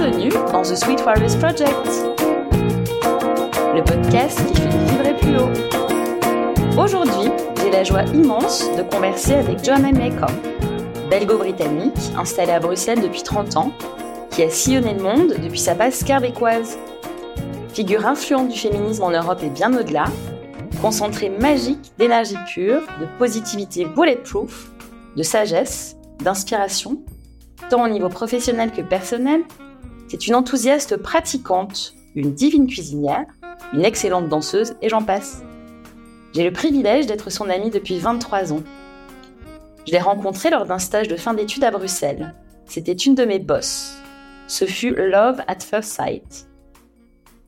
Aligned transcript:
Bienvenue 0.00 0.30
dans 0.52 0.62
The 0.62 0.76
Sweet 0.76 1.04
Warriors 1.04 1.36
Project, 1.38 1.72
le 3.74 3.82
podcast 3.82 4.38
qui 4.46 4.60
fait 4.60 4.68
vibrer 4.68 5.16
plus 5.16 5.36
haut. 5.38 6.80
Aujourd'hui, 6.80 7.32
j'ai 7.60 7.70
la 7.72 7.82
joie 7.82 8.04
immense 8.14 8.64
de 8.76 8.82
converser 8.82 9.34
avec 9.34 9.64
Joanna 9.64 9.90
Makeup, 9.90 10.30
belgo-britannique 11.10 11.98
installée 12.16 12.52
à 12.52 12.60
Bruxelles 12.60 13.00
depuis 13.00 13.24
30 13.24 13.56
ans, 13.56 13.72
qui 14.30 14.44
a 14.44 14.50
sillonné 14.50 14.94
le 14.94 15.02
monde 15.02 15.34
depuis 15.42 15.58
sa 15.58 15.74
base 15.74 16.04
québécoise. 16.04 16.78
Figure 17.74 18.06
influente 18.06 18.50
du 18.50 18.58
féminisme 18.58 19.02
en 19.02 19.10
Europe 19.10 19.40
et 19.42 19.50
bien 19.50 19.76
au-delà, 19.76 20.04
concentré 20.80 21.28
magique 21.28 21.90
d'énergie 21.98 22.38
pure, 22.46 22.82
de 23.00 23.06
positivité 23.18 23.84
bulletproof, 23.84 24.70
de 25.16 25.24
sagesse, 25.24 25.96
d'inspiration, 26.22 26.98
tant 27.68 27.84
au 27.84 27.88
niveau 27.88 28.08
professionnel 28.08 28.70
que 28.70 28.82
personnel, 28.82 29.42
c'est 30.08 30.26
une 30.26 30.34
enthousiaste 30.34 30.96
pratiquante, 30.96 31.94
une 32.14 32.32
divine 32.32 32.66
cuisinière, 32.66 33.26
une 33.74 33.84
excellente 33.84 34.28
danseuse 34.28 34.74
et 34.80 34.88
j'en 34.88 35.02
passe. 35.02 35.42
J'ai 36.34 36.44
le 36.44 36.52
privilège 36.52 37.06
d'être 37.06 37.30
son 37.30 37.50
amie 37.50 37.70
depuis 37.70 37.98
23 37.98 38.52
ans. 38.52 38.62
Je 39.86 39.92
l'ai 39.92 39.98
rencontrée 39.98 40.50
lors 40.50 40.66
d'un 40.66 40.78
stage 40.78 41.08
de 41.08 41.16
fin 41.16 41.34
d'études 41.34 41.64
à 41.64 41.70
Bruxelles. 41.70 42.34
C'était 42.64 42.92
une 42.92 43.14
de 43.14 43.24
mes 43.24 43.38
bosses. 43.38 43.96
Ce 44.46 44.64
fut 44.64 44.94
Love 44.94 45.42
at 45.46 45.60
First 45.60 45.92
Sight. 45.92 46.48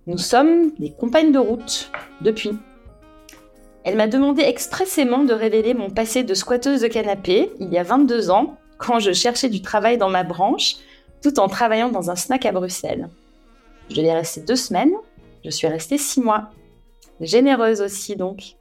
Nous 0.06 0.18
sommes 0.18 0.72
des 0.78 0.92
compagnes 0.92 1.32
de 1.32 1.38
route 1.38 1.90
depuis. 2.20 2.52
Elle 3.84 3.96
m'a 3.96 4.06
demandé 4.06 4.42
expressément 4.42 5.24
de 5.24 5.32
révéler 5.32 5.72
mon 5.72 5.88
passé 5.88 6.24
de 6.24 6.34
squatteuse 6.34 6.82
de 6.82 6.88
canapé 6.88 7.50
il 7.58 7.72
y 7.72 7.78
a 7.78 7.82
22 7.82 8.30
ans, 8.30 8.58
quand 8.76 8.98
je 8.98 9.12
cherchais 9.12 9.48
du 9.48 9.62
travail 9.62 9.96
dans 9.96 10.10
ma 10.10 10.24
branche, 10.24 10.76
tout 11.22 11.38
en 11.38 11.48
travaillant 11.48 11.90
dans 11.90 12.10
un 12.10 12.16
snack 12.16 12.46
à 12.46 12.52
Bruxelles. 12.52 13.08
Je 13.90 13.96
devais 13.96 14.12
rester 14.12 14.40
deux 14.40 14.56
semaines, 14.56 14.92
je 15.44 15.50
suis 15.50 15.66
restée 15.66 15.98
six 15.98 16.20
mois. 16.20 16.50
Généreuse 17.20 17.80
aussi 17.80 18.16
donc. 18.16 18.56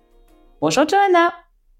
Bonjour 0.62 0.88
Johanna 0.88 1.34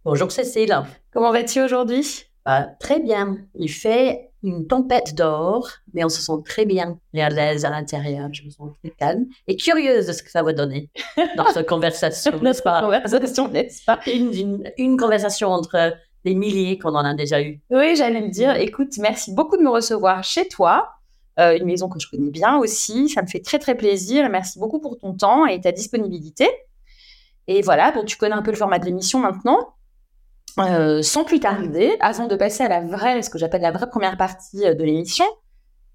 Bonjour 0.06 0.32
Cécile. 0.32 0.74
Comment 1.12 1.32
vas-tu 1.32 1.62
aujourd'hui? 1.62 2.24
Bah, 2.46 2.68
Très 2.80 3.00
bien. 3.00 3.38
Il 3.56 3.70
fait 3.70 4.30
une 4.44 4.68
tempête 4.68 5.14
d'or, 5.16 5.70
mais 5.94 6.06
on 6.06 6.10
se 6.10 6.22
sent 6.22 6.42
très 6.46 6.66
bien 6.66 6.98
et 7.14 7.22
à 7.22 7.30
l'aise 7.30 7.66
à 7.66 7.70
l'intérieur. 7.70 8.30
Je 8.32 8.46
me 8.46 8.50
sens 8.50 8.72
très 8.82 8.92
calme 8.92 9.26
et 9.48 9.58
curieuse 9.58 10.08
de 10.08 10.14
ce 10.14 10.24
que 10.24 10.32
ça 10.32 10.42
va 10.42 10.54
donner 10.54 10.90
dans 11.36 11.46
cette 11.54 11.68
conversation, 11.68 12.40
n'est-ce 12.40 12.62
pas? 12.62 12.82
Conversation, 12.82 13.50
n'est-ce 13.50 13.84
pas? 13.84 14.00
Une, 14.08 14.34
une, 14.34 14.72
une, 14.78 14.98
conversation 14.98 15.50
entre 15.50 15.94
des 16.26 16.36
milliers 16.36 16.78
qu'on 16.78 16.96
en 16.96 17.06
a 17.06 17.14
déjà 17.14 17.42
eu. 17.42 17.62
Oui, 17.70 17.96
j'allais 17.96 18.22
me 18.22 18.30
dire, 18.30 18.56
écoute, 18.56 18.98
merci 19.00 19.34
beaucoup 19.34 19.58
de 19.58 19.64
me 19.64 19.70
recevoir 19.70 20.24
chez 20.24 20.48
toi. 20.48 20.90
Euh, 21.40 21.58
une 21.58 21.66
maison 21.66 21.88
que 21.88 22.00
je 22.00 22.10
connais 22.10 22.32
bien 22.32 22.58
aussi. 22.58 23.08
Ça 23.10 23.22
me 23.22 23.28
fait 23.28 23.40
très 23.40 23.60
très 23.60 23.76
plaisir 23.76 24.30
merci 24.30 24.60
beaucoup 24.60 24.80
pour 24.80 24.98
ton 24.98 25.14
temps 25.14 25.46
et 25.46 25.62
ta 25.62 25.72
disponibilité. 25.72 26.50
Et 27.48 27.62
voilà, 27.62 27.92
bon, 27.92 28.04
tu 28.04 28.18
connais 28.18 28.36
un 28.36 28.42
peu 28.42 28.52
le 28.52 28.58
format 28.58 28.80
de 28.80 28.86
l'émission 28.86 29.20
maintenant. 29.20 29.76
Euh, 30.58 31.02
sans 31.02 31.24
plus 31.24 31.40
tarder, 31.40 31.96
avant 32.02 32.28
de 32.28 32.36
passer 32.36 32.64
à 32.64 32.68
la 32.68 32.82
vraie, 32.82 33.22
ce 33.22 33.30
que 33.30 33.38
j'appelle 33.38 33.62
la 33.62 33.72
vraie 33.72 33.90
première 33.90 34.18
partie 34.18 34.66
euh, 34.66 34.74
de 34.74 34.84
l'émission, 34.84 35.26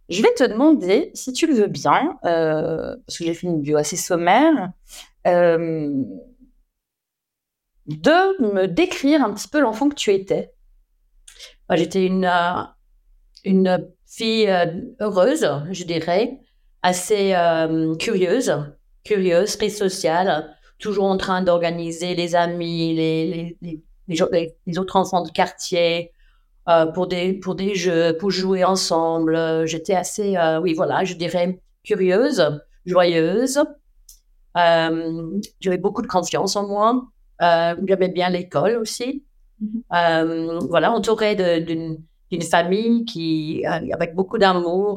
je 0.09 0.23
vais 0.23 0.33
te 0.33 0.45
demander, 0.45 1.11
si 1.13 1.33
tu 1.33 1.47
le 1.47 1.55
veux 1.55 1.67
bien, 1.67 2.17
parce 2.23 3.19
que 3.19 3.25
j'ai 3.25 3.33
fait 3.33 3.47
une 3.47 3.61
bio 3.63 3.79
assez 3.79 3.97
sommaire, 3.97 4.71
de 7.87 8.53
me 8.53 8.67
décrire 8.67 9.23
un 9.23 9.33
petit 9.33 9.49
peu 9.49 9.61
l'enfant 9.61 9.89
que 9.89 9.95
tu 9.95 10.13
étais. 10.13 10.55
J'étais 11.73 12.07
une, 12.07 12.25
euh, 12.25 12.63
une 13.45 13.89
fille 14.07 14.49
euh, 14.49 14.67
heureuse, 15.01 15.49
je 15.71 15.85
dirais, 15.85 16.39
assez 16.83 17.35
euh, 17.35 17.95
curieuse, 17.97 18.55
curieuse, 19.03 19.57
très 19.57 19.71
sociale, 19.71 20.55
toujours 20.79 21.07
en 21.07 21.17
train 21.17 21.43
d'organiser 21.43 22.15
les 22.15 22.35
amis, 22.35 22.95
les, 22.95 23.59
les, 24.07 24.79
autres 24.79 24.97
enfants 24.97 25.23
du 25.23 25.33
quartier 25.33 26.11
pour 26.95 27.07
des 27.07 27.35
pour 27.35 27.55
des 27.55 27.75
jeux, 27.75 28.17
pour 28.19 28.31
jouer 28.31 28.65
ensemble. 28.65 29.67
J'étais 29.67 29.95
assez, 29.95 30.37
oui, 30.63 30.75
voilà, 30.75 31.05
je 31.05 31.15
dirais 31.15 31.61
curieuse, 31.83 32.61
joyeuse. 32.85 33.63
J'avais 34.55 35.79
beaucoup 35.79 36.03
de 36.03 36.07
confiance 36.07 36.57
en 36.57 36.67
moi. 36.67 37.03
Euh, 37.45 37.75
J'aimais 37.87 38.09
bien 38.09 38.29
l'école 38.31 38.77
aussi. 38.85 39.25
Mm 39.61 39.67
-hmm. 39.91 40.67
voilà, 40.73 40.89
entourée 40.99 41.35
d'une 41.67 42.43
famille 42.57 43.05
qui, 43.05 43.63
euh, 43.67 43.95
avec 43.97 44.11
beaucoup 44.19 44.39
d'amour, 44.39 44.93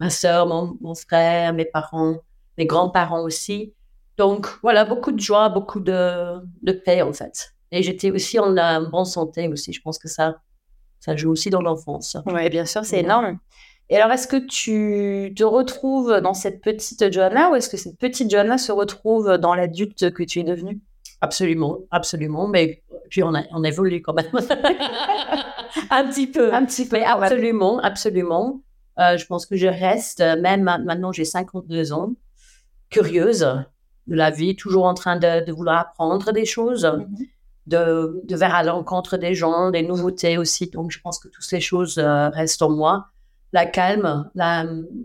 ma 0.00 0.10
soeur, 0.20 0.46
mon, 0.52 0.62
mon 0.80 0.94
frère, 0.94 1.52
mes 1.58 1.68
parents, 1.76 2.16
mes 2.58 2.66
grands-parents 2.72 3.24
aussi. 3.30 3.58
Donc 4.16 4.42
voilà, 4.62 4.84
beaucoup 4.84 5.12
de 5.12 5.20
joie, 5.28 5.48
beaucoup 5.48 5.80
de, 5.80 6.02
de 6.68 6.72
paix 6.84 7.02
en 7.02 7.12
fait. 7.12 7.36
Et 7.72 7.82
j'étais 7.82 8.10
aussi 8.16 8.38
en 8.38 8.50
bonne 8.92 9.04
santé 9.04 9.48
aussi. 9.48 9.72
Je 9.72 9.82
pense 9.82 9.98
que 9.98 10.08
ça, 10.08 10.26
ça 11.00 11.16
joue 11.16 11.30
aussi 11.32 11.50
dans 11.50 11.62
l'enfance. 11.68 12.16
Oui, 12.26 12.48
bien 12.48 12.66
sûr, 12.66 12.84
c'est 12.84 13.00
énorme. 13.00 13.38
Et 13.90 13.96
alors, 13.96 14.12
est-ce 14.12 14.28
que 14.28 14.36
tu 14.36 15.34
te 15.34 15.44
retrouves 15.44 16.20
dans 16.22 16.34
cette 16.34 16.60
petite 16.62 17.12
Johanna 17.12 17.50
ou 17.50 17.54
est-ce 17.56 17.68
que 17.68 17.76
cette 17.76 17.98
petite 17.98 18.30
Johanna 18.30 18.56
se 18.58 18.72
retrouve 18.72 19.36
dans 19.38 19.54
l'adulte 19.54 20.12
que 20.12 20.22
tu 20.22 20.40
es 20.40 20.44
devenue? 20.44 20.80
Absolument, 21.24 21.78
absolument. 21.90 22.48
Mais 22.48 22.82
puis 23.10 23.22
on, 23.22 23.34
a, 23.34 23.42
on 23.52 23.64
évolue 23.64 24.02
quand 24.02 24.14
même. 24.14 24.26
un 25.90 26.04
petit 26.08 26.26
peu. 26.26 26.52
Un 26.52 26.64
petit 26.64 26.86
peu. 26.86 26.96
Mais 26.96 27.04
absolument, 27.04 27.78
absolument. 27.80 28.62
Euh, 28.98 29.16
je 29.16 29.26
pense 29.26 29.46
que 29.46 29.56
je 29.56 29.66
reste, 29.66 30.20
même 30.20 30.62
maintenant 30.62 31.12
j'ai 31.12 31.24
52 31.24 31.92
ans, 31.92 32.12
curieuse 32.90 33.40
de 34.06 34.14
la 34.14 34.30
vie, 34.30 34.54
toujours 34.54 34.84
en 34.84 34.94
train 34.94 35.16
de, 35.16 35.44
de 35.44 35.52
vouloir 35.52 35.78
apprendre 35.80 36.32
des 36.32 36.44
choses. 36.44 36.84
Mm 36.84 37.02
-hmm 37.02 37.28
de, 37.66 38.22
de 38.24 38.36
vers 38.36 38.54
à 38.54 38.62
l'encontre 38.62 39.16
des 39.16 39.34
gens, 39.34 39.70
des 39.70 39.82
nouveautés 39.82 40.38
aussi. 40.38 40.68
Donc, 40.68 40.90
je 40.90 41.00
pense 41.00 41.18
que 41.18 41.28
toutes 41.28 41.44
ces 41.44 41.60
choses 41.60 41.98
euh, 41.98 42.28
restent 42.28 42.62
en 42.62 42.70
moi. 42.70 43.08
La 43.52 43.66
calme, 43.66 44.30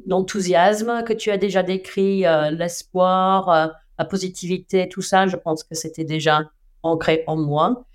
l'enthousiasme 0.08 1.04
que 1.04 1.14
tu 1.14 1.30
as 1.30 1.38
déjà 1.38 1.62
décrit, 1.62 2.26
euh, 2.26 2.50
l'espoir, 2.50 3.50
euh, 3.50 3.68
la 4.00 4.06
positivité, 4.06 4.88
tout 4.90 5.02
ça, 5.02 5.28
je 5.28 5.36
pense 5.36 5.64
que 5.64 5.76
c'était 5.76 6.06
déjà 6.06 6.50
ancré 6.82 7.24
en 7.28 7.36
moi. 7.36 7.86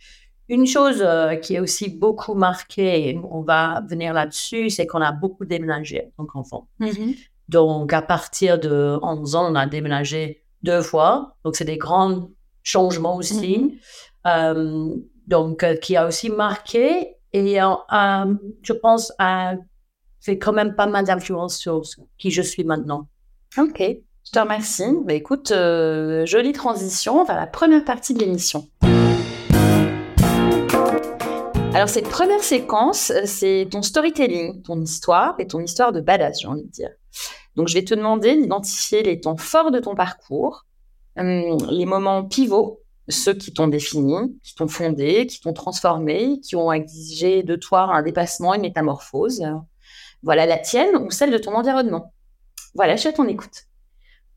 Une 0.50 0.66
chose 0.66 1.00
euh, 1.00 1.36
qui 1.36 1.54
est 1.54 1.60
aussi 1.60 1.88
beaucoup 1.88 2.34
marquée, 2.34 3.18
on 3.30 3.40
va 3.40 3.82
venir 3.88 4.12
là-dessus, 4.12 4.68
c'est 4.68 4.86
qu'on 4.86 5.00
a 5.00 5.12
beaucoup 5.12 5.46
déménagé 5.46 6.12
en 6.18 6.24
tant 6.24 6.26
qu'enfant. 6.30 6.68
Mm 6.78 6.86
-hmm. 6.88 7.16
Donc, 7.48 7.92
à 7.92 8.02
partir 8.02 8.58
de 8.58 8.98
11 9.02 9.34
ans, 9.36 9.46
on 9.52 9.54
a 9.54 9.66
déménagé 9.66 10.20
deux 10.62 10.82
fois. 10.82 11.36
Donc, 11.42 11.56
c'est 11.56 11.68
des 11.74 11.80
grands 11.86 12.16
changements 12.62 13.16
aussi. 13.22 13.52
Mm 13.58 13.66
-hmm. 13.66 13.78
Euh, 14.32 14.94
donc, 15.34 15.56
euh, 15.62 15.76
qui 15.82 15.92
a 16.00 16.02
aussi 16.10 16.28
marqué 16.44 16.86
et 17.38 17.56
je 18.68 18.74
pense 18.84 19.04
a 19.18 19.54
fait 20.24 20.38
quand 20.42 20.54
même 20.60 20.72
pas 20.80 20.88
mal 20.94 21.04
d'influence 21.08 21.54
sur 21.64 21.76
qui 22.20 22.28
je 22.38 22.42
suis 22.52 22.64
maintenant. 22.72 23.02
Ok, 23.62 23.80
je 24.24 24.30
te 24.32 24.38
remercie. 24.38 24.96
Bah, 25.04 25.14
écoute, 25.14 25.50
euh, 25.50 26.26
jolie 26.26 26.52
transition 26.52 27.24
vers 27.24 27.36
la 27.36 27.46
première 27.46 27.84
partie 27.84 28.14
de 28.14 28.20
l'émission. 28.20 28.66
Alors, 31.74 31.88
cette 31.88 32.08
première 32.08 32.42
séquence, 32.42 33.12
c'est 33.24 33.68
ton 33.70 33.82
storytelling, 33.82 34.62
ton 34.62 34.80
histoire 34.80 35.34
et 35.38 35.46
ton 35.46 35.60
histoire 35.60 35.92
de 35.92 36.00
badass, 36.00 36.40
j'ai 36.40 36.48
envie 36.48 36.62
de 36.62 36.70
dire. 36.70 36.90
Donc, 37.56 37.68
je 37.68 37.74
vais 37.74 37.84
te 37.84 37.94
demander 37.94 38.36
d'identifier 38.36 39.02
les 39.02 39.20
temps 39.20 39.36
forts 39.36 39.70
de 39.70 39.80
ton 39.80 39.94
parcours, 39.94 40.66
euh, 41.18 41.56
les 41.70 41.86
moments 41.86 42.24
pivots 42.24 42.80
ceux 43.08 43.34
qui 43.34 43.52
t'ont 43.52 43.68
défini, 43.68 44.38
qui 44.42 44.54
t'ont 44.54 44.68
fondé, 44.68 45.26
qui 45.26 45.40
t'ont 45.40 45.52
transformé, 45.52 46.40
qui 46.40 46.56
ont 46.56 46.72
exigé 46.72 47.42
de 47.42 47.56
toi 47.56 47.82
un 47.82 48.02
dépassement, 48.02 48.54
une 48.54 48.62
métamorphose. 48.62 49.42
Voilà 50.22 50.46
la 50.46 50.58
tienne 50.58 50.96
ou 50.96 51.10
celle 51.10 51.30
de 51.30 51.38
ton 51.38 51.54
environnement. 51.54 52.14
Voilà, 52.74 52.96
je 52.96 53.00
suis 53.00 53.08
à 53.08 53.12
ton 53.12 53.28
écoute. 53.28 53.64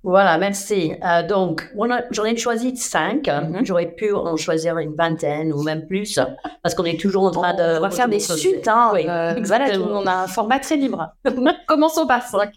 Voilà, 0.04 0.38
merci. 0.38 0.94
Euh, 1.04 1.28
donc, 1.28 1.70
j'en 2.12 2.24
ai 2.26 2.38
choisi 2.38 2.76
cinq. 2.78 3.28
Mm 3.28 3.32
-hmm. 3.32 3.66
J'aurais 3.66 3.92
pu 4.00 4.14
en 4.14 4.38
choisir 4.38 4.78
une 4.78 4.96
vingtaine 4.96 5.52
ou 5.52 5.64
même 5.64 5.86
plus, 5.88 6.20
parce 6.62 6.76
qu'on 6.76 6.86
est 6.86 7.00
toujours 7.00 7.24
en 7.24 7.32
train 7.32 7.54
de... 7.54 7.78
On 7.78 7.82
va 7.82 7.90
faire 7.90 8.08
des 8.08 8.20
suites, 8.20 8.68
hein. 8.68 8.92
Oui, 8.94 9.04
euh, 9.08 9.34
voilà, 9.44 9.66
on 9.80 10.06
a 10.06 10.16
un 10.26 10.28
format 10.28 10.60
très 10.60 10.78
libre. 10.78 11.02
Commençons 11.68 12.08
par 12.08 12.22
cinq. 12.34 12.52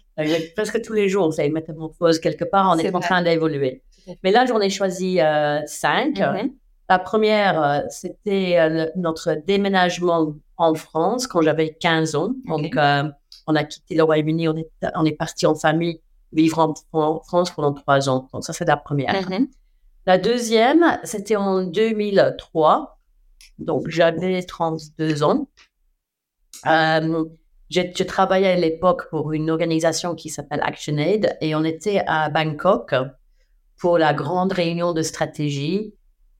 Presque 0.55 0.81
tous 0.85 0.93
les 0.93 1.07
jours, 1.09 1.25
on 1.27 1.31
fait 1.31 1.47
une 1.47 1.53
métamorphose 1.59 2.19
quelque 2.19 2.45
part, 2.53 2.65
on 2.71 2.77
est, 2.79 2.85
est 2.85 2.95
en 2.95 3.05
train 3.09 3.21
d'évoluer. 3.27 3.73
Mais 4.23 4.31
là, 4.31 4.41
j'en 4.47 4.61
ai 4.67 4.69
choisi 4.79 5.11
euh, 5.19 5.59
cinq. 5.83 6.13
Mm 6.19 6.23
-hmm. 6.23 6.49
La 6.93 6.99
première, 7.09 7.55
c'était 8.01 8.49
notre 9.07 9.29
déménagement 9.51 10.21
en 10.67 10.73
France 10.85 11.23
quand 11.31 11.41
j'avais 11.47 11.69
15 11.85 12.09
ans. 12.21 12.31
Donc, 12.51 12.73
on 13.49 13.53
a 13.61 13.63
quitté 13.71 13.91
le 13.99 14.03
Royaume-Uni, 14.09 14.45
on 14.53 14.57
est, 14.61 14.69
on 15.01 15.05
est 15.09 15.17
parti 15.23 15.43
en 15.51 15.55
famille 15.65 15.97
vivre 16.33 16.59
en, 16.93 17.19
France 17.21 17.51
pendant 17.51 17.73
trois 17.73 18.09
ans. 18.09 18.29
Donc, 18.33 18.43
ça, 18.43 18.53
c'est 18.53 18.65
la 18.65 18.77
première. 18.77 19.13
Mm 19.13 19.33
-hmm. 19.33 19.47
La 20.05 20.17
deuxième, 20.17 20.99
c'était 21.03 21.35
en 21.35 21.63
2003. 21.63 22.99
Donc, 23.59 23.87
j'avais 23.87 24.41
32 24.43 25.23
ans. 25.23 25.47
Euh, 26.65 27.25
je, 27.69 27.81
je 27.95 28.03
travaillais 28.03 28.53
à 28.53 28.55
l'époque 28.55 29.09
pour 29.09 29.31
une 29.33 29.49
organisation 29.49 30.15
qui 30.15 30.29
s'appelle 30.29 30.61
ActionAid 30.63 31.37
et 31.41 31.55
on 31.55 31.63
était 31.63 32.03
à 32.07 32.29
Bangkok 32.29 32.93
pour 33.81 33.97
la 33.97 34.13
grande 34.13 34.53
réunion 34.53 34.93
de 34.93 35.01
stratégie. 35.01 35.95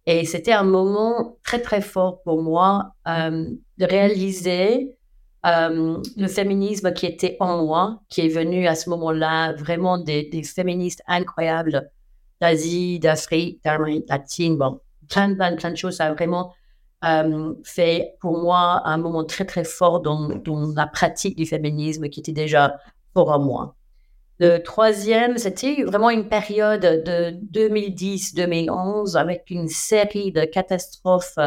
Et 0.06 0.26
c'était 0.26 0.52
un 0.54 0.64
moment 0.64 1.38
très, 1.44 1.62
très 1.62 1.82
fort 1.82 2.22
pour 2.24 2.42
moi 2.42 2.94
euh, 3.08 3.46
de 3.78 3.86
réaliser 3.86 4.98
euh, 5.46 5.98
le 6.18 6.28
féminisme 6.28 6.94
qui 6.94 7.06
était 7.06 7.38
en 7.40 7.66
moi, 7.66 8.02
qui 8.10 8.22
est 8.22 8.28
venu 8.28 8.68
à 8.68 8.76
ce 8.76 8.90
moment-là 8.92 9.54
vraiment 9.54 9.98
des, 9.98 10.30
féministes 10.44 11.02
incroyables 11.08 11.90
d'Asie, 12.40 13.00
d'Afrique, 13.00 13.64
d'Amérique 13.64 14.08
latine, 14.08 14.58
bon, 14.58 14.80
plein, 15.10 15.34
plein, 15.34 15.56
plein 15.56 15.72
de 15.72 15.76
choses. 15.76 15.96
Ça 15.98 16.08
a 16.08 16.14
vraiment 16.14 16.54
euh, 17.04 17.54
fait 17.64 18.16
pour 18.20 18.38
moi 18.38 18.82
un 18.86 18.98
moment 18.98 19.24
très, 19.24 19.46
très 19.46 19.64
fort 19.64 20.02
dans, 20.02 20.30
dans 20.30 20.74
la 20.76 20.86
pratique 20.86 21.36
du 21.36 21.46
féminisme 21.46 22.08
qui 22.10 22.20
était 22.20 22.32
déjà 22.32 22.78
fort 23.14 23.30
en 23.30 23.40
moi. 23.40 23.76
Le 24.40 24.58
troisième, 24.58 25.38
c'était 25.38 25.84
vraiment 25.84 26.10
une 26.10 26.28
période 26.28 26.82
de 26.82 27.32
2010-2011 27.54 29.16
avec 29.16 29.46
une 29.52 29.68
série 29.68 30.32
de 30.32 30.46
catastrophes 30.46 31.38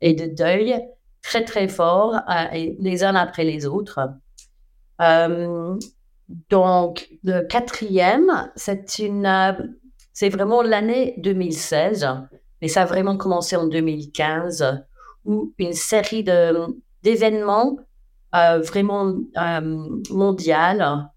et 0.00 0.14
de 0.14 0.26
deuils 0.26 0.80
très, 1.28 1.44
très 1.44 1.68
forts, 1.68 2.14
euh, 2.14 2.74
les 2.78 3.04
uns 3.04 3.14
après 3.14 3.44
les 3.44 3.66
autres. 3.66 4.00
Euh, 5.02 5.78
donc, 6.48 7.10
le 7.22 7.42
quatrième, 7.42 8.50
c'est 8.56 8.98
une, 8.98 9.26
euh, 9.26 9.52
c'est 10.14 10.30
vraiment 10.30 10.62
l'année 10.62 11.14
2016, 11.18 12.08
mais 12.62 12.68
ça 12.68 12.82
a 12.82 12.84
vraiment 12.86 13.18
commencé 13.18 13.56
en 13.56 13.66
2015, 13.66 14.82
où 15.26 15.52
une 15.58 15.74
série 15.74 16.24
de, 16.24 16.66
d'événements 17.02 17.76
vraiment 18.32 19.14
mondiales 20.10 21.10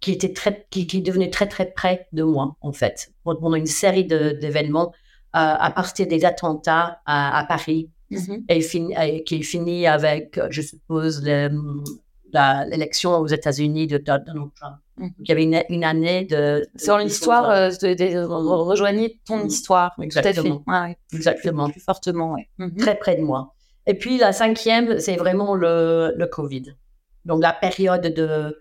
qui 0.00 0.12
était 0.12 0.32
très, 0.32 0.66
qui, 0.70 0.86
qui 0.86 1.02
devenu 1.02 1.30
très 1.30 1.48
très 1.48 1.66
près 1.66 2.06
de 2.12 2.22
moi 2.22 2.56
en 2.60 2.72
fait 2.72 3.12
pendant 3.24 3.54
une 3.54 3.66
série 3.66 4.04
d'événements 4.04 4.92
à 5.32 5.70
partir 5.70 6.06
des 6.06 6.24
attentats 6.26 7.00
à, 7.06 7.44
Paris 7.48 7.90
mm-hmm. 8.10 8.44
et, 8.48 9.24
qui 9.24 9.42
finit 9.42 9.86
avec 9.86 10.40
je 10.50 10.62
suppose 10.62 11.22
l'élection 11.22 13.16
aux 13.18 13.26
États-Unis 13.26 13.86
de 13.86 13.98
Donald 13.98 14.50
Trump. 14.54 14.76
Mm-hmm. 14.98 15.12
Il 15.20 15.28
y 15.28 15.32
avait 15.32 15.64
une, 15.68 15.84
année 15.84 16.24
de. 16.24 16.66
Sur 16.76 16.98
l'histoire, 16.98 17.50
euh, 17.50 17.70
de, 17.70 19.24
ton 19.24 19.44
histoire. 19.44 19.92
Exactement. 20.00 20.58
Tout 20.58 20.70
à 20.70 20.88
fait. 20.88 20.98
Exactement. 21.16 21.70
Plus 21.70 21.80
fortement. 21.80 22.36
Mm-hmm. 22.58 22.76
Très 22.76 22.98
près 22.98 23.16
de 23.16 23.22
moi. 23.22 23.54
Et 23.86 23.94
puis 23.94 24.18
la 24.18 24.32
cinquième, 24.32 24.98
c'est 25.00 25.16
vraiment 25.16 25.54
le, 25.54 26.12
le 26.16 26.26
Covid. 26.26 26.74
Donc 27.24 27.42
la 27.42 27.52
période 27.52 28.02
de 28.02 28.54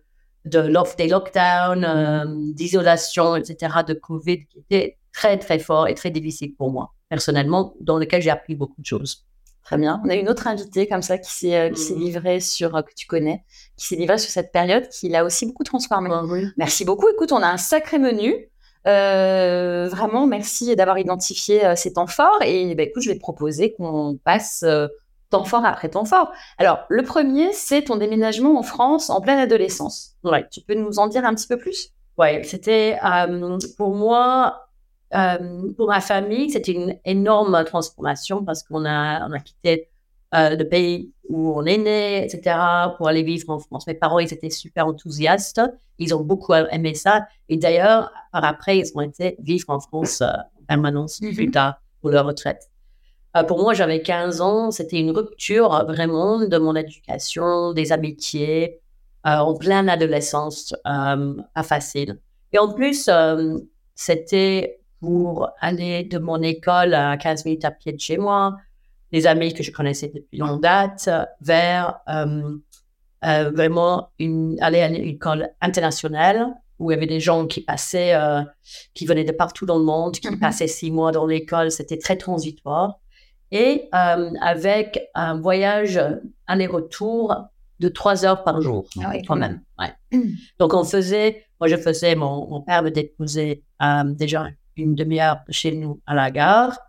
de 0.46 0.96
des 0.98 1.08
lockdowns, 1.08 1.84
euh, 1.84 2.54
d'isolation, 2.54 3.36
etc., 3.36 3.74
de 3.88 3.94
Covid, 3.94 4.46
qui 4.46 4.60
était 4.60 4.98
très, 5.12 5.38
très 5.38 5.60
fort 5.60 5.88
et 5.88 5.96
très 5.96 6.12
difficile 6.12 6.56
pour 6.56 6.72
moi, 6.72 6.94
personnellement, 7.10 7.76
dans 7.82 7.98
lequel 7.98 8.22
j'ai 8.22 8.30
appris 8.30 8.56
beaucoup 8.56 8.82
de 8.82 8.86
choses. 8.86 9.26
Très 9.64 9.78
bien. 9.78 10.02
On 10.04 10.10
a 10.10 10.16
une 10.16 10.30
autre 10.30 10.48
invitée 10.48 10.88
comme 10.88 11.02
ça 11.02 11.18
qui 11.18 11.32
s'est 11.32 11.56
euh, 11.56 11.70
mm. 11.70 12.00
livrée 12.00 12.40
sur, 12.40 12.76
euh, 12.76 12.82
que 12.82 12.94
tu 12.96 13.06
connais, 13.08 13.44
qui 13.78 13.88
s'est 13.88 13.96
livrée 13.96 14.18
sur 14.18 14.32
cette 14.32 14.52
période, 14.52 14.88
qui 14.90 15.10
l'a 15.10 15.24
aussi 15.24 15.46
beaucoup 15.46 15.64
transformée. 15.64 16.10
Ah 16.12 16.24
merci 16.58 16.86
beaucoup. 16.86 17.08
Écoute, 17.10 17.32
on 17.32 17.42
a 17.42 17.48
un 17.48 17.58
sacré 17.58 18.00
menu. 18.00 18.50
vraiment, 18.86 20.26
merci 20.28 20.76
d'avoir 20.76 20.98
identifié 20.98 21.74
ces 21.76 21.94
temps 21.94 22.08
forts. 22.08 22.42
Et 22.44 22.74
bah, 22.76 22.84
écoute, 22.84 23.04
je 23.04 23.10
vais 23.10 23.16
te 23.16 23.22
proposer 23.22 23.74
qu'on 23.74 24.18
passe 24.24 24.64
temps 25.30 25.46
fort 25.46 25.66
après 25.66 25.90
temps 25.90 26.06
fort. 26.06 26.32
Alors, 26.58 26.86
le 26.90 27.04
premier, 27.04 27.54
c'est 27.54 27.84
ton 27.84 27.98
déménagement 27.98 28.58
en 28.58 28.64
France 28.64 29.10
en 29.10 29.22
pleine 29.22 29.40
adolescence. 29.40 30.16
Ouais. 30.24 30.48
Tu 30.52 30.62
peux 30.62 30.74
nous 30.74 31.00
en 31.00 31.08
dire 31.08 31.26
un 31.26 31.34
petit 31.36 31.48
peu 31.48 31.58
plus? 31.58 31.94
Ouais, 32.18 32.44
c'était 32.44 33.00
euh, 33.04 33.58
pour 33.78 33.96
moi, 33.96 34.69
euh, 35.16 35.72
pour 35.76 35.88
ma 35.88 36.02
famille, 36.02 36.52
c'était 36.52 36.72
une 36.72 36.98
énorme 37.06 37.64
transformation 37.66 38.44
parce 38.44 38.64
qu'on 38.64 38.86
a, 38.86 39.28
on 39.28 39.32
a 39.32 39.40
quitté 39.40 39.90
euh, 40.36 40.56
le 40.56 40.68
pays 40.68 41.12
où 41.28 41.54
on 41.56 41.66
est 41.66 41.78
né, 41.78 42.24
etc., 42.24 42.56
pour 42.98 43.08
aller 43.08 43.24
vivre 43.24 43.50
en 43.50 43.60
France. 43.60 43.88
Mes 43.88 43.94
parents, 43.94 44.20
ils 44.20 44.34
étaient 44.34 44.50
super 44.50 44.88
enthousiastes. 44.88 45.62
Ils 45.98 46.14
ont 46.14 46.22
beaucoup 46.22 46.54
aimé 46.54 46.94
ça. 46.94 47.28
Et 47.50 47.58
d'ailleurs, 47.58 48.12
par 48.32 48.44
après, 48.44 48.80
ils 48.80 48.92
ont 48.96 49.02
été 49.02 49.36
vivre 49.40 49.70
en 49.70 49.80
France 49.80 50.22
en 50.22 50.66
permanence 50.68 51.20
plus 51.20 51.48
mhm. 51.48 51.52
tard 51.52 51.82
pour 52.02 52.12
leur 52.12 52.26
retraite. 52.26 52.70
Euh, 53.38 53.44
pour 53.44 53.62
moi, 53.62 53.74
j'avais 53.74 54.02
15 54.02 54.42
ans, 54.42 54.72
c'était 54.72 55.00
une 55.00 55.12
rupture 55.12 55.74
euh, 55.74 55.84
vraiment 55.84 56.40
de 56.46 56.58
mon 56.58 56.76
éducation, 56.76 57.74
des 57.74 57.92
amitiés, 57.92 58.80
euh, 59.28 59.38
en 59.38 59.56
pleine 59.56 59.90
adolescence, 59.90 60.74
pas 60.84 61.64
facile. 61.64 62.20
Et 62.54 62.58
en 62.58 62.74
plus, 62.74 63.10
c'était 63.94 64.79
pour 65.00 65.50
aller 65.60 66.04
de 66.04 66.18
mon 66.18 66.42
école 66.42 66.94
à 66.94 67.18
15 67.18 67.46
minutes 67.46 67.66
à 67.66 67.72
pied 67.72 67.94
de 67.94 68.00
chez 68.00 68.18
moi, 68.18 68.58
des 69.12 69.28
amis 69.28 69.54
que 69.54 69.64
je 69.64 69.72
connaissais 69.72 70.12
depuis 70.14 70.38
longue 70.38 70.62
date, 70.62 71.10
vers 71.42 72.00
vraiment 73.22 74.10
une, 74.20 74.58
aller 74.62 74.82
à 74.82 74.88
une 74.88 74.96
école 74.96 75.50
internationale 75.62 76.48
où 76.78 76.92
il 76.92 76.94
y 76.94 76.98
avait 76.98 77.08
des 77.08 77.20
gens 77.20 77.46
qui 77.48 77.62
passaient, 77.62 78.14
qui 78.94 79.06
venaient 79.06 79.24
de 79.24 79.32
partout 79.32 79.66
dans 79.66 79.78
le 79.78 79.84
monde, 79.84 80.14
qui 80.14 80.28
mm-hmm. 80.28 80.40
passaient 80.40 80.68
six 80.68 80.92
mois 80.92 81.12
dans 81.12 81.26
l'école. 81.26 81.72
C'était 81.72 81.98
très 81.98 82.18
transitoire 82.18 83.00
et 83.52 83.90
euh, 83.94 84.32
avec 84.42 85.10
un 85.16 85.40
voyage 85.40 86.00
aller-retour 86.48 87.36
de 87.80 87.90
trois 87.90 88.26
heures 88.26 88.44
par 88.44 88.62
jour, 88.62 88.86
ah 89.02 89.14
quand 89.26 89.38
même. 89.38 89.62
Ouais. 89.80 89.94
Donc, 90.60 90.74
on 90.74 90.84
faisait, 90.84 91.46
moi, 91.60 91.68
je 91.68 91.78
faisais, 91.78 92.16
mon, 92.16 92.48
mon 92.48 92.62
père 92.62 92.84
me 92.84 92.92
déposait 92.92 93.64
euh, 93.82 94.04
déjà 94.04 94.48
une 94.80 94.96
demi-heure 94.96 95.40
chez 95.50 95.72
nous 95.74 96.02
à 96.06 96.16
la 96.16 96.32
gare, 96.32 96.80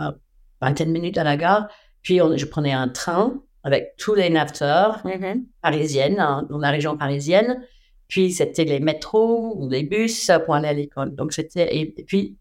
euh, 0.00 0.12
vingtaine 0.60 0.88
de 0.88 0.92
minutes 0.92 1.18
à 1.18 1.24
la 1.24 1.36
gare, 1.36 1.68
puis 2.02 2.18
je 2.18 2.46
prenais 2.46 2.72
un 2.72 2.88
train 2.88 3.40
avec 3.64 3.94
tous 3.98 4.14
les 4.14 4.30
naveteurs 4.30 5.02
mm-hmm. 5.04 5.44
parisiennes, 5.62 6.20
hein, 6.20 6.46
dans 6.48 6.58
la 6.58 6.70
région 6.70 6.96
parisienne, 6.96 7.62
puis 8.06 8.32
c'était 8.32 8.64
les 8.64 8.80
métros 8.80 9.54
ou 9.56 9.68
les 9.68 9.82
bus 9.82 10.30
pour 10.44 10.54
aller 10.54 10.68
à 10.68 10.72
l'école. 10.72 11.14
Donc, 11.14 11.32
c'était, 11.32 11.76
et, 11.76 11.86
puis, 11.86 12.38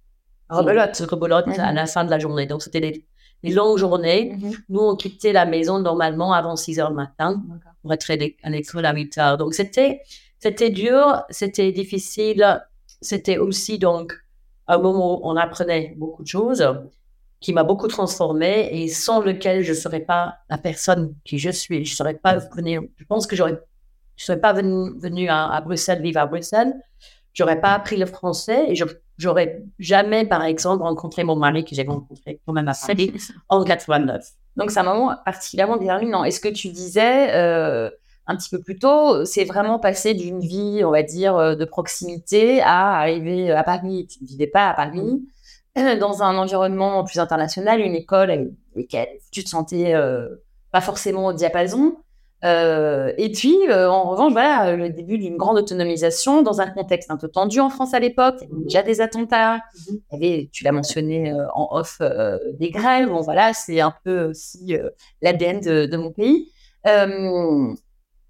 rebelote, 0.50 0.98
rebelote 0.98 1.48
à 1.48 1.52
mm-hmm. 1.52 1.74
la 1.74 1.86
fin 1.86 2.06
de 2.06 2.10
la 2.10 2.20
journée. 2.20 2.46
Donc, 2.46 2.64
c'était 2.64 2.80
les 2.80 3.06
longues 3.44 3.78
journées. 3.78 4.34
Mhm. 4.34 4.54
Nous, 4.70 4.80
on 4.80 4.96
quittait 4.96 5.34
la 5.34 5.46
maison 5.46 5.80
normalement 5.80 6.34
avant 6.34 6.56
6 6.56 6.80
heures 6.80 6.90
le 6.90 6.96
matin 6.96 7.44
pour 7.82 7.94
être 7.94 8.12
à 8.44 8.50
l'école 8.50 8.86
à 8.86 8.94
8 8.94 9.18
heures. 9.18 9.38
Donc, 9.38 9.54
c'était, 9.54 10.02
c'était 10.40 10.70
dur, 10.70 11.24
c'était 11.30 11.72
difficile. 11.72 12.62
C'était 13.02 13.38
aussi 13.38 13.78
donc 13.78 14.14
un 14.68 14.78
moment 14.78 15.20
où 15.20 15.22
on 15.24 15.36
apprenait 15.36 15.94
beaucoup 15.98 16.24
de 16.24 16.28
choses 16.28 16.66
qui 17.40 17.54
m'a 17.54 17.64
beaucoup 17.64 17.88
transformée 17.88 18.70
et 18.72 18.88
sans 18.88 19.22
lequel 19.22 19.64
je 19.64 19.72
ne 19.72 19.78
serais 19.78 20.00
pas 20.00 20.38
la 20.50 20.58
personne 20.58 21.14
qui 21.24 21.38
je 21.38 21.52
suis. 21.52 21.86
Je 21.86 21.96
serais 21.96 22.16
pas 22.16 22.38
venue, 22.56 22.92
je 22.98 23.06
pense 23.06 23.28
que 23.28 23.36
j'aurais, 23.36 23.60
je 24.16 24.26
serais 24.26 24.40
pas 24.40 24.54
venue 24.54 24.98
venu 25.00 25.30
à, 25.30 25.48
à 25.48 25.62
Bruxelles, 25.62 26.02
vivre 26.02 26.20
à 26.20 26.26
Bruxelles. 26.26 26.74
J'aurais 27.34 27.62
pas 27.62 27.74
appris 27.74 27.98
le 27.98 28.08
français 28.08 28.66
et 28.70 28.76
je 28.76 28.86
J'aurais 29.18 29.64
jamais, 29.80 30.26
par 30.26 30.44
exemple, 30.44 30.84
rencontré 30.84 31.24
mon 31.24 31.36
mari 31.36 31.66
que 31.66 31.74
j'ai 31.74 31.84
rencontré 31.84 32.40
quand 32.46 32.54
même 32.54 32.68
à 32.68 32.74
Paris 32.74 33.12
en 33.50 33.64
89. 33.64 34.24
Donc, 34.56 34.70
c'est 34.70 34.80
un 34.80 34.84
moment 34.84 35.16
particulièrement 35.26 35.78
déterminant. 35.78 36.24
Et 36.24 36.30
ce 36.30 36.40
que 36.40 36.50
tu 36.50 36.70
disais 36.70 37.34
euh, 37.34 37.90
un 38.28 38.36
petit 38.36 38.50
peu 38.50 38.62
plus 38.62 38.78
tôt, 38.78 39.26
c'est 39.26 39.46
vraiment 39.46 39.80
passer 39.80 40.14
d'une 40.14 40.40
vie, 40.40 40.82
on 40.84 40.92
va 40.92 41.04
dire, 41.04 41.36
euh, 41.36 41.56
de 41.56 41.66
proximité 41.66 42.62
à 42.62 43.00
arriver 43.00 43.52
à 43.52 43.64
Paris. 43.64 44.08
Tu 44.08 44.24
ne 44.24 44.28
vivais 44.28 44.48
pas 44.48 44.70
à 44.70 44.74
Paris, 44.74 45.24
mm. 45.76 45.96
dans 46.00 46.24
un 46.24 46.38
environnement 46.38 47.04
plus 47.04 47.20
international, 47.20 47.80
une 47.82 47.96
école 47.96 48.32
avec 48.32 48.50
laquelle 48.76 49.20
tu 49.32 49.44
te 49.44 49.50
sentais 49.50 49.94
euh, 49.94 50.28
pas 50.72 50.82
forcément 50.82 51.28
au 51.28 51.34
diapason. 51.34 51.98
Euh, 52.44 53.14
et 53.18 53.32
puis, 53.32 53.58
euh, 53.70 53.90
en 53.90 54.04
revanche, 54.10 54.32
voilà, 54.32 54.76
le 54.76 54.90
début 54.90 55.18
d'une 55.18 55.38
grande 55.38 55.58
autonomisation 55.58 56.44
dans 56.44 56.62
un 56.62 56.68
contexte 56.68 57.10
un 57.10 57.18
peu 57.18 57.28
tendu 57.30 57.60
en 57.60 57.70
France 57.70 57.94
à 57.94 58.00
l'époque. 58.00 58.36
Il 58.42 58.48
y 58.48 58.54
avait 58.54 58.64
déjà 58.64 58.84
des 58.84 59.02
attentats. 59.02 59.60
Il 59.90 60.00
y 60.12 60.16
avait, 60.16 60.50
tu 60.52 60.64
l'as 60.64 60.72
mentionné 60.72 61.32
euh, 61.32 61.46
en 61.56 61.70
off, 61.72 62.02
des 62.60 62.70
grèves. 62.70 63.10
Bon, 63.10 63.22
voilà, 63.22 63.54
c'est 63.54 63.80
un 63.80 63.94
peu 64.04 64.26
aussi 64.26 64.76
l'ADN 65.22 65.60
de, 65.60 65.98
mon 65.98 66.12
pays. 66.12 66.52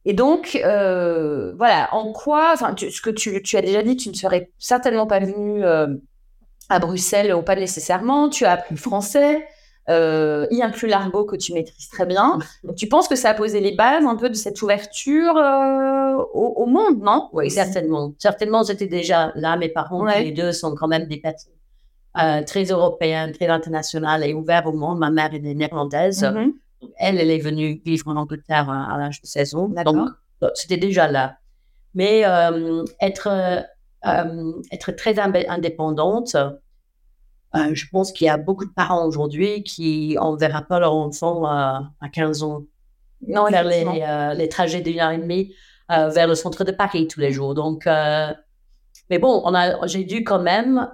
Et 0.10 0.14
donc, 0.14 0.60
voilà, 0.64 1.90
en 1.92 2.12
quoi, 2.14 2.52
enfin, 2.54 2.74
ce 2.78 3.02
que 3.02 3.10
tu, 3.10 3.42
tu, 3.44 3.58
as 3.58 3.62
déjà 3.62 3.84
dit, 3.84 3.96
tu 3.96 4.10
ne 4.10 4.16
serais 4.16 4.50
certainement 4.58 5.06
pas 5.06 5.20
venu 5.20 5.64
à 5.64 6.80
Bruxelles 6.80 7.34
ou 7.34 7.42
pas 7.42 7.56
nécessairement. 7.56 8.30
Tu 8.30 8.46
as 8.46 8.54
appris 8.54 8.74
le 8.76 8.80
français 8.80 9.46
euh, 9.90 10.48
y 10.52 10.62
inclut 10.62 10.90
l'argot 10.90 11.24
que 11.24 11.38
tu 11.38 11.54
maîtrises 11.54 11.88
très 11.88 12.06
bien. 12.06 12.40
tu 12.76 12.88
penses 12.88 13.08
que 13.08 13.16
ça 13.16 13.30
a 13.30 13.34
posé 13.34 13.62
les 13.62 13.74
bases 13.74 14.06
un 14.06 14.18
peu 14.18 14.30
de 14.30 14.36
cette 14.36 14.62
ouverture 14.62 15.38
euh, 15.38 16.18
au, 16.34 16.66
monde, 16.66 17.02
non? 17.02 17.30
Oui, 17.32 17.50
certainement. 17.50 18.14
Certainement, 18.20 18.64
j'étais 18.64 18.88
déjà 18.88 19.32
là. 19.36 19.56
Mes 19.56 19.70
parents, 19.70 20.04
les 20.06 20.32
deux, 20.32 20.52
sont 20.52 20.76
quand 20.76 20.88
même 20.88 21.08
des 21.08 21.18
personnes 21.18 21.54
euh, 22.22 22.44
très 22.44 22.66
européennes, 22.66 23.32
très 23.32 23.48
internationales 23.48 24.26
et 24.26 24.34
ouvertes 24.34 24.66
au 24.68 24.74
monde. 24.74 25.00
Ma 25.00 25.10
mère 25.10 25.34
est 25.34 25.40
néerlandaise. 25.40 26.24
Mm-hmm. 26.24 26.52
Elle, 26.98 27.20
elle 27.20 27.32
est 27.32 27.40
venue 27.40 27.82
vivre 27.86 28.08
en 28.08 28.16
Angleterre 28.16 28.70
à, 28.70 28.98
l'âge 28.98 29.22
de 29.22 29.28
16 29.28 29.56
ans. 29.56 29.70
Donc, 29.86 30.10
c'était 30.54 30.78
déjà 30.78 31.10
là. 31.10 31.38
Mais 31.94 32.22
être, 33.02 33.64
être 34.04 34.92
très 34.92 35.20
indépendante, 35.20 36.36
je 37.54 37.86
pense 37.92 38.12
qu'il 38.12 38.28
y 38.28 38.30
a 38.30 38.38
beaucoup 38.38 38.66
de 38.66 38.74
parents 38.74 39.06
aujourd'hui 39.06 39.64
qui 39.64 40.16
n'enverra 40.16 40.62
pas 40.62 40.80
leur 40.80 40.94
enfant 40.94 41.46
à 41.46 41.92
15 42.14 42.44
ans 42.44 42.64
non, 43.26 43.48
faire 43.48 43.64
les, 43.64 43.84
les, 44.38 44.50
trajets 44.50 44.82
d'une 44.82 45.00
heure 45.00 45.12
et 45.12 45.18
demie 45.18 45.54
vers 45.90 46.28
le 46.28 46.36
centre 46.36 46.64
de 46.64 46.72
Paris 46.72 47.08
tous 47.08 47.20
les 47.20 47.32
jours. 47.32 47.56
Donc, 47.56 47.88
mais 49.10 49.20
bon, 49.20 49.42
on 49.46 49.54
a, 49.56 49.88
j'ai 49.88 50.04
dû 50.04 50.24
quand 50.24 50.42
même, 50.42 50.88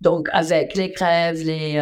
donc 0.00 0.28
avec 0.32 0.74
les 0.74 0.90
grèves, 0.90 1.42
les, 1.42 1.76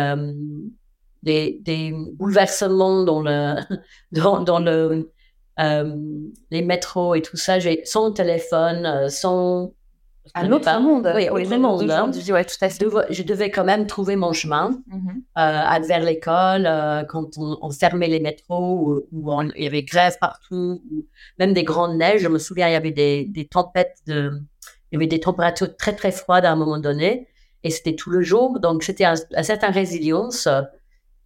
des, 1.22 1.58
des, 1.62 1.92
bouleversements 2.14 3.04
dans 3.04 3.20
le, 3.20 3.56
dans, 4.12 4.40
dans 4.40 4.58
le, 4.58 5.10
les 6.50 6.62
métros 6.62 7.14
et 7.14 7.22
tout 7.22 7.36
ça, 7.36 7.58
j'ai 7.58 7.84
son 7.84 8.12
téléphone, 8.12 9.08
son 9.08 9.74
un 10.34 10.52
autre 10.52 10.80
monde. 10.80 11.10
Oui, 11.14 11.28
oui, 11.30 11.46
le 11.46 11.58
monde. 11.58 11.90
Hein. 11.90 12.10
Ouais, 12.30 12.44
tout 12.44 12.56
à 12.60 12.68
fait. 12.68 12.86
Je 13.10 13.22
devais 13.22 13.50
quand 13.50 13.64
même 13.64 13.86
trouver 13.86 14.16
mon 14.16 14.32
chemin 14.32 14.78
mm-hmm. 14.90 15.80
euh, 15.82 15.86
vers 15.86 16.00
l'école 16.00 16.66
euh, 16.66 17.04
quand 17.04 17.38
on, 17.38 17.70
fermait 17.70 18.08
les 18.08 18.20
métros 18.20 19.04
où, 19.12 19.42
il 19.56 19.62
y 19.62 19.66
avait 19.66 19.82
grève 19.82 20.16
partout, 20.20 20.82
ou 20.90 21.06
même 21.38 21.52
des 21.52 21.64
grandes 21.64 21.96
neiges. 21.96 22.22
Je 22.22 22.28
me 22.28 22.38
souviens, 22.38 22.68
il 22.68 22.72
y 22.72 22.76
avait 22.76 22.90
des, 22.90 23.24
des, 23.26 23.46
tempêtes, 23.46 23.98
de, 24.06 24.32
il 24.90 24.94
y 24.94 24.96
avait 24.96 25.06
des 25.06 25.20
températures 25.20 25.76
très 25.76 25.94
très 25.94 26.12
froides 26.12 26.44
à 26.44 26.52
un 26.52 26.56
moment 26.56 26.78
donné, 26.78 27.28
et 27.62 27.70
c'était 27.70 27.94
tout 27.94 28.10
le 28.10 28.22
jour. 28.22 28.58
Donc 28.60 28.82
c'était 28.82 29.04
un, 29.04 29.14
une 29.36 29.42
certaine 29.42 29.72
résilience. 29.72 30.48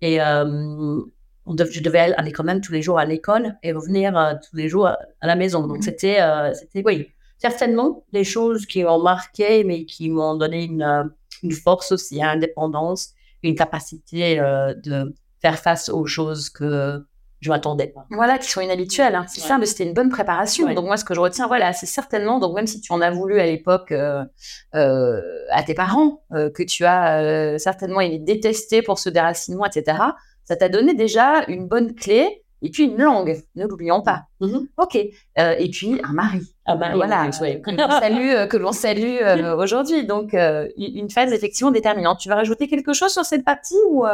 Et 0.00 0.20
euh, 0.20 1.00
on 1.46 1.56
je 1.56 1.80
devais 1.80 1.98
aller 1.98 2.32
quand 2.32 2.44
même 2.44 2.60
tous 2.60 2.72
les 2.72 2.82
jours 2.82 2.98
à 2.98 3.04
l'école 3.04 3.56
et 3.62 3.72
revenir 3.72 4.38
tous 4.48 4.56
les 4.56 4.68
jours 4.68 4.86
à, 4.86 4.98
la 5.22 5.36
maison. 5.36 5.66
Donc 5.66 5.78
mm-hmm. 5.78 5.82
c'était, 5.82 6.54
c'était, 6.54 6.82
oui 6.84 7.08
certainement 7.40 8.04
des 8.12 8.24
choses 8.24 8.66
qui 8.66 8.84
m'ont 8.84 9.02
marqué, 9.02 9.64
mais 9.64 9.84
qui 9.86 10.10
m'ont 10.10 10.36
donné 10.36 10.64
une, 10.64 10.82
euh, 10.82 11.04
une, 11.42 11.52
force 11.52 11.90
aussi, 11.92 12.18
une 12.18 12.24
indépendance, 12.24 13.14
une 13.42 13.54
capacité 13.54 14.38
euh, 14.38 14.74
de 14.74 15.14
faire 15.40 15.58
face 15.58 15.88
aux 15.88 16.06
choses 16.06 16.50
que 16.50 17.02
je 17.40 17.50
m'attendais 17.50 17.86
pas. 17.86 18.06
Voilà, 18.10 18.38
qui 18.38 18.48
sont 18.48 18.60
inhabituelles. 18.60 19.14
Hein. 19.14 19.24
C'est 19.28 19.40
ça, 19.40 19.58
mais 19.58 19.66
c'était 19.66 19.84
une 19.84 19.94
bonne 19.94 20.10
préparation. 20.10 20.72
Donc 20.74 20.84
moi, 20.84 20.96
ce 20.96 21.04
que 21.04 21.14
je 21.14 21.20
retiens, 21.20 21.46
voilà, 21.46 21.72
c'est 21.72 21.86
certainement, 21.86 22.38
donc 22.38 22.54
même 22.54 22.66
si 22.66 22.80
tu 22.80 22.92
en 22.92 23.00
as 23.00 23.10
voulu 23.10 23.40
à 23.40 23.46
l'époque 23.46 23.92
euh, 23.92 24.24
à 24.72 25.62
tes 25.62 25.74
parents, 25.74 26.22
que 26.30 26.62
tu 26.62 26.84
as 26.84 27.58
certainement 27.58 28.00
détesté 28.18 28.82
pour 28.82 28.98
ce 28.98 29.08
déracinement, 29.08 29.64
etc., 29.64 29.98
ça 30.44 30.56
t'a 30.56 30.68
donné 30.68 30.94
déjà 30.94 31.44
une 31.48 31.68
bonne 31.68 31.94
clé 31.94 32.42
et 32.62 32.70
puis 32.70 32.84
une 32.84 32.98
langue, 32.98 33.42
ne 33.54 33.66
l'oublions 33.66 34.02
pas. 34.02 34.24
Mm-hmm. 34.40 34.66
Ok. 34.76 34.98
Euh, 35.38 35.54
et 35.58 35.70
puis 35.70 36.00
un 36.04 36.12
mari. 36.12 36.40
Ah 36.66 36.76
bah, 36.76 36.92
voilà. 36.94 37.28
que 37.30 37.70
l'on 37.70 37.90
salue, 38.00 38.30
euh, 38.30 38.46
que 38.46 38.56
l'on 38.56 38.72
salue 38.72 39.18
euh, 39.22 39.56
aujourd'hui. 39.62 40.06
Donc 40.06 40.34
une 40.34 41.10
phase 41.10 41.32
effectivement 41.32 41.70
déterminante. 41.70 42.18
Tu 42.18 42.28
vas 42.28 42.36
rajouter 42.36 42.68
quelque 42.68 42.92
chose 42.92 43.12
sur 43.12 43.24
cette 43.24 43.44
partie 43.44 43.78
ou 43.88 44.04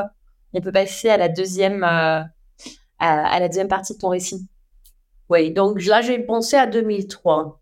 on 0.54 0.61
peut 0.61 0.73
passer 0.73 1.09
à 1.09 1.16
la 1.16 1.28
deuxième 1.28 1.80
à, 2.99 3.26
à, 3.26 3.41
la 3.41 3.49
deuxième 3.49 3.69
partie 3.69 3.95
de 3.95 3.99
ton 3.99 4.09
récit. 4.09 4.49
Oui. 5.29 5.53
Donc 5.53 5.85
là 5.85 6.03
j'ai 6.03 6.19
pensé 6.19 6.57
à 6.57 6.67
2003. 6.67 7.61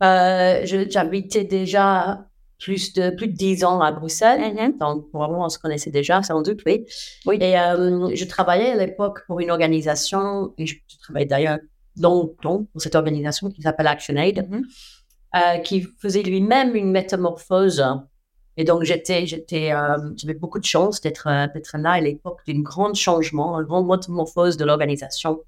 J'habitais 0.00 1.44
déjà 1.44 2.26
plus 2.64 2.94
de 2.94 3.10
plus 3.10 3.28
de 3.28 3.32
dix 3.32 3.64
ans 3.64 3.80
à 3.80 3.92
Bruxelles. 3.92 4.40
Mm-hmm. 4.40 4.78
Donc, 4.78 5.10
probablement, 5.10 5.44
on 5.44 5.48
se 5.48 5.58
connaissait 5.58 5.90
déjà, 5.90 6.22
sans 6.22 6.42
doute, 6.42 6.60
oui. 6.66 6.86
oui. 7.26 7.36
Et 7.40 7.58
euh, 7.58 8.10
je 8.14 8.24
travaillais 8.24 8.70
à 8.70 8.76
l'époque 8.76 9.20
pour 9.26 9.40
une 9.40 9.50
organisation, 9.50 10.54
et 10.58 10.66
je, 10.66 10.76
travaillais 11.02 11.26
d'ailleurs 11.26 11.58
dans, 11.96 12.26
pour 12.26 12.64
cette 12.78 12.94
organisation 12.94 13.50
qui 13.50 13.62
s'appelle 13.62 13.86
ActionAid, 13.86 14.48
euh, 15.36 15.58
qui 15.58 15.86
faisait 16.00 16.22
lui-même 16.22 16.74
une 16.74 16.90
métamorphose. 16.90 17.84
Et 18.56 18.64
donc, 18.64 18.84
j'étais, 18.84 19.26
j'étais, 19.26 19.72
euh, 19.72 19.96
j'avais 20.16 20.34
beaucoup 20.34 20.58
de 20.58 20.64
chance 20.64 21.00
d'être, 21.00 21.28
d'être 21.52 21.76
là 21.78 21.92
à 21.92 22.00
l'époque 22.00 22.40
d'une 22.46 22.62
grande 22.62 22.94
changement, 22.94 23.58
une 23.58 23.66
grande 23.66 23.88
métamorphose 23.88 24.56
de 24.56 24.64
l'organisation 24.64 25.40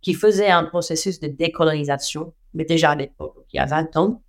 qui 0.00 0.14
faisait 0.14 0.50
un 0.50 0.64
processus 0.64 1.20
de 1.20 1.28
décolonisation, 1.28 2.32
mais 2.54 2.64
déjà 2.64 2.90
à 2.90 2.94
l'époque, 2.94 3.46
il 3.52 3.56
y 3.56 3.60
a 3.60 3.66
20 3.66 3.96
ans 3.96 4.22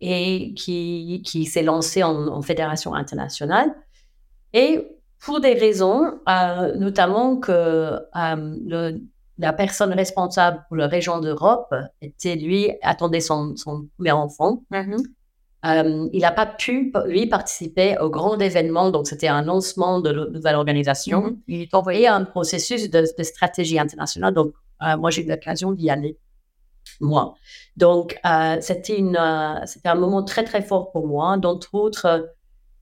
et 0.00 0.54
qui, 0.54 1.22
qui 1.24 1.44
s'est 1.46 1.62
lancé 1.62 2.02
en, 2.02 2.40
fédération 2.42 2.94
internationale. 2.94 3.74
Et 4.52 4.86
pour 5.18 5.40
des 5.40 5.54
raisons, 5.54 6.20
euh, 6.28 6.74
notamment 6.76 7.38
que 7.38 7.50
euh, 8.16 8.98
la 9.38 9.52
personne 9.52 9.92
responsable 9.92 10.64
pour 10.68 10.76
la 10.76 10.86
région 10.86 11.20
d'Europe 11.20 11.74
était 12.00 12.36
lui, 12.36 12.70
attendait 12.82 13.20
son, 13.20 13.56
son 13.56 13.88
premier 13.96 14.12
enfant. 14.12 14.62
Mm-hmm. 14.70 15.02
Euh, 15.66 16.08
il 16.12 16.20
n'a 16.20 16.30
pas 16.30 16.46
pu, 16.46 16.92
lui, 17.06 17.26
participer 17.26 17.98
au 17.98 18.10
grand 18.10 18.38
événement, 18.38 18.90
donc 18.90 19.08
c'était 19.08 19.28
un 19.28 19.42
lancement 19.42 20.00
de 20.00 20.10
la 20.10 20.26
nouvelle 20.26 20.54
organisation. 20.54 21.30
Mm-hmm. 21.30 21.38
Il 21.48 21.62
est 21.62 21.74
envoyé 21.74 22.06
un 22.06 22.24
processus 22.24 22.88
de, 22.90 23.04
de 23.18 23.22
stratégie 23.24 23.78
internationale, 23.78 24.34
donc 24.34 24.52
moi 24.80 25.10
j'ai 25.10 25.24
eu 25.24 25.28
l'occasion 25.28 25.72
d'y 25.72 25.90
aller 25.90 26.16
moi. 27.00 27.34
Donc, 27.76 28.18
euh, 28.24 28.56
c'était, 28.60 29.00
euh, 29.00 29.54
c'était 29.66 29.88
un 29.88 29.94
moment 29.94 30.22
très, 30.22 30.44
très 30.44 30.62
fort 30.62 30.90
pour 30.90 31.06
moi, 31.06 31.36
d'entre 31.36 31.74
autres, 31.74 32.28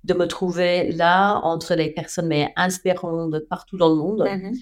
de 0.04 0.14
me 0.14 0.26
trouver 0.26 0.92
là 0.92 1.40
entre 1.42 1.74
les 1.74 1.90
personnes 1.90 2.28
mais 2.28 2.52
inspirantes 2.56 3.30
de 3.30 3.38
partout 3.38 3.76
dans 3.76 3.88
le 3.88 3.96
monde. 3.96 4.22
Mm-hmm. 4.22 4.56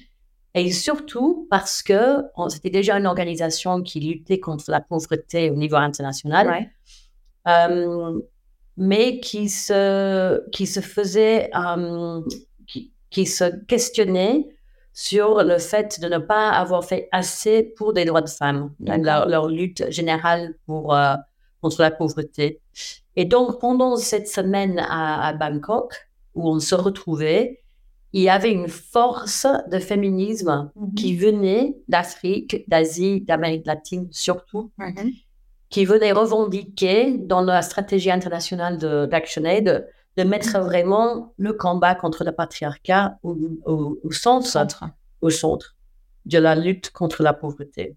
Et 0.57 0.71
surtout 0.71 1.47
parce 1.51 1.83
que 1.83 2.23
c'était 2.49 2.71
déjà 2.71 2.97
une 2.97 3.07
organisation 3.07 3.83
qui 3.83 4.01
luttait 4.01 4.39
contre 4.39 4.71
la 4.71 4.81
pauvreté 4.81 5.51
au 5.51 5.57
niveau 5.57 5.77
international, 5.77 6.71
euh, 7.47 8.21
mais 8.77 9.21
qui 9.21 9.49
se, 9.49 10.49
qui 10.51 10.67
se 10.67 10.81
faisait, 10.81 11.51
qui, 12.67 12.93
qui, 13.11 13.27
se 13.27 13.45
questionnait 13.67 14.49
sur 14.95 15.43
le 15.43 15.59
fait 15.59 16.01
de 16.01 16.09
ne 16.09 16.19
pas 16.19 16.51
avoir 16.51 16.85
fait 16.85 17.09
assez 17.13 17.63
pour 17.63 17.93
des 17.93 18.05
droits 18.05 18.23
de 18.23 18.29
femmes, 18.29 18.73
leur, 18.81 19.49
lutte 19.49 19.91
générale 19.91 20.55
pour, 20.67 20.95
euh, 20.95 21.15
contre 21.61 21.83
la 21.83 21.91
pauvreté. 21.91 22.61
Et 23.17 23.25
donc, 23.25 23.61
pendant 23.61 23.97
cette 23.97 24.29
semaine 24.29 24.79
à, 24.79 25.33
Bangkok, 25.33 25.95
où 26.35 26.49
on 26.49 26.61
se 26.61 26.75
retrouvait, 26.75 27.61
il 28.13 28.23
y 28.23 28.29
avait 28.29 28.53
une 28.53 28.69
force 28.69 29.47
de 29.71 29.81
féminisme 29.81 30.71
mm-hmm. 30.77 30.95
qui 30.95 31.17
venait 31.17 31.77
d'Afrique, 31.89 32.69
d'Asie, 32.69 33.21
d'Amérique 33.21 33.67
latine 33.67 34.09
surtout. 34.13 34.71
Qui 35.75 35.85
venait 35.87 36.13
revendiquer 36.13 37.19
dans 37.19 37.41
la 37.41 37.61
stratégie 37.61 38.13
internationale 38.13 38.79
d'ActionAid 39.09 39.89
de 40.17 40.23
mettre 40.23 40.61
vraiment 40.61 41.35
le 41.37 41.53
combat 41.53 41.97
contre 41.97 42.23
le 42.23 42.31
patriarcat 42.31 43.19
au, 43.25 43.37
au, 43.65 44.13
centre, 44.13 44.57
au 45.21 45.31
centre 45.31 45.75
de 46.27 46.39
la 46.39 46.55
lutte 46.55 46.93
contre 46.93 47.25
la 47.25 47.33
pauvreté. 47.33 47.97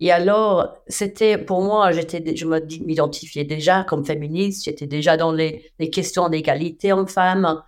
Et 0.00 0.12
alors, 0.12 0.76
c'était 0.86 1.38
pour 1.38 1.62
moi, 1.62 1.92
j'étais, 1.92 2.36
je 2.36 2.44
m'identifiais 2.84 3.44
déjà 3.44 3.84
comme 3.84 4.04
féministe, 4.04 4.66
j'étais 4.66 4.86
déjà 4.86 5.16
dans 5.16 5.32
les, 5.32 5.72
les 5.78 5.88
questions 5.88 6.28
d'égalité 6.28 6.92
femmes 7.06 7.62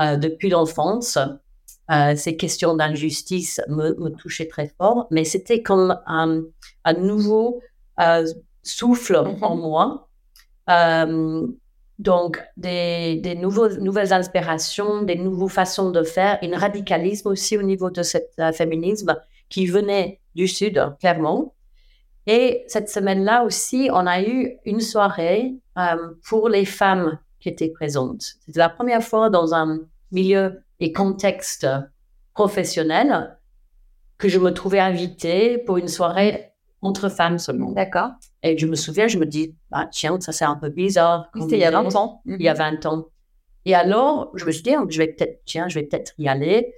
euh, 0.00 0.16
depuis 0.16 0.48
l'enfance. 0.48 1.18
Euh, 1.90 2.16
ces 2.16 2.38
questions 2.38 2.74
d'injustice 2.74 3.60
me, 3.68 3.94
me, 3.96 4.08
touchaient 4.08 4.48
très 4.48 4.72
fort, 4.78 5.06
mais 5.10 5.24
c'était 5.24 5.60
comme 5.60 6.00
un, 6.06 6.40
un 6.86 6.94
nouveau 6.94 7.60
euh, 8.00 8.26
souffle 8.66 9.16
en 9.40 9.56
moi 9.56 10.08
donc, 11.98 12.42
des, 12.56 13.16
des 13.16 13.34
nouveaux, 13.34 13.68
nouvelles 13.78 14.12
inspirations, 14.12 15.02
des 15.02 15.16
nouvelles 15.16 15.48
façons 15.48 15.90
de 15.90 16.02
faire, 16.02 16.38
un 16.42 16.58
radicalisme 16.58 17.28
aussi 17.28 17.56
au 17.56 17.62
niveau 17.62 17.90
de 17.90 18.02
ce 18.02 18.18
euh, 18.38 18.52
féminisme 18.52 19.16
qui 19.48 19.66
venait 19.66 20.20
du 20.34 20.46
Sud, 20.46 20.82
clairement. 21.00 21.54
Et 22.26 22.64
cette 22.66 22.90
semaine-là 22.90 23.44
aussi, 23.44 23.88
on 23.92 24.06
a 24.06 24.20
eu 24.20 24.56
une 24.64 24.80
soirée 24.80 25.54
euh, 25.78 26.14
pour 26.28 26.48
les 26.48 26.64
femmes 26.64 27.18
qui 27.40 27.48
étaient 27.48 27.70
présentes. 27.70 28.34
C'était 28.44 28.58
la 28.58 28.68
première 28.68 29.02
fois 29.02 29.30
dans 29.30 29.54
un 29.54 29.78
milieu 30.10 30.60
et 30.80 30.92
contexte 30.92 31.66
professionnel 32.34 33.38
que 34.18 34.28
je 34.28 34.38
me 34.38 34.52
trouvais 34.52 34.80
invitée 34.80 35.58
pour 35.58 35.78
une 35.78 35.88
soirée 35.88 36.45
entre 36.86 37.08
femmes 37.08 37.38
seulement. 37.38 37.72
D'accord. 37.72 38.10
Et 38.42 38.56
je 38.56 38.66
me 38.66 38.76
souviens, 38.76 39.08
je 39.08 39.18
me 39.18 39.26
dis, 39.26 39.54
ah, 39.72 39.88
tiens, 39.90 40.18
ça 40.20 40.32
c'est 40.32 40.44
un 40.44 40.56
peu 40.56 40.68
bizarre. 40.68 41.30
C'était 41.38 41.56
il 41.56 41.60
y 41.60 41.64
a 41.64 41.70
20 41.70 41.94
ans. 41.96 42.22
Il 42.26 42.40
y 42.40 42.48
a 42.48 42.54
20 42.54 42.84
mhm. 42.84 42.90
ans. 42.92 43.06
Et 43.64 43.74
alors, 43.74 44.30
je 44.34 44.44
me 44.44 44.52
suis 44.52 44.62
dit, 44.62 44.74
oh, 44.78 44.86
je 44.88 44.98
vais 44.98 45.08
peut-être, 45.08 45.42
tiens, 45.44 45.68
je 45.68 45.80
vais 45.80 45.84
peut-être 45.84 46.12
y 46.18 46.28
aller. 46.28 46.72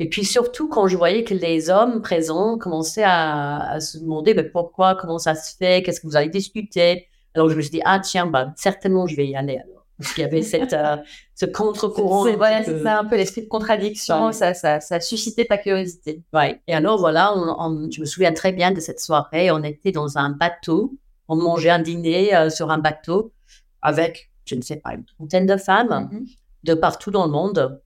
Et 0.00 0.08
puis 0.08 0.24
surtout, 0.24 0.68
quand 0.68 0.88
je 0.88 0.96
voyais 0.96 1.22
que 1.22 1.34
les 1.34 1.70
hommes 1.70 2.02
présents 2.02 2.58
commençaient 2.58 3.04
à, 3.06 3.78
se 3.80 3.98
demander, 3.98 4.34
mais 4.34 4.42
pourquoi, 4.42 4.96
comment 4.96 5.18
ça 5.18 5.36
se 5.36 5.56
fait, 5.56 5.82
qu'est-ce 5.82 6.00
que 6.00 6.06
vous 6.08 6.16
allez 6.16 6.30
discuter. 6.30 7.06
Alors 7.34 7.48
je 7.48 7.54
me 7.54 7.60
suis 7.60 7.70
dit, 7.70 7.82
ah 7.84 8.00
tiens, 8.00 8.26
bah, 8.26 8.52
certainement 8.56 9.06
je 9.06 9.14
vais 9.14 9.28
y 9.28 9.36
aller 9.36 9.58
alors. 9.58 9.81
Parce 9.98 10.14
qu'il 10.14 10.22
y 10.22 10.26
avait 10.26 10.42
cette, 10.42 10.72
euh, 10.72 10.96
ce 11.34 11.46
contre-courant. 11.46 12.24
C'est 12.24 12.36
voilà, 12.36 12.64
c'est 12.64 12.82
ça 12.82 12.98
un 12.98 13.04
peu 13.04 13.16
l'esprit 13.16 13.42
de 13.42 13.48
contradiction. 13.48 14.32
Ça, 14.32 14.54
ça, 14.54 14.80
ça 14.80 14.96
a 14.96 15.00
suscité 15.00 15.46
ta 15.46 15.58
curiosité. 15.58 16.22
Ouais. 16.32 16.60
Et 16.66 16.74
alors 16.74 16.98
voilà, 16.98 17.32
on, 17.36 17.88
je 17.90 18.00
me 18.00 18.06
souviens 18.06 18.32
très 18.32 18.52
bien 18.52 18.72
de 18.72 18.80
cette 18.80 19.00
soirée. 19.00 19.50
On 19.50 19.62
était 19.62 19.92
dans 19.92 20.18
un 20.18 20.30
bateau. 20.30 20.94
On 21.28 21.36
mangeait 21.36 21.70
un 21.70 21.78
dîner 21.78 22.34
euh, 22.34 22.50
sur 22.50 22.70
un 22.70 22.78
bateau 22.78 23.32
avec, 23.80 24.30
je 24.44 24.54
ne 24.54 24.62
sais 24.62 24.76
pas, 24.76 24.94
une 24.94 25.04
trentaine 25.04 25.46
de 25.46 25.56
femmes 25.56 26.10
mm-hmm. 26.12 26.36
de 26.64 26.74
partout 26.74 27.10
dans 27.10 27.26
le 27.26 27.32
monde. 27.32 27.80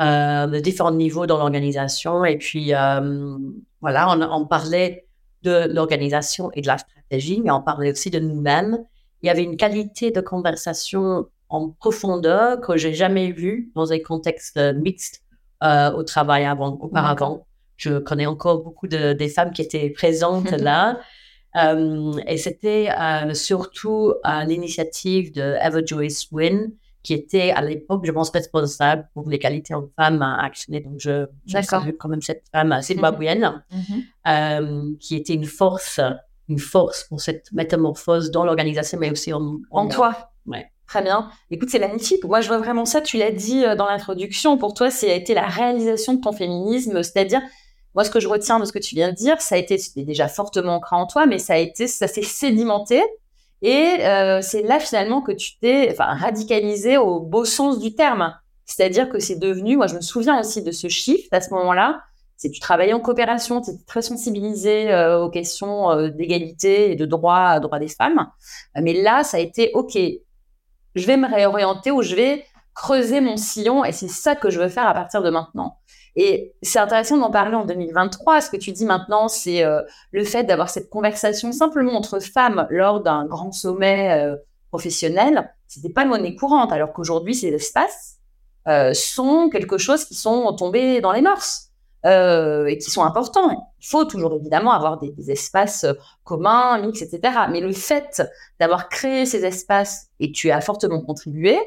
Euh, 0.00 0.46
de 0.46 0.60
différents 0.60 0.92
niveaux 0.92 1.26
dans 1.26 1.36
l'organisation. 1.36 2.24
Et 2.24 2.38
puis, 2.38 2.68
voilà, 3.80 4.08
on, 4.08 4.22
on, 4.22 4.46
parlait 4.46 5.06
de 5.42 5.66
l'organisation 5.70 6.50
et 6.54 6.62
de 6.62 6.66
la 6.68 6.78
stratégie, 6.78 7.42
mais 7.44 7.50
on 7.50 7.60
parlait 7.60 7.90
aussi 7.90 8.08
de 8.08 8.18
nous-mêmes. 8.18 8.78
Il 9.22 9.26
y 9.26 9.30
avait 9.30 9.44
une 9.44 9.56
qualité 9.56 10.10
de 10.10 10.20
conversation 10.20 11.26
en 11.48 11.70
profondeur 11.70 12.60
que 12.60 12.76
j'ai 12.76 12.94
jamais 12.94 13.32
vue 13.32 13.70
dans 13.74 13.92
un 13.92 13.98
contexte 13.98 14.58
mixte 14.76 15.22
euh, 15.62 15.92
au 15.92 16.02
travail 16.04 16.44
avant, 16.44 16.78
auparavant. 16.80 17.46
Je 17.76 17.98
connais 17.98 18.26
encore 18.26 18.62
beaucoup 18.62 18.86
de 18.86 19.12
des 19.12 19.28
femmes 19.28 19.52
qui 19.52 19.62
étaient 19.62 19.90
présentes 19.90 20.50
là. 20.50 21.00
Euh, 21.56 22.12
et 22.26 22.36
c'était 22.36 22.90
euh, 22.90 23.34
surtout 23.34 24.14
à 24.22 24.44
l'initiative 24.44 25.32
de 25.34 25.56
Eva 25.60 25.84
Joyce 25.84 26.28
Wynne, 26.30 26.72
qui 27.02 27.14
était 27.14 27.50
à 27.50 27.62
l'époque, 27.62 28.04
je 28.04 28.12
pense, 28.12 28.30
responsable 28.30 29.08
pour 29.14 29.28
l'égalité 29.28 29.74
en 29.74 29.88
femmes 29.96 30.22
à 30.22 30.44
actionner. 30.44 30.80
Donc, 30.80 30.98
je, 30.98 31.26
je 31.46 31.60
salue 31.62 31.92
quand 31.98 32.08
même 32.08 32.22
cette 32.22 32.44
femme 32.52 32.78
zimbabwéenne, 32.82 33.62
mm 33.70 33.76
euh, 34.28 34.92
qui 35.00 35.16
était 35.16 35.32
une 35.32 35.46
force, 35.46 35.98
une 36.50 36.58
force 36.58 37.04
pour 37.04 37.20
cette 37.20 37.50
métamorphose 37.52 38.30
dans 38.30 38.44
l'organisation, 38.44 38.98
mais 38.98 39.10
aussi 39.10 39.32
en, 39.32 39.58
en, 39.70 39.88
toi. 39.88 40.30
Ouais. 40.46 40.70
Très 40.86 41.02
bien. 41.02 41.30
Écoute, 41.50 41.70
c'est 41.70 41.78
magnifique. 41.78 42.24
Moi, 42.24 42.40
je 42.40 42.48
vois 42.48 42.58
vraiment 42.58 42.84
ça. 42.84 43.00
Tu 43.00 43.16
l'as 43.16 43.30
dit 43.30 43.64
euh, 43.64 43.76
dans 43.76 43.86
l'introduction. 43.86 44.58
Pour 44.58 44.74
toi, 44.74 44.90
c'est 44.90 45.16
été 45.16 45.34
la 45.34 45.46
réalisation 45.46 46.14
de 46.14 46.20
ton 46.20 46.32
féminisme, 46.32 47.02
c'est-à-dire 47.02 47.40
moi, 47.94 48.04
ce 48.04 48.10
que 48.10 48.20
je 48.20 48.28
retiens 48.28 48.60
de 48.60 48.64
ce 48.64 48.72
que 48.72 48.78
tu 48.78 48.94
viens 48.94 49.10
de 49.10 49.16
dire, 49.16 49.40
ça 49.40 49.56
a 49.56 49.58
été 49.58 49.76
déjà 49.96 50.28
fortement 50.28 50.76
ancré 50.76 50.96
en 50.96 51.06
toi, 51.06 51.26
mais 51.26 51.38
ça 51.38 51.54
a 51.54 51.58
été, 51.58 51.86
ça 51.86 52.06
s'est 52.06 52.22
sédimenté 52.22 53.02
et 53.62 53.96
euh, 54.00 54.40
c'est 54.42 54.62
là 54.62 54.80
finalement 54.80 55.20
que 55.20 55.32
tu 55.32 55.58
t'es 55.58 55.90
enfin, 55.92 56.14
radicalisé 56.14 56.96
au 56.96 57.20
beau 57.20 57.44
sens 57.44 57.78
du 57.78 57.94
terme. 57.94 58.34
C'est-à-dire 58.64 59.08
que 59.08 59.18
c'est 59.18 59.38
devenu, 59.38 59.76
moi 59.76 59.86
je 59.86 59.96
me 59.96 60.00
souviens 60.00 60.38
aussi 60.40 60.62
de 60.62 60.70
ce 60.70 60.88
shift 60.88 61.32
à 61.32 61.40
ce 61.40 61.50
moment-là, 61.50 62.00
c'est 62.40 62.50
tu 62.50 62.58
travaillais 62.58 62.94
en 62.94 63.00
coopération, 63.00 63.60
tu 63.60 63.70
étais 63.70 63.84
très 63.84 64.00
sensibilisé 64.00 64.90
euh, 64.90 65.24
aux 65.24 65.30
questions 65.30 65.90
euh, 65.90 66.08
d'égalité 66.08 66.90
et 66.90 66.96
de 66.96 67.04
droit, 67.04 67.60
droit 67.60 67.78
des 67.78 67.88
femmes. 67.88 68.30
Mais 68.74 68.94
là, 68.94 69.24
ça 69.24 69.36
a 69.36 69.40
été, 69.40 69.70
OK, 69.74 69.98
je 70.94 71.06
vais 71.06 71.18
me 71.18 71.28
réorienter 71.28 71.90
ou 71.90 72.00
je 72.00 72.16
vais 72.16 72.44
creuser 72.74 73.20
mon 73.20 73.36
sillon 73.36 73.84
et 73.84 73.92
c'est 73.92 74.08
ça 74.08 74.34
que 74.34 74.48
je 74.48 74.58
veux 74.58 74.70
faire 74.70 74.88
à 74.88 74.94
partir 74.94 75.22
de 75.22 75.28
maintenant. 75.28 75.76
Et 76.16 76.54
c'est 76.62 76.78
intéressant 76.78 77.18
d'en 77.18 77.30
parler 77.30 77.56
en 77.56 77.66
2023. 77.66 78.40
Ce 78.40 78.50
que 78.50 78.56
tu 78.56 78.72
dis 78.72 78.86
maintenant, 78.86 79.28
c'est 79.28 79.62
euh, 79.62 79.82
le 80.12 80.24
fait 80.24 80.44
d'avoir 80.44 80.70
cette 80.70 80.88
conversation 80.88 81.52
simplement 81.52 81.92
entre 81.92 82.20
femmes 82.20 82.66
lors 82.70 83.02
d'un 83.02 83.26
grand 83.26 83.52
sommet 83.52 84.10
euh, 84.12 84.36
professionnel. 84.70 85.52
C'était 85.68 85.92
pas 85.92 86.06
monnaie 86.06 86.34
courante, 86.34 86.72
alors 86.72 86.94
qu'aujourd'hui, 86.94 87.34
ces 87.34 87.48
espaces 87.48 88.16
euh, 88.66 88.94
sont 88.94 89.50
quelque 89.50 89.78
chose 89.78 90.06
qui 90.06 90.14
sont 90.14 90.52
tombés 90.54 91.02
dans 91.02 91.12
les 91.12 91.22
mœurs. 91.22 91.69
Et 92.04 92.78
qui 92.78 92.90
sont 92.90 93.04
importants. 93.04 93.50
Il 93.80 93.86
faut 93.86 94.04
toujours 94.04 94.34
évidemment 94.34 94.72
avoir 94.72 94.98
des, 94.98 95.10
des 95.10 95.30
espaces 95.30 95.84
communs, 96.24 96.78
mix, 96.80 97.02
etc. 97.02 97.20
Mais 97.50 97.60
le 97.60 97.72
fait 97.72 98.22
d'avoir 98.58 98.88
créé 98.88 99.26
ces 99.26 99.44
espaces, 99.44 100.08
et 100.18 100.32
tu 100.32 100.50
as 100.50 100.60
fortement 100.60 101.00
contribué 101.00 101.58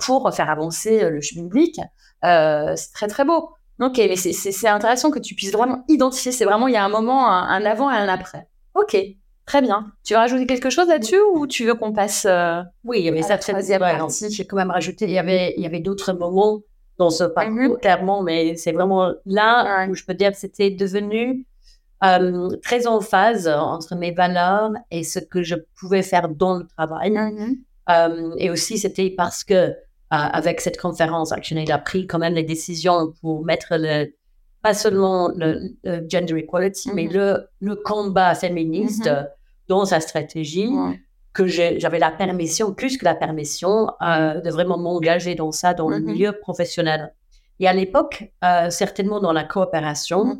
pour 0.00 0.32
faire 0.32 0.50
avancer 0.50 1.10
le 1.10 1.20
public, 1.20 1.80
euh, 2.24 2.74
c'est 2.76 2.92
très 2.92 3.08
très 3.08 3.24
beau. 3.24 3.50
Ok, 3.80 3.96
mais 3.98 4.16
c'est 4.16 4.68
intéressant 4.68 5.10
que 5.10 5.18
tu 5.18 5.34
puisses 5.34 5.52
vraiment 5.52 5.84
identifier. 5.88 6.30
C'est 6.30 6.44
vraiment, 6.44 6.68
il 6.68 6.74
y 6.74 6.76
a 6.76 6.84
un 6.84 6.88
moment, 6.88 7.28
un, 7.28 7.64
avant 7.64 7.90
et 7.90 7.96
un 7.96 8.08
après. 8.08 8.46
Ok, 8.74 8.96
très 9.44 9.60
bien. 9.60 9.92
Tu 10.04 10.14
veux 10.14 10.18
rajouter 10.18 10.46
quelque 10.46 10.70
chose 10.70 10.88
là-dessus 10.88 11.18
ou 11.34 11.46
tu 11.46 11.64
veux 11.64 11.74
qu'on 11.74 11.92
passe 11.92 12.24
euh, 12.28 12.62
Oui, 12.84 13.00
il 13.00 13.04
y 13.04 13.08
avait 13.08 13.22
ça 13.22 13.38
très 13.38 13.54
bien. 13.54 14.08
J'ai 14.30 14.46
quand 14.46 14.56
même 14.56 14.70
rajouté, 14.70 15.06
il 15.06 15.10
y 15.10 15.18
avait, 15.18 15.54
il 15.56 15.62
y 15.62 15.66
avait 15.66 15.80
d'autres 15.80 16.12
moments 16.12 16.60
dans 17.02 17.10
ce 17.10 17.24
parcours, 17.24 17.74
mhm. 17.74 17.78
clairement, 17.78 18.22
mais 18.22 18.54
c'est 18.56 18.70
vraiment 18.70 19.12
là 19.26 19.88
où 19.88 19.94
je 19.94 20.04
peux 20.04 20.14
dire 20.14 20.30
que 20.30 20.38
c'était 20.38 20.70
devenu 20.70 21.44
euh, 22.04 22.48
très 22.62 22.86
en 22.86 23.00
phase 23.00 23.48
entre 23.48 23.96
mes 23.96 24.12
valeurs 24.12 24.72
et 24.92 25.02
ce 25.02 25.18
que 25.18 25.42
je 25.42 25.56
pouvais 25.78 26.02
faire 26.02 26.28
dans 26.28 26.58
le 26.58 26.66
travail. 26.76 27.10
Mhm. 27.10 28.34
et 28.38 28.50
aussi, 28.50 28.78
c'était 28.78 29.10
parce 29.10 29.42
que 29.42 29.74
avec 30.10 30.60
cette 30.60 30.78
conférence, 30.78 31.32
ActionAid 31.32 31.70
a 31.70 31.78
pris 31.78 32.06
quand 32.06 32.18
même 32.18 32.34
les 32.34 32.44
décisions 32.44 33.14
pour 33.22 33.44
mettre 33.46 33.68
le, 33.72 34.12
pas 34.62 34.74
seulement 34.74 35.30
le, 35.34 35.74
gender 36.08 36.36
equality, 36.36 36.90
mais 36.94 37.06
mm-hmm. 37.06 37.14
le, 37.14 37.48
le, 37.60 37.76
combat 37.76 38.34
féministe 38.34 39.10
dans 39.68 39.86
sa 39.86 40.00
stratégie, 40.00 40.70
que 41.32 41.46
j'avais 41.46 41.98
la 41.98 42.10
permission, 42.10 42.74
plus 42.74 42.98
que 42.98 43.04
la 43.04 43.14
permission, 43.14 43.88
euh, 44.02 44.40
de 44.40 44.50
vraiment 44.50 44.78
m'engager 44.78 45.34
dans 45.34 45.52
ça, 45.52 45.74
dans 45.74 45.88
le 45.88 45.98
mm-hmm. 45.98 46.04
milieu 46.04 46.32
professionnel. 46.32 47.14
Et 47.60 47.68
à 47.68 47.72
l'époque, 47.72 48.32
euh, 48.44 48.70
certainement 48.70 49.20
dans 49.20 49.32
la 49.32 49.44
coopération, 49.44 50.36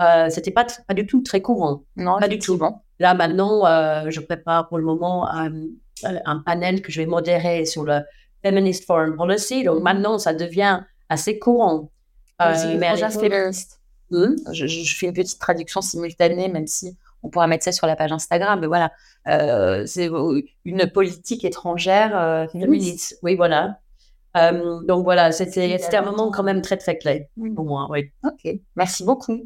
euh, 0.00 0.28
c'était 0.30 0.50
pas, 0.50 0.66
pas 0.86 0.94
du 0.94 1.06
tout 1.06 1.22
très 1.22 1.40
courant. 1.40 1.84
Non, 1.96 2.18
pas 2.18 2.28
du 2.28 2.38
tout. 2.38 2.58
Là, 2.98 3.14
maintenant, 3.14 3.62
je 4.10 4.20
prépare 4.20 4.68
pour 4.68 4.78
le 4.78 4.84
moment 4.84 5.30
un, 5.30 5.52
un 6.02 6.38
panel 6.38 6.82
que 6.82 6.92
je 6.92 7.00
vais 7.00 7.06
modérer 7.06 7.64
sur 7.64 7.84
le 7.84 8.00
Feminist 8.42 8.84
Foreign 8.84 9.16
Policy. 9.16 9.64
Donc 9.64 9.82
maintenant, 9.82 10.18
ça 10.18 10.34
devient 10.34 10.80
assez 11.08 11.38
courant. 11.38 11.90
Hmm? 14.10 14.36
je, 14.52 14.66
je, 14.68 14.94
fais 14.94 15.06
une 15.06 15.12
petite 15.14 15.40
traduction 15.40 15.80
simultanée, 15.80 16.48
même 16.48 16.68
si 16.68 16.96
on 17.24 17.28
pourra 17.28 17.48
mettre 17.48 17.64
ça 17.64 17.72
sur 17.72 17.86
la 17.86 17.96
page 17.96 18.12
Instagram. 18.12 18.60
Mais 18.60 18.66
voilà, 18.66 18.92
c'est 19.26 20.10
une 20.64 20.90
politique 20.92 21.44
étrangère 21.44 22.16
euh, 22.16 22.46
féministe. 22.48 23.18
Oui, 23.22 23.34
voilà. 23.34 23.80
Euh, 24.36 24.80
donc 24.82 25.04
voilà, 25.04 25.32
c'était 25.32 25.96
un 25.96 26.02
moment 26.02 26.30
quand 26.30 26.42
même 26.42 26.62
très 26.62 26.76
très 26.76 26.98
clé 26.98 27.28
pour 27.54 27.64
moi. 27.64 27.86
Oui. 27.90 28.10
Ok, 28.24 28.58
merci 28.76 29.04
beaucoup. 29.04 29.40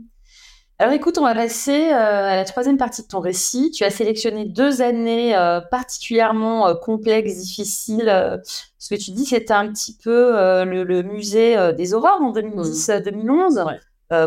Alors 0.80 0.94
écoute, 0.94 1.18
on 1.18 1.24
va 1.24 1.34
passer 1.34 1.92
euh, 1.92 1.94
à 1.94 2.36
la 2.36 2.44
troisième 2.46 2.78
partie 2.78 3.02
de 3.02 3.06
ton 3.06 3.20
récit. 3.20 3.70
Tu 3.70 3.84
as 3.84 3.90
sélectionné 3.90 4.46
deux 4.46 4.80
années 4.80 5.36
euh, 5.36 5.60
particulièrement 5.60 6.68
euh, 6.68 6.74
complexes, 6.74 7.36
difficiles. 7.36 8.40
ce 8.78 8.94
que 8.94 8.98
tu 8.98 9.10
dis, 9.10 9.26
c'était 9.26 9.52
un 9.52 9.70
petit 9.70 9.94
peu 10.02 10.32
le, 10.64 11.02
musée 11.02 11.74
des 11.74 11.92
aurores 11.92 12.22
en 12.22 12.32
2010-2011. 12.32 13.78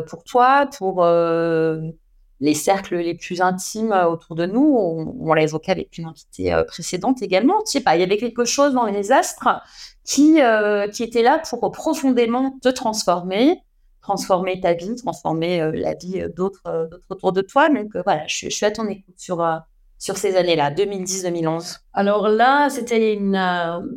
pour 0.06 0.24
toi, 0.24 0.70
pour 0.78 1.04
les 2.44 2.54
cercles 2.54 2.98
les 2.98 3.16
plus 3.16 3.42
intimes 3.42 3.92
autour 3.92 4.36
de 4.36 4.46
nous, 4.46 4.76
on, 4.78 5.16
on 5.20 5.34
l'a 5.34 5.44
évoqué 5.44 5.72
avec 5.72 5.98
une 5.98 6.06
invitée 6.06 6.56
précédente 6.68 7.22
également. 7.22 7.56
Je 7.66 7.72
sais 7.72 7.82
pas, 7.82 7.96
il 7.96 8.02
y 8.02 8.04
avait 8.04 8.18
quelque 8.18 8.46
chose 8.46 8.74
dans 8.74 8.86
les 8.86 9.12
astres 9.12 9.48
qui, 10.04 10.40
qui 10.92 11.04
était 11.04 11.24
là 11.24 11.42
pour 11.50 11.72
profondément 11.72 12.58
te 12.62 12.70
transformer 12.70 13.62
transformer 14.04 14.60
ta 14.60 14.74
vie, 14.74 14.96
transformer 14.96 15.62
euh, 15.62 15.72
la 15.74 15.96
vie 15.96 16.22
euh, 16.22 16.30
d'autres 16.30 16.62
euh, 16.68 16.88
autour 17.10 17.32
de 17.32 17.42
toi. 17.42 17.70
Donc 17.70 17.96
voilà, 18.04 18.28
je, 18.28 18.50
suis 18.50 18.66
à 18.66 18.72
ton 18.72 18.88
écoute 18.88 19.16
sur, 19.18 19.44
sur 19.98 20.18
ces 20.18 20.36
années-là, 20.36 20.72
2010-2011. 20.72 21.80
Alors 21.94 22.28
là, 22.28 22.70
c'était 22.70 23.14
une, 23.14 23.36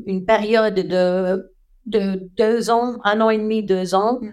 une 0.06 0.24
période 0.24 0.74
de, 0.74 1.52
de 1.84 2.28
deux 2.38 2.70
ans, 2.70 2.98
un 3.04 3.20
an 3.20 3.28
et 3.28 3.38
demi, 3.38 3.62
deux 3.62 3.94
ans, 3.94 4.20
mm-hmm. 4.22 4.30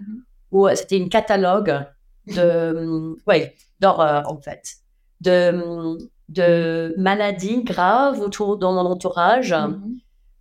où 0.52 0.68
c'était 0.74 0.96
une 0.96 1.10
catalogue 1.10 1.84
de, 2.28 3.16
ouais, 3.26 3.54
d'horreur 3.84 4.30
en 4.30 4.40
fait, 4.40 4.76
de, 5.20 5.98
de 6.28 6.94
maladies 6.96 7.62
graves 7.64 8.20
autour 8.20 8.56
de 8.56 8.66
mon 8.66 8.86
entourage. 8.94 9.52
Mm-hmm. 9.52 9.98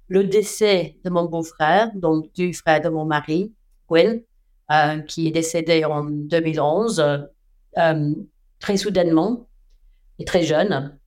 Le 0.08 0.24
décès 0.24 0.98
de 1.04 1.10
mon 1.10 1.26
beau-frère, 1.26 1.90
donc 1.96 2.32
du 2.34 2.54
frère 2.54 2.82
de 2.82 2.90
mon 2.90 3.06
mari, 3.06 3.54
Will, 3.90 4.24
euh, 4.72 5.00
qui 5.00 5.28
est 5.28 5.32
décédé 5.32 5.84
en 5.84 6.04
2011, 6.06 7.28
euh, 7.78 8.14
très 8.60 8.78
soudainement 8.78 9.48
et 10.20 10.26
très 10.26 10.44
jeune. 10.44 10.98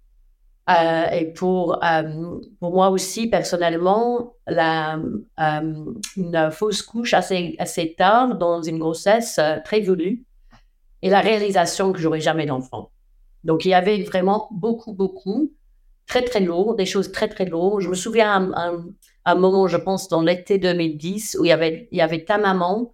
Euh, 0.68 1.04
et 1.10 1.32
pour, 1.32 1.80
pour 2.60 2.72
moi 2.72 2.90
aussi, 2.90 3.28
personnellement, 3.28 4.34
la, 4.46 4.98
une 6.16 6.50
fausse 6.50 6.82
couche 6.82 7.14
assez, 7.14 7.54
assez 7.58 7.94
tard 7.96 8.36
dans 8.36 8.60
une 8.62 8.78
grossesse 8.78 9.40
très 9.64 9.80
voulue 9.80 10.25
et 11.06 11.10
la 11.10 11.20
réalisation 11.20 11.92
que 11.92 12.00
j'aurais 12.00 12.20
jamais 12.20 12.46
d'enfant. 12.46 12.90
Donc, 13.44 13.64
il 13.64 13.68
y 13.68 13.74
avait 13.74 14.02
vraiment 14.02 14.48
beaucoup, 14.50 14.92
beaucoup, 14.92 15.52
très, 16.06 16.22
très 16.22 16.40
lourd, 16.40 16.74
des 16.74 16.86
choses 16.86 17.12
très, 17.12 17.28
très 17.28 17.44
lourdes. 17.44 17.80
Je 17.80 17.88
me 17.88 17.94
souviens 17.94 18.52
à 18.52 18.68
un, 18.68 18.84
un, 19.24 19.34
moment, 19.34 19.68
je 19.68 19.76
pense, 19.76 20.08
dans 20.08 20.22
l'été 20.22 20.58
2010, 20.58 21.36
où 21.38 21.44
il 21.44 21.48
y 21.48 21.52
avait, 21.52 21.88
il 21.92 21.98
y 21.98 22.00
avait 22.00 22.24
ta 22.24 22.38
maman 22.38 22.92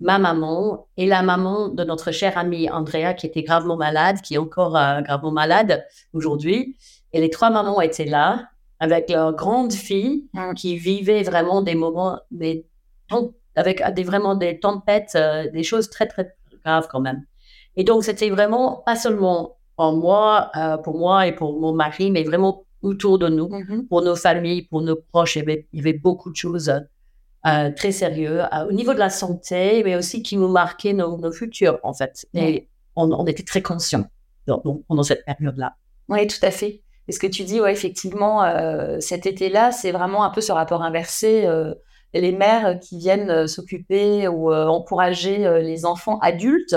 ma 0.00 0.20
maman 0.20 0.86
et 0.96 1.06
la 1.06 1.22
maman 1.22 1.70
de 1.70 1.82
notre 1.82 2.12
chère 2.12 2.38
amie 2.38 2.70
Andrea 2.70 3.14
qui 3.14 3.26
était 3.26 3.42
gravement 3.42 3.76
malade, 3.76 4.20
qui 4.20 4.34
est 4.34 4.38
encore 4.38 4.76
euh, 4.76 5.00
gravement 5.00 5.32
malade 5.32 5.84
aujourd'hui. 6.12 6.76
Et 7.12 7.20
les 7.20 7.30
trois 7.30 7.50
mamans 7.50 7.80
étaient 7.80 8.04
là 8.04 8.48
avec 8.78 9.10
leurs 9.10 9.34
grandes 9.34 9.72
filles 9.72 10.28
Mm. 10.34 10.54
qui 10.54 10.78
vivaient 10.78 11.24
vraiment 11.24 11.62
des 11.62 11.74
moments, 11.74 12.20
des, 12.30 12.64
avec 13.56 13.82
des, 13.94 14.04
vraiment 14.04 14.36
des 14.36 14.60
tempêtes, 14.60 15.16
euh, 15.16 15.50
des 15.50 15.64
choses 15.64 15.90
très, 15.90 16.06
très 16.06 16.36
graves 16.64 16.86
quand 16.88 17.00
même. 17.00 17.24
Et 17.78 17.84
donc, 17.84 18.04
c'était 18.04 18.28
vraiment 18.28 18.82
pas 18.84 18.96
seulement 18.96 19.56
pour 19.76 19.92
moi, 19.92 20.50
euh, 20.56 20.76
pour 20.76 20.98
moi 20.98 21.26
et 21.28 21.32
pour 21.32 21.58
mon 21.60 21.72
mari, 21.72 22.10
mais 22.10 22.24
vraiment 22.24 22.64
autour 22.82 23.18
de 23.18 23.28
nous, 23.28 23.48
Mhm. 23.48 23.86
pour 23.88 24.02
nos 24.02 24.16
familles, 24.16 24.62
pour 24.62 24.82
nos 24.82 24.96
proches. 24.96 25.36
Il 25.36 25.38
y 25.38 25.42
avait, 25.42 25.68
il 25.72 25.78
y 25.78 25.80
avait 25.80 25.96
beaucoup 25.98 26.30
de 26.30 26.36
choses 26.36 26.68
euh, 27.46 27.70
très 27.76 27.92
sérieuses 27.92 28.44
euh, 28.52 28.66
au 28.68 28.72
niveau 28.72 28.92
de 28.94 28.98
la 28.98 29.10
santé, 29.10 29.82
mais 29.84 29.94
aussi 29.94 30.24
qui 30.24 30.36
nous 30.36 30.48
marquaient 30.48 30.92
nos, 30.92 31.16
nos 31.18 31.30
futurs, 31.32 31.78
en 31.84 31.94
fait. 31.94 32.26
Et 32.34 32.68
on, 32.96 33.10
on 33.12 33.24
était 33.26 33.44
très 33.44 33.62
conscients 33.62 34.06
donc, 34.48 34.62
pendant 34.88 35.04
cette 35.04 35.24
période-là. 35.24 35.74
Oui, 36.08 36.26
tout 36.26 36.44
à 36.44 36.50
fait. 36.50 36.82
Et 37.06 37.12
ce 37.12 37.20
que 37.20 37.28
tu 37.28 37.44
dis, 37.44 37.60
ouais, 37.60 37.72
effectivement, 37.72 38.42
cet 39.00 39.24
été-là, 39.26 39.70
c'est 39.72 39.92
vraiment 39.92 40.24
un 40.24 40.30
peu 40.30 40.40
ce 40.40 40.50
rapport 40.52 40.82
inversé. 40.82 41.46
les 42.12 42.32
mères 42.32 42.80
qui 42.80 42.98
viennent 42.98 43.46
s'occuper 43.46 44.26
ou 44.28 44.52
encourager 44.52 45.38
les 45.62 45.84
enfants 45.86 46.18
adultes, 46.20 46.76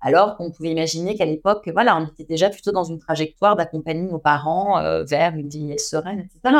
alors 0.00 0.36
qu'on 0.36 0.50
pouvait 0.50 0.70
imaginer 0.70 1.14
qu'à 1.14 1.26
l'époque, 1.26 1.68
voilà, 1.72 1.96
on 1.96 2.06
était 2.06 2.24
déjà 2.24 2.48
plutôt 2.48 2.72
dans 2.72 2.84
une 2.84 2.98
trajectoire 2.98 3.56
d'accompagner 3.56 4.02
nos 4.02 4.18
parents 4.18 4.78
euh, 4.78 5.04
vers 5.04 5.34
une 5.34 5.48
vieillesse 5.48 5.88
sereine, 5.88 6.20
etc. 6.20 6.56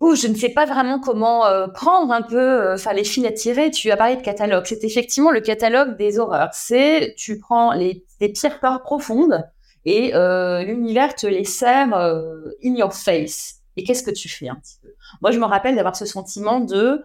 Ouh, 0.00 0.16
je 0.16 0.26
ne 0.26 0.34
sais 0.34 0.48
pas 0.48 0.66
vraiment 0.66 0.98
comment 0.98 1.46
euh, 1.46 1.68
prendre 1.68 2.12
un 2.12 2.22
peu, 2.22 2.36
euh, 2.36 2.74
enfin 2.74 2.92
les 2.92 3.04
fils 3.04 3.24
à 3.24 3.30
tirer. 3.30 3.70
Tu 3.70 3.92
as 3.92 3.96
parlé 3.96 4.16
de 4.16 4.22
catalogue. 4.22 4.64
C'est 4.66 4.82
effectivement 4.82 5.30
le 5.30 5.40
catalogue 5.40 5.96
des 5.96 6.18
horreurs. 6.18 6.50
C'est 6.52 7.14
tu 7.16 7.38
prends 7.38 7.72
les, 7.72 8.04
pires 8.18 8.58
peurs 8.58 8.82
profondes 8.82 9.44
et 9.84 10.12
l'univers 10.64 11.14
te 11.14 11.26
les 11.26 11.44
sert 11.44 11.94
in 11.94 12.74
your 12.74 12.92
face. 12.92 13.60
Et 13.76 13.84
qu'est-ce 13.84 14.02
que 14.02 14.10
tu 14.10 14.28
fais 14.28 14.48
un 14.48 14.56
petit 14.56 14.76
peu? 14.82 14.88
Moi, 15.22 15.30
je 15.30 15.38
me 15.38 15.44
rappelle 15.44 15.76
d'avoir 15.76 15.96
ce 15.96 16.06
sentiment 16.06 16.60
de 16.60 17.04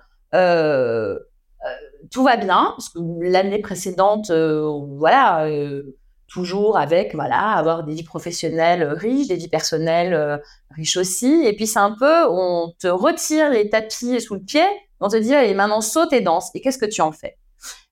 tout 2.11 2.23
va 2.23 2.37
bien, 2.37 2.73
parce 2.75 2.89
que 2.89 2.99
l'année 3.21 3.59
précédente, 3.59 4.29
euh, 4.29 4.69
voilà, 4.97 5.45
euh, 5.45 5.95
toujours 6.27 6.77
avec, 6.77 7.15
voilà, 7.15 7.51
avoir 7.51 7.83
des 7.83 7.93
vies 7.93 8.03
professionnelles 8.03 8.83
riches, 8.83 9.27
des 9.27 9.35
vies 9.35 9.47
personnelles 9.47 10.13
euh, 10.13 10.37
riches 10.75 10.97
aussi. 10.97 11.43
Et 11.45 11.55
puis 11.55 11.67
c'est 11.67 11.79
un 11.79 11.95
peu, 11.97 12.25
on 12.29 12.73
te 12.79 12.87
retire 12.87 13.49
les 13.49 13.69
tapis 13.69 14.19
sous 14.21 14.35
le 14.35 14.41
pied, 14.41 14.65
on 14.99 15.07
te 15.07 15.17
dit, 15.17 15.33
et 15.33 15.53
maintenant 15.53 15.81
saute 15.81 16.13
et 16.13 16.21
danse. 16.21 16.51
Et 16.53 16.61
qu'est-ce 16.61 16.77
que 16.77 16.85
tu 16.85 17.01
en 17.01 17.11
fais? 17.11 17.37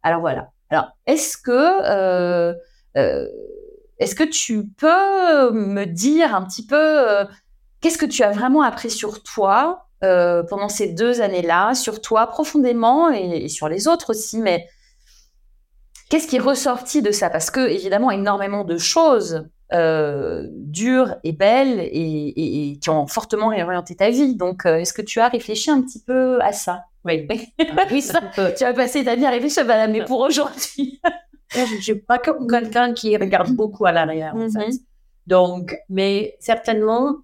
Alors 0.04 0.22
voilà. 0.22 0.50
Alors, 0.70 0.88
est-ce 1.06 1.38
que 1.38 1.52
euh, 1.52 2.54
euh, 2.98 3.28
est-ce 4.00 4.16
que 4.16 4.24
tu 4.24 4.68
peux 4.68 5.52
me 5.52 5.86
dire 5.86 6.36
un 6.36 6.44
petit 6.44 6.66
peu 6.66 6.76
euh, 6.76 7.26
qu'est-ce 7.82 7.98
que 7.98 8.06
tu 8.06 8.24
as 8.24 8.32
vraiment 8.32 8.62
appris 8.62 8.90
sur 8.90 9.24
toi? 9.24 9.85
Euh, 10.04 10.44
pendant 10.44 10.70
ces 10.70 10.88
deux 10.94 11.22
années-là, 11.22 11.74
sur 11.74 12.02
toi 12.02 12.28
profondément 12.28 13.12
et, 13.12 13.46
et 13.46 13.50
sur 13.50 13.70
les 13.70 13.88
autres 13.88 14.12
aussi, 14.12 14.38
mais 14.40 14.68
qu'est-ce 16.10 16.28
qui 16.28 16.36
est 16.38 16.40
ressorti 16.40 17.02
de 17.02 17.12
ça? 17.12 17.30
Parce 17.30 17.50
que 17.52 17.68
évidemment, 17.70 18.12
énormément 18.12 18.64
de 18.64 18.78
choses 18.78 19.48
euh, 19.74 20.44
dures 20.52 21.16
et 21.24 21.32
belles 21.32 21.80
et, 21.80 21.90
et- 21.90 22.72
et 22.72 22.78
qui 22.78 22.90
ont 22.92 23.08
fortement 23.08 23.48
réorienté 23.48 23.96
ta 23.96 24.10
vie. 24.12 24.36
Donc, 24.36 24.66
euh, 24.68 24.78
est-ce 24.78 24.94
que 24.94 25.02
tu 25.02 25.20
as 25.20 25.28
réfléchi 25.28 25.72
un 25.72 25.82
petit 25.82 26.04
peu 26.04 26.40
à 26.42 26.54
ça? 26.54 26.84
Oui. 27.04 27.28
Oui, 27.92 28.02
ça. 28.02 28.20
tu 28.58 28.64
as 28.64 28.74
passé 28.74 29.04
ta 29.04 29.16
vie 29.16 29.26
à 29.26 29.32
réfléchir, 29.32 29.66
voilà, 29.66 29.88
mais 29.88 30.04
pour 30.06 30.20
aujourd'hui. 30.20 31.02
Je 31.54 31.76
ne 31.76 31.82
suis 31.82 31.96
pas 31.96 32.20
comme 32.20 32.48
quelqu'un 32.48 32.94
qui 32.94 33.16
regarde 33.18 33.52
beaucoup 33.52 33.86
à 33.86 33.92
l'arrière, 33.92 34.36
en 34.36 34.40
fait. 34.50 34.76
Donc, 35.28 35.76
mais 35.90 36.36
certainement, 36.40 37.16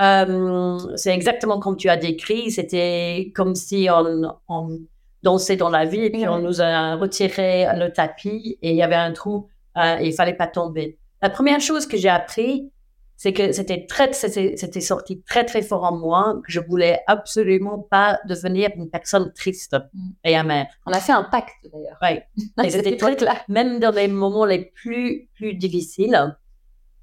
euh, 0.00 0.78
c'est 0.96 1.14
exactement 1.14 1.58
comme 1.60 1.76
tu 1.76 1.88
as 1.88 1.96
décrit. 1.96 2.50
C'était 2.50 3.32
comme 3.34 3.54
si 3.54 3.88
on, 3.90 4.22
on 4.48 4.78
dansait 5.22 5.56
dans 5.56 5.68
la 5.70 5.84
vie 5.84 6.00
et 6.06 6.10
puis 6.10 6.26
on 6.28 6.38
nous 6.38 6.60
a 6.62 6.96
retiré 6.96 7.66
le 7.76 7.88
tapis 7.92 8.58
et 8.62 8.70
il 8.70 8.76
y 8.76 8.82
avait 8.82 8.94
un 8.94 9.12
trou 9.12 9.48
euh, 9.76 9.98
et 9.98 10.06
il 10.08 10.12
fallait 10.14 10.34
pas 10.36 10.46
tomber. 10.46 10.98
La 11.22 11.28
première 11.30 11.60
chose 11.60 11.86
que 11.86 11.96
j'ai 11.98 12.08
appris, 12.08 12.70
c'est 13.18 13.34
que 13.34 13.52
c'était 13.52 13.84
très, 13.84 14.14
c'était 14.14 14.80
sorti 14.80 15.20
très 15.28 15.44
très 15.44 15.60
fort 15.60 15.84
en 15.84 15.94
moi 15.94 16.40
que 16.46 16.50
je 16.50 16.58
voulais 16.60 17.00
absolument 17.06 17.78
pas 17.78 18.18
devenir 18.26 18.70
une 18.76 18.88
personne 18.88 19.30
triste 19.34 19.76
Mhm. 19.92 20.12
et 20.24 20.34
amère. 20.36 20.66
On 20.86 20.92
a 20.92 21.00
fait 21.00 21.12
un 21.12 21.24
pacte 21.24 21.52
d'ailleurs. 21.70 21.98
Et 22.64 22.70
c'était 22.70 22.96
très 22.96 23.16
clair. 23.16 23.36
Même 23.48 23.78
dans 23.78 23.94
les 23.94 24.08
moments 24.08 24.46
les 24.46 24.64
plus, 24.74 25.28
plus 25.34 25.52
difficiles, 25.52 26.34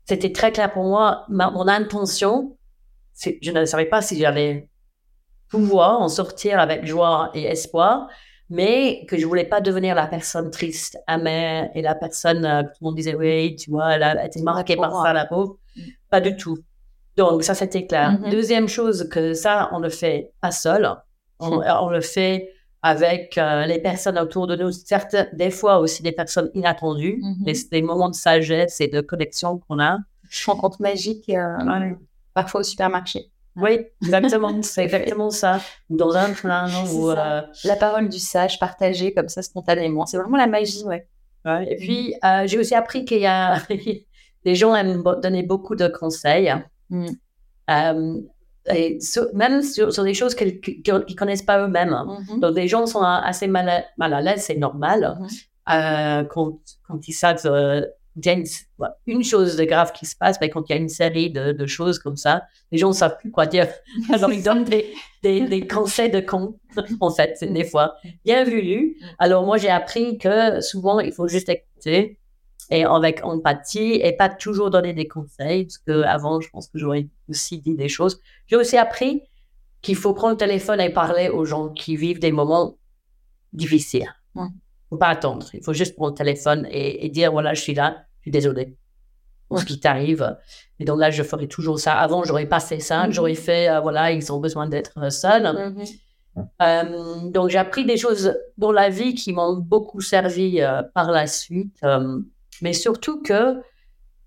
c'était 0.05 0.31
très 0.31 0.51
clair 0.51 0.73
pour 0.73 0.85
moi. 0.85 1.25
Ma- 1.29 1.51
mon 1.51 1.67
intention, 1.67 2.56
je 3.41 3.51
ne 3.51 3.65
savais 3.65 3.85
pas 3.85 4.01
si 4.01 4.17
j'allais 4.19 4.69
pouvoir 5.49 6.01
en 6.01 6.09
sortir 6.09 6.59
avec 6.59 6.85
joie 6.85 7.31
et 7.33 7.43
espoir, 7.45 8.09
mais 8.49 9.05
que 9.07 9.17
je 9.17 9.25
voulais 9.25 9.45
pas 9.45 9.61
devenir 9.61 9.95
la 9.95 10.07
personne 10.07 10.51
triste, 10.51 10.97
amère 11.07 11.69
et 11.75 11.81
la 11.81 11.95
personne 11.95 12.45
euh, 12.45 12.63
que 12.63 12.67
tout 12.69 12.77
le 12.81 12.85
monde 12.85 12.95
disait, 12.95 13.15
oui, 13.15 13.55
tu 13.55 13.69
vois, 13.71 13.93
elle 13.95 14.03
a 14.03 14.25
été 14.25 14.41
marquée 14.41 14.75
par 14.75 15.03
ça, 15.03 15.13
la 15.13 15.25
pauvre. 15.25 15.57
Mm. 15.75 15.81
Pas 16.09 16.21
du 16.21 16.35
tout. 16.35 16.57
Donc, 17.17 17.43
ça, 17.43 17.55
c'était 17.55 17.87
clair. 17.87 18.11
Mhm. 18.11 18.29
Deuxième 18.29 18.67
chose, 18.67 19.09
que 19.09 19.33
ça, 19.33 19.69
on 19.73 19.79
le 19.79 19.89
fait 19.89 20.31
pas 20.39 20.51
seul. 20.51 20.87
On, 21.39 21.61
on 21.61 21.89
le 21.89 22.01
fait 22.01 22.49
avec 22.83 23.37
euh, 23.37 23.65
les 23.65 23.79
personnes 23.79 24.19
autour 24.19 24.45
de 24.47 24.55
nous, 24.55 24.71
certes, 24.71 25.15
des 25.33 25.49
fois 25.49 25.79
aussi 25.79 26.03
des 26.03 26.11
personnes 26.11 26.51
inattendues, 26.53 27.19
Mhm. 27.21 27.43
des, 27.43 27.53
des 27.71 27.81
moments 27.81 28.09
de 28.09 28.15
sagesse 28.15 28.79
et 28.81 28.87
de 28.87 29.01
connexion 29.01 29.57
qu'on 29.67 29.79
a. 29.79 29.97
rencontre 30.45 30.81
magique, 30.81 31.29
euh, 31.29 31.57
parfois 32.37 32.61
au 32.61 32.63
supermarché. 32.63 33.31
Oui, 33.55 33.79
exactement, 34.03 34.61
c'est 34.61 34.83
exactement 34.83 35.31
ça. 35.31 35.59
Ou 35.89 35.97
dans 35.97 36.15
un 36.15 36.31
train, 36.33 36.69
ou, 36.93 37.09
euh, 37.09 37.41
La 37.63 37.75
parole 37.75 38.09
du 38.09 38.19
sage 38.19 38.59
partagée 38.59 39.11
comme 39.11 39.27
ça 39.27 39.41
spontanément. 39.41 40.05
C'est 40.05 40.17
vraiment 40.17 40.37
la 40.37 40.45
magie, 40.45 40.83
ouais. 40.85 41.07
ouais. 41.45 41.71
Et 41.71 41.75
puis, 41.77 42.13
euh, 42.23 42.43
j'ai 42.45 42.59
aussi 42.59 42.75
appris 42.75 43.05
qu'il 43.05 43.21
y 43.21 43.25
a 43.25 43.57
des 44.45 44.55
gens 44.55 44.75
aiment 44.75 45.01
donner 45.23 45.41
beaucoup 45.41 45.75
de 45.75 45.87
conseils. 45.87 46.53
Mm. 46.91 47.07
Euh, 47.71 48.21
et 48.71 48.99
sur- 48.99 49.33
même 49.33 49.63
sur, 49.63 49.91
sur 49.91 50.03
des 50.03 50.13
choses 50.13 50.35
qu'ils 50.35 50.59
ne 50.87 51.15
connaissent 51.15 51.41
pas 51.41 51.59
eux-mêmes. 51.63 51.97
Mhm. 52.29 52.39
Donc, 52.39 52.55
les 52.55 52.67
gens 52.67 52.85
sont 52.85 53.01
assez 53.01 53.47
mal 53.47 53.67
à, 53.67 53.83
mal 53.97 54.13
à 54.13 54.21
l'aise, 54.21 54.43
c'est 54.43 54.57
normal. 54.57 55.17
Mhm. 55.19 55.27
euh, 55.75 56.23
quand, 56.25 56.59
quand 56.87 57.07
ils 57.07 57.13
savent 57.13 57.41
qu'il 58.21 58.31
y 58.31 58.35
a 58.35 58.93
une, 59.05 59.23
chose 59.23 59.55
de 59.55 59.63
grave 59.63 59.91
qui 59.91 60.05
se 60.05 60.15
passe, 60.15 60.37
mais 60.41 60.49
quand 60.49 60.63
il 60.69 60.73
y 60.73 60.75
a 60.75 60.79
une 60.79 60.89
série 60.89 61.29
de, 61.29 61.51
de 61.51 61.65
choses 61.65 61.99
comme 61.99 62.17
ça, 62.17 62.43
les 62.71 62.77
gens 62.77 62.89
ne 62.89 62.93
savent 62.93 63.17
plus 63.17 63.31
quoi 63.31 63.45
dire. 63.45 63.67
Alors, 64.13 64.31
ils 64.31 64.43
donnent 64.43 64.63
des, 64.63 64.93
des, 65.23 65.41
des 65.41 65.67
conseils 65.67 66.09
de 66.09 66.19
con, 66.19 66.59
en 66.99 67.11
fait, 67.11 67.37
des 67.43 67.63
fois. 67.63 67.95
Bien 68.25 68.43
voulu. 68.43 68.97
Alors, 69.19 69.45
moi, 69.45 69.57
j'ai 69.57 69.69
appris 69.69 70.17
que 70.17 70.61
souvent, 70.61 70.99
il 70.99 71.11
faut 71.11 71.27
juste 71.27 71.49
écouter 71.49 72.19
et 72.69 72.83
avec 72.83 73.23
empathie 73.23 73.99
et 74.03 74.13
pas 74.13 74.29
toujours 74.29 74.69
donner 74.69 74.93
des 74.93 75.07
conseils, 75.07 75.65
parce 75.65 75.77
que 75.77 76.01
avant, 76.03 76.41
je 76.41 76.49
pense 76.49 76.67
que 76.67 76.77
j'aurais 76.77 77.07
aussi 77.29 77.59
dit 77.59 77.75
des 77.75 77.89
choses. 77.89 78.19
J'ai 78.47 78.55
aussi 78.55 78.77
appris 78.77 79.23
qu'il 79.81 79.95
faut 79.95 80.13
prendre 80.13 80.33
le 80.33 80.37
téléphone 80.37 80.81
et 80.81 80.89
parler 80.89 81.29
aux 81.29 81.45
gens 81.45 81.69
qui 81.69 81.95
vivent 81.95 82.19
des 82.19 82.31
moments 82.31 82.77
difficiles. 83.53 84.13
Ouais. 84.35 84.47
faut 84.89 84.97
pas 84.97 85.07
attendre. 85.07 85.47
Il 85.53 85.63
faut 85.63 85.73
juste 85.73 85.95
prendre 85.95 86.11
le 86.11 86.17
téléphone 86.17 86.67
et, 86.69 87.05
et 87.05 87.09
dire 87.09 87.31
voilà, 87.31 87.53
je 87.53 87.61
suis 87.61 87.73
là, 87.73 88.06
suis 88.27 88.31
désolé 88.31 88.75
pour 89.47 89.59
ce 89.59 89.65
qui 89.65 89.79
t'arrive. 89.79 90.37
Et 90.79 90.85
donc 90.85 90.99
là, 90.99 91.09
je 91.09 91.23
ferai 91.23 91.47
toujours 91.47 91.79
ça. 91.79 91.93
Avant, 91.93 92.23
j'aurais 92.23 92.45
pas 92.47 92.59
fait 92.59 92.79
ça. 92.79 93.05
Mhm. 93.07 93.13
J'aurais 93.13 93.35
fait 93.35 93.69
euh, 93.69 93.79
voilà, 93.79 94.11
ils 94.11 94.31
ont 94.31 94.39
besoin 94.39 94.67
d'être 94.67 95.11
seuls. 95.11 95.43
Mhm. 95.53 95.85
Euh, 96.61 97.29
donc, 97.31 97.49
j'ai 97.49 97.57
appris 97.57 97.85
des 97.85 97.97
choses 97.97 98.35
dans 98.57 98.71
la 98.71 98.89
vie 98.89 99.15
qui 99.15 99.33
m'ont 99.33 99.55
beaucoup 99.57 100.01
servi 100.01 100.61
euh, 100.61 100.83
par 100.93 101.11
la 101.11 101.25
suite. 101.27 101.77
euh, 101.83 102.19
mais 102.61 102.73
surtout 102.73 103.21
que 103.23 103.61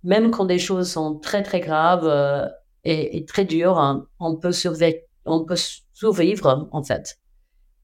même 0.02 0.30
quand 0.30 0.44
des 0.44 0.58
choses 0.58 0.90
sont 0.90 1.18
très, 1.18 1.42
très 1.42 1.60
graves 1.60 2.06
euh, 2.06 2.46
et, 2.84 3.18
et 3.18 3.24
très 3.26 3.44
dures, 3.44 3.78
hein, 3.78 4.06
on 4.18 4.36
peut 4.36 4.52
survivre, 4.52 4.98
on 5.24 5.44
peut 5.44 5.58
survivre, 5.92 6.68
en 6.72 6.82
fait. 6.82 7.19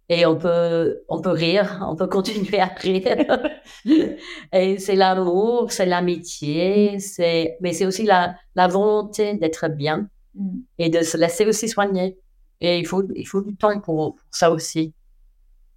Et 0.09 0.25
on 0.25 0.37
peut, 0.37 1.03
on 1.09 1.21
peut 1.21 1.31
rire, 1.31 1.85
on 1.89 1.97
peut 1.97 2.07
continuer 2.07 2.61
à 2.61 2.67
rire. 2.67 3.41
et 4.53 4.79
c'est 4.79 4.95
l'amour, 4.95 5.73
c'est 5.73 5.87
l'amitié, 5.87 6.99
c'est, 7.01 7.57
mais 7.61 7.73
c'est 7.73 7.87
aussi 7.87 8.05
la, 8.05 8.37
la 8.55 8.69
volonté 8.69 9.35
d'être 9.35 9.69
bien 9.69 10.09
Mhm. 10.37 10.63
et 10.79 10.91
de 10.91 11.03
se 11.03 11.17
laisser 11.17 11.47
aussi 11.47 11.69
soigner. 11.69 12.19
Et 12.61 12.79
il 12.79 12.87
faut, 12.87 13.03
il 13.15 13.27
faut 13.27 13.41
du 13.43 13.57
temps 13.57 13.79
pour, 13.81 14.17
pour 14.17 14.25
ça 14.31 14.51
aussi. 14.51 14.95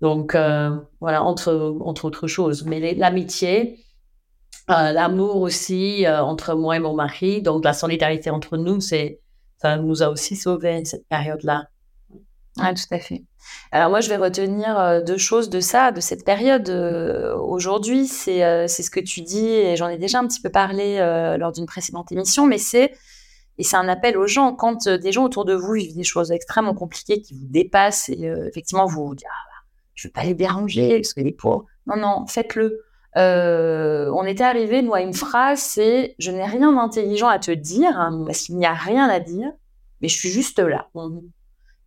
Donc, 0.02 0.36
euh, 0.36 0.78
voilà, 1.02 1.24
entre, 1.24 1.78
entre 1.82 2.06
autres 2.06 2.28
choses. 2.28 2.66
Mais 2.66 2.94
l'amitié, 2.94 3.80
euh, 4.70 4.92
l'amour 4.92 5.38
aussi 5.38 6.06
euh, 6.06 6.22
entre 6.24 6.56
moi 6.56 6.78
et 6.78 6.80
mon 6.80 6.94
mari, 6.94 7.42
donc 7.42 7.66
la 7.66 7.74
solidarité 7.74 8.30
entre 8.30 8.58
nous, 8.58 8.80
c'est, 8.80 9.20
ça 9.58 9.78
nous 9.78 10.04
a 10.04 10.10
aussi 10.10 10.36
sauvés 10.36 10.86
cette 10.86 11.08
période-là. 11.08 11.68
Ouais, 12.58 12.74
tout 12.74 12.94
à 12.94 13.00
fait. 13.00 13.24
Alors 13.72 13.90
moi, 13.90 14.02
je 14.02 14.10
vais 14.10 14.18
retenir 14.18 14.78
euh, 14.78 15.02
deux 15.02 15.18
choses 15.18 15.50
de 15.50 15.60
ça, 15.60 15.92
de 15.92 16.02
cette 16.02 16.26
période 16.26 16.70
euh, 16.70 17.36
aujourd'hui. 17.38 18.08
C'est 18.08 18.44
euh, 18.44 18.68
ce 18.68 18.90
que 18.90 19.00
tu 19.00 19.22
dis, 19.22 19.48
et 19.48 19.76
j'en 19.76 19.88
ai 19.88 19.98
déjà 19.98 20.20
un 20.20 20.28
petit 20.28 20.42
peu 20.42 20.50
parlé 20.50 20.98
euh, 21.00 21.38
lors 21.38 21.52
d'une 21.52 21.66
précédente 21.66 22.12
émission, 22.12 22.46
mais 22.46 22.58
c'est 22.58 22.92
Et 23.58 23.64
c'est 23.64 23.78
un 23.78 23.88
appel 23.88 24.18
aux 24.18 24.28
gens. 24.28 24.54
Quand 24.56 24.88
des 24.88 25.12
gens 25.12 25.24
autour 25.24 25.46
de 25.46 25.54
vous 25.54 25.74
vivent 25.74 25.96
des 25.96 26.04
choses 26.04 26.32
extrêmement 26.32 26.74
compliquées 26.74 27.22
qui 27.22 27.34
vous 27.34 27.48
dépassent, 27.48 28.10
et 28.10 28.24
effectivement, 28.48 28.86
vous 28.86 29.08
vous 29.08 29.16
dites, 29.16 29.28
ah, 29.30 29.64
je 29.96 30.08
ne 30.08 30.10
veux 30.10 30.14
pas 30.14 30.24
les 30.24 30.34
déranger, 30.34 30.98
parce 31.00 31.14
que 31.14 31.22
les 31.22 31.34
pauvres. 31.34 31.66
Non, 31.86 31.98
non, 31.98 32.26
faites-le. 32.28 32.82
on 33.16 34.26
était 34.26 34.44
arrivé, 34.44 34.82
nous, 34.82 34.94
à 34.94 35.02
une 35.02 35.14
phrase, 35.14 35.60
c'est 35.60 36.16
«Je 36.20 36.32
n'ai 36.32 36.46
rien 36.46 36.72
d'intelligent 36.74 37.28
à 37.28 37.40
te 37.40 37.52
dire, 37.52 37.98
hein, 37.98 38.24
parce 38.26 38.40
qu'il 38.40 38.58
n'y 38.58 38.66
a 38.66 38.74
rien 38.74 39.08
à 39.10 39.20
dire, 39.20 39.52
mais 40.02 40.08
je 40.08 40.18
suis 40.18 40.30
juste 40.30 40.60
là. 40.60 40.88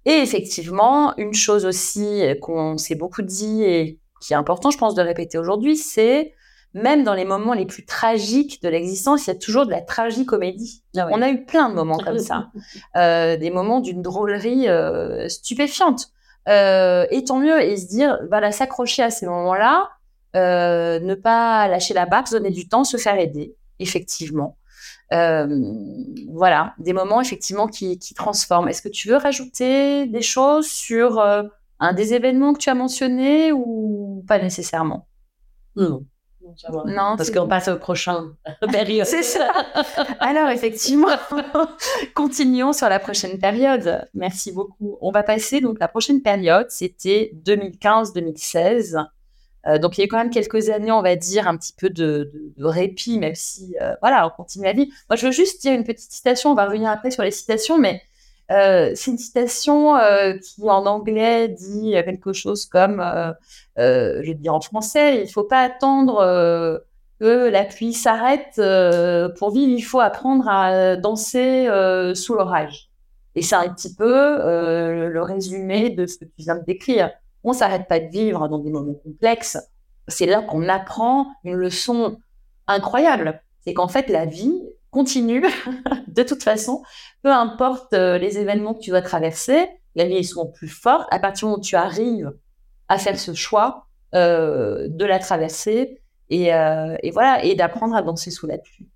Et 0.04 0.18
effectivement, 0.18 1.16
une 1.16 1.34
chose 1.34 1.64
aussi 1.64 2.22
qu'on 2.40 2.76
s'est 2.76 2.94
beaucoup 2.94 3.22
dit 3.22 3.62
et 3.62 4.00
qui 4.20 4.32
est 4.32 4.36
important, 4.36 4.70
je 4.70 4.78
pense, 4.78 4.94
de 4.94 5.02
répéter 5.02 5.38
aujourd'hui, 5.38 5.76
c'est 5.76 6.32
même 6.74 7.04
dans 7.04 7.14
les 7.14 7.24
moments 7.24 7.52
les 7.52 7.66
plus 7.66 7.84
tragiques 7.84 8.62
de 8.62 8.68
l'existence, 8.68 9.26
il 9.26 9.28
y 9.28 9.32
a 9.32 9.38
toujours 9.38 9.66
de 9.66 9.70
la 9.70 9.82
tragicomédie. 9.82 10.82
Ah 10.96 11.08
On 11.10 11.20
a 11.20 11.30
eu 11.30 11.44
plein 11.44 11.68
de 11.68 11.74
moments 11.74 11.98
comme 11.98 12.18
ça, 12.18 12.48
euh, 12.96 13.36
des 13.36 13.50
moments 13.50 13.80
d'une 13.80 14.02
drôlerie 14.02 14.68
euh, 14.68 15.28
stupéfiante. 15.28 16.08
Euh, 16.48 17.06
et 17.10 17.24
tant 17.24 17.38
mieux, 17.38 17.60
et 17.60 17.76
se 17.76 17.86
dire, 17.86 18.18
voilà, 18.28 18.52
s'accrocher 18.52 19.02
à 19.02 19.10
ces 19.10 19.26
moments-là, 19.26 19.90
ne 20.34 21.14
pas 21.14 21.68
lâcher 21.68 21.94
la 21.94 22.06
barre, 22.06 22.24
donner 22.30 22.50
du 22.50 22.68
temps, 22.68 22.84
se 22.84 22.96
faire 22.96 23.18
aider, 23.18 23.54
effectivement. 23.78 24.56
Voilà, 26.28 26.74
des 26.78 26.92
moments 26.92 27.20
effectivement 27.20 27.66
qui, 27.66 27.98
qui 27.98 28.14
transforment. 28.14 28.68
Est-ce 28.68 28.82
que 28.82 28.88
tu 28.88 29.08
veux 29.08 29.16
rajouter 29.16 30.06
des 30.06 30.22
choses 30.22 30.66
sur 30.66 31.20
un 31.20 31.92
des 31.92 32.14
événements 32.14 32.52
que 32.52 32.58
tu 32.58 32.70
as 32.70 32.74
mentionnés 32.74 33.52
ou 33.52 34.24
pas 34.26 34.38
nécessairement? 34.38 35.06
Non. 35.76 36.04
Non, 36.86 37.16
parce 37.16 37.30
qu'on 37.30 37.46
passe 37.46 37.68
au 37.68 37.76
prochain 37.76 38.32
période. 38.72 39.06
C'est 39.06 39.22
ça. 39.22 39.50
Alors 40.20 40.48
effectivement, 40.50 41.08
continuons 42.14 42.72
sur 42.72 42.88
la 42.88 42.98
prochaine 42.98 43.38
période. 43.38 44.06
Merci 44.14 44.52
beaucoup. 44.52 44.98
On 45.00 45.10
va 45.10 45.22
passer 45.22 45.60
donc 45.60 45.78
la 45.80 45.88
prochaine 45.88 46.20
période, 46.22 46.66
c'était 46.70 47.32
2015-2016. 47.44 49.06
Euh, 49.66 49.78
donc 49.78 49.98
il 49.98 50.00
y 50.00 50.04
a 50.04 50.06
quand 50.08 50.18
même 50.18 50.30
quelques 50.30 50.70
années, 50.70 50.90
on 50.90 51.02
va 51.02 51.16
dire, 51.16 51.46
un 51.46 51.56
petit 51.56 51.72
peu 51.72 51.90
de, 51.90 52.30
répit, 52.58 53.18
même 53.18 53.34
si 53.34 53.76
euh, 53.80 53.94
voilà, 54.00 54.26
on 54.26 54.30
continue 54.30 54.64
la 54.64 54.72
vie. 54.72 54.92
Moi, 55.08 55.16
je 55.16 55.26
veux 55.26 55.32
juste 55.32 55.60
dire 55.62 55.72
une 55.72 55.84
petite 55.84 56.10
citation. 56.10 56.50
On 56.50 56.54
va 56.54 56.66
revenir 56.66 56.90
après 56.90 57.10
sur 57.10 57.22
les 57.22 57.30
citations, 57.30 57.78
mais 57.78 58.02
euh, 58.50 58.92
c'est 58.94 59.10
une 59.12 59.18
citation 59.18 59.96
qui 60.42 60.62
en 60.62 60.86
anglais 60.86 61.48
dit 61.48 61.92
quelque 61.92 62.32
chose 62.32 62.66
comme, 62.66 63.02
je 63.76 64.22
vais 64.22 64.34
dire 64.34 64.54
en 64.54 64.60
français, 64.60 65.18
il 65.18 65.22
ne 65.22 65.30
faut 65.30 65.44
pas 65.44 65.60
attendre 65.60 66.82
que 67.20 67.48
la 67.48 67.64
pluie 67.64 67.92
s'arrête 67.92 68.60
pour 69.38 69.52
vivre, 69.52 69.72
il 69.72 69.82
faut 69.82 70.00
apprendre 70.00 70.48
à 70.48 70.96
danser 70.96 71.68
sous 72.14 72.34
l'orage. 72.34 72.90
Et 73.34 73.40
c'est 73.40 73.54
un 73.54 73.72
petit 73.72 73.94
peu 73.94 74.04
le 74.10 75.22
résumé 75.22 75.90
de 75.90 76.06
ce 76.06 76.18
que 76.18 76.24
tu 76.24 76.32
viens 76.38 76.56
de 76.56 76.64
décrire. 76.64 77.10
On 77.44 77.52
s'arrête 77.52 77.88
pas 77.88 78.00
de 78.00 78.08
vivre 78.08 78.48
dans 78.48 78.58
des 78.58 78.70
moments 78.70 78.94
complexes. 78.94 79.58
C'est 80.08 80.26
là 80.26 80.42
qu'on 80.42 80.68
apprend 80.68 81.26
une 81.44 81.54
leçon 81.54 82.18
incroyable. 82.66 83.42
C'est 83.60 83.74
qu'en 83.74 83.88
fait, 83.88 84.08
la 84.08 84.26
vie 84.26 84.60
continue 84.90 85.44
de 86.06 86.22
toute 86.22 86.42
façon, 86.42 86.82
peu 87.22 87.32
importe 87.32 87.92
euh, 87.94 88.18
les 88.18 88.38
événements 88.38 88.74
que 88.74 88.80
tu 88.80 88.90
vas 88.90 89.02
traverser, 89.02 89.68
les 89.94 90.06
vie 90.06 90.24
sont 90.24 90.46
plus 90.50 90.68
fortes. 90.68 91.08
À 91.10 91.18
partir 91.18 91.46
du 91.46 91.50
moment 91.50 91.58
où 91.58 91.64
tu 91.64 91.76
arrives 91.76 92.32
à 92.88 92.98
faire 92.98 93.18
ce 93.18 93.34
choix 93.34 93.86
euh, 94.14 94.86
de 94.88 95.04
la 95.04 95.18
traverser 95.18 96.00
et, 96.30 96.54
euh, 96.54 96.96
et 97.02 97.10
voilà, 97.10 97.44
et 97.44 97.54
d'apprendre 97.54 97.94
à 97.94 98.02
danser 98.02 98.30
sous 98.30 98.46
la 98.46 98.58
pluie. 98.58 98.88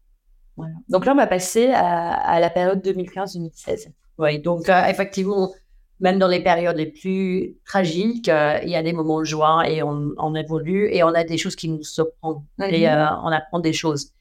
Donc 0.88 1.04
là, 1.04 1.12
on 1.12 1.16
va 1.16 1.26
passer 1.26 1.70
à, 1.74 2.40
la 2.40 2.48
période 2.48 2.82
2015-2016. 2.82 3.88
Oui, 4.18 4.38
donc 4.38 4.68
effectivement, 4.68 5.52
même 6.00 6.18
dans 6.18 6.28
les 6.28 6.42
périodes 6.42 6.76
les 6.76 6.86
plus 6.86 7.56
tragiques, 7.64 8.28
il 8.28 8.68
y 8.68 8.76
a 8.76 8.82
des 8.82 8.92
moments 8.92 9.20
de 9.20 9.24
joie 9.24 9.68
et 9.68 9.82
on, 9.82 10.34
évolue 10.34 10.90
et 10.92 11.02
on 11.02 11.08
a 11.08 11.24
des 11.24 11.38
choses 11.38 11.56
qui 11.56 11.68
nous 11.68 11.82
surprennent 11.82 12.42
et 12.60 12.84
mm-hmm. 12.84 13.20
on 13.24 13.28
apprend 13.28 13.60
des 13.60 13.72
choses. 13.72 14.12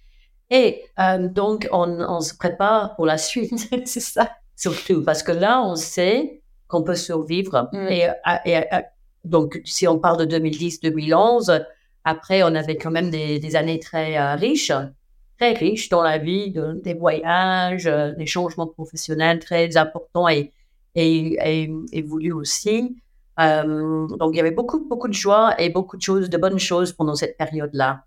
Et 0.50 0.84
euh, 1.00 1.28
donc, 1.28 1.68
on, 1.72 2.22
se 2.22 2.36
prépare 2.36 2.96
pour 2.96 3.06
la 3.06 3.18
suite, 3.30 3.68
c'est 3.86 4.00
ça, 4.00 4.32
surtout, 4.56 5.04
parce 5.04 5.24
que 5.24 5.32
là, 5.32 5.62
on 5.64 5.76
sait 5.76 6.42
qu'on 6.68 6.84
peut 6.84 6.96
survivre. 6.96 7.70
Et, 7.90 8.08
euh, 8.08 8.12
euh, 8.48 8.82
donc, 9.24 9.60
si 9.66 9.88
on 9.88 10.00
parle 10.00 10.26
de 10.26 10.38
2010-2011, 10.38 11.66
après, 12.04 12.44
on 12.44 12.54
avait 12.54 12.78
quand 12.78 12.92
même 12.92 13.10
des, 13.10 13.56
années 13.56 13.80
très 13.80 14.36
riches, 14.36 14.72
très 15.40 15.54
riches 15.54 15.90
dans 15.90 16.04
la 16.04 16.20
vie, 16.20 16.54
des 16.84 16.94
voyages, 16.94 17.86
des 17.86 18.28
changements 18.28 18.68
professionnels 18.68 19.40
très 19.40 19.76
importants 19.78 20.30
et, 20.30 20.52
et, 20.96 21.72
et, 21.92 22.02
voulus 22.02 22.32
aussi. 22.32 22.96
donc, 23.38 24.30
il 24.32 24.38
y 24.38 24.40
avait 24.40 24.52
beaucoup, 24.52 24.88
beaucoup 24.88 25.08
de 25.08 25.14
joie 25.14 25.60
et 25.60 25.70
beaucoup 25.70 25.98
de 25.98 26.02
choses, 26.02 26.30
de 26.30 26.38
bonnes 26.38 26.60
choses 26.60 26.94
pendant 26.94 27.16
cette 27.16 27.38
période-là. 27.38 28.04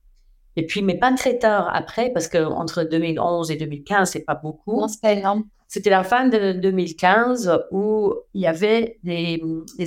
Et 0.59 0.67
puis, 0.67 0.83
mais 0.83 0.99
pas 0.99 1.13
très 1.13 1.39
tard 1.39 1.71
après, 1.73 2.11
parce 2.11 2.27
que 2.27 2.39
entre 2.39 2.83
2011 2.83 3.53
et 3.53 3.57
2015, 3.57 4.11
c'est 4.11 4.25
pas 4.25 4.35
beaucoup. 4.35 4.85
C'était 5.69 5.91
la 5.91 6.03
fin 6.03 6.27
de 6.27 6.53
2015 6.55 7.67
où 7.71 8.13
il 8.35 8.41
y 8.41 8.47
avait 8.49 8.99
des, 9.05 9.41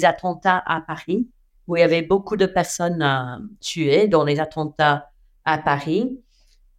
attentats 0.05 0.63
à 0.65 0.79
Paris, 0.79 1.27
où 1.67 1.75
il 1.75 1.81
y 1.81 1.83
avait 1.83 2.03
beaucoup 2.03 2.37
de 2.37 2.45
personnes 2.45 3.01
euh, 3.01 3.43
tuées 3.59 4.07
dans 4.07 4.23
les 4.23 4.39
attentats 4.39 5.09
à 5.43 5.57
Paris, 5.57 6.17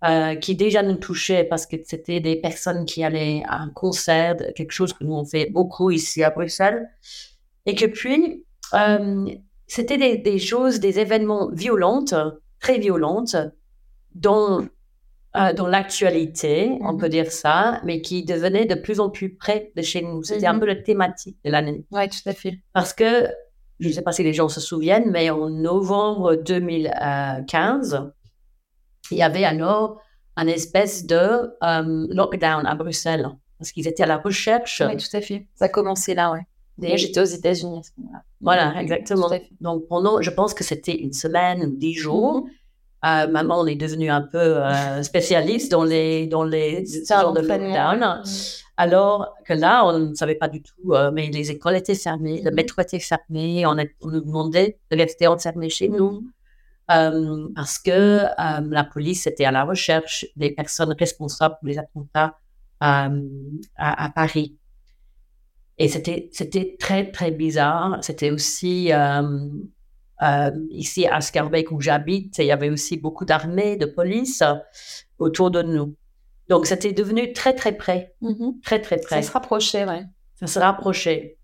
euh, 0.04 0.34
qui 0.34 0.56
déjà 0.56 0.82
nous 0.82 0.96
touchaient 0.96 1.44
parce 1.44 1.66
que 1.66 1.76
c'était 1.84 2.20
des 2.20 2.36
personnes 2.36 2.84
qui 2.84 3.04
allaient 3.04 3.42
à 3.46 3.60
un 3.60 3.70
concert, 3.70 4.36
quelque 4.56 4.72
chose 4.72 4.92
que 4.92 5.04
nous 5.04 5.14
on 5.14 5.24
fait 5.24 5.50
beaucoup 5.50 5.90
ici 5.90 6.22
à 6.22 6.30
Bruxelles, 6.30 6.88
et 7.66 7.74
que 7.74 7.86
puis 7.86 8.44
euh, 8.74 9.26
c'était 9.66 9.98
des, 9.98 10.18
des 10.18 10.38
choses, 10.38 10.80
des 10.80 10.98
événements 10.98 11.50
violentes, 11.52 12.14
très 12.58 12.78
violentes, 12.78 13.36
dans, 14.14 14.62
euh, 15.36 15.52
dans 15.52 15.66
l'actualité, 15.66 16.78
on 16.80 16.96
peut 16.96 17.06
mhm. 17.06 17.12
dire 17.12 17.32
ça, 17.32 17.80
mais 17.84 18.00
qui 18.00 18.24
devenait 18.24 18.66
de 18.66 18.74
plus 18.74 19.00
en 19.00 19.10
plus 19.10 19.34
près 19.34 19.72
de 19.76 19.82
chez 19.82 20.02
nous. 20.02 20.22
C'était 20.22 20.46
un 20.46 20.54
mhm. 20.54 20.60
peu 20.60 20.66
la 20.66 20.76
thématique 20.76 21.38
de 21.44 21.50
l'année. 21.50 21.84
Oui, 21.90 22.08
tout 22.08 22.28
à 22.28 22.32
fait. 22.32 22.58
Parce 22.72 22.92
que, 22.92 23.28
je 23.80 23.88
ne 23.88 23.92
sais 23.92 24.02
pas 24.02 24.12
si 24.12 24.22
les 24.22 24.32
gens 24.32 24.48
se 24.48 24.60
souviennent, 24.60 25.10
mais 25.10 25.30
en 25.30 25.48
novembre 25.48 26.36
2015, 26.36 28.12
il 29.12 29.18
y 29.18 29.22
avait 29.22 29.44
alors 29.44 30.00
un 30.36 30.46
espèce 30.46 31.06
de 31.06 31.14
euh, 31.62 32.06
lockdown 32.10 32.66
à 32.66 32.74
Bruxelles, 32.74 33.28
parce 33.58 33.72
qu'ils 33.72 33.86
étaient 33.86 34.02
à 34.02 34.06
la 34.06 34.18
recherche. 34.18 34.82
Oui, 34.86 34.96
tout 34.96 35.16
à 35.16 35.20
fait. 35.20 35.46
Ça 35.54 35.66
a 35.66 35.68
commencé 35.68 36.14
là, 36.14 36.32
oui. 36.32 36.40
Moi, 36.78 36.96
j'étais 36.96 37.20
aux 37.20 37.24
États-Unis 37.24 37.78
à 37.78 37.82
ce 37.82 37.90
moment-là. 37.98 38.22
Voilà, 38.40 38.80
exactement. 38.80 39.28
Donc, 39.60 39.86
pendant, 39.88 40.20
je 40.20 40.30
pense 40.30 40.54
que 40.54 40.64
c'était 40.64 40.96
une 40.96 41.12
semaine 41.12 41.76
dix 41.76 41.94
jours, 41.94 42.42
mhm. 42.42 42.50
Euh, 43.04 43.26
maman, 43.26 43.60
on 43.60 43.66
est 43.66 43.74
devenu 43.74 44.10
un 44.10 44.20
peu 44.22 44.38
euh, 44.38 45.02
spécialiste 45.02 45.72
dans 45.72 45.82
les, 45.82 46.28
dans 46.28 46.44
les 46.44 46.84
genres 47.08 47.32
de 47.32 47.40
lockdown. 47.40 48.22
Alors 48.76 49.34
que 49.44 49.54
là, 49.54 49.84
on 49.84 49.98
ne 49.98 50.14
savait 50.14 50.36
pas 50.36 50.48
du 50.48 50.62
tout, 50.62 50.92
euh, 50.92 51.10
mais 51.12 51.26
les 51.26 51.50
écoles 51.50 51.74
étaient 51.76 51.96
fermées, 51.96 52.40
le 52.42 52.52
métro 52.52 52.80
était 52.80 53.00
fermé, 53.00 53.66
on, 53.66 53.76
on 54.02 54.08
nous 54.08 54.20
demandait 54.20 54.78
de 54.90 54.96
rester 54.96 55.26
enfermés 55.26 55.68
chez 55.68 55.88
nous 55.88 56.22
parce 56.86 57.78
que 57.78 58.26
la 58.70 58.84
police 58.84 59.26
était 59.26 59.44
à 59.44 59.50
la 59.50 59.64
recherche 59.64 60.26
des 60.36 60.50
personnes 60.50 60.94
responsables 60.98 61.56
pour 61.60 61.68
les 61.68 61.78
attentats 61.78 62.38
à, 62.80 63.10
à, 63.76 64.10
Paris. 64.10 64.56
Et 65.78 65.88
c'était, 65.88 66.28
c'était 66.32 66.76
très, 66.78 67.10
très 67.10 67.30
bizarre. 67.30 67.98
C'était 68.02 68.30
aussi 68.30 68.92
euh, 70.22 70.50
ici 70.70 71.06
à 71.06 71.20
Scarbeck 71.20 71.72
où 71.72 71.80
j'habite, 71.80 72.38
il 72.38 72.44
y 72.44 72.52
avait 72.52 72.70
aussi 72.70 72.96
beaucoup 72.96 73.24
d'armées, 73.24 73.76
de 73.76 73.86
police 73.86 74.42
euh, 74.42 74.54
autour 75.18 75.50
de 75.50 75.62
nous. 75.62 75.96
Donc 76.48 76.66
c'était 76.66 76.92
devenu 76.92 77.32
très 77.32 77.54
très 77.54 77.72
près, 77.72 78.14
mm-hmm. 78.22 78.60
très 78.62 78.80
très 78.80 78.98
près. 78.98 79.22
Ça 79.22 79.28
se 79.28 79.32
rapprochait, 79.32 79.84
ouais. 79.84 80.04
Ça 80.36 80.46
se 80.46 80.58
rapprochait. 80.60 81.38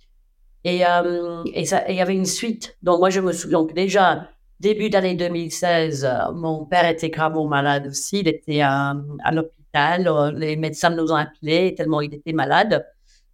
Et 0.62 0.86
euh, 0.86 1.42
et 1.54 1.64
il 1.88 1.94
y 1.96 2.00
avait 2.00 2.14
une 2.14 2.26
suite. 2.26 2.76
Donc 2.82 3.00
moi 3.00 3.10
je 3.10 3.20
me 3.20 3.32
souviens 3.32 3.58
donc 3.58 3.74
déjà 3.74 4.28
début 4.60 4.90
d'année 4.90 5.14
2016, 5.14 6.08
mon 6.34 6.64
père 6.64 6.86
était 6.86 7.10
gravement 7.10 7.46
malade 7.46 7.88
aussi. 7.88 8.20
Il 8.20 8.28
était 8.28 8.60
à, 8.60 8.94
l'hôpital. 9.32 10.34
Les 10.36 10.56
médecins 10.56 10.90
nous 10.90 11.12
ont 11.12 11.16
appelés 11.16 11.74
tellement 11.76 12.00
il 12.00 12.14
était 12.14 12.32
malade. 12.32 12.86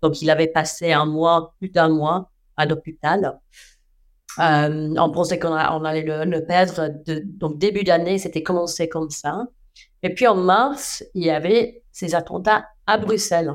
Donc 0.02 0.20
il 0.20 0.30
avait 0.30 0.48
passé 0.48 0.92
un 0.92 1.06
mois, 1.06 1.54
plus 1.58 1.70
d'un 1.70 1.88
mois 1.88 2.30
à 2.56 2.66
l'hôpital. 2.66 3.38
Euh, 4.38 4.94
on 4.98 5.10
pensait 5.10 5.38
qu'on 5.38 5.54
allait 5.54 6.02
le, 6.02 6.44
perdre. 6.44 6.90
donc, 7.24 7.58
début 7.58 7.84
d'année, 7.84 8.18
c'était 8.18 8.42
commencé 8.42 8.88
comme 8.88 9.10
ça. 9.10 9.44
Et 10.02 10.12
puis, 10.12 10.26
en 10.26 10.34
mars, 10.34 11.04
il 11.14 11.24
y 11.24 11.30
avait 11.30 11.82
ces 11.92 12.14
attentats 12.14 12.66
à 12.86 12.98
Bruxelles. 12.98 13.54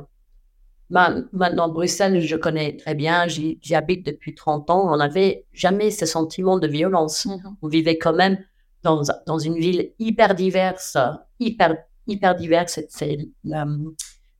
Maintenant, 0.89 1.69
Bruxelles, 1.69 2.21
je 2.21 2.35
connais 2.35 2.77
très 2.77 2.95
bien. 2.95 3.27
J'y 3.27 3.75
habite 3.75 4.05
depuis 4.05 4.35
30 4.35 4.69
ans. 4.69 4.91
On 4.93 4.97
n'avait 4.97 5.45
jamais 5.53 5.91
ce 5.91 6.05
sentiment 6.05 6.57
de 6.57 6.67
violence. 6.67 7.25
Mm-hmm. 7.25 7.55
On 7.61 7.67
vivait 7.67 7.97
quand 7.97 8.13
même 8.13 8.37
dans, 8.83 9.01
dans 9.25 9.39
une 9.39 9.55
ville 9.55 9.91
hyper 9.99 10.35
diverse, 10.35 10.97
hyper, 11.39 11.77
hyper 12.07 12.35
diverse. 12.35 12.79
C'est 12.89 13.17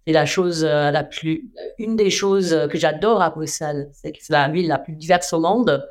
Et 0.06 0.14
la 0.14 0.26
chose 0.26 0.64
la 0.64 1.04
plus, 1.04 1.50
une 1.78 1.96
des 1.96 2.10
choses 2.10 2.68
que 2.72 2.78
j'adore 2.78 3.22
à 3.22 3.30
Bruxelles, 3.30 3.90
c'est 3.94 4.12
que 4.12 4.18
c'est 4.22 4.34
la 4.34 4.50
ville 4.50 4.68
la 4.68 4.80
plus 4.80 4.96
diverse 4.96 5.34
au 5.34 5.40
monde. 5.40 5.88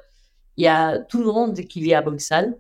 Il 0.57 0.64
y 0.64 0.68
a 0.68 0.99
tout 0.99 1.23
le 1.23 1.33
monde 1.33 1.55
qui 1.55 1.81
vit 1.81 1.94
à 1.94 2.03
Bruxelles 2.03 2.59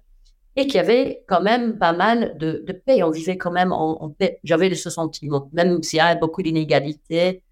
et 0.54 0.66
qu'il 0.66 0.74
y 0.74 0.78
avait 0.78 1.24
quand 1.28 1.40
même 1.40 1.78
pas 1.78 1.92
mal 1.92 2.36
de, 2.38 2.64
paix. 2.72 3.02
On 3.02 3.10
vivait 3.10 3.38
quand 3.38 3.52
même 3.52 3.72
en, 3.72 4.08
paix. 4.10 4.40
J'avais 4.44 4.74
ce 4.74 4.90
sentiment, 4.90 5.48
même 5.52 5.82
s'il 5.82 5.98
y 5.98 6.00
a 6.00 6.14
beaucoup 6.16 6.42
d'inégalités. 6.42 7.42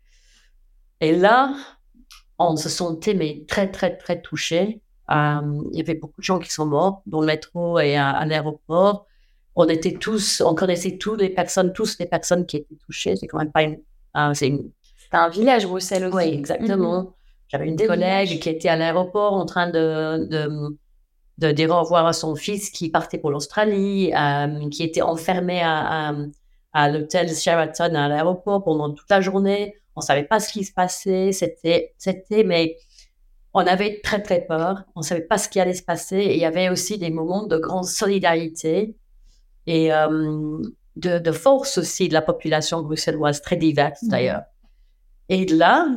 Et 1.00 1.14
là, 1.14 1.54
on 2.38 2.56
se 2.56 2.68
sentait 2.68 3.14
mais 3.14 3.44
très, 3.48 3.70
très, 3.70 3.96
très 3.96 4.20
touchés. 4.20 4.80
Euh, 5.10 5.62
il 5.72 5.78
y 5.78 5.80
avait 5.80 5.94
beaucoup 5.94 6.20
de 6.20 6.24
gens 6.24 6.38
qui 6.38 6.50
sont 6.50 6.66
morts 6.66 7.02
dans 7.06 7.20
le 7.20 7.26
métro 7.26 7.78
et 7.78 7.96
à, 7.96 8.24
l'aéroport. 8.24 9.06
On 9.54 9.66
était 9.68 9.94
tous, 9.94 10.42
on 10.44 10.54
connaissait 10.54 10.98
tous 10.98 11.14
les 11.14 11.30
personnes, 11.30 11.72
tous 11.72 11.98
les 11.98 12.06
personnes 12.06 12.44
qui 12.46 12.58
étaient 12.58 12.76
touchées. 12.84 13.16
C'est 13.16 13.26
quand 13.26 13.38
même 13.38 13.52
pas 13.52 13.62
une. 13.62 13.78
Euh, 14.16 14.34
c'est 14.34 14.52
un 15.12 15.28
village, 15.28 15.66
Bruxelles 15.66 16.04
aussi. 16.04 16.16
Oui, 16.16 16.34
exactement. 16.34 17.02
Mhm. 17.02 17.10
J'avais 17.48 17.68
une 17.68 17.76
collègue 17.76 18.40
qui 18.40 18.48
était 18.48 18.68
à 18.68 18.76
l'aéroport 18.76 19.34
en 19.34 19.46
train 19.46 19.70
de, 19.70 20.26
de 20.28 20.76
de 21.38 21.52
dire 21.52 21.70
au 21.70 21.80
revoir 21.80 22.06
à 22.06 22.12
son 22.12 22.34
fils 22.34 22.70
qui 22.70 22.88
partait 22.88 23.18
pour 23.18 23.30
l'Australie, 23.30 24.12
euh, 24.14 24.68
qui 24.70 24.82
était 24.82 25.02
enfermé 25.02 25.60
à, 25.62 26.14
à, 26.72 26.88
l'hôtel 26.88 27.34
Sheraton 27.34 27.94
à 27.94 28.08
l'aéroport 28.08 28.64
pendant 28.64 28.92
toute 28.92 29.08
la 29.10 29.20
journée. 29.20 29.74
On 29.96 30.00
savait 30.00 30.24
pas 30.24 30.40
ce 30.40 30.52
qui 30.52 30.64
se 30.64 30.72
passait. 30.72 31.32
C'était, 31.32 31.94
c'était, 31.98 32.44
mais 32.44 32.76
on 33.54 33.60
avait 33.60 34.00
très 34.02 34.22
très 34.22 34.42
peur. 34.42 34.84
On 34.94 35.02
savait 35.02 35.22
pas 35.22 35.38
ce 35.38 35.48
qui 35.48 35.58
allait 35.58 35.74
se 35.74 35.82
passer. 35.82 36.16
Et 36.16 36.34
il 36.34 36.40
y 36.40 36.44
avait 36.44 36.68
aussi 36.68 36.98
des 36.98 37.10
moments 37.10 37.46
de 37.46 37.56
grande 37.56 37.86
solidarité 37.86 38.96
et 39.66 39.92
euh, 39.92 40.58
de, 40.96 41.18
de, 41.18 41.32
force 41.32 41.78
aussi 41.78 42.08
de 42.08 42.14
la 42.14 42.22
population 42.22 42.82
bruxelloise, 42.82 43.40
très 43.42 43.56
diverse 43.56 44.02
mmh. 44.02 44.08
d'ailleurs. 44.08 44.42
Et 45.28 45.46
là, 45.46 45.88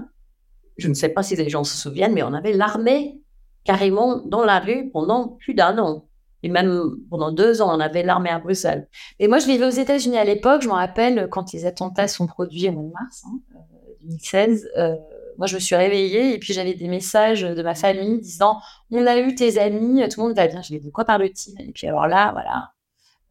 je 0.78 0.88
ne 0.88 0.94
sais 0.94 1.10
pas 1.10 1.22
si 1.22 1.36
les 1.36 1.50
gens 1.50 1.64
se 1.64 1.78
souviennent, 1.78 2.14
mais 2.14 2.24
on 2.24 2.34
avait 2.34 2.54
l'armée 2.54 3.22
carrément 3.64 4.18
dans 4.26 4.44
la 4.44 4.60
rue 4.60 4.90
pendant 4.90 5.28
plus 5.28 5.54
d'un 5.54 5.78
an. 5.78 6.06
Et 6.42 6.50
même 6.50 6.96
pendant 7.10 7.32
deux 7.32 7.62
ans, 7.62 7.76
on 7.76 7.80
avait 7.80 8.04
l'armée 8.04 8.30
à 8.30 8.40
Bruxelles. 8.40 8.88
Et 9.20 9.28
moi, 9.28 9.40
je 9.40 9.46
vivais 9.46 9.66
aux 9.66 9.70
États-Unis 9.70 10.18
à 10.18 10.24
l'époque. 10.24 10.62
Je 10.62 10.70
me 10.70 10.74
rappelle 10.74 11.28
quand 11.30 11.52
les 11.52 11.66
attentats 11.66 12.08
sont 12.08 12.28
produits 12.28 12.70
en 12.70 12.84
mars 12.84 13.24
2016. 13.24 13.26
Hein, 13.26 13.79
euh, 14.10 14.58
euh, 14.78 14.96
moi, 15.38 15.48
je 15.48 15.56
me 15.56 15.60
suis 15.60 15.76
réveillée 15.76 16.34
et 16.34 16.40
puis 16.40 16.54
j'avais 16.54 16.74
des 16.74 16.88
messages 16.88 17.42
de 17.42 17.64
ma 17.64 17.76
famille 17.76 18.20
disant 18.20 18.60
On 18.92 19.06
a 19.06 19.20
eu 19.20 19.36
tes 19.36 19.60
amis, 19.60 20.08
tout 20.10 20.22
le 20.22 20.28
monde 20.28 20.36
va 20.36 20.48
bien. 20.48 20.62
Je 20.62 20.70
dit 20.70 20.80
De 20.80 20.90
quoi 20.90 21.06
parle-t-il 21.06 21.62
Et 21.62 21.72
puis 21.72 21.88
alors 21.88 22.08
là, 22.08 22.32
voilà. 22.32 22.72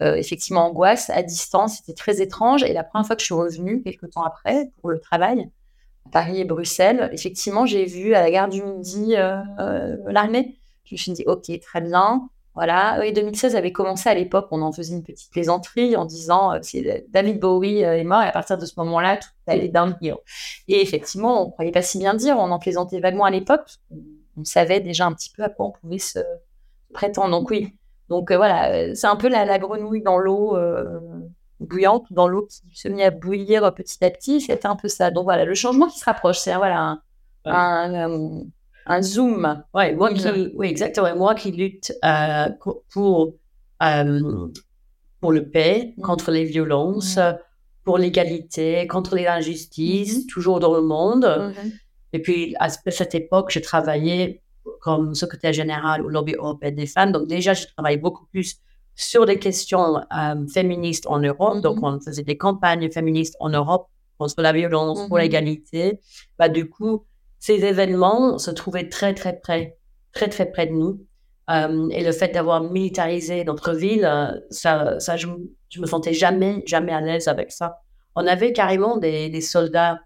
Euh, 0.01 0.15
effectivement, 0.15 0.67
angoisse 0.67 1.11
à 1.11 1.23
distance, 1.23 1.79
c'était 1.79 1.95
très 1.95 2.21
étrange. 2.23 2.63
Et 2.63 2.73
la 2.73 2.85
première 2.85 3.07
fois 3.07 3.17
que 3.17 3.21
je 3.21 3.27
suis 3.27 3.35
revenue, 3.35 3.83
quelques 3.83 4.11
temps 4.11 4.23
après, 4.23 4.71
pour 4.81 4.91
le 4.91 5.01
travail, 5.01 5.51
Paris 6.13 6.41
et 6.41 6.45
Bruxelles, 6.45 7.11
effectivement, 7.13 7.67
j'ai 7.67 7.85
vu 7.85 8.15
à 8.15 8.21
la 8.23 8.31
gare 8.31 8.49
du 8.49 8.63
Midi 8.63 9.17
euh, 9.17 9.97
l'armée. 10.07 10.59
Je 10.85 10.95
me 10.95 10.99
suis 10.99 11.13
dit, 11.13 11.25
ok, 11.27 11.51
très 11.61 11.81
bien. 11.81 12.29
Voilà. 12.59 13.07
Et 13.07 13.13
2016 13.13 13.55
avait 13.55 13.71
commencé 13.71 14.09
à 14.09 14.15
l'époque, 14.15 14.49
on 14.51 14.63
en 14.63 14.73
faisait 14.73 14.93
une 14.93 15.05
petite 15.05 15.31
plaisanterie 15.31 15.95
en 15.95 16.05
disant 16.05 16.55
euh, 16.55 16.59
si 16.61 16.85
David 17.09 17.39
Bowie 17.39 17.83
est 17.83 18.03
mort, 18.03 18.21
et 18.21 18.27
à 18.27 18.33
partir 18.33 18.59
de 18.59 18.67
ce 18.67 18.73
moment-là, 18.79 19.17
tout 19.17 19.29
allait 19.47 19.69
downhill. 19.69 20.17
Et 20.67 20.83
effectivement, 20.83 21.45
on 21.45 21.47
ne 21.47 21.53
croyait 21.53 21.71
pas 21.71 21.83
si 21.83 21.99
bien 21.99 22.15
dire, 22.15 22.37
on 22.37 22.51
en 22.51 22.59
plaisantait 22.59 22.99
vaguement 22.99 23.27
à 23.27 23.31
l'époque, 23.31 23.69
on 24.37 24.43
savait 24.43 24.81
déjà 24.81 25.07
un 25.07 25.13
petit 25.13 25.31
peu 25.31 25.45
à 25.45 25.51
quoi 25.51 25.67
on 25.67 25.71
pouvait 25.71 26.01
se 26.01 26.19
prétendre. 26.93 27.31
Donc 27.31 27.49
oui, 27.49 27.77
donc 28.09 28.33
voilà, 28.33 28.93
c'est 28.97 29.07
un 29.07 29.15
peu 29.15 29.29
la, 29.29 29.45
la 29.45 29.61
grenouille 29.61 30.03
dans 30.03 30.19
l'eau 30.19 30.57
bouillante 31.61 32.13
dans 32.13 32.27
l'eau 32.27 32.47
qui 32.47 32.63
se 32.75 32.89
met 32.89 33.05
à 33.05 33.11
bouillir 33.13 33.73
petit 33.73 34.05
à 34.05 34.11
petit. 34.11 34.41
C'était 34.41 34.67
un 34.67 34.75
peu 34.75 34.89
ça. 34.89 35.13
Donc 35.13 35.25
voilà, 35.25 35.45
le 35.45 35.55
changement 35.55 35.87
qui 35.87 36.01
se 36.01 36.05
rapproche, 36.05 36.39
c'est 36.39 36.57
voilà 36.57 36.99
un, 37.45 37.95
un, 37.95 38.43
zoom. 39.03 39.63
Ouais, 39.75 39.95
moi 39.95 40.13
qui, 40.13 40.27
oui, 40.55 40.69
exactement. 40.69 41.15
Moi 41.17 41.35
qui 41.35 41.53
lutte 41.53 41.93
euh, 42.05 42.49
pour, 42.91 43.35
euh, 43.83 44.49
pour 45.21 45.33
le 45.33 45.49
paix, 45.49 45.95
mm. 45.97 46.03
contre 46.03 46.31
les 46.31 46.45
violences, 46.45 47.17
mm. 47.17 47.39
pour 47.85 47.99
l'égalité, 47.99 48.87
contre 48.87 49.15
les 49.17 49.27
injustices, 49.27 50.19
mm-hmm. 50.19 50.27
toujours 50.27 50.61
dans 50.61 50.75
le 50.75 50.83
monde. 50.83 51.25
Mm-hmm. 51.25 51.73
Et 52.15 52.23
puis, 52.23 52.55
à 52.59 52.69
cette 52.71 53.15
époque, 53.15 53.51
je 53.51 53.59
travaillais 53.59 54.43
comme 54.81 55.15
secrétaire 55.15 55.53
général 55.53 56.05
au 56.05 56.09
lobby 56.09 56.35
européen 56.35 56.73
des 56.73 56.87
femmes. 56.87 57.13
Donc 57.13 57.27
déjà, 57.27 57.55
je 57.55 57.67
travaillais 57.67 57.99
beaucoup 57.99 58.27
plus 58.27 58.57
sur 58.95 59.25
les 59.25 59.39
questions 59.39 59.99
euh, 59.99 60.47
féministes 60.53 61.07
en 61.07 61.21
Europe. 61.21 61.61
Donc, 61.61 61.79
mm-hmm. 61.79 61.97
on 61.97 62.01
faisait 62.01 62.23
des 62.23 62.37
campagnes 62.37 62.91
féministes 62.91 63.37
en 63.41 63.51
Europe 63.51 63.89
contre 64.19 64.43
la 64.43 64.53
violence, 64.53 65.07
pour 65.07 65.17
mm-hmm. 65.17 65.23
l'égalité. 65.23 66.01
Bah, 66.39 66.49
du 66.49 66.69
coup, 66.69 67.05
ces 67.39 67.65
événements 67.65 68.39
se 68.39 68.51
trouvaient 68.51 68.89
très, 68.89 69.15
très 69.15 69.39
près, 69.39 69.77
très, 70.13 70.29
très 70.29 70.47
près 70.47 70.67
de 70.67 70.73
nous. 70.73 71.01
Euh, 71.51 71.89
et 71.91 72.05
le 72.05 72.13
fait 72.13 72.29
d'avoir 72.29 72.63
militarisé 72.63 73.45
notre 73.45 73.73
ville, 73.73 74.05
euh, 74.05 74.39
ça, 74.51 75.01
ça 75.01 75.17
je, 75.17 75.29
je 75.71 75.81
me 75.81 75.87
sentais 75.87 76.13
jamais, 76.13 76.63
jamais 76.67 76.93
à 76.93 77.01
l'aise 77.01 77.29
avec 77.29 77.53
ça. 77.53 77.81
On 78.15 78.27
avait 78.27 78.53
carrément 78.53 78.97
des, 78.97 79.31
des 79.31 79.41
soldats 79.41 80.01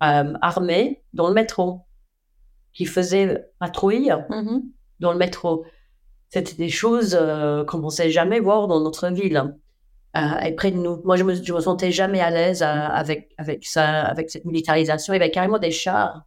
armés 0.00 1.00
dans 1.12 1.28
le 1.28 1.34
métro 1.34 1.82
qui 2.72 2.86
faisaient 2.86 3.44
patrouille 3.60 4.08
mm-hmm. 4.08 4.62
dans 4.98 5.12
le 5.12 5.18
métro. 5.18 5.64
C'était 6.28 6.54
des 6.54 6.70
choses 6.70 7.16
euh, 7.20 7.64
qu'on 7.64 7.76
ne 7.76 7.82
pensait 7.82 8.10
jamais 8.10 8.40
voir 8.40 8.66
dans 8.66 8.80
notre 8.80 9.08
ville. 9.10 9.54
Euh, 10.16 10.38
et 10.40 10.52
près 10.52 10.70
de 10.70 10.76
nous. 10.76 11.00
Moi, 11.04 11.16
je 11.16 11.24
me, 11.24 11.34
me 11.34 11.60
sentais 11.60 11.92
jamais 11.92 12.20
à 12.20 12.30
l'aise 12.30 12.62
euh, 12.62 12.66
avec, 12.66 13.32
avec, 13.38 13.66
ça, 13.66 14.02
avec 14.02 14.30
cette 14.30 14.44
militarisation. 14.44 15.12
Il 15.12 15.18
y 15.18 15.20
avait 15.20 15.30
carrément 15.30 15.58
des 15.58 15.70
chars. 15.70 16.24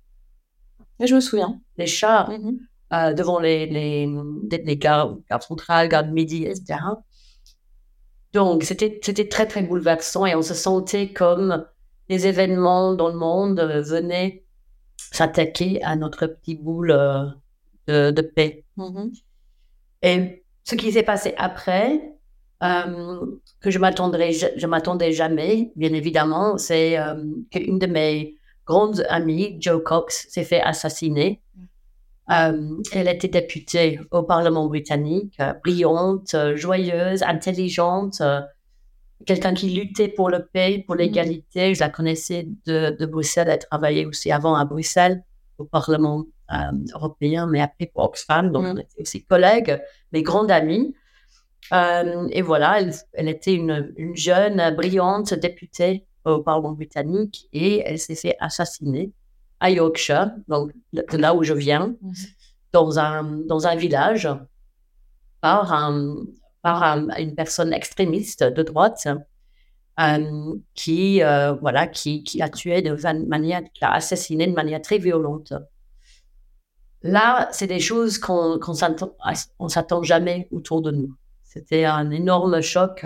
Et 0.99 1.07
je 1.07 1.15
me 1.15 1.19
souviens. 1.19 1.59
Des 1.77 1.87
chars 1.87 2.31
mm-hmm. 2.31 3.13
devant 3.13 3.39
les, 3.39 3.65
les, 3.65 4.09
les 4.51 4.77
gares, 4.77 5.17
gares 5.29 6.03
de 6.03 6.11
midi, 6.11 6.45
etc. 6.45 6.79
Donc, 8.33 8.63
c'était 8.63 8.99
très, 9.29 9.47
très 9.47 9.61
bouleversant 9.61 10.25
et 10.25 10.35
on 10.35 10.41
se 10.41 10.53
sentait 10.53 11.13
comme 11.13 11.65
les 12.09 12.27
événements 12.27 12.93
dans 12.93 13.07
le 13.07 13.15
monde 13.15 13.59
venaient 13.59 14.43
s'attaquer 14.97 15.81
à 15.83 15.95
notre 15.95 16.27
petit 16.27 16.55
boule 16.55 16.89
de, 17.87 18.11
de, 18.11 18.21
paix. 18.21 18.65
Mm-hmm. 18.77 19.21
Et 20.01 20.43
ce 20.63 20.75
qui 20.75 20.91
s'est 20.91 21.03
passé 21.03 21.33
après, 21.37 22.15
euh, 22.63 23.25
que 23.61 23.69
je 23.69 23.79
m'attendrais, 23.79 24.31
je, 24.33 24.67
m'attendais 24.67 25.11
jamais, 25.11 25.71
bien 25.75 25.93
évidemment, 25.93 26.57
c'est 26.57 26.97
euh, 26.97 27.15
qu'une 27.51 27.79
de 27.79 27.85
mes 27.87 28.34
grandes 28.65 29.05
amies, 29.09 29.57
Jo 29.59 29.79
Cox, 29.79 30.27
s'est 30.29 30.43
fait 30.43 30.61
assassiner. 30.61 31.41
Euh, 32.31 32.81
elle 32.91 33.07
était 33.07 33.27
députée 33.27 33.99
au 34.11 34.23
Parlement 34.23 34.67
britannique, 34.67 35.37
brillante, 35.63 36.35
joyeuse, 36.55 37.21
intelligente, 37.21 38.21
quelqu'un 39.25 39.53
qui 39.53 39.69
luttait 39.69 40.07
pour 40.07 40.29
le 40.29 40.45
paix, 40.45 40.83
pour 40.85 40.95
mm-hmm. 40.95 40.99
l'égalité. 40.99 41.73
Je 41.73 41.79
la 41.79 41.89
connaissais 41.89 42.47
de, 42.65 42.95
de 42.97 43.05
Bruxelles, 43.05 43.47
elle 43.49 43.59
travaillait 43.59 44.05
aussi 44.05 44.31
avant 44.31 44.55
à 44.55 44.65
Bruxelles, 44.65 45.23
au 45.57 45.65
Parlement 45.65 46.25
euh, 46.51 46.55
européen, 46.93 47.47
mais 47.47 47.61
après 47.61 47.87
pour 47.87 48.03
Oxfam. 48.03 48.51
Donc, 48.51 48.65
mm. 48.65 48.69
on 48.69 48.77
était 48.77 49.01
aussi 49.01 49.23
collègues, 49.23 49.81
mais 50.11 50.21
grandes 50.21 50.51
amies. 50.51 50.95
Euh, 51.73 52.27
et 52.31 52.41
voilà, 52.41 52.79
elle, 53.13 53.27
était 53.27 53.53
une, 53.53 53.93
une, 53.97 54.15
jeune, 54.15 54.75
brillante 54.75 55.33
députée 55.33 56.05
au 56.25 56.41
Parlement 56.41 56.73
britannique 56.73 57.47
et 57.53 57.79
elle 57.85 57.99
s'est 57.99 58.15
fait 58.15 58.35
assassiner 58.39 59.11
à 59.59 59.71
Yorkshire, 59.71 60.31
donc 60.47 60.71
de 60.93 61.17
là 61.17 61.33
où 61.33 61.43
je 61.43 61.53
viens, 61.53 61.95
mm. 62.01 62.13
dans, 62.73 62.99
un, 62.99 63.23
dans 63.23 63.67
un 63.67 63.75
village, 63.75 64.27
par, 65.41 65.71
un, 65.71 66.25
par 66.61 66.83
une 67.17 67.35
personne 67.35 67.73
extrémiste 67.73 68.43
de 68.43 68.63
droite. 68.63 69.07
Euh, 69.97 70.55
qui, 70.73 71.21
voilà, 71.61 71.87
qui, 71.87 72.21
qui 72.23 72.41
a 72.41 72.49
tué 72.49 72.81
de 72.81 72.91
manière, 73.27 73.61
qui 73.73 73.85
a 73.85 73.93
assassiné 73.93 74.45
de 74.45 74.51
manière 74.51 74.81
très 74.81 74.97
violente. 74.97 75.53
Là, 77.01 77.47
c'est 77.51 77.67
des 77.67 77.79
choses 77.79 78.17
qu'on 78.17 78.59
qu 78.59 78.71
ne 78.71 79.67
s'attend 79.69 80.03
jamais 80.03 80.49
autour 80.51 80.81
de 80.81 80.91
nous. 80.91 81.15
C'était 81.43 81.85
un 81.85 82.11
énorme 82.11 82.59
choc 82.59 83.05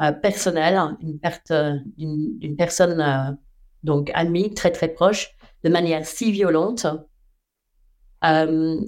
euh, 0.00 0.12
personnel, 0.12 0.76
une 1.00 1.18
perte 1.20 1.52
d'une 1.96 2.56
personne 2.56 3.00
euh, 3.00 3.32
donc 3.82 4.10
amie, 4.14 4.52
très 4.52 4.72
très 4.72 4.88
proche, 4.88 5.30
de 5.62 5.68
manière 5.68 6.04
si 6.04 6.32
violente. 6.32 6.86
Euh, 8.24 8.80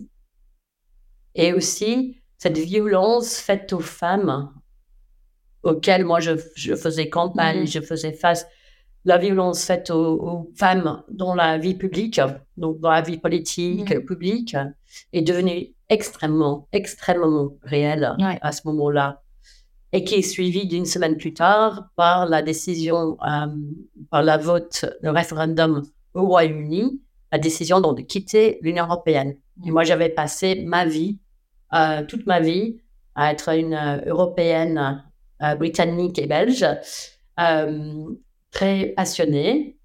et 1.34 1.52
aussi 1.52 2.22
cette 2.38 2.58
violence 2.58 3.36
faite 3.36 3.72
aux 3.72 3.80
femmes 3.80 4.52
auxquelles 5.62 6.04
moi 6.04 6.20
je, 6.20 6.32
je 6.54 6.74
faisais 6.74 7.08
campagne, 7.08 7.64
mm-hmm. 7.64 7.72
je 7.72 7.80
faisais 7.80 8.12
face 8.12 8.46
la 9.04 9.18
violence 9.18 9.64
faite 9.64 9.90
aux, 9.90 10.50
femmes 10.56 11.04
dans 11.08 11.34
la 11.34 11.56
vie 11.58 11.74
publique, 11.74 12.20
donc 12.56 12.80
dans 12.80 12.90
la 12.90 13.02
vie 13.02 13.18
politique 13.18 13.94
mm. 13.94 14.04
publique, 14.04 14.56
est 15.12 15.22
devenue 15.22 15.72
extrêmement, 15.88 16.66
extrêmement 16.72 17.56
réelle 17.62 18.16
à 18.18 18.50
ce 18.50 18.62
moment-là. 18.64 19.22
Et 19.92 20.04
qui 20.04 20.16
est 20.16 20.22
suivi 20.22 20.66
d'une 20.66 20.86
semaine 20.86 21.16
plus 21.16 21.32
tard 21.32 21.88
par 21.96 22.26
la 22.26 22.42
décision, 22.42 23.16
euh, 23.22 23.46
par 24.10 24.22
la 24.22 24.36
vote, 24.36 24.84
le 25.00 25.10
référendum 25.10 25.82
au 26.14 26.26
Royaume-Uni, 26.26 27.00
la 27.32 27.38
décision 27.38 27.80
donc 27.80 27.98
de 27.98 28.02
quitter 28.02 28.58
l'Union 28.62 28.84
européenne. 28.84 29.36
Et 29.64 29.70
moi, 29.70 29.84
j'avais 29.84 30.08
passé 30.08 30.62
ma 30.66 30.84
vie, 30.84 31.18
euh, 31.72 32.04
toute 32.04 32.26
ma 32.26 32.40
vie, 32.40 32.80
à 33.14 33.32
être 33.32 33.48
une 33.54 33.74
euh, 33.74 34.00
européenne 34.06 35.02
britannique 35.58 36.18
et 36.18 36.26
belge, 36.26 36.64
très 38.50 38.86
passionnée 38.96 39.76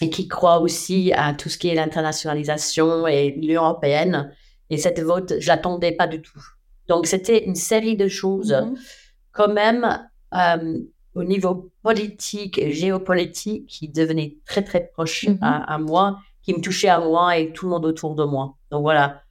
et 0.00 0.08
qui 0.08 0.26
croit 0.26 0.60
aussi 0.60 1.12
à 1.14 1.34
tout 1.34 1.50
ce 1.50 1.58
qui 1.58 1.68
est 1.68 1.74
l'internationalisation 1.74 3.06
et 3.06 3.32
l'Union 3.32 3.64
européenne. 3.64 4.34
Et 4.70 4.78
cette 4.78 5.00
vote, 5.00 5.34
je 5.38 5.48
l'attendais 5.48 5.92
pas 5.92 6.06
du 6.06 6.22
tout. 6.22 6.40
Donc, 6.88 7.06
c'était 7.06 7.44
une 7.44 7.56
série 7.56 7.96
de 7.98 8.08
choses. 8.08 8.52
Mm-hmm 8.52 8.99
quand 9.40 9.52
même, 9.52 10.06
euh, 10.34 10.78
au 11.14 11.24
niveau 11.24 11.70
politique 11.82 12.58
et 12.58 12.72
géopolitique, 12.72 13.66
qui 13.66 13.88
devenait 13.88 14.36
très, 14.44 14.62
très 14.62 14.86
proche 14.92 15.24
mm-hmm. 15.24 15.38
à, 15.40 15.78
moi, 15.78 16.18
qui 16.42 16.52
me 16.52 16.60
touchait 16.60 16.90
à 16.90 17.00
moi 17.00 17.38
et 17.38 17.52
tout 17.52 17.64
le 17.64 17.70
monde 17.70 17.86
autour 17.86 18.14
de 18.14 18.24
moi. 18.24 18.56
Donc 18.70 18.82
voilà, 18.82 19.22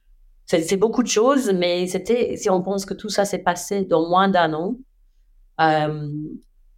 c'est 0.46 0.76
beaucoup 0.76 1.04
de 1.04 1.08
choses, 1.08 1.52
mais 1.52 1.86
c'était, 1.86 2.36
si 2.36 2.50
on 2.50 2.60
pense 2.60 2.84
que 2.84 2.94
tout 2.94 3.08
ça 3.08 3.24
s'est 3.24 3.38
passé 3.38 3.84
dans 3.84 4.08
moins 4.08 4.28
d'un 4.28 4.52
an, 4.52 4.74
euh, 5.60 6.08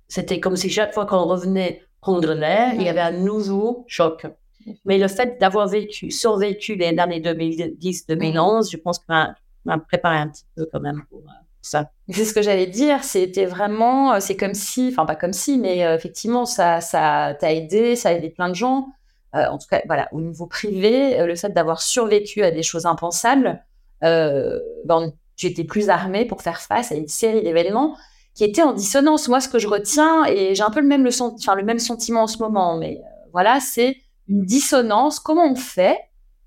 c'était 0.08 0.38
comme 0.38 0.56
si 0.56 0.68
chaque 0.68 0.92
fois 0.92 1.06
qu'on 1.06 1.24
revenait 1.24 1.82
prendre 2.02 2.34
l'air, 2.34 2.74
il 2.74 2.82
y 2.82 2.88
avait 2.88 3.00
un 3.00 3.12
nouveau 3.12 3.84
choc. 3.88 4.26
Mais 4.84 4.98
le 4.98 5.08
fait 5.08 5.40
d'avoir 5.40 5.68
vécu, 5.68 6.10
survécu 6.10 6.74
les 6.74 6.98
années 6.98 7.20
2010-2011, 7.20 8.70
je 8.70 8.76
pense 8.76 8.98
que 8.98 9.04
m'a 9.08 9.78
préparé 9.78 10.18
un 10.18 10.28
petit 10.28 10.44
peu 10.54 10.68
quand 10.70 10.80
même 10.80 11.02
pour, 11.08 11.22
euh, 11.74 11.82
c'est 12.10 12.24
ce 12.24 12.34
que 12.34 12.42
j'allais 12.42 12.66
dire. 12.66 13.04
C'était 13.04 13.46
vraiment, 13.46 14.14
euh, 14.14 14.20
c'est 14.20 14.36
comme 14.36 14.54
si, 14.54 14.88
enfin 14.90 15.06
pas 15.06 15.16
comme 15.16 15.32
si, 15.32 15.58
mais 15.58 15.84
euh, 15.84 15.94
effectivement, 15.94 16.44
ça, 16.44 16.80
ça 16.80 17.36
t'a 17.38 17.52
aidé, 17.52 17.96
ça 17.96 18.10
a 18.10 18.12
aidé 18.12 18.30
plein 18.30 18.48
de 18.48 18.54
gens. 18.54 18.88
Euh, 19.34 19.46
en 19.46 19.58
tout 19.58 19.66
cas, 19.70 19.80
voilà, 19.86 20.08
au 20.12 20.20
niveau 20.20 20.46
privé, 20.46 21.24
le 21.24 21.34
fait 21.36 21.50
d'avoir 21.50 21.80
survécu 21.80 22.42
à 22.42 22.50
des 22.50 22.62
choses 22.62 22.86
impensables, 22.86 23.64
ben, 24.02 25.12
tu 25.36 25.46
étais 25.46 25.64
plus 25.64 25.88
armé 25.88 26.24
pour 26.24 26.42
faire 26.42 26.60
face 26.60 26.92
à 26.92 26.96
une 26.96 27.08
série 27.08 27.42
d'événements 27.42 27.96
qui 28.34 28.44
étaient 28.44 28.62
en 28.62 28.72
dissonance. 28.72 29.28
Moi, 29.28 29.40
ce 29.40 29.48
que 29.48 29.58
je 29.58 29.68
retiens, 29.68 30.24
et 30.24 30.54
j'ai 30.54 30.62
un 30.62 30.70
peu 30.70 30.80
le 30.80 30.86
même, 30.86 31.04
le, 31.04 31.10
le 31.10 31.64
même 31.64 31.78
sentiment 31.78 32.22
en 32.22 32.26
ce 32.26 32.38
moment, 32.38 32.76
mais 32.76 33.00
voilà, 33.32 33.60
c'est 33.60 33.96
une 34.28 34.44
dissonance. 34.44 35.20
Comment 35.20 35.50
on 35.50 35.54
fait 35.54 35.98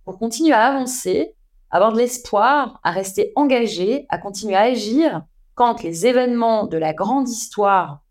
pour 0.04 0.20
continuer 0.20 0.54
à 0.54 0.66
avancer 0.66 1.35
avoir 1.76 1.94
de 1.94 1.98
l'espoir, 1.98 2.80
à 2.84 2.92
rester 2.92 3.32
engagé, 3.36 4.06
à 4.10 4.18
continuer 4.18 4.56
à 4.56 4.62
agir 4.62 5.24
quand 5.56 5.84
les 5.84 6.06
événements 6.06 6.68
de 6.68 6.78
la 6.78 6.94
grande 6.94 7.30
histoire 7.30 8.02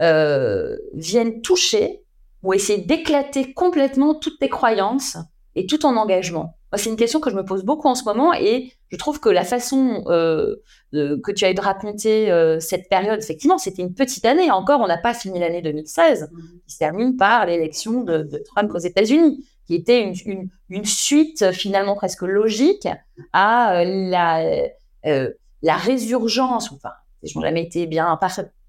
euh, 0.00 0.76
viennent 0.94 1.42
toucher 1.42 2.02
ou 2.42 2.54
essayer 2.54 2.82
d'éclater 2.82 3.52
complètement 3.52 4.14
toutes 4.14 4.38
tes 4.38 4.48
croyances 4.48 5.18
et 5.54 5.66
tout 5.66 5.78
ton 5.78 5.96
engagement. 5.96 6.56
C'est 6.76 6.88
une 6.88 6.96
question 6.96 7.18
que 7.18 7.30
je 7.30 7.34
me 7.34 7.44
pose 7.44 7.64
beaucoup 7.64 7.88
en 7.88 7.96
ce 7.96 8.04
moment 8.04 8.32
et 8.32 8.72
je 8.88 8.96
trouve 8.96 9.18
que 9.18 9.28
la 9.28 9.44
façon 9.44 10.04
euh, 10.06 10.56
que 10.92 11.32
tu 11.32 11.44
as 11.44 11.50
eu 11.50 11.54
de 11.54 11.60
raconter 11.60 12.30
euh, 12.30 12.60
cette 12.60 12.88
période, 12.88 13.18
effectivement, 13.20 13.58
c'était 13.58 13.82
une 13.82 13.94
petite 13.94 14.24
année. 14.24 14.50
Encore, 14.50 14.80
on 14.80 14.86
n'a 14.86 14.98
pas 14.98 15.12
fini 15.12 15.40
l'année 15.40 15.62
2016, 15.62 16.30
mmh. 16.30 16.36
qui 16.66 16.72
se 16.72 16.78
termine 16.78 17.16
par 17.16 17.46
l'élection 17.46 18.02
de, 18.02 18.22
de, 18.22 18.38
Trump 18.38 18.70
aux 18.72 18.78
États-Unis 18.78 19.44
qui 19.70 19.76
était 19.76 20.12
une, 20.68 20.84
suite 20.84 21.52
finalement 21.52 21.94
presque 21.94 22.22
logique 22.22 22.88
à 23.32 23.76
euh, 23.76 23.84
la, 23.84 24.42
euh, 25.06 25.30
la 25.62 25.76
résurgence, 25.76 26.72
enfin, 26.72 26.90
je 27.22 27.38
n'ai 27.38 27.44
jamais 27.44 27.62
été 27.62 27.86
bien, 27.86 28.18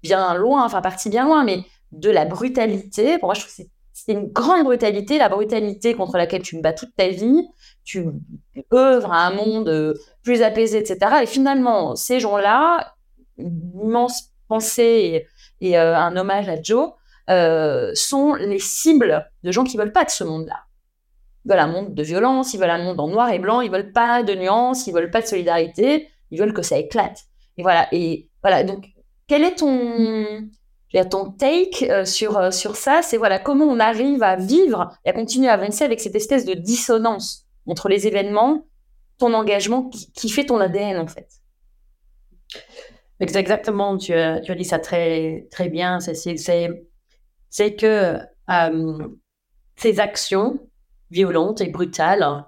bien 0.04 0.34
loin, 0.34 0.64
enfin 0.64 0.80
parti 0.80 1.10
bien 1.10 1.24
loin, 1.24 1.42
mais 1.42 1.64
de 1.90 2.08
la 2.08 2.24
brutalité. 2.24 3.18
Pour 3.18 3.26
moi, 3.26 3.34
je 3.34 3.40
trouve 3.40 3.52
que 3.52 3.62
c'est 3.92 4.12
une 4.12 4.28
grande 4.28 4.62
brutalité, 4.62 5.18
la 5.18 5.28
brutalité 5.28 5.94
contre 5.94 6.16
laquelle 6.18 6.42
tu 6.42 6.56
me 6.56 6.62
bats 6.62 6.72
toute 6.72 6.94
ta 6.94 7.08
vie, 7.08 7.48
tu 7.82 8.06
œuvres 8.72 9.10
à 9.10 9.26
un 9.26 9.34
monde 9.34 9.68
euh, 9.68 9.94
plus 10.22 10.40
apaisé, 10.42 10.78
etc. 10.78 11.16
Et 11.24 11.26
finalement, 11.26 11.96
ces 11.96 12.20
gens-là, 12.20 12.94
immense 13.38 14.30
pensée 14.46 15.26
et, 15.60 15.76
un 15.76 16.16
hommage 16.16 16.48
à 16.48 16.62
Joe, 16.62 16.92
sont 17.94 18.34
les 18.34 18.60
cibles 18.60 19.28
de 19.42 19.50
gens 19.50 19.64
qui 19.64 19.76
veulent 19.76 19.92
pas 19.92 20.04
de 20.04 20.10
ce 20.10 20.22
monde-là. 20.22 20.62
Ils 21.44 21.50
veulent 21.50 21.60
un 21.60 21.66
monde 21.66 21.94
de 21.94 22.02
violence, 22.02 22.54
ils 22.54 22.60
veulent 22.60 22.70
un 22.70 22.82
monde 22.82 23.00
en 23.00 23.08
noir 23.08 23.30
et 23.30 23.38
blanc, 23.38 23.60
ils 23.60 23.70
veulent 23.70 23.92
pas 23.92 24.22
de 24.22 24.34
nuances, 24.34 24.86
ils 24.86 24.94
veulent 24.94 25.10
pas 25.10 25.22
de 25.22 25.26
solidarité, 25.26 26.08
ils 26.30 26.38
veulent 26.38 26.54
que 26.54 26.62
ça 26.62 26.78
éclate. 26.78 27.24
Et 27.56 27.62
voilà. 27.62 27.88
Et 27.92 28.28
voilà. 28.42 28.64
Donc, 28.64 28.86
quel 29.26 29.44
est 29.44 29.56
ton, 29.56 30.50
ton 31.10 31.30
take 31.32 31.90
euh, 31.90 32.04
sur, 32.04 32.36
euh, 32.38 32.50
sur 32.50 32.76
ça? 32.76 33.02
C'est 33.02 33.16
voilà, 33.16 33.38
comment 33.38 33.64
on 33.64 33.80
arrive 33.80 34.22
à 34.22 34.36
vivre 34.36 34.90
et 35.04 35.10
à 35.10 35.12
continuer 35.12 35.48
à 35.48 35.54
avancer 35.54 35.84
avec 35.84 36.00
cette 36.00 36.14
espèce 36.14 36.44
de 36.44 36.54
dissonance 36.54 37.46
entre 37.66 37.88
les 37.88 38.06
événements, 38.06 38.66
ton 39.18 39.34
engagement 39.34 39.88
qui, 40.14 40.28
fait 40.28 40.44
ton 40.44 40.58
ADN 40.60 40.98
en 40.98 41.06
fait? 41.06 41.28
Exactement, 43.20 43.96
tu 43.96 44.12
as, 44.14 44.40
tu 44.40 44.50
as 44.52 44.54
dit 44.54 44.64
ça 44.64 44.78
très, 44.78 45.46
très 45.50 45.68
bien. 45.68 45.98
C'est 46.00 47.76
que 47.76 48.18
euh, 48.50 49.08
ces 49.76 50.00
actions, 50.00 50.58
violente 51.12 51.60
et 51.60 51.68
brutale. 51.68 52.44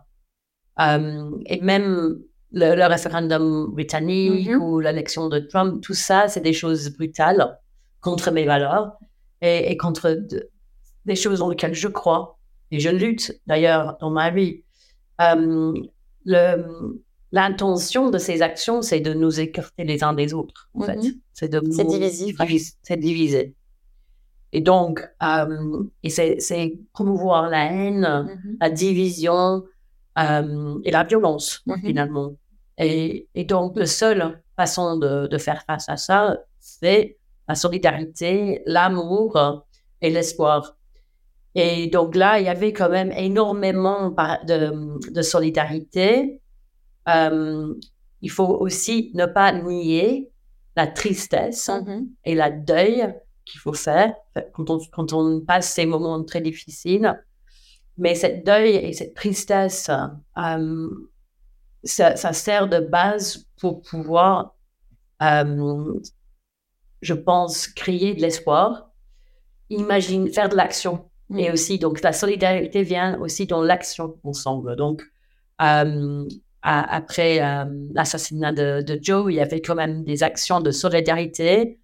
Euh, 0.80 1.30
et 1.46 1.60
même 1.60 2.18
le, 2.50 2.86
référendum 2.86 3.70
britannique 3.72 4.48
mm-hmm. 4.48 4.56
ou 4.56 4.80
l'élection 4.80 5.28
de 5.28 5.38
Trump, 5.38 5.80
tout 5.82 5.94
ça, 5.94 6.26
c'est 6.28 6.40
des 6.40 6.52
choses 6.52 6.90
brutales 6.90 7.58
contre 8.00 8.30
mes 8.32 8.44
valeurs 8.44 8.92
et, 9.40 9.76
contre 9.76 10.18
des 11.04 11.16
choses 11.16 11.38
dans 11.38 11.48
lesquelles 11.48 11.74
je 11.74 11.88
crois. 11.88 12.38
Et 12.70 12.80
je 12.80 12.90
lutte 12.90 13.40
d'ailleurs 13.46 13.96
dans 14.00 14.10
ma 14.10 14.30
vie. 14.30 14.64
Euh, 15.20 15.72
L'intention 17.34 18.10
de 18.10 18.18
ces 18.18 18.42
actions, 18.42 18.80
c'est 18.80 19.00
de 19.00 19.12
nous 19.12 19.40
écarter 19.40 19.82
les 19.82 20.04
uns 20.04 20.12
des 20.12 20.32
autres, 20.34 20.70
en 20.72 20.82
fait. 20.82 20.98
Mm-hmm. 20.98 21.18
C'est 21.32 21.84
divisif. 21.84 22.36
C'est 22.84 22.96
diviser. 22.96 23.56
Et 24.54 24.60
donc, 24.60 25.04
euh, 25.20 25.82
et 26.04 26.10
c'est 26.10 26.78
promouvoir 26.92 27.48
la 27.48 27.72
haine, 27.72 28.02
mm-hmm. 28.02 28.56
la 28.60 28.70
division 28.70 29.64
euh, 30.16 30.78
et 30.84 30.92
la 30.92 31.02
violence, 31.02 31.60
mm-hmm. 31.66 31.80
finalement. 31.80 32.36
Et, 32.78 33.28
et, 33.34 33.44
donc, 33.44 33.76
la 33.76 33.86
seule 33.86 34.40
façon 34.54 34.96
de, 34.96 35.26
de 35.26 35.38
faire 35.38 35.64
face 35.64 35.88
à 35.88 35.96
ça, 35.96 36.38
c'est 36.60 37.18
la 37.48 37.56
solidarité, 37.56 38.62
l'amour 38.64 39.64
et 40.00 40.10
l'espoir. 40.10 40.76
Et 41.56 41.88
donc 41.88 42.14
là, 42.14 42.38
il 42.38 42.46
y 42.46 42.48
avait 42.48 42.72
quand 42.72 42.90
même 42.90 43.10
énormément 43.10 44.10
de, 44.46 45.10
de 45.10 45.22
solidarité. 45.22 46.40
Euh, 47.08 47.74
il 48.20 48.30
faut 48.30 48.46
aussi 48.60 49.10
ne 49.14 49.26
pas 49.26 49.50
nier 49.50 50.30
la 50.76 50.86
tristesse 50.86 51.68
mm-hmm. 51.68 52.06
et 52.24 52.36
la 52.36 52.50
deuil 52.52 53.14
qu'il 53.44 53.60
faut 53.60 53.72
faire 53.72 54.14
quand 54.52 54.70
on, 54.70 54.78
quand 54.90 55.12
on 55.12 55.40
passe 55.40 55.72
ces 55.72 55.86
moments 55.86 56.22
très 56.24 56.40
difficiles. 56.40 57.14
Mais 57.96 58.14
cette 58.14 58.44
deuil 58.44 58.74
et 58.74 58.92
cette 58.92 59.14
tristesse, 59.14 59.90
euh, 60.38 60.88
ça, 61.84 62.16
ça, 62.16 62.32
sert 62.32 62.68
de 62.68 62.80
base 62.80 63.46
pour 63.60 63.82
pouvoir, 63.82 64.56
euh, 65.22 65.94
je 67.02 67.14
pense, 67.14 67.68
créer 67.68 68.14
de 68.14 68.20
l'espoir, 68.20 68.90
imagine, 69.70 70.28
faire 70.32 70.48
de 70.48 70.56
l'action. 70.56 71.08
Mm. 71.28 71.38
Et 71.38 71.50
aussi, 71.52 71.78
donc, 71.78 72.02
la 72.02 72.12
solidarité 72.12 72.82
vient 72.82 73.18
aussi 73.20 73.46
dans 73.46 73.62
l'action 73.62 74.18
ensemble. 74.24 74.74
Donc, 74.74 75.02
euh, 75.62 76.26
après 76.62 77.40
l'assassinat 77.92 78.52
de, 78.52 78.80
de, 78.80 78.98
Joe, 79.00 79.30
il 79.30 79.36
y 79.36 79.40
avait 79.40 79.60
quand 79.60 79.74
même 79.74 80.02
des 80.02 80.22
actions 80.22 80.60
de 80.60 80.70
solidarité 80.70 81.78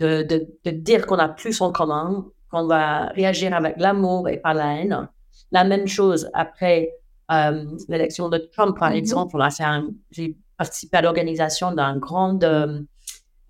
de, 0.00 0.46
de, 0.64 0.70
dire 0.70 1.06
qu'on 1.06 1.18
a 1.18 1.28
plus 1.28 1.60
en 1.60 1.72
commun, 1.72 2.26
qu'on 2.50 2.66
va 2.66 3.06
réagir 3.06 3.54
avec 3.54 3.76
l'amour 3.78 4.28
et 4.28 4.38
pas 4.38 4.54
la 4.54 4.74
haine. 4.74 5.08
La 5.52 5.64
même 5.64 5.86
chose 5.86 6.30
après 6.34 6.92
euh, 7.30 7.64
l'élection 7.88 8.28
de 8.28 8.38
Trump, 8.38 8.76
par 8.78 8.92
mm-hmm. 8.92 8.96
exemple, 8.96 9.38
j'ai 10.10 10.36
participé 10.56 10.96
à 10.98 11.02
l'organisation 11.02 11.72
d'une 11.72 11.98
grande 11.98 12.44
euh, 12.44 12.80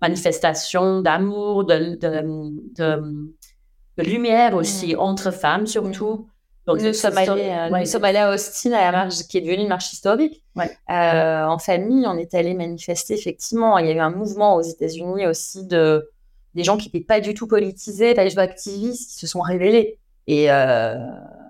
manifestation 0.01 1.01
d'amour, 1.01 1.65
de, 1.65 1.95
de, 1.97 4.03
lumière 4.03 4.55
aussi, 4.55 4.95
mm. 4.95 4.99
entre 4.99 5.31
femmes 5.31 5.67
surtout. 5.67 6.27
Donc, 6.65 6.81
nous, 6.81 6.91
sommes 6.91 7.17
allés, 7.17 7.49
euh, 7.49 7.69
nous 7.69 7.85
sommes 7.85 8.03
allés 8.03 8.17
à 8.17 8.33
Austin, 8.33 8.73
à 8.73 8.81
la 8.81 8.91
marche 8.91 9.19
qui 9.29 9.37
est 9.37 9.41
devenue 9.41 9.61
une 9.61 9.69
marche 9.69 9.93
historique. 9.93 10.43
en 10.87 11.57
famille, 11.59 12.05
on 12.07 12.17
est 12.17 12.33
allé 12.33 12.55
manifester, 12.55 13.13
effectivement. 13.13 13.77
Il 13.77 13.87
y 13.87 13.89
a 13.89 13.93
eu 13.93 13.99
un 13.99 14.09
mouvement 14.09 14.55
aux 14.55 14.61
États-Unis 14.61 15.27
aussi 15.27 15.65
de 15.65 16.09
des 16.55 16.63
gens 16.63 16.77
qui 16.77 16.87
n'étaient 16.87 17.05
pas 17.05 17.19
du 17.19 17.33
tout 17.33 17.47
politisés, 17.47 18.13
pas 18.13 18.27
du 18.27 18.37
activistes, 18.39 19.11
qui 19.11 19.15
se 19.19 19.27
sont 19.27 19.41
révélés. 19.41 19.99
Et, 20.27 20.51
euh, 20.51 20.95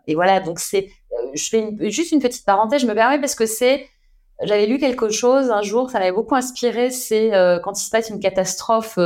et 0.06 0.16
voilà, 0.16 0.40
donc 0.40 0.60
c'est, 0.60 0.90
euh, 1.14 1.32
je 1.34 1.50
fais 1.50 1.90
juste 1.90 2.12
une 2.12 2.20
petite 2.22 2.46
parenthèse, 2.46 2.82
je 2.82 2.88
me 2.88 2.94
permets 2.94 3.20
parce 3.20 3.36
que 3.36 3.46
c'est 3.46 3.88
j'avais 4.44 4.68
lu 4.68 4.78
quelque 4.78 5.10
chose 5.10 5.50
un 5.50 5.64
jour, 5.64 5.90
ça 5.90 5.98
m'avait 5.98 6.12
beaucoup 6.12 6.36
inspiré, 6.36 6.92
c'est 6.92 7.34
euh, 7.34 7.58
quand 7.60 7.80
il 7.80 7.84
se 7.84 7.90
passe 7.90 8.10
une 8.10 8.20
catastrophe, 8.20 9.00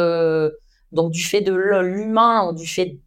donc 0.91 1.11
du 1.11 1.23
fait 1.23 1.39
de 1.39 1.53
l'humain 1.53 2.49
ou 2.49 2.53
du 2.53 2.67
fait 2.67 2.97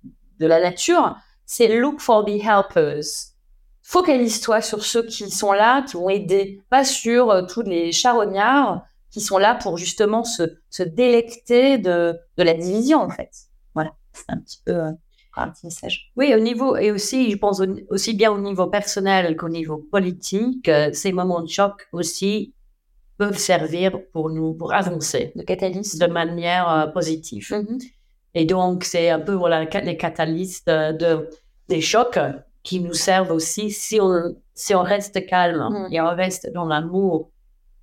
de 0.41 0.47
la 0.47 0.59
nature, 0.59 1.17
c'est 1.45 1.69
look 1.69 2.01
for 2.01 2.25
the 2.25 2.43
helpers. 2.43 3.05
Focalise-toi 3.83 4.63
sur 4.63 4.83
ceux 4.83 5.03
qui 5.03 5.31
sont 5.31 5.53
là, 5.53 5.83
qui 5.83 5.97
vont 5.97 6.09
aider, 6.09 6.63
pas 6.71 6.85
sur 6.85 7.47
tous 7.47 7.61
les 7.61 7.93
charognards 7.93 8.87
qui 9.15 9.21
sont 9.21 9.39
là 9.39 9.55
pour 9.55 9.79
justement 9.79 10.25
se, 10.25 10.43
se 10.71 10.83
délecter 10.83 11.79
de, 11.79 12.19
de 12.37 12.43
la 12.43 12.55
division, 12.55 12.99
en 13.01 13.09
fait. 13.09 13.31
Voilà, 13.75 13.93
c'est 14.13 14.29
un 14.29 14.39
petit 14.39 14.61
peu 14.67 14.75
un 15.37 15.49
petit 15.49 15.67
message. 15.67 16.13
Oui, 16.17 16.35
au 16.35 16.41
niveau, 16.41 16.77
et 16.77 16.91
aussi, 16.91 17.31
je 17.31 17.37
pense 17.37 17.63
aussi 17.91 18.15
bien 18.15 18.33
au 18.33 18.41
niveau 18.41 18.67
personnel 18.67 19.37
qu'au 19.37 19.49
niveau 19.49 19.79
politique, 19.79 20.69
euh, 20.69 20.91
ces 20.93 21.13
moments 21.13 21.43
de 21.43 21.49
choc 21.49 21.87
aussi 21.93 22.55
peuvent 23.17 23.39
servir 23.39 24.01
pour 24.13 24.31
nous, 24.31 24.55
pour 24.55 24.73
avancer. 24.73 25.33
De 25.37 25.43
catalyse. 25.43 25.97
De 25.99 26.07
manière 26.07 26.69
euh, 26.69 26.87
positive. 26.89 27.47
Mhm. 27.53 27.79
Et 28.35 28.47
donc, 28.47 28.83
c'est 28.83 29.11
un 29.11 29.21
peu 29.21 29.35
voilà, 29.35 29.65
les 29.65 29.97
catalystes 29.97 30.69
de, 30.69 31.31
des 31.69 31.81
chocs 31.81 32.19
qui 32.65 32.81
nous 32.81 32.95
servent 32.95 33.31
aussi 33.31 33.71
si 33.71 34.01
on, 34.01 34.37
si 34.55 34.75
on 34.75 34.83
reste 34.83 35.25
calme 35.27 35.69
Mhm. 35.71 35.93
et 35.93 36.01
on 36.01 36.15
reste 36.17 36.53
dans 36.53 36.65
l'amour 36.65 37.31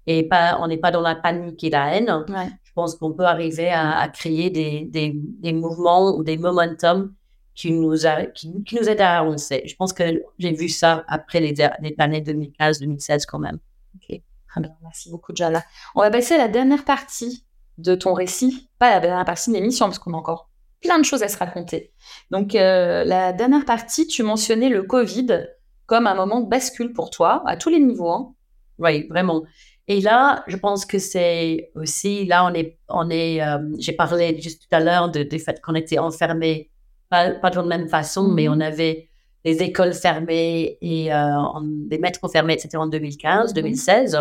et 0.07 0.23
pas, 0.27 0.57
on 0.61 0.67
n'est 0.67 0.77
pas 0.77 0.91
dans 0.91 1.01
la 1.01 1.15
panique 1.15 1.63
et 1.63 1.69
la 1.69 1.95
haine. 1.95 2.25
Ouais. 2.29 2.47
Je 2.63 2.71
pense 2.73 2.95
qu'on 2.95 3.11
peut 3.13 3.25
arriver 3.25 3.69
à, 3.69 3.99
à 3.99 4.07
créer 4.09 4.49
des, 4.49 4.85
des, 4.85 5.13
des 5.15 5.53
mouvements 5.53 6.15
ou 6.15 6.23
des 6.23 6.37
momentum 6.37 7.13
qui 7.53 7.71
nous, 7.71 8.05
a, 8.07 8.25
qui, 8.27 8.63
qui 8.63 8.75
nous 8.75 8.87
aident 8.89 9.01
à 9.01 9.19
avancer. 9.19 9.63
Je 9.65 9.75
pense 9.75 9.93
que 9.93 10.03
j'ai 10.39 10.53
vu 10.53 10.69
ça 10.69 11.03
après 11.07 11.39
les, 11.41 11.53
les 11.81 11.95
années 11.97 12.21
2015-2016 12.21 13.25
quand 13.27 13.39
même. 13.39 13.59
Ok, 13.95 14.19
très 14.47 14.61
bien. 14.61 14.71
Merci 14.81 15.11
beaucoup, 15.11 15.33
Jana. 15.35 15.61
On 15.95 16.01
va 16.01 16.09
passer 16.09 16.35
à 16.35 16.37
la 16.37 16.47
dernière 16.47 16.85
partie 16.85 17.45
de 17.77 17.93
ton 17.95 18.13
récit, 18.13 18.69
pas 18.79 18.91
la 18.91 18.99
dernière 18.99 19.25
partie 19.25 19.49
de 19.49 19.55
l'émission, 19.55 19.85
parce 19.87 19.99
qu'on 19.99 20.13
a 20.13 20.17
encore 20.17 20.49
plein 20.81 20.97
de 20.97 21.03
choses 21.03 21.23
à 21.23 21.27
se 21.27 21.37
raconter. 21.37 21.91
Donc, 22.31 22.55
euh, 22.55 23.03
la 23.03 23.33
dernière 23.33 23.65
partie, 23.65 24.07
tu 24.07 24.23
mentionnais 24.23 24.69
le 24.69 24.83
Covid 24.83 25.45
comme 25.85 26.07
un 26.07 26.15
moment 26.15 26.39
de 26.41 26.47
bascule 26.49 26.93
pour 26.93 27.09
toi, 27.09 27.43
à 27.45 27.57
tous 27.57 27.69
les 27.69 27.79
niveaux. 27.79 28.09
hein. 28.09 28.33
Oui, 28.79 29.07
vraiment. 29.09 29.43
Et 29.87 29.99
là, 30.01 30.43
je 30.47 30.55
pense 30.57 30.85
que 30.85 30.99
c'est 30.99 31.71
aussi, 31.75 32.25
là, 32.25 32.45
on 32.45 32.53
est, 32.53 32.77
on 32.87 33.09
est 33.09 33.41
euh, 33.41 33.57
j'ai 33.79 33.93
parlé 33.93 34.39
juste 34.39 34.61
tout 34.63 34.75
à 34.75 34.79
l'heure 34.79 35.09
du 35.09 35.39
fait 35.39 35.59
qu'on 35.61 35.75
était 35.75 35.99
enfermés, 35.99 36.69
pas, 37.09 37.31
pas 37.31 37.49
de 37.49 37.55
la 37.57 37.63
même 37.63 37.89
façon, 37.89 38.27
mais 38.29 38.47
Mhm. 38.47 38.53
on 38.55 38.59
avait 38.61 39.09
les 39.43 39.63
écoles 39.63 39.93
fermées 39.93 40.77
et 40.81 41.11
euh, 41.11 41.17
en- 41.35 41.63
les 41.89 41.97
métros 41.97 42.29
fermés, 42.29 42.53
etc. 42.53 42.77
en 42.77 42.87
2015, 42.87 43.49
Mhm. 43.49 43.55
2016. 43.55 44.17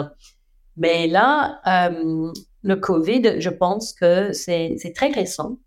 Mais 0.77 1.07
là, 1.07 1.61
euh, 1.67 2.33
le 2.63 2.77
Covid, 2.77 3.41
je 3.41 3.51
pense 3.51 3.93
que 3.93 4.33
c'est 4.33 4.77
très 4.95 5.09
récent. 5.11 5.59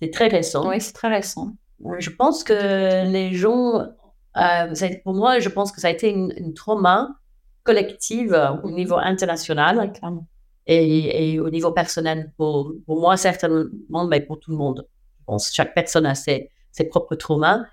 C'est 0.00 0.10
très 0.10 0.28
récent. 0.28 0.66
Oui, 0.68 0.80
c'est 0.80 0.92
très 0.92 1.08
récent. 1.08 1.52
Je 1.98 2.10
pense 2.10 2.42
que 2.42 3.06
les 3.10 3.34
gens, 3.34 3.82
euh, 4.36 4.74
pour 5.04 5.14
moi, 5.14 5.38
je 5.40 5.48
pense 5.50 5.70
que 5.72 5.80
ça 5.80 5.88
a 5.88 5.90
été 5.90 6.08
une, 6.10 6.32
une 6.36 6.54
trauma 6.54 7.10
collective 7.64 8.32
euh, 8.34 8.52
au 8.62 8.70
niveau 8.70 8.96
international 8.96 9.92
et, 10.66 11.32
et 11.34 11.40
au 11.40 11.50
niveau 11.50 11.72
personnel. 11.72 12.32
Pour, 12.36 12.72
pour 12.86 13.00
moi, 13.00 13.16
certainement, 13.16 14.04
mais 14.06 14.20
pour 14.20 14.38
tout 14.40 14.50
le 14.52 14.56
monde. 14.56 14.86
Je 15.20 15.24
pense 15.26 15.48
que 15.48 15.54
chaque 15.54 15.74
personne 15.74 16.06
a 16.06 16.14
ses, 16.14 16.50
ses 16.72 16.84
propres 16.84 17.16
traumas. 17.16 17.64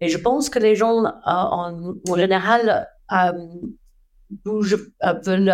Et 0.00 0.08
je 0.08 0.18
pense 0.18 0.50
que 0.50 0.58
les 0.58 0.74
gens, 0.76 1.04
euh, 1.04 1.10
en, 1.26 1.94
en 2.08 2.16
général, 2.16 2.88
euh, 3.12 3.32
bougent- 4.44 4.90
euh, 5.04 5.12
veulent, 5.24 5.52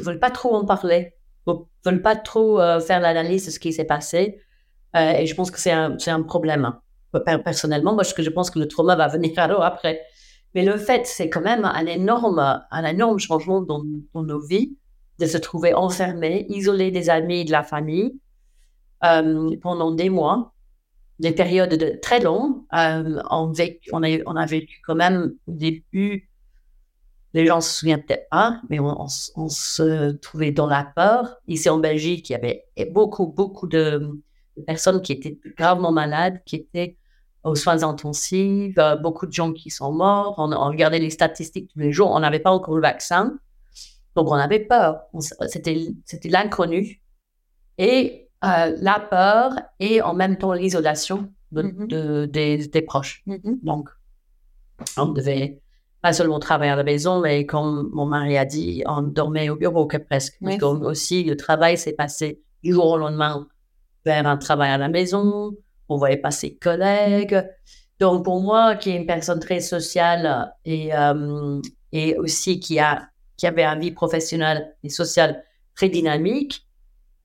veulent 0.00 0.18
pas 0.18 0.30
trop 0.30 0.54
en 0.54 0.64
parler, 0.64 1.14
ou 1.46 1.68
veulent 1.84 2.02
pas 2.02 2.16
trop 2.16 2.58
faire 2.80 3.00
l'analyse 3.00 3.46
de 3.46 3.50
ce 3.50 3.58
qui 3.58 3.72
s'est 3.72 3.84
passé. 3.84 4.40
Et 4.96 5.26
je 5.26 5.34
pense 5.34 5.50
que 5.50 5.58
c'est 5.60 5.72
un, 5.72 5.96
un 6.06 6.22
problème. 6.22 6.72
Per- 7.12 7.38
Personnellement, 7.44 7.94
parce 7.96 8.12
que 8.12 8.22
je 8.22 8.30
pense 8.30 8.50
que 8.50 8.58
le 8.58 8.66
trauma 8.68 8.96
va 8.96 9.08
venir 9.08 9.32
alors 9.38 9.64
après. 9.64 10.00
Mais 10.54 10.64
le 10.64 10.76
fait, 10.76 11.06
c'est 11.06 11.28
quand 11.28 11.40
même 11.40 11.64
un 11.64 11.86
énorme, 11.86 12.62
un 12.70 12.84
énorme 12.84 13.18
changement 13.18 13.60
dans, 13.60 13.82
nos 14.14 14.40
vies 14.40 14.76
de 15.18 15.26
se 15.26 15.38
trouver 15.38 15.74
enfermé, 15.74 16.46
isolé 16.48 16.90
des 16.90 17.10
amis 17.10 17.40
et 17.40 17.44
de 17.44 17.52
la 17.52 17.62
famille 17.62 18.18
euh, 19.04 19.56
pendant 19.62 19.90
des 19.90 20.10
mois, 20.10 20.54
des 21.18 21.32
périodes 21.32 21.74
de, 21.74 21.98
très 22.00 22.20
longues. 22.20 22.62
Euh, 22.72 23.20
on, 23.30 23.52
a, 23.52 24.46
vécu 24.46 24.80
quand 24.84 24.94
même 24.94 25.34
au 25.46 25.52
début, 25.52 26.30
les 27.32 27.46
gens 27.46 27.60
se 27.60 27.80
souviennent 27.80 28.04
peut-être 28.04 28.28
pas, 28.30 28.60
mais 28.70 28.78
on, 28.78 29.08
se 29.08 30.12
trouvait 30.12 30.52
dans 30.52 30.68
la 30.68 30.84
peur. 30.84 31.36
Ici 31.48 31.68
en 31.68 31.78
Belgique, 31.78 32.30
il 32.30 32.34
y 32.34 32.36
avait 32.36 32.64
beaucoup, 32.92 33.26
beaucoup 33.26 33.66
de 33.66 34.20
personnes 34.68 35.02
qui 35.02 35.12
étaient 35.12 35.38
gravement 35.56 35.90
malades, 35.90 36.40
qui 36.44 36.56
étaient 36.56 36.96
aux 37.44 37.54
soins 37.54 37.82
intensifs, 37.82 38.76
euh, 38.78 38.96
beaucoup 38.96 39.26
de 39.26 39.32
gens 39.32 39.52
qui 39.52 39.70
sont 39.70 39.92
morts. 39.92 40.34
On, 40.38 40.52
on 40.52 40.68
regardait 40.68 40.98
les 40.98 41.10
statistiques 41.10 41.70
tous 41.72 41.78
les 41.78 41.92
jours. 41.92 42.10
On 42.10 42.20
n'avait 42.20 42.38
pas 42.40 42.50
encore 42.50 42.74
le 42.74 42.80
vaccin. 42.82 43.38
Donc, 44.16 44.28
on 44.30 44.34
avait 44.34 44.60
peur. 44.60 45.02
C'était 45.48 45.94
l'inconnu. 46.24 47.02
Et 47.78 48.28
euh, 48.44 48.76
la 48.80 49.00
peur 49.00 49.52
et 49.80 50.00
en 50.02 50.14
même 50.14 50.36
temps 50.38 50.52
l'isolation 50.52 51.28
de, 51.52 51.62
Mhm. 51.62 51.88
de- 51.88 52.26
des, 52.26 52.66
des 52.68 52.82
proches. 52.82 53.22
Mhm. 53.26 53.58
Donc, 53.62 53.88
on 54.96 55.06
devait 55.06 55.60
pas 56.02 56.12
seulement 56.12 56.38
travailler 56.38 56.70
à 56.72 56.76
la 56.76 56.82
maison, 56.84 57.20
mais 57.20 57.46
comme 57.46 57.90
mon 57.92 58.06
mari 58.06 58.36
a 58.36 58.44
dit, 58.44 58.82
on 58.86 59.02
dormait 59.02 59.48
au 59.48 59.56
bureau 59.56 59.86
que 59.86 59.96
presque. 59.96 60.34
Oui. 60.42 60.58
que 60.58 60.64
aussi, 60.64 61.24
le 61.24 61.36
travail 61.36 61.78
s'est 61.78 61.94
passé 61.94 62.42
du 62.62 62.72
jour 62.72 62.86
au 62.86 62.98
lendemain 62.98 63.46
vers 64.04 64.26
un 64.26 64.36
travail 64.36 64.70
à 64.70 64.78
la 64.78 64.88
maison. 64.88 65.56
On 65.94 65.98
voyait 65.98 66.16
pas 66.16 66.30
ses 66.30 66.56
collègues. 66.56 67.44
Donc, 68.00 68.24
pour 68.24 68.40
moi, 68.40 68.74
qui 68.74 68.90
est 68.90 68.96
une 68.96 69.06
personne 69.06 69.38
très 69.38 69.60
sociale 69.60 70.52
et, 70.64 70.94
euh, 70.94 71.60
et 71.92 72.16
aussi 72.16 72.58
qui, 72.58 72.78
a, 72.80 73.08
qui 73.36 73.46
avait 73.46 73.64
une 73.64 73.80
vie 73.80 73.92
professionnelle 73.92 74.74
et 74.82 74.88
sociale 74.88 75.44
très 75.76 75.88
dynamique, 75.88 76.66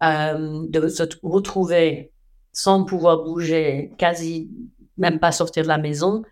euh, 0.04 0.66
de 0.70 0.88
se 0.88 1.04
retrouver 1.24 2.14
sans 2.54 2.86
pouvoir 2.86 3.24
bouger, 3.24 3.92
quasi 3.98 4.50
même 4.98 5.20
pas 5.20 5.32
sortir 5.32 5.64
de 5.64 5.68
la 5.68 5.78
maison, 5.78 6.24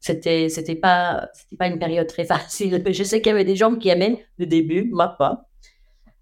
c'était 0.00 0.48
c'était 0.48 0.74
pas 0.74 1.28
c'était 1.34 1.56
pas 1.56 1.66
une 1.66 1.78
période 1.78 2.06
très 2.06 2.24
facile. 2.34 2.82
Je 2.86 3.04
sais 3.04 3.20
qu'il 3.20 3.30
y 3.30 3.34
avait 3.34 3.44
des 3.44 3.56
gens 3.56 3.74
qui 3.74 3.88
aimaient 3.88 4.24
le 4.38 4.46
début, 4.46 4.88
moi 4.90 5.16
pas. 5.18 5.48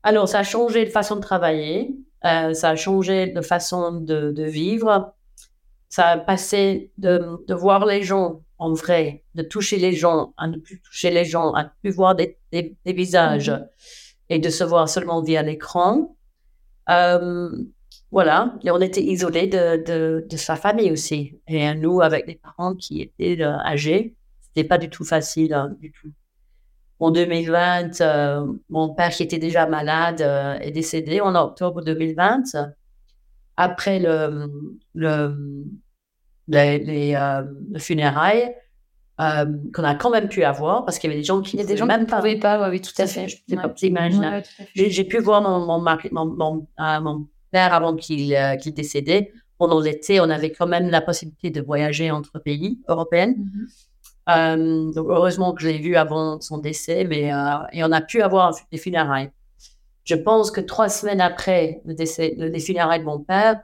Alors 0.02 0.28
ça 0.28 0.40
a 0.40 0.42
changé 0.42 0.84
de 0.84 0.90
façon 0.90 1.16
de 1.16 1.20
travailler, 1.20 1.94
euh, 2.24 2.54
ça 2.54 2.70
a 2.70 2.76
changé 2.76 3.28
de 3.28 3.40
façon 3.40 3.92
de 4.00 4.42
vivre, 4.42 5.14
ça 5.96 6.06
a 6.08 6.18
passé 6.18 6.90
de, 6.96 7.44
de 7.46 7.54
voir 7.54 7.84
les 7.84 8.02
gens 8.02 8.40
en 8.58 8.72
vrai, 8.72 9.24
de 9.34 9.42
toucher 9.42 9.76
les 9.78 9.92
gens, 9.92 10.32
à 10.38 10.46
ne 10.48 10.56
plus 10.56 10.80
toucher 10.80 11.10
les 11.10 11.24
gens, 11.26 11.52
à 11.52 11.64
ne 11.64 11.68
plus 11.82 11.90
voir 11.94 12.14
des, 12.14 12.38
des, 12.52 12.76
des 12.84 12.92
visages 12.94 13.50
Mhm. 13.50 13.68
et 14.30 14.38
de 14.38 14.48
se 14.50 14.64
voir 14.64 14.88
seulement 14.88 15.20
via 15.22 15.42
l'écran. 15.42 16.16
Euh, 16.88 17.50
voilà, 18.10 18.54
et 18.64 18.70
on 18.70 18.80
était 18.80 19.02
isolés 19.02 19.46
de, 19.48 19.84
de, 19.84 20.26
de 20.30 20.36
sa 20.36 20.56
famille 20.56 20.90
aussi. 20.92 21.40
Et 21.46 21.74
nous, 21.74 22.00
avec 22.00 22.26
des 22.26 22.36
parents 22.36 22.74
qui 22.74 23.02
étaient 23.02 23.42
euh, 23.42 23.56
âgés, 23.58 24.16
c'était 24.40 24.68
pas 24.68 24.78
du 24.78 24.88
tout 24.88 25.04
facile, 25.04 25.52
hein, 25.54 25.74
du 25.80 25.92
tout. 25.92 26.10
En 27.00 27.10
2020, 27.10 28.00
euh, 28.00 28.46
mon 28.70 28.94
père 28.94 29.10
qui 29.10 29.24
était 29.24 29.38
déjà 29.38 29.66
malade 29.66 30.22
euh, 30.22 30.58
est 30.60 30.70
décédé 30.70 31.20
en 31.20 31.34
octobre 31.34 31.82
2020. 31.82 32.44
Après 33.56 33.98
le, 33.98 34.50
le, 34.94 35.36
les, 36.48 36.78
les, 36.78 37.14
euh, 37.14 37.42
le 37.70 37.78
funérailles, 37.78 38.54
euh, 39.20 39.44
qu'on 39.74 39.84
a 39.84 39.94
quand 39.94 40.10
même 40.10 40.28
pu 40.28 40.42
avoir, 40.42 40.84
parce 40.84 40.98
qu'il 40.98 41.10
y 41.10 41.12
avait 41.12 41.20
des 41.20 41.26
gens 41.26 41.42
qui 41.42 41.56
des 41.56 41.62
pouvaient 41.62 41.84
même 41.86 42.00
ne 42.02 42.06
pouvaient 42.06 42.38
pas, 42.38 42.58
oui, 42.68 42.68
oui, 42.72 42.80
tout 42.80 43.00
à 43.00 43.06
fait. 43.06 43.26
pas 43.56 43.68
imaginable. 43.82 44.44
Ouais. 44.58 44.90
J'ai 44.90 45.04
pu 45.04 45.18
voir 45.18 45.42
mon, 45.42 45.66
mon, 45.66 45.80
mari- 45.80 46.08
mon, 46.12 46.24
mon, 46.26 46.66
euh, 46.80 47.00
mon 47.00 47.28
père 47.50 47.74
avant 47.74 47.94
qu'il 47.94 48.36
qu'il 48.60 48.74
décédait. 48.74 49.32
Pendant 49.58 49.80
l'été, 49.80 50.18
on 50.20 50.28
avait 50.30 50.50
quand 50.50 50.66
même 50.66 50.88
la 50.90 51.00
possibilité 51.00 51.50
de 51.50 51.60
voyager 51.60 52.10
entre 52.10 52.38
pays 52.40 52.80
européens. 52.88 53.34
Donc, 54.26 55.06
heureusement 55.08 55.52
que 55.52 55.62
je 55.62 55.68
l'ai 55.68 55.78
vu 55.78 55.94
avant 55.96 56.40
son 56.40 56.58
décès, 56.58 57.04
mais 57.04 57.30
et 57.72 57.84
on 57.84 57.92
a 57.92 58.00
pu 58.00 58.22
avoir 58.22 58.54
des 58.72 58.78
funérailles. 58.78 59.30
Je 60.04 60.14
pense 60.14 60.50
que 60.50 60.60
trois 60.60 60.88
semaines 60.88 61.20
après 61.20 61.80
le 61.84 61.94
décès, 61.94 62.34
le- 62.38 62.48
les 62.48 62.60
funérailles 62.60 63.00
de 63.00 63.04
mon 63.04 63.20
père, 63.20 63.60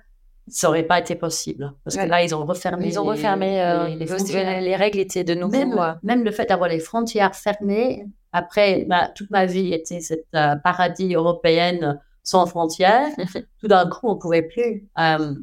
ça 0.47 0.69
n'aurait 0.69 0.85
pas 0.85 0.99
été 1.01 1.15
possible. 1.15 1.75
Parce 1.85 1.97
Ouais. 1.97 2.05
que 2.05 2.09
là, 2.11 2.23
ils 2.23 2.35
ont 2.35 2.45
refermé. 2.47 2.87
Ils 2.87 2.99
ont 2.99 3.05
les- 3.05 3.11
refermé 3.11 3.61
euh, 3.61 3.85
les- 3.89 3.93
les 3.95 3.99
les, 4.01 4.07
frontières. 4.07 4.61
les 4.61 4.77
règles 4.77 4.99
étaient 5.01 5.25
de 5.25 5.35
nouveau. 5.35 5.51
Même, 5.59 5.79
euh, 5.79 5.93
même 6.03 6.25
le 6.25 6.31
fait 6.31 6.47
d'avoir 6.47 6.69
les 6.71 6.79
frontières 6.81 7.35
fermées, 7.35 8.07
après, 8.33 8.85
ma- 8.89 9.09
toute 9.09 9.31
ma 9.31 9.47
vie 9.47 9.73
était 9.75 10.01
cette 10.01 10.27
euh, 10.35 10.55
paradis 10.57 11.15
européenne 11.15 12.01
sans 12.23 12.47
frontières. 12.47 13.09
Tout 13.61 13.69
d'un 13.69 13.89
coup, 13.89 14.01
on 14.09 14.15
ne 14.15 14.19
pouvait 14.21 14.43
plus 14.43 14.89
euh, 14.99 15.35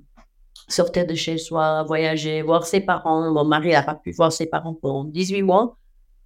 sortir 0.67 1.05
de 1.05 1.13
chez 1.13 1.37
soi, 1.37 1.83
voyager, 1.83 2.41
voir 2.41 2.65
ses 2.65 2.79
parents. 2.79 3.29
Mon 3.31 3.43
mari 3.45 3.71
n'a 3.71 3.83
pas 3.83 3.95
pu 3.95 4.11
voir 4.11 4.31
ses 4.31 4.45
parents 4.47 4.73
pendant 4.73 5.03
18 5.03 5.41
mois, 5.43 5.77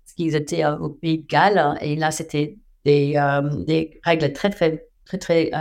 parce 0.06 0.14
qu'ils 0.16 0.36
étaient 0.36 0.66
au 0.66 0.90
Pays 0.90 1.20
de 1.20 1.28
Galles. 1.28 1.78
Et 1.82 1.96
là, 1.98 2.12
c'était 2.12 2.58
des, 2.90 3.64
des 3.68 4.00
règles 4.04 4.34
très, 4.34 4.50
très, 4.50 4.88
très, 5.06 5.18
très 5.18 5.52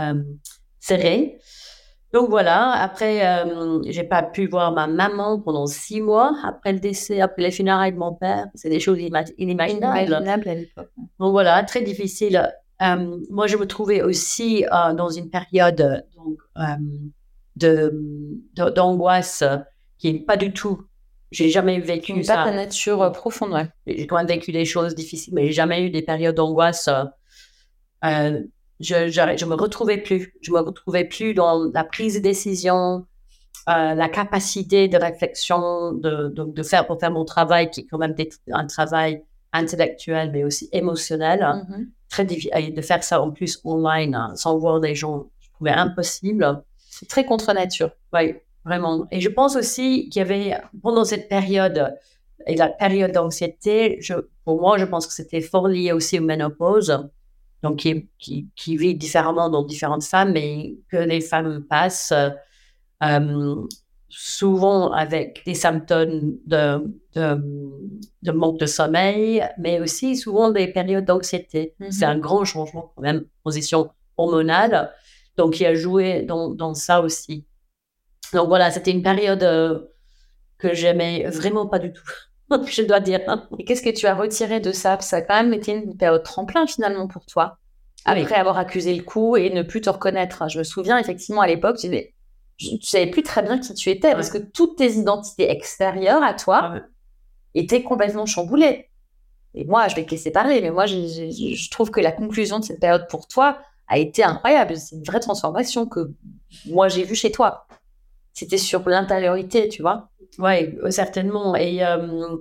serrées. 0.79 1.37
Donc 2.11 2.29
voilà, 2.29 2.71
après, 2.71 3.25
euh, 3.25 3.81
j'ai 3.85 4.03
pas 4.03 4.23
pu 4.23 4.47
voir 4.47 4.71
ma 4.71 4.87
maman 4.87 5.39
pendant 5.39 5.67
six 5.67 6.01
mois 6.01 6.35
après 6.43 6.73
le 6.73 6.79
décès, 6.79 7.21
après 7.21 7.43
les 7.43 7.51
funérailles 7.51 7.93
de 7.93 7.99
mon 7.99 8.15
père. 8.15 8.47
C'est 8.55 8.69
des 8.69 8.79
choses 8.79 8.97
inimaginables. 9.37 10.13
à 10.13 10.53
l'époque. 10.55 10.89
Donc 11.19 11.31
voilà, 11.31 11.61
très 11.63 11.81
difficile. 11.83 12.51
Euh, 12.81 13.17
moi, 13.29 13.45
je 13.45 13.57
me 13.57 13.67
trouvais 13.67 14.01
aussi 14.01 14.65
euh, 14.65 14.93
dans 14.93 15.09
une 15.09 15.29
période 15.29 16.03
donc, 16.15 16.39
de, 17.55 17.93
d'angoisse 18.55 19.43
qui 19.99 20.13
n'est 20.13 20.19
pas 20.19 20.37
du 20.37 20.51
tout. 20.51 20.81
J'ai 21.31 21.49
jamais 21.49 21.79
vécu 21.79 22.23
ça. 22.23 22.37
Pas 22.37 22.45
ta 22.45 22.55
nature 22.55 23.11
profonde, 23.11 23.53
ouais. 23.53 23.67
J'ai 23.85 24.07
quand 24.07 24.17
même 24.17 24.25
vécu 24.25 24.51
des 24.51 24.65
choses 24.65 24.95
difficiles, 24.95 25.35
mais 25.35 25.45
j'ai 25.45 25.51
jamais 25.51 25.83
eu 25.83 25.91
des 25.91 26.01
périodes 26.01 26.33
d'angoisse 26.33 26.89
je, 28.03 29.09
je, 29.09 29.45
me 29.45 29.55
retrouvais 29.55 29.97
plus. 29.97 30.33
Je 30.41 30.51
me 30.51 30.59
retrouvais 30.59 31.05
plus 31.05 31.33
dans 31.33 31.69
la 31.73 31.83
prise 31.83 32.15
de 32.15 32.19
décision, 32.19 33.05
euh, 33.67 33.93
la 33.93 34.09
capacité 34.09 34.87
de 34.87 34.97
réflexion, 34.97 35.91
de, 35.93 36.29
de, 36.29 36.43
de, 36.45 36.63
faire 36.63 36.87
pour 36.87 36.99
faire 36.99 37.11
mon 37.11 37.25
travail, 37.25 37.69
qui 37.69 37.81
est 37.81 37.85
quand 37.85 37.97
même 37.97 38.15
un 38.51 38.67
travail 38.67 39.23
intellectuel, 39.51 40.31
mais 40.31 40.43
aussi 40.43 40.69
émotionnel. 40.71 41.41
Mm-hmm. 41.41 41.87
Très 42.09 42.25
difficile 42.25 42.73
de 42.73 42.81
faire 42.81 43.03
ça 43.03 43.21
en 43.21 43.31
plus 43.31 43.59
online, 43.63 44.15
hein, 44.15 44.33
sans 44.35 44.57
voir 44.57 44.79
des 44.79 44.95
gens. 44.95 45.29
Je 45.39 45.49
trouvais 45.51 45.71
impossible. 45.71 46.63
C'est 46.77 47.07
très 47.07 47.25
contre 47.25 47.53
nature. 47.53 47.91
Oui, 48.13 48.35
vraiment. 48.65 49.07
Et 49.11 49.19
je 49.19 49.29
pense 49.29 49.55
aussi 49.55 50.09
qu'il 50.09 50.19
y 50.19 50.23
avait, 50.23 50.57
pendant 50.81 51.03
cette 51.03 51.27
période, 51.27 51.93
et 52.47 52.55
la 52.55 52.69
période 52.69 53.11
d'anxiété, 53.11 53.99
pour 54.45 54.61
moi, 54.61 54.77
je 54.77 54.85
pense 54.85 55.05
que 55.05 55.13
c'était 55.13 55.41
fort 55.41 55.67
lié 55.67 55.91
aussi 55.91 56.17
aux 56.17 56.23
ménopause 56.23 57.09
donc 57.63 57.77
qui, 57.77 58.07
qui, 58.55 58.77
vit 58.77 58.95
différemment 58.95 59.49
dans 59.49 59.63
différentes 59.63 60.03
femmes, 60.03 60.31
mais 60.31 60.75
que 60.89 60.97
les 60.97 61.21
femmes 61.21 61.63
passent 61.63 62.13
euh, 63.03 63.65
souvent 64.07 64.91
avec 64.91 65.43
des 65.45 65.55
symptômes 65.55 66.37
de, 66.45 66.81
de, 67.15 68.31
manque 68.31 68.59
de 68.59 68.65
sommeil, 68.65 69.43
mais 69.57 69.79
aussi 69.79 70.15
souvent 70.15 70.51
des 70.51 70.67
périodes 70.67 71.05
d'anxiété. 71.05 71.75
C'est 71.89 72.05
mm-hmm. 72.05 72.05
un 72.05 72.17
grand 72.17 72.45
changement 72.45 72.91
quand 72.95 73.01
même, 73.01 73.25
position 73.43 73.91
hormonale, 74.17 74.93
donc 75.37 75.53
qui 75.53 75.65
a 75.65 75.75
joué 75.75 76.23
dans, 76.23 76.49
dans 76.49 76.73
ça 76.73 77.01
aussi. 77.01 77.45
Donc 78.33 78.47
voilà, 78.47 78.71
c'était 78.71 78.91
une 78.91 79.03
période 79.03 79.43
euh, 79.43 79.79
que 80.57 80.73
j'aimais 80.73 81.27
vraiment 81.29 81.67
pas 81.67 81.79
du 81.79 81.91
tout. 81.91 82.03
je 82.67 82.81
dois 82.83 82.99
dire. 82.99 83.21
Et 83.57 83.65
qu'est-ce 83.65 83.81
que 83.81 83.89
tu 83.89 84.07
as 84.07 84.15
retiré 84.15 84.59
de 84.59 84.71
ça? 84.71 84.99
Ça 85.01 85.17
a 85.17 85.21
quand 85.21 85.35
même 85.35 85.53
été 85.53 85.73
une 85.73 85.97
période 85.97 86.23
tremplin 86.23 86.67
finalement 86.67 87.07
pour 87.07 87.25
toi. 87.25 87.57
Ah 88.05 88.11
Après 88.11 88.35
avoir 88.35 88.57
accusé 88.57 88.95
le 88.95 89.03
coup 89.03 89.35
et 89.35 89.49
ne 89.49 89.61
plus 89.61 89.81
te 89.81 89.89
reconnaître. 89.89 90.49
Je 90.49 90.59
me 90.59 90.63
souviens 90.63 90.97
effectivement 90.97 91.41
à 91.41 91.47
l'époque, 91.47 91.77
tu 91.77 91.89
ne 91.89 92.77
savais 92.81 93.07
plus 93.07 93.23
très 93.23 93.41
bien 93.41 93.59
qui 93.59 93.73
tu 93.73 93.89
étais 93.89 94.13
parce 94.13 94.29
que 94.29 94.37
toutes 94.37 94.77
tes 94.77 94.93
identités 94.93 95.49
extérieures 95.51 96.23
à 96.23 96.33
toi 96.33 96.75
étaient 97.53 97.83
complètement 97.83 98.25
chamboulées. 98.25 98.89
Et 99.55 99.65
moi, 99.65 99.87
je 99.87 99.95
vais 99.95 100.05
te 100.05 100.11
laisser 100.11 100.31
parler, 100.31 100.61
mais 100.61 100.71
moi, 100.71 100.85
je, 100.85 101.69
trouve 101.71 101.89
que 101.89 101.99
la 101.99 102.11
conclusion 102.11 102.59
de 102.59 102.65
cette 102.65 102.79
période 102.79 103.07
pour 103.09 103.27
toi 103.27 103.57
a 103.87 103.97
été 103.97 104.23
incroyable. 104.23 104.77
C'est 104.77 104.95
une 104.95 105.03
vraie 105.03 105.19
transformation 105.19 105.87
que 105.87 106.11
moi, 106.67 106.87
j'ai 106.87 107.03
vue 107.03 107.15
chez 107.15 107.31
toi. 107.31 107.67
C'était 108.33 108.57
sur 108.57 108.87
l'intériorité, 108.87 109.67
tu 109.67 109.81
vois. 109.81 110.08
Oui, 110.37 110.77
certainement. 110.91 111.55
Et 111.55 111.83
euh, 111.83 112.37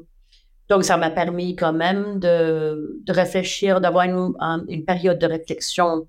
donc, 0.68 0.84
ça 0.84 0.96
m'a 0.96 1.10
permis 1.10 1.56
quand 1.56 1.72
même 1.72 2.18
de, 2.18 3.00
de 3.02 3.12
réfléchir, 3.12 3.80
d'avoir 3.80 4.04
une, 4.04 4.34
une, 4.68 4.84
période 4.84 5.18
de 5.18 5.26
réflexion 5.26 6.06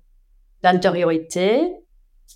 d'intériorité, 0.62 1.62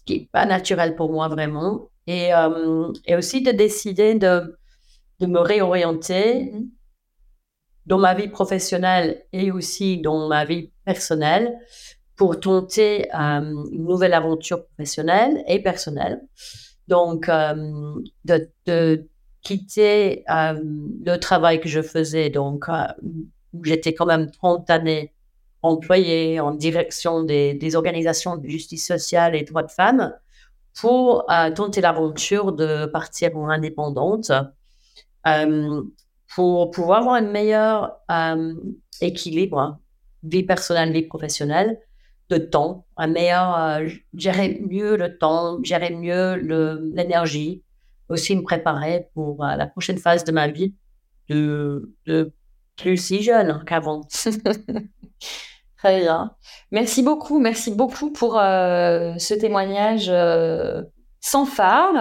qui 0.07 0.21
n'est 0.21 0.29
pas 0.33 0.47
naturelle 0.47 0.97
pour 0.97 1.13
moi 1.13 1.29
vraiment, 1.29 1.91
et, 2.07 2.35
euh, 2.35 2.91
et 3.07 3.17
aussi 3.17 3.43
de 3.43 3.53
décider 3.53 4.15
de, 4.15 4.59
de 5.21 5.27
me 5.27 5.41
réorienter 5.41 6.45
mm-hmm. 6.45 6.69
dans 7.87 7.99
ma 7.99 8.15
vie 8.15 8.29
professionnelle 8.29 9.25
et 9.33 9.53
aussi 9.53 10.01
dans 10.01 10.29
ma 10.29 10.45
vie 10.45 10.73
personnelle 10.85 11.55
pour 12.17 12.41
tenter 12.41 13.09
euh, 13.15 13.65
une 13.73 13.85
nouvelle 13.85 14.15
aventure 14.15 14.67
professionnelle 14.67 15.45
et 15.47 15.63
personnelle. 15.63 16.23
Donc, 16.87 17.29
de, 17.29 18.51
de 18.67 19.09
quitter 19.45 20.25
euh, 20.31 20.59
le 21.05 21.17
travail 21.19 21.61
que 21.61 21.69
je 21.69 21.83
faisais, 21.83 22.31
donc 22.31 22.69
euh, 22.69 22.87
j'étais 23.63 23.95
quand 23.95 24.07
même 24.07 24.31
30 24.31 24.69
années 24.71 25.13
employée 25.63 26.41
en 26.41 26.51
direction 26.51 27.23
des, 27.23 27.77
organisations 27.77 28.37
de 28.37 28.49
justice 28.49 28.87
sociale 28.87 29.37
et 29.37 29.45
droits 29.45 29.63
de 29.63 29.71
femmes 29.71 30.13
pour 30.75 31.31
euh, 31.31 31.51
tenter 31.53 31.81
l'aventure 31.81 32.53
de 32.53 32.87
partir 32.87 33.37
en 33.37 33.49
indépendante 33.49 34.33
pour 36.35 36.71
pouvoir 36.71 36.99
avoir 36.99 37.15
un 37.15 37.23
meilleur 37.23 37.97
équilibre, 39.01 39.79
vie 40.23 40.43
personnelle, 40.43 40.93
vie 40.93 41.03
professionnelle, 41.03 41.81
de 42.29 42.37
temps, 42.37 42.85
un 42.97 43.07
meilleur, 43.07 43.81
gérer 44.15 44.61
mieux 44.69 44.97
le 44.97 45.17
temps, 45.17 45.63
gérer 45.63 45.91
mieux 45.91 46.35
l'énergie, 46.95 47.64
aussi 48.09 48.37
me 48.37 48.43
préparer 48.43 49.09
pour 49.15 49.45
euh, 49.45 49.57
la 49.57 49.67
prochaine 49.67 49.99
phase 49.99 50.25
de 50.25 50.33
ma 50.33 50.49
vie 50.49 50.75
de, 51.29 51.93
de 52.07 52.33
plus 52.77 52.97
si 52.97 53.23
jeune 53.23 53.63
qu'avant. 53.67 54.03
Très 55.79 56.01
bien. 56.01 56.35
Merci 56.71 57.03
beaucoup, 57.03 57.39
merci 57.39 57.71
beaucoup 57.71 58.11
pour 58.11 58.39
euh, 58.39 59.15
ce 59.19 59.35
témoignage 59.35 60.07
euh, 60.09 60.83
sans 61.21 61.47
phare, 61.47 61.95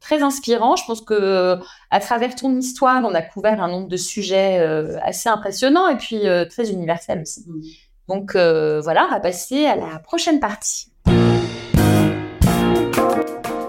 très 0.00 0.22
inspirant. 0.22 0.76
Je 0.76 0.84
pense 0.86 1.02
que 1.02 1.58
à 1.90 2.00
travers 2.00 2.34
ton 2.34 2.56
histoire, 2.56 3.02
on 3.04 3.14
a 3.14 3.20
couvert 3.20 3.62
un 3.62 3.68
nombre 3.68 3.88
de 3.88 3.98
sujets 3.98 4.58
assez 5.02 5.28
impressionnants 5.28 5.88
et 5.88 5.98
puis 5.98 6.22
très 6.48 6.70
universels 6.70 7.20
aussi. 7.20 7.44
Mmh. 7.46 7.60
Donc 8.08 8.32
voilà, 8.32 9.06
on 9.06 9.10
va 9.10 9.20
passer 9.20 9.66
à 9.66 9.76
la 9.76 9.98
prochaine 9.98 10.40
partie. 10.40 10.90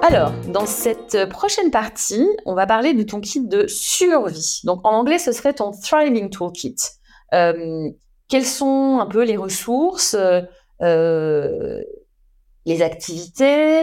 Alors, 0.08 0.34
dans 0.50 0.68
cette 0.68 1.28
prochaine 1.30 1.72
partie, 1.72 2.28
on 2.46 2.54
va 2.54 2.68
parler 2.68 2.94
de 2.94 3.02
ton 3.02 3.20
kit 3.22 3.42
de 3.42 3.66
survie. 3.66 4.62
Donc, 4.64 4.86
en 4.86 4.92
anglais, 4.92 5.18
ce 5.18 5.32
serait 5.32 5.54
ton 5.54 5.72
Thriving 5.72 6.30
Toolkit. 6.30 6.76
Euh, 7.34 7.90
quelles 8.28 8.46
sont 8.46 9.00
un 9.02 9.08
peu 9.08 9.24
les 9.24 9.36
ressources, 9.36 10.16
euh, 10.84 11.82
les 12.68 12.82
activités, 12.84 13.82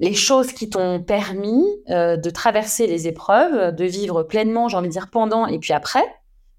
les 0.00 0.12
choses 0.12 0.52
qui 0.52 0.68
t'ont 0.68 1.02
permis 1.02 1.64
euh, 1.88 2.18
de 2.18 2.28
traverser 2.28 2.86
les 2.86 3.08
épreuves, 3.08 3.74
de 3.74 3.84
vivre 3.86 4.22
pleinement, 4.22 4.68
j'ai 4.68 4.76
envie 4.76 4.88
de 4.88 4.92
dire, 4.92 5.08
pendant 5.10 5.46
et 5.46 5.58
puis 5.58 5.72
après, 5.72 6.04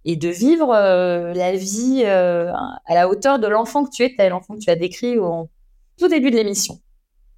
et 0.03 0.15
de 0.15 0.29
vivre 0.29 0.73
la 0.73 1.55
vie 1.55 2.03
à 2.05 2.79
la 2.89 3.07
hauteur 3.07 3.37
de 3.37 3.45
l'enfant 3.45 3.85
que 3.85 3.91
tu 3.91 4.01
étais, 4.01 4.29
l'enfant 4.29 4.55
que 4.55 4.61
tu 4.61 4.71
as 4.71 4.75
décrit 4.75 5.19
au 5.19 5.47
tout 5.99 6.07
début 6.07 6.31
de 6.31 6.37
l'émission. 6.37 6.79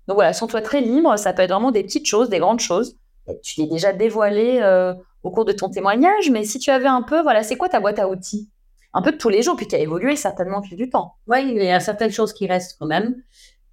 Donc 0.08 0.16
voilà, 0.16 0.34
sens-toi 0.34 0.62
très 0.62 0.82
libre. 0.82 1.18
Ça 1.18 1.34
peut 1.34 1.42
être 1.42 1.52
vraiment 1.52 1.72
des 1.72 1.84
petites 1.84 2.06
choses, 2.06 2.30
des 2.30 2.40
grandes 2.40 2.60
choses. 2.60 2.98
Tu 3.42 3.62
l'as 3.62 3.68
déjà 3.68 3.94
dévoilé 3.94 4.60
euh, 4.62 4.94
au 5.24 5.32
cours 5.32 5.46
de 5.46 5.54
ton 5.54 5.70
témoignage, 5.70 6.30
mais 6.30 6.44
si 6.44 6.60
tu 6.60 6.70
avais 6.70 6.88
un 6.88 7.02
peu, 7.02 7.22
voilà, 7.22 7.44
c'est 7.44 7.56
quoi 7.56 7.70
ta 7.70 7.80
boîte 7.80 8.00
à 8.00 8.10
outils? 8.10 8.50
Un 8.94 9.02
peu 9.02 9.12
de 9.12 9.18
tous 9.18 9.30
les 9.30 9.42
jours, 9.42 9.56
puis 9.56 9.68
qui 9.68 9.76
a 9.76 9.80
évolué 9.80 10.16
certainement 10.16 10.60
au 10.60 10.64
fil 10.64 10.78
du 10.78 10.90
temps. 10.90 11.16
Oui, 11.28 11.40
il 11.48 11.64
y 11.64 11.72
a 11.72 11.80
certaines 11.80 12.12
choses 12.12 12.34
qui 12.34 12.48
restent 12.48 12.78
quand 12.80 12.86
même. 12.86 13.16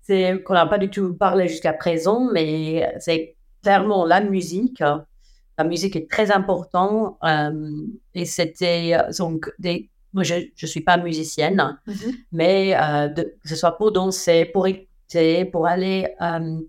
C'est 0.02 0.42
qu'on 0.44 0.54
n'a 0.54 0.66
pas 0.66 0.78
du 0.78 0.88
tout 0.88 1.14
parlé 1.14 1.48
jusqu'à 1.48 1.72
présent, 1.72 2.28
mais 2.32 2.90
c'est 3.00 3.36
clairement 3.62 4.06
la 4.06 4.20
musique. 4.20 4.82
La 5.58 5.64
musique 5.64 5.94
est 5.96 6.10
très 6.10 6.30
importante. 6.30 7.18
Euh, 7.24 7.70
et 8.14 8.24
c'était 8.24 8.92
euh, 8.94 9.10
donc 9.18 9.52
des. 9.58 9.90
Moi, 10.12 10.24
je 10.24 10.34
ne 10.34 10.66
suis 10.66 10.80
pas 10.80 10.96
musicienne, 10.96 11.78
mm-hmm. 11.86 12.14
mais 12.32 12.76
que 13.14 13.48
ce 13.48 13.54
soit 13.54 13.76
pour 13.76 13.92
danser, 13.92 14.44
pour 14.46 14.66
pour 15.50 15.66
aller 15.66 16.08
euh, 16.20 16.60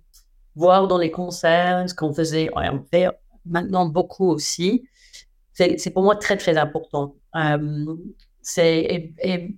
voir 0.56 0.88
dans 0.88 0.98
les 0.98 1.12
concerts 1.12 1.89
ce 1.89 1.94
qu'on 1.94 2.14
faisait. 2.14 2.50
On 2.56 2.84
fait 2.92 3.08
maintenant 3.46 3.86
beaucoup 3.86 4.30
aussi. 4.30 4.88
C'est 5.54 5.94
pour 5.94 6.04
moi 6.04 6.16
très, 6.16 6.38
très 6.38 6.58
important. 6.58 7.16
Euh, 7.36 7.96
c'est 8.42 9.14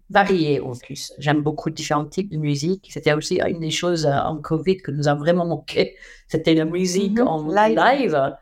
varié 0.10 0.60
en 0.60 0.74
plus. 0.76 1.14
J'aime 1.18 1.42
beaucoup 1.42 1.70
différents 1.70 2.06
types 2.06 2.30
de 2.30 2.38
musique. 2.38 2.90
C'était 2.92 3.14
aussi 3.14 3.40
une 3.40 3.60
des 3.60 3.72
choses 3.72 4.06
euh, 4.06 4.18
en 4.18 4.42
Covid 4.42 4.78
que 4.78 4.92
nous 4.92 5.08
a 5.08 5.16
vraiment 5.16 5.46
manqué. 5.46 5.96
C'était 6.28 6.54
la 6.54 6.66
musique 6.66 7.20
mm-hmm. 7.20 7.28
en 7.28 7.48
live. 7.48 8.36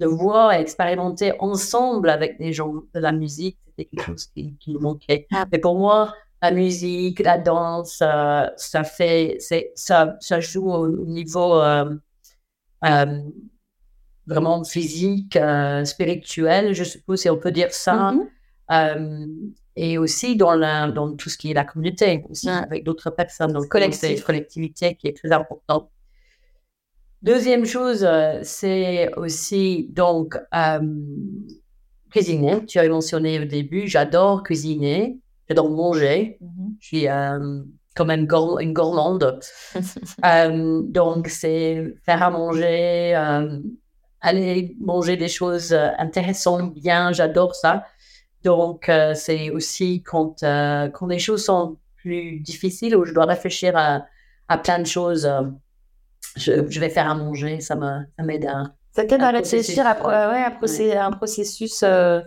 De 0.00 0.06
voir 0.06 0.52
et 0.52 0.60
expérimenter 0.60 1.32
ensemble 1.38 2.10
avec 2.10 2.36
des 2.38 2.52
gens 2.52 2.72
de 2.72 2.98
la 2.98 3.12
musique, 3.12 3.56
c'était 3.66 3.84
quelque 3.84 4.06
chose 4.06 4.26
qui, 4.26 4.56
qui 4.58 4.72
nous 4.72 4.80
manquait. 4.80 5.28
Ah. 5.32 5.46
Mais 5.52 5.58
pour 5.58 5.78
moi, 5.78 6.12
la 6.42 6.50
musique, 6.50 7.20
la 7.20 7.38
danse, 7.38 8.00
euh, 8.02 8.46
ça 8.56 8.82
fait, 8.82 9.38
ça, 9.76 10.16
ça 10.20 10.40
joue 10.40 10.68
au 10.72 11.06
niveau 11.06 11.60
euh, 11.60 11.94
euh, 12.84 13.20
vraiment 14.26 14.64
physique, 14.64 15.38
spirituel, 15.84 16.74
je 16.74 16.82
suppose 16.82 17.20
si 17.20 17.30
on 17.30 17.38
peut 17.38 17.52
dire 17.52 17.72
ça. 17.72 18.12
Euh, 18.72 19.26
et 19.76 19.96
aussi 19.98 20.36
dans, 20.36 20.54
la, 20.54 20.90
dans 20.90 21.14
tout 21.14 21.30
ce 21.30 21.38
qui 21.38 21.52
est 21.52 21.54
la 21.54 21.64
communauté, 21.64 22.24
aussi 22.28 22.48
avec 22.48 22.84
d'autres 22.84 23.10
personnes, 23.10 23.52
donc 23.52 23.68
collectif. 23.68 24.24
collectivité 24.24 24.96
qui 24.96 25.06
est 25.08 25.16
très 25.16 25.32
important. 25.32 25.90
Deuxième 27.22 27.64
chose, 27.64 28.06
c'est 28.42 29.14
aussi 29.14 29.88
donc 29.90 30.36
cuisiner. 32.10 32.66
Tu 32.66 32.78
as 32.80 32.88
mentionné 32.88 33.40
au 33.40 33.44
début, 33.44 33.86
j'adore 33.86 34.42
cuisiner, 34.42 35.21
j'adore 35.52 35.70
manger. 35.70 36.38
Mm-hmm. 36.42 36.74
Je 36.80 36.86
suis 36.86 37.08
euh, 37.08 37.62
quand 37.94 38.04
même 38.04 38.26
une 38.60 38.72
gourmande. 38.72 39.40
donc, 40.92 41.28
c'est 41.28 41.94
faire 42.04 42.22
à 42.22 42.30
manger, 42.30 43.14
aller 44.20 44.76
manger 44.80 45.16
des 45.16 45.28
choses 45.28 45.74
intéressantes, 45.98 46.74
bien, 46.74 47.12
j'adore 47.12 47.54
ça. 47.54 47.84
Donc, 48.44 48.90
c'est 49.14 49.50
aussi 49.50 50.02
quand, 50.02 50.40
quand 50.40 51.06
les 51.06 51.18
choses 51.18 51.44
sont 51.44 51.76
plus 51.96 52.40
difficiles 52.40 52.96
ou 52.96 53.04
je 53.04 53.12
dois 53.12 53.26
réfléchir 53.26 53.76
à, 53.76 54.06
à 54.48 54.58
plein 54.58 54.78
de 54.78 54.86
choses 54.86 55.30
je, 56.36 56.80
vais 56.80 56.88
faire 56.88 57.10
à 57.10 57.14
manger, 57.14 57.60
ça 57.60 57.76
m'aide 58.18 58.46
à. 58.46 58.74
Ça 58.92 59.04
t'aide 59.04 59.22
à 59.22 59.30
réfléchir 59.30 59.86
à, 59.86 60.28
ouais, 60.30 60.92
à 60.94 61.06
un 61.06 61.12
processus 61.12 61.82
euh, 61.82 62.20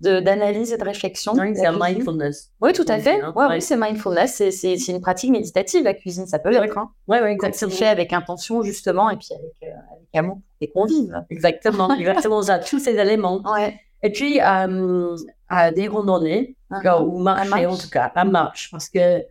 d'analyse 0.00 0.72
et 0.72 0.78
de 0.78 0.84
réflexion. 0.84 1.34
Oui, 1.34 1.54
c'est 1.54 1.70
mindfulness. 1.70 2.50
Oui, 2.60 2.72
tout 2.72 2.84
à 2.88 2.98
fait. 2.98 3.22
Ouais, 3.22 3.46
Oui, 3.48 3.62
c'est 3.62 3.76
mindfulness. 3.76 4.42
C'est 4.50 4.74
une 4.88 5.00
pratique 5.00 5.30
méditative, 5.30 5.84
la 5.84 5.94
cuisine. 5.94 6.26
Ça 6.26 6.38
peut 6.38 6.50
l'être. 6.50 6.76
Hein. 6.78 6.90
Oui, 7.06 7.18
oui, 7.22 7.30
exactement. 7.30 7.70
C'est 7.70 7.76
fait 7.76 7.88
avec 7.88 8.12
intention, 8.12 8.62
justement, 8.62 9.10
et 9.10 9.16
puis 9.16 9.28
avec, 9.32 9.54
euh, 9.62 9.76
avec 9.92 10.08
amour 10.14 10.36
pour 10.36 10.56
tes 10.58 10.68
convives. 10.68 11.24
Exactement, 11.30 11.94
exactement 11.98 12.42
ça. 12.42 12.58
Tous 12.58 12.78
ces 12.78 12.96
éléments. 12.96 13.42
Ouais. 13.42 13.78
Et 14.02 14.10
puis, 14.10 14.40
euh, 14.40 15.16
à 15.48 15.70
des 15.70 15.88
randonnées, 15.88 16.56
uh 16.70 16.88
ou 17.00 17.18
marcher 17.18 17.66
en 17.66 17.76
tout 17.76 17.90
cas, 17.90 18.10
la 18.14 18.24
marche. 18.24 18.70
Parce 18.70 18.88
que 18.88 19.22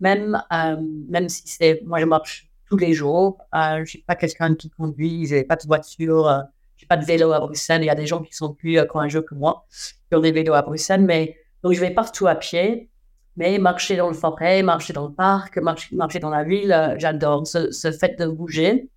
même, 0.00 0.42
euh, 0.52 0.76
même 1.08 1.28
si 1.28 1.42
c'est. 1.46 1.82
Moi, 1.84 2.00
je 2.00 2.06
marche 2.06 2.50
tous 2.68 2.76
les 2.76 2.94
jours. 2.94 3.38
Je 3.52 3.80
ne 3.80 3.84
suis 3.84 4.02
pas 4.02 4.16
quelqu'un 4.16 4.54
qui 4.56 4.70
conduit, 4.70 5.26
je 5.26 5.36
n'ai 5.36 5.44
pas 5.44 5.54
de 5.54 5.66
voiture, 5.66 6.44
euh, 6.76 6.78
je 6.78 6.84
n'ai 6.84 6.88
pas 6.88 6.96
de 6.96 7.04
vélo 7.04 7.32
à 7.32 7.40
Bruxelles. 7.40 7.82
Il 7.82 7.86
y 7.86 7.90
a 7.90 7.94
des 7.94 8.06
gens 8.06 8.22
qui 8.22 8.34
sont 8.34 8.52
plus 8.54 8.78
euh, 8.78 8.84
courageux 8.84 9.22
que 9.22 9.34
moi, 9.34 9.66
qui 10.08 10.14
ont 10.16 10.20
des 10.20 10.32
vélos 10.32 10.54
à 10.54 10.62
Bruxelles. 10.62 11.02
Mais, 11.02 11.36
donc, 11.62 11.72
je 11.72 11.80
vais 11.80 11.90
partout 11.90 12.26
à 12.26 12.34
pied. 12.34 12.90
Mais 13.36 13.58
marcher 13.58 13.96
dans 13.96 14.08
le 14.08 14.14
forêt, 14.14 14.62
marcher 14.62 14.94
dans 14.94 15.08
le 15.08 15.12
parc, 15.12 15.58
marcher, 15.58 15.94
marcher 15.94 16.20
dans 16.20 16.30
la 16.30 16.42
ville, 16.42 16.94
j'adore 16.96 17.46
ce, 17.46 17.70
ce, 17.70 17.92
fait 17.92 18.18
de 18.18 18.26
bouger. 18.26 18.88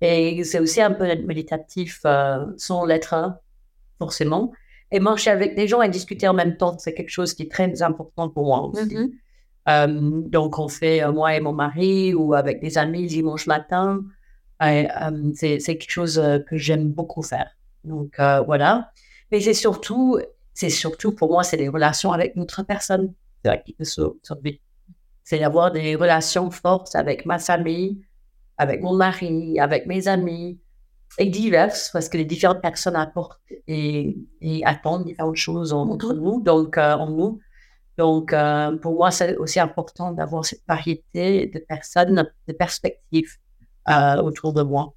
Et 0.00 0.44
c'est 0.44 0.60
aussi 0.60 0.80
un 0.80 0.92
peu 0.92 1.12
méditatif 1.24 2.06
sans 2.56 2.84
l'être, 2.84 3.40
forcément. 3.98 4.52
Et 4.92 5.00
marcher 5.00 5.30
avec 5.30 5.56
des 5.56 5.66
gens 5.66 5.82
et 5.82 5.88
discuter 5.88 6.28
en 6.28 6.34
même 6.34 6.56
temps, 6.56 6.78
c'est 6.78 6.94
quelque 6.94 7.10
chose 7.10 7.34
qui 7.34 7.42
est 7.42 7.50
très 7.50 7.82
important 7.82 8.28
pour 8.28 8.46
moi 8.46 8.62
aussi. 8.62 8.94
Mm-hmm. 8.94 9.10
Euh, 9.68 9.86
donc, 10.28 10.58
on 10.58 10.68
fait, 10.68 11.02
euh, 11.02 11.12
moi 11.12 11.34
et 11.34 11.40
mon 11.40 11.52
mari, 11.52 12.14
ou 12.14 12.34
avec 12.34 12.60
des 12.60 12.78
amis 12.78 13.06
dimanche 13.06 13.46
matin. 13.46 14.02
Euh, 14.62 15.32
c'est 15.34 15.58
quelque 15.58 15.90
chose 15.90 16.20
que 16.48 16.56
j'aime 16.56 16.88
beaucoup 16.88 17.22
faire. 17.22 17.50
Donc, 17.84 18.14
voilà. 18.18 18.92
Mais 19.30 19.40
c'est 19.40 19.54
surtout, 19.54 20.18
c'est 20.54 20.70
surtout 20.70 21.12
pour 21.12 21.30
moi, 21.30 21.44
c'est 21.44 21.56
les 21.56 21.68
relations 21.68 22.12
avec 22.12 22.36
d'autres 22.36 22.62
personnes 22.62 23.14
qui 23.64 23.76
C'est 25.24 25.38
d'avoir 25.38 25.70
des 25.70 25.94
relations 25.94 26.50
fortes 26.50 26.94
avec 26.94 27.26
ma 27.26 27.38
famille, 27.38 28.00
avec 28.56 28.82
mon 28.82 28.94
mari, 28.94 29.58
avec 29.60 29.86
mes 29.86 30.08
amis, 30.08 30.58
et 31.18 31.26
diverses, 31.26 31.90
parce 31.92 32.08
que 32.08 32.16
les 32.16 32.24
différentes 32.24 32.60
personnes 32.60 32.96
apportent 32.96 33.40
et, 33.66 34.14
attendent 34.64 35.04
différentes 35.04 35.36
choses 35.36 35.72
entre 35.72 36.12
nous, 36.12 36.40
donc 36.42 36.76
en 36.78 37.10
nous. 37.10 37.40
Donc, 37.96 38.32
euh, 38.32 38.76
pour 38.76 38.94
moi, 38.94 39.10
c'est 39.10 39.36
aussi 39.36 39.58
important 39.58 40.12
d'avoir 40.12 40.44
cette 40.44 40.62
variété 40.68 41.46
de 41.46 41.58
personnes, 41.58 42.30
de 42.46 42.52
perspectives 42.52 43.38
euh, 43.90 44.22
autour 44.22 44.52
de 44.52 44.62
moi. 44.62 44.94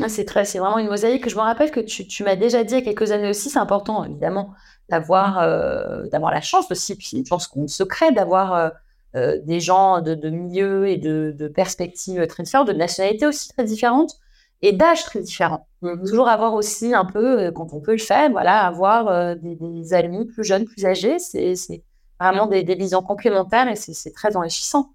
Ah, 0.00 0.08
c'est 0.08 0.24
très, 0.24 0.44
c'est 0.44 0.58
vraiment 0.58 0.78
une 0.78 0.88
mosaïque. 0.88 1.28
Je 1.28 1.34
me 1.34 1.40
rappelle 1.40 1.70
que 1.70 1.80
tu, 1.80 2.06
tu 2.06 2.22
m'as 2.22 2.36
déjà 2.36 2.62
dit 2.62 2.74
il 2.74 2.78
y 2.78 2.82
a 2.82 2.84
quelques 2.84 3.10
années 3.10 3.30
aussi, 3.30 3.50
c'est 3.50 3.58
important 3.58 4.04
évidemment 4.04 4.54
d'avoir 4.88 5.38
euh, 5.38 6.06
d'avoir 6.06 6.30
la 6.30 6.40
chance 6.40 6.70
aussi, 6.70 6.94
puis 6.94 7.22
je 7.24 7.28
pense 7.28 7.46
qu'on 7.48 7.66
se 7.66 7.82
crée 7.82 8.12
d'avoir 8.12 8.72
des 9.14 9.58
gens 9.58 10.00
de, 10.00 10.14
de 10.14 10.30
milieux 10.30 10.86
et 10.86 10.96
de, 10.96 11.34
de, 11.36 11.48
perspectives 11.48 12.24
très 12.28 12.44
différentes, 12.44 12.68
de 12.68 12.72
nationalités 12.72 13.26
aussi 13.26 13.48
très 13.48 13.64
différentes 13.64 14.12
et 14.62 14.72
d'âges 14.72 15.02
très 15.02 15.20
différents. 15.20 15.66
Mm-hmm. 15.82 16.08
Toujours 16.08 16.28
avoir 16.28 16.54
aussi 16.54 16.94
un 16.94 17.04
peu, 17.04 17.50
quand 17.50 17.72
on 17.72 17.80
peut 17.80 17.92
le 17.92 17.98
faire, 17.98 18.30
voilà, 18.30 18.64
avoir 18.64 19.34
des, 19.36 19.56
des, 19.56 19.94
amis 19.94 20.26
plus 20.26 20.44
jeunes, 20.44 20.66
plus 20.66 20.86
âgés, 20.86 21.18
c'est 21.18 21.82
vraiment 22.20 22.46
des, 22.46 22.62
visions 22.74 23.02
complémentaires 23.02 23.68
et 23.68 23.76
c'est 23.76 24.12
très 24.12 24.36
enrichissant. 24.36 24.92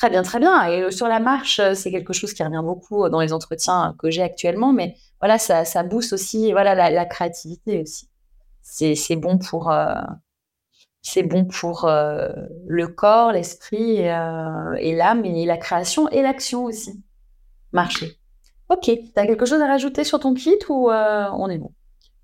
Très 0.00 0.08
bien, 0.08 0.22
très 0.22 0.38
bien. 0.38 0.64
Et 0.64 0.80
euh, 0.80 0.90
sur 0.90 1.08
la 1.08 1.20
marche, 1.20 1.58
euh, 1.58 1.74
c'est 1.74 1.90
quelque 1.90 2.14
chose 2.14 2.32
qui 2.32 2.42
revient 2.42 2.62
beaucoup 2.64 3.04
euh, 3.04 3.10
dans 3.10 3.20
les 3.20 3.34
entretiens 3.34 3.94
que 3.98 4.10
j'ai 4.10 4.22
actuellement, 4.22 4.72
mais 4.72 4.96
voilà, 5.20 5.36
ça, 5.36 5.66
ça 5.66 5.82
booste 5.82 6.14
aussi 6.14 6.52
voilà, 6.52 6.74
la, 6.88 7.04
créativité 7.04 7.82
aussi. 7.82 8.08
C'est 8.62 9.16
bon 9.16 9.36
pour, 9.36 9.70
bon 11.24 11.44
pour 11.44 11.86
le 11.86 12.86
corps, 12.86 13.32
l'esprit 13.32 13.96
et 13.98 14.96
l'âme 14.96 15.24
et 15.26 15.44
la 15.44 15.58
création 15.58 16.08
et 16.08 16.22
l'action 16.22 16.64
aussi. 16.64 17.02
Marcher. 17.72 18.16
Ok, 18.70 18.84
tu 18.84 19.12
as 19.16 19.26
quelque 19.26 19.44
chose 19.44 19.60
à 19.60 19.66
rajouter 19.66 20.04
sur 20.04 20.18
ton 20.18 20.32
kit 20.32 20.58
ou 20.70 20.88
on 20.90 21.48
est 21.50 21.58
bon? 21.58 21.72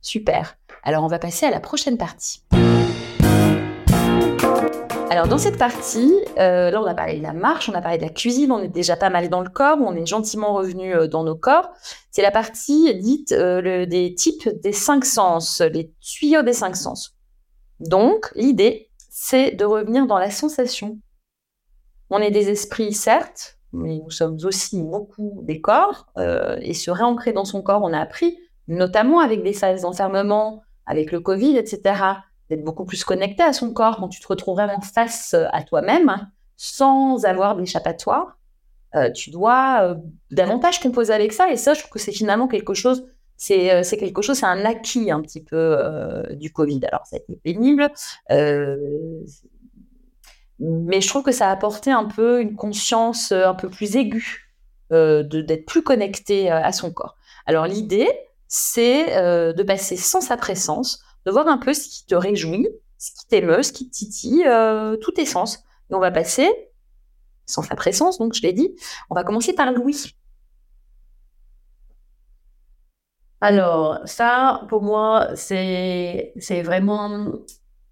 Super. 0.00 0.56
Alors 0.82 1.04
on 1.04 1.08
va 1.08 1.18
passer 1.18 1.44
à 1.44 1.50
la 1.50 1.60
prochaine 1.60 1.98
partie. 1.98 2.42
Alors 5.16 5.28
dans 5.28 5.38
cette 5.38 5.56
partie, 5.56 6.12
euh, 6.36 6.70
là 6.70 6.78
on 6.78 6.84
a 6.84 6.92
parlé 6.92 7.16
de 7.16 7.22
la 7.22 7.32
marche, 7.32 7.70
on 7.70 7.72
a 7.72 7.80
parlé 7.80 7.96
de 7.96 8.02
la 8.02 8.10
cuisine, 8.10 8.52
on 8.52 8.62
est 8.62 8.68
déjà 8.68 8.98
pas 8.98 9.08
mal 9.08 9.30
dans 9.30 9.40
le 9.40 9.48
corps, 9.48 9.78
on 9.80 9.96
est 9.96 10.04
gentiment 10.04 10.52
revenu 10.52 10.94
euh, 10.94 11.06
dans 11.06 11.24
nos 11.24 11.34
corps. 11.34 11.70
C'est 12.10 12.20
la 12.20 12.30
partie 12.30 12.94
dite 12.96 13.32
euh, 13.32 13.86
des 13.86 14.14
types 14.14 14.46
des 14.62 14.72
cinq 14.72 15.06
sens, 15.06 15.62
les 15.62 15.90
tuyaux 16.02 16.42
des 16.42 16.52
cinq 16.52 16.76
sens. 16.76 17.16
Donc 17.80 18.30
l'idée, 18.34 18.90
c'est 19.08 19.52
de 19.52 19.64
revenir 19.64 20.06
dans 20.06 20.18
la 20.18 20.30
sensation. 20.30 20.98
On 22.10 22.18
est 22.18 22.30
des 22.30 22.50
esprits, 22.50 22.92
certes, 22.92 23.56
mais 23.72 24.00
nous 24.04 24.10
sommes 24.10 24.36
aussi 24.44 24.82
beaucoup 24.82 25.40
des 25.44 25.62
corps, 25.62 26.12
et 26.60 26.74
se 26.74 26.90
réancrer 26.90 27.32
dans 27.32 27.46
son 27.46 27.62
corps, 27.62 27.80
on 27.82 27.94
a 27.94 28.00
appris, 28.00 28.36
notamment 28.68 29.20
avec 29.20 29.42
des 29.42 29.54
phases 29.54 29.80
d'enfermement, 29.80 30.62
avec 30.84 31.10
le 31.10 31.20
Covid, 31.20 31.56
etc 31.56 31.94
d'être 32.48 32.64
beaucoup 32.64 32.84
plus 32.84 33.04
connecté 33.04 33.42
à 33.42 33.52
son 33.52 33.72
corps 33.72 33.96
quand 33.96 34.08
tu 34.08 34.20
te 34.20 34.28
retrouves 34.28 34.56
vraiment 34.56 34.80
face 34.80 35.34
euh, 35.34 35.46
à 35.52 35.62
toi-même, 35.62 36.30
sans 36.56 37.24
avoir 37.24 37.56
d'échappatoire. 37.56 38.38
Euh, 38.94 39.10
tu 39.10 39.30
dois 39.30 39.80
euh, 39.82 39.94
davantage 40.30 40.80
composer 40.80 41.12
avec 41.12 41.32
ça. 41.32 41.50
Et 41.50 41.56
ça, 41.56 41.74
je 41.74 41.80
trouve 41.80 41.90
que 41.90 41.98
c'est 41.98 42.12
finalement 42.12 42.46
quelque 42.48 42.74
chose, 42.74 43.06
c'est 43.36 43.84
quelque 43.98 44.22
chose, 44.22 44.38
c'est 44.38 44.46
un 44.46 44.64
acquis 44.64 45.10
un 45.10 45.20
petit 45.20 45.42
peu 45.42 45.76
du 46.30 46.50
Covid. 46.52 46.80
Alors, 46.90 47.04
ça 47.04 47.16
a 47.16 47.18
été 47.18 47.36
pénible. 47.36 47.90
mais 50.58 51.00
je 51.02 51.08
trouve 51.08 51.22
que 51.22 51.32
ça 51.32 51.48
a 51.48 51.52
apporté 51.52 51.90
un 51.90 52.06
peu 52.06 52.40
une 52.40 52.56
conscience 52.56 53.32
un 53.32 53.52
peu 53.52 53.68
plus 53.68 53.96
aiguë 53.96 54.54
d'être 54.90 55.66
plus 55.66 55.82
connecté 55.82 56.50
à 56.50 56.72
son 56.72 56.90
corps. 56.90 57.16
Alors, 57.44 57.66
l'idée, 57.66 58.08
c'est 58.48 59.04
de 59.52 59.62
passer 59.64 59.98
sans 59.98 60.22
sa 60.22 60.38
présence 60.38 61.04
de 61.26 61.30
voir 61.32 61.48
un 61.48 61.58
peu 61.58 61.74
ce 61.74 61.88
qui 61.88 62.06
te 62.06 62.14
réjouit, 62.14 62.68
ce 62.98 63.10
qui 63.10 63.26
t'émeut, 63.26 63.62
ce 63.62 63.72
qui 63.72 63.90
te 63.90 63.94
titille, 63.94 64.44
euh, 64.46 64.96
tous 64.96 65.10
tes 65.10 65.26
sens. 65.26 65.58
Et 65.90 65.94
on 65.94 65.98
va 65.98 66.10
passer, 66.10 66.48
sans 67.44 67.62
sa 67.62 67.74
présence, 67.74 68.18
donc 68.18 68.34
je 68.34 68.42
l'ai 68.42 68.52
dit, 68.52 68.74
on 69.10 69.14
va 69.14 69.24
commencer 69.24 69.52
par 69.52 69.72
Louis. 69.72 70.14
Alors, 73.40 73.98
ça, 74.06 74.62
pour 74.68 74.82
moi, 74.82 75.28
c'est, 75.34 76.32
vraiment 76.64 77.32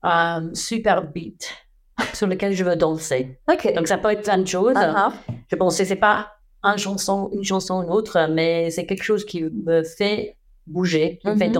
un 0.02 0.54
super 0.54 1.06
beat 1.10 1.50
sur 2.14 2.26
lequel 2.26 2.54
je 2.54 2.64
veux 2.64 2.76
danser. 2.76 3.38
Ok. 3.50 3.74
Donc, 3.74 3.88
ça 3.88 3.98
peut 3.98 4.10
être 4.10 4.22
plein 4.22 4.38
de 4.38 4.46
choses. 4.46 4.74
Uh-huh. 4.74 5.12
Je 5.48 5.56
pense 5.56 5.76
que 5.76 5.84
c'est 5.84 5.96
pas 5.96 6.32
un 6.62 6.76
chanson, 6.76 7.30
une 7.32 7.44
chanson, 7.44 7.82
une 7.82 7.90
autre, 7.90 8.26
mais 8.30 8.70
c'est 8.70 8.86
quelque 8.86 9.02
chose 9.02 9.24
qui 9.24 9.42
me 9.42 9.82
fait 9.82 10.38
bouger, 10.66 11.18
qui 11.20 11.28
me 11.28 11.36
fait 11.36 11.50
mm-hmm. 11.50 11.52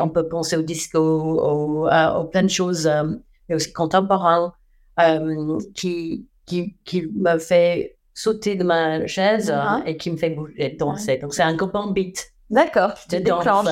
On 0.00 0.08
peut 0.08 0.28
penser 0.28 0.56
au 0.56 0.62
disco, 0.62 0.98
au, 1.00 1.88
aux 1.88 2.24
plein 2.24 2.42
de 2.42 2.48
choses, 2.48 2.86
euh, 2.86 3.04
mais 3.48 3.56
aussi 3.56 3.72
contemporains, 3.72 4.52
euh, 5.00 5.58
qui, 5.74 6.26
qui, 6.46 6.76
qui 6.84 7.06
me 7.14 7.38
fait 7.38 7.96
sauter 8.12 8.54
de 8.54 8.64
ma 8.64 9.06
chaise 9.06 9.50
uh-huh. 9.50 9.82
et 9.86 9.96
qui 9.96 10.10
me 10.10 10.16
fait 10.16 10.30
bouger, 10.30 10.76
danser. 10.78 11.18
Donc, 11.18 11.34
c'est 11.34 11.42
un 11.42 11.54
grand 11.54 11.88
beat. 11.88 12.32
D'accord, 12.50 12.94
tu 13.08 13.20
déclenches. 13.20 13.66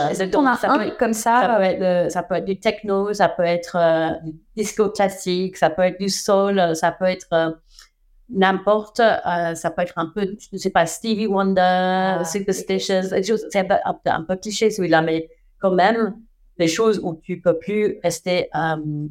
Comme 0.98 1.12
ça? 1.12 1.42
Ça 1.42 1.56
peut, 1.56 1.62
être, 1.62 2.10
ça 2.10 2.22
peut 2.22 2.34
être 2.36 2.44
du 2.44 2.58
techno, 2.58 3.12
ça 3.12 3.28
peut 3.28 3.44
être 3.44 3.76
euh, 3.76 4.10
du 4.24 4.34
disco 4.56 4.88
classique, 4.88 5.56
ça 5.56 5.70
peut 5.70 5.82
être 5.82 6.00
du 6.00 6.08
soul, 6.08 6.74
ça 6.74 6.90
peut 6.90 7.04
être 7.04 7.60
n'importe. 8.30 8.96
ça 8.96 9.70
peut 9.70 9.82
être 9.82 9.98
un 9.98 10.06
peu, 10.06 10.22
je 10.22 10.48
ne 10.52 10.58
sais 10.58 10.70
pas, 10.70 10.86
Stevie 10.86 11.26
Wonder, 11.26 11.60
ah, 11.60 12.24
Superstitious. 12.24 13.08
C'est 13.50 13.70
un, 13.70 13.78
un, 14.06 14.22
peu 14.22 14.36
cliché 14.36 14.70
celui-là, 14.70 15.02
mais 15.02 15.28
quand 15.62 15.70
même, 15.70 16.16
des 16.58 16.68
choses 16.68 17.00
où 17.02 17.14
tu 17.22 17.40
peux 17.40 17.58
plus 17.58 17.98
rester 18.02 18.48
euh, 18.54 19.06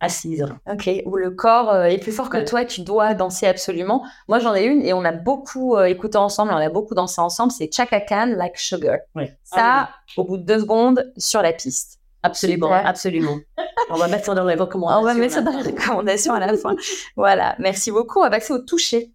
assise. 0.00 0.46
Ok, 0.70 0.88
où 1.04 1.16
le 1.16 1.30
corps 1.30 1.70
euh, 1.70 1.84
est 1.84 1.98
plus 1.98 2.12
fort 2.12 2.30
que 2.30 2.42
toi, 2.44 2.64
tu 2.64 2.82
dois 2.82 3.14
danser 3.14 3.46
absolument. 3.46 4.04
Moi, 4.28 4.38
j'en 4.38 4.54
ai 4.54 4.64
une 4.64 4.82
et 4.82 4.92
on 4.92 5.04
a 5.04 5.12
beaucoup 5.12 5.76
euh, 5.76 5.84
écouté 5.84 6.16
ensemble, 6.16 6.52
on 6.52 6.56
a 6.56 6.68
beaucoup 6.68 6.94
dansé 6.94 7.20
ensemble. 7.20 7.52
C'est 7.52 7.70
Chaka 7.72 8.00
Khan 8.00 8.34
Like 8.36 8.56
Sugar. 8.56 8.98
Ça, 9.42 9.56
Ah 9.56 9.90
au 10.16 10.24
bout 10.24 10.36
de 10.38 10.44
deux 10.44 10.60
secondes, 10.60 11.12
sur 11.16 11.42
la 11.42 11.52
piste. 11.52 11.98
Absolument, 12.22 12.68
Super. 12.68 12.86
absolument. 12.86 13.36
On 13.90 13.96
va 13.96 14.08
mettre 14.08 14.24
ça 14.24 14.34
dans 14.34 14.44
les 14.44 14.54
recommandations. 14.54 15.00
On 15.00 15.04
va 15.04 15.14
mettre 15.14 15.34
ça 15.34 15.42
dans 15.42 15.56
les 15.56 15.62
recommandations 15.62 16.34
à 16.34 16.40
la 16.40 16.56
fin. 16.56 16.74
Voilà, 17.16 17.54
merci 17.58 17.90
beaucoup. 17.90 18.20
On 18.20 18.22
va 18.22 18.30
passer 18.30 18.52
au 18.52 18.58
toucher. 18.58 19.12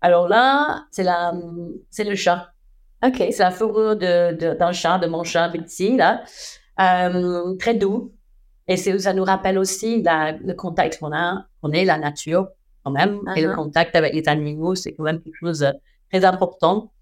Alors 0.00 0.28
là, 0.28 0.84
c'est 0.92 1.02
la, 1.02 1.32
c'est 1.90 2.04
le 2.04 2.14
chat. 2.14 2.52
Ok, 3.04 3.16
C'est 3.18 3.38
la 3.38 3.50
fourrure 3.50 3.96
de, 3.96 4.32
de- 4.36 4.54
d'un 4.58 4.72
chat, 4.72 4.98
de 4.98 5.06
mon 5.06 5.22
chat 5.24 5.48
petit, 5.50 5.96
là. 5.96 6.22
Euh, 6.80 7.54
très 7.56 7.74
doux. 7.74 8.12
Et 8.66 8.76
c'est, 8.76 8.98
ça 8.98 9.12
nous 9.12 9.24
rappelle 9.24 9.58
aussi 9.58 10.02
la- 10.02 10.32
le 10.32 10.54
contact 10.54 10.98
qu'on 10.98 11.12
a, 11.12 11.44
qu'on 11.62 11.70
est 11.72 11.84
la 11.84 11.96
nature, 11.98 12.48
quand 12.84 12.90
même. 12.90 13.20
Et 13.36 13.42
le 13.42 13.54
contact 13.54 13.94
avec 13.96 14.14
les 14.14 14.28
animaux, 14.28 14.74
c'est 14.74 14.92
quand 14.94 15.04
même 15.04 15.20
quelque 15.22 15.36
chose 15.40 15.60
de 15.60 15.72
très 16.10 16.24
important 16.24 16.92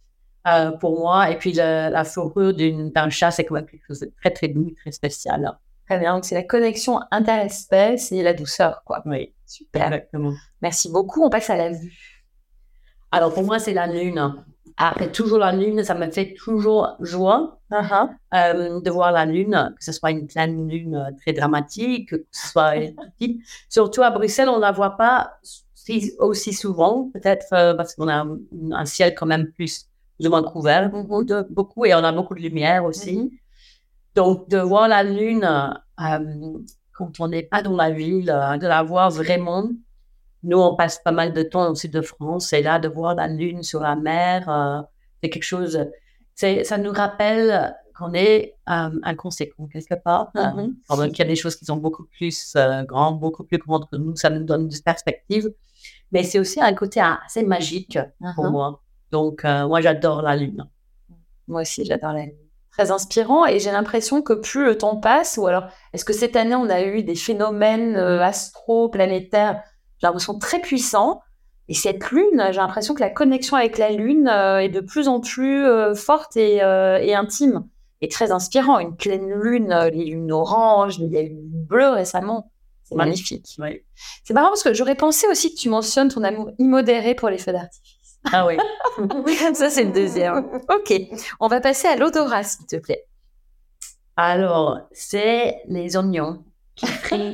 euh, 0.47 0.71
pour 0.73 0.99
moi. 1.01 1.31
Et 1.31 1.39
puis, 1.39 1.53
le- 1.53 1.91
la 1.91 2.05
fourrure 2.05 2.53
d'une, 2.55 2.91
d'un 2.91 3.09
chat, 3.11 3.31
c'est 3.31 3.45
quand 3.45 3.55
même 3.55 3.67
quelque 3.67 3.87
chose 3.87 4.01
de 4.01 4.13
très, 4.21 4.31
très 4.31 4.49
doux, 4.49 4.71
très 4.81 4.93
spécial. 4.93 5.59
très 5.87 5.99
bien. 5.99 6.15
Donc, 6.15 6.25
c'est 6.25 6.35
la 6.37 6.43
connexion 6.45 7.01
interespèce 7.11 8.13
et 8.13 8.23
la 8.23 8.35
douceur, 8.35 8.83
quoi. 8.85 9.03
Oui, 9.07 9.35
Super. 9.47 9.87
exactement. 9.87 10.35
Merci 10.63 10.91
beaucoup. 10.91 11.25
On 11.25 11.31
passe 11.31 11.49
à 11.51 11.57
la 11.57 11.71
vue. 11.71 12.25
Alors, 13.11 13.33
pour 13.35 13.45
moi, 13.45 13.59
c'est 13.59 13.73
la 13.75 13.87
lune. 13.87 14.45
Après, 14.79 15.11
toujours 15.11 15.39
la 15.39 15.53
lune, 15.53 15.83
ça 15.85 15.95
me 15.95 16.11
fait 16.11 16.35
toujours 16.35 16.97
joie. 17.01 17.53
Uh-huh. 17.73 18.09
euh, 18.33 18.81
de 18.81 18.91
voir 18.91 19.11
la 19.11 19.25
lune, 19.25 19.75
que 19.77 19.85
ce 19.85 19.91
soit 19.91 20.13
une 20.13 20.29
pleine 20.29 20.69
lune 20.69 20.95
euh, 20.95 21.11
très 21.21 21.33
dramatique, 21.33 22.11
que 22.11 22.25
ce 22.31 22.49
soit 22.53 22.77
une 22.77 22.95
petite. 22.95 23.41
Surtout 23.69 24.03
à 24.03 24.11
Bruxelles, 24.11 24.49
on 24.49 24.57
ne 24.57 24.61
la 24.61 24.71
voit 24.71 24.97
pas 24.97 25.33
si- 25.75 26.13
aussi 26.21 26.53
souvent, 26.53 27.11
peut-être 27.13 27.47
euh, 27.55 27.75
parce 27.75 27.97
qu'on 27.97 28.07
a 28.07 28.19
un, 28.23 28.39
un 28.71 28.85
ciel 28.85 29.17
quand 29.17 29.27
même 29.27 29.51
plus, 29.51 29.87
ou 30.21 30.29
moins 30.29 30.45
couvert, 30.45 30.91
beaucoup, 30.91 31.25
de- 31.25 31.45
beaucoup, 31.51 31.85
et 31.87 31.95
on 31.95 32.05
a 32.05 32.13
beaucoup 32.13 32.37
de 32.37 32.41
lumière 32.41 32.85
aussi. 32.85 33.19
Mhm. 33.19 33.31
Donc, 34.15 34.49
de 34.49 34.59
voir 34.59 34.87
la 34.87 35.03
lune 35.03 35.43
euh, 36.01 36.59
quand 36.93 37.19
on 37.19 37.27
n'est 37.29 37.43
pas 37.43 37.63
dans 37.63 37.75
la 37.77 37.91
ville, 37.91 38.27
de 38.27 38.67
la 38.67 38.83
voir 38.85 39.11
vraiment. 39.11 39.69
Nous, 40.47 40.59
on 40.59 40.75
passe 40.77 41.01
pas 41.05 41.13
mal 41.13 41.35
de 41.35 41.43
temps 41.43 41.71
au 41.71 41.75
sud 41.75 41.93
de 41.93 42.01
France, 42.01 42.53
et 42.55 42.63
là, 42.63 42.79
de 42.79 42.89
voir 42.89 43.15
la 43.15 43.29
lune 43.29 43.63
sur 43.63 43.81
la 43.81 43.97
mer, 43.97 44.49
euh, 44.49 44.81
c'est 45.23 45.29
quelque 45.29 45.43
chose. 45.43 45.79
Ça 46.35 46.79
nous 46.79 46.93
rappelle 46.93 47.75
qu'on 47.99 48.13
est 48.15 48.55
euh, 48.71 48.91
inconséquent 49.03 49.67
quelque 49.67 49.95
part. 50.03 50.31
Euh, 50.37 50.69
pendant 50.89 51.07
qu'il 51.09 51.19
y 51.19 51.23
a 51.23 51.25
des 51.27 51.37
choses 51.37 51.57
qui 51.57 51.65
sont 51.65 51.77
beaucoup 51.77 52.05
plus 52.05 52.55
euh, 52.57 52.83
grandes, 52.85 53.21
beaucoup 53.21 53.45
plus 53.45 53.59
grandes 53.59 53.89
que 53.91 53.97
nous, 53.97 54.17
ça 54.17 54.31
nous 54.31 54.45
donne 54.45 54.71
une 54.73 54.83
perspective. 54.85 55.53
Mais 56.13 56.23
c'est 56.23 56.39
aussi 56.39 56.61
un 56.61 56.75
côté 56.75 57.01
assez 57.01 57.43
magique 57.43 57.99
pour 58.35 58.45
Uh-huh. 58.47 58.51
moi. 58.51 58.83
Donc, 59.11 59.45
euh, 59.45 59.67
moi, 59.67 59.81
j'adore 59.81 60.23
la 60.23 60.37
lune. 60.37 60.67
Moi 61.49 61.63
aussi, 61.63 61.85
j'adore 61.85 62.13
la 62.13 62.27
lune. 62.27 62.37
Très 62.71 62.91
inspirant 62.91 63.47
et 63.47 63.59
j'ai 63.59 63.73
l'impression 63.73 64.21
que 64.21 64.35
plus 64.35 64.65
le 64.67 64.77
temps 64.77 64.97
passe, 64.97 65.39
ou 65.39 65.47
alors 65.47 65.65
est-ce 65.95 66.05
que 66.05 66.13
cette 66.13 66.37
année 66.37 66.55
on 66.55 66.69
a 66.69 66.83
eu 66.83 67.03
des 67.03 67.15
phénomènes 67.15 67.97
euh, 67.97 68.21
astro-planétaires, 68.21 69.63
j'ai 69.99 70.07
l'impression 70.07 70.39
très 70.39 70.61
puissants. 70.61 71.21
Et 71.69 71.75
cette 71.75 72.11
lune, 72.11 72.45
j'ai 72.51 72.59
l'impression 72.59 72.95
que 72.95 73.01
la 73.01 73.11
connexion 73.11 73.57
avec 73.57 73.77
la 73.77 73.91
lune 73.91 74.29
euh, 74.29 74.59
est 74.59 74.69
de 74.69 74.81
plus 74.81 75.09
en 75.09 75.21
plus 75.21 75.65
euh, 75.65 75.95
forte 75.95 76.37
et, 76.37 76.63
euh, 76.63 76.99
et 76.99 77.15
intime. 77.15 77.67
Et 78.01 78.09
très 78.09 78.31
inspirant. 78.31 78.79
Une 78.79 78.95
pleine 78.95 79.33
lune, 79.33 79.75
les 79.93 80.05
lunes 80.05 80.31
oranges, 80.31 80.99
il 80.99 81.11
y 81.11 81.17
a 81.17 81.23
eu 81.23 81.31
une 81.31 81.65
bleue 81.65 81.89
récemment. 81.89 82.53
C'est 82.85 82.95
magnifique. 82.95 83.57
Oui. 83.59 83.83
C'est 84.23 84.35
marrant 84.35 84.49
parce 84.49 84.63
que 84.63 84.73
j'aurais 84.75 84.95
pensé 84.95 85.27
aussi 85.29 85.53
que 85.53 85.59
tu 85.59 85.69
mentionnes 85.69 86.09
ton 86.09 86.23
amour 86.23 86.51
immodéré 86.59 87.15
pour 87.15 87.31
les 87.31 87.39
feux 87.39 87.53
d'artifice. 87.53 88.21
Ah 88.33 88.47
oui. 88.47 88.59
Ça, 89.55 89.71
c'est 89.71 89.85
le 89.85 89.93
deuxième. 89.93 90.47
Ok. 90.69 90.95
On 91.41 91.49
va 91.49 91.61
passer 91.61 91.89
à 91.89 91.97
l'odorat, 91.97 92.45
s'il 92.45 92.67
te 92.67 92.77
plaît. 92.77 93.07
Alors, 94.17 94.81
c'est 94.93 95.57
les 95.69 95.97
oignons 95.97 96.45
qui 96.75 96.87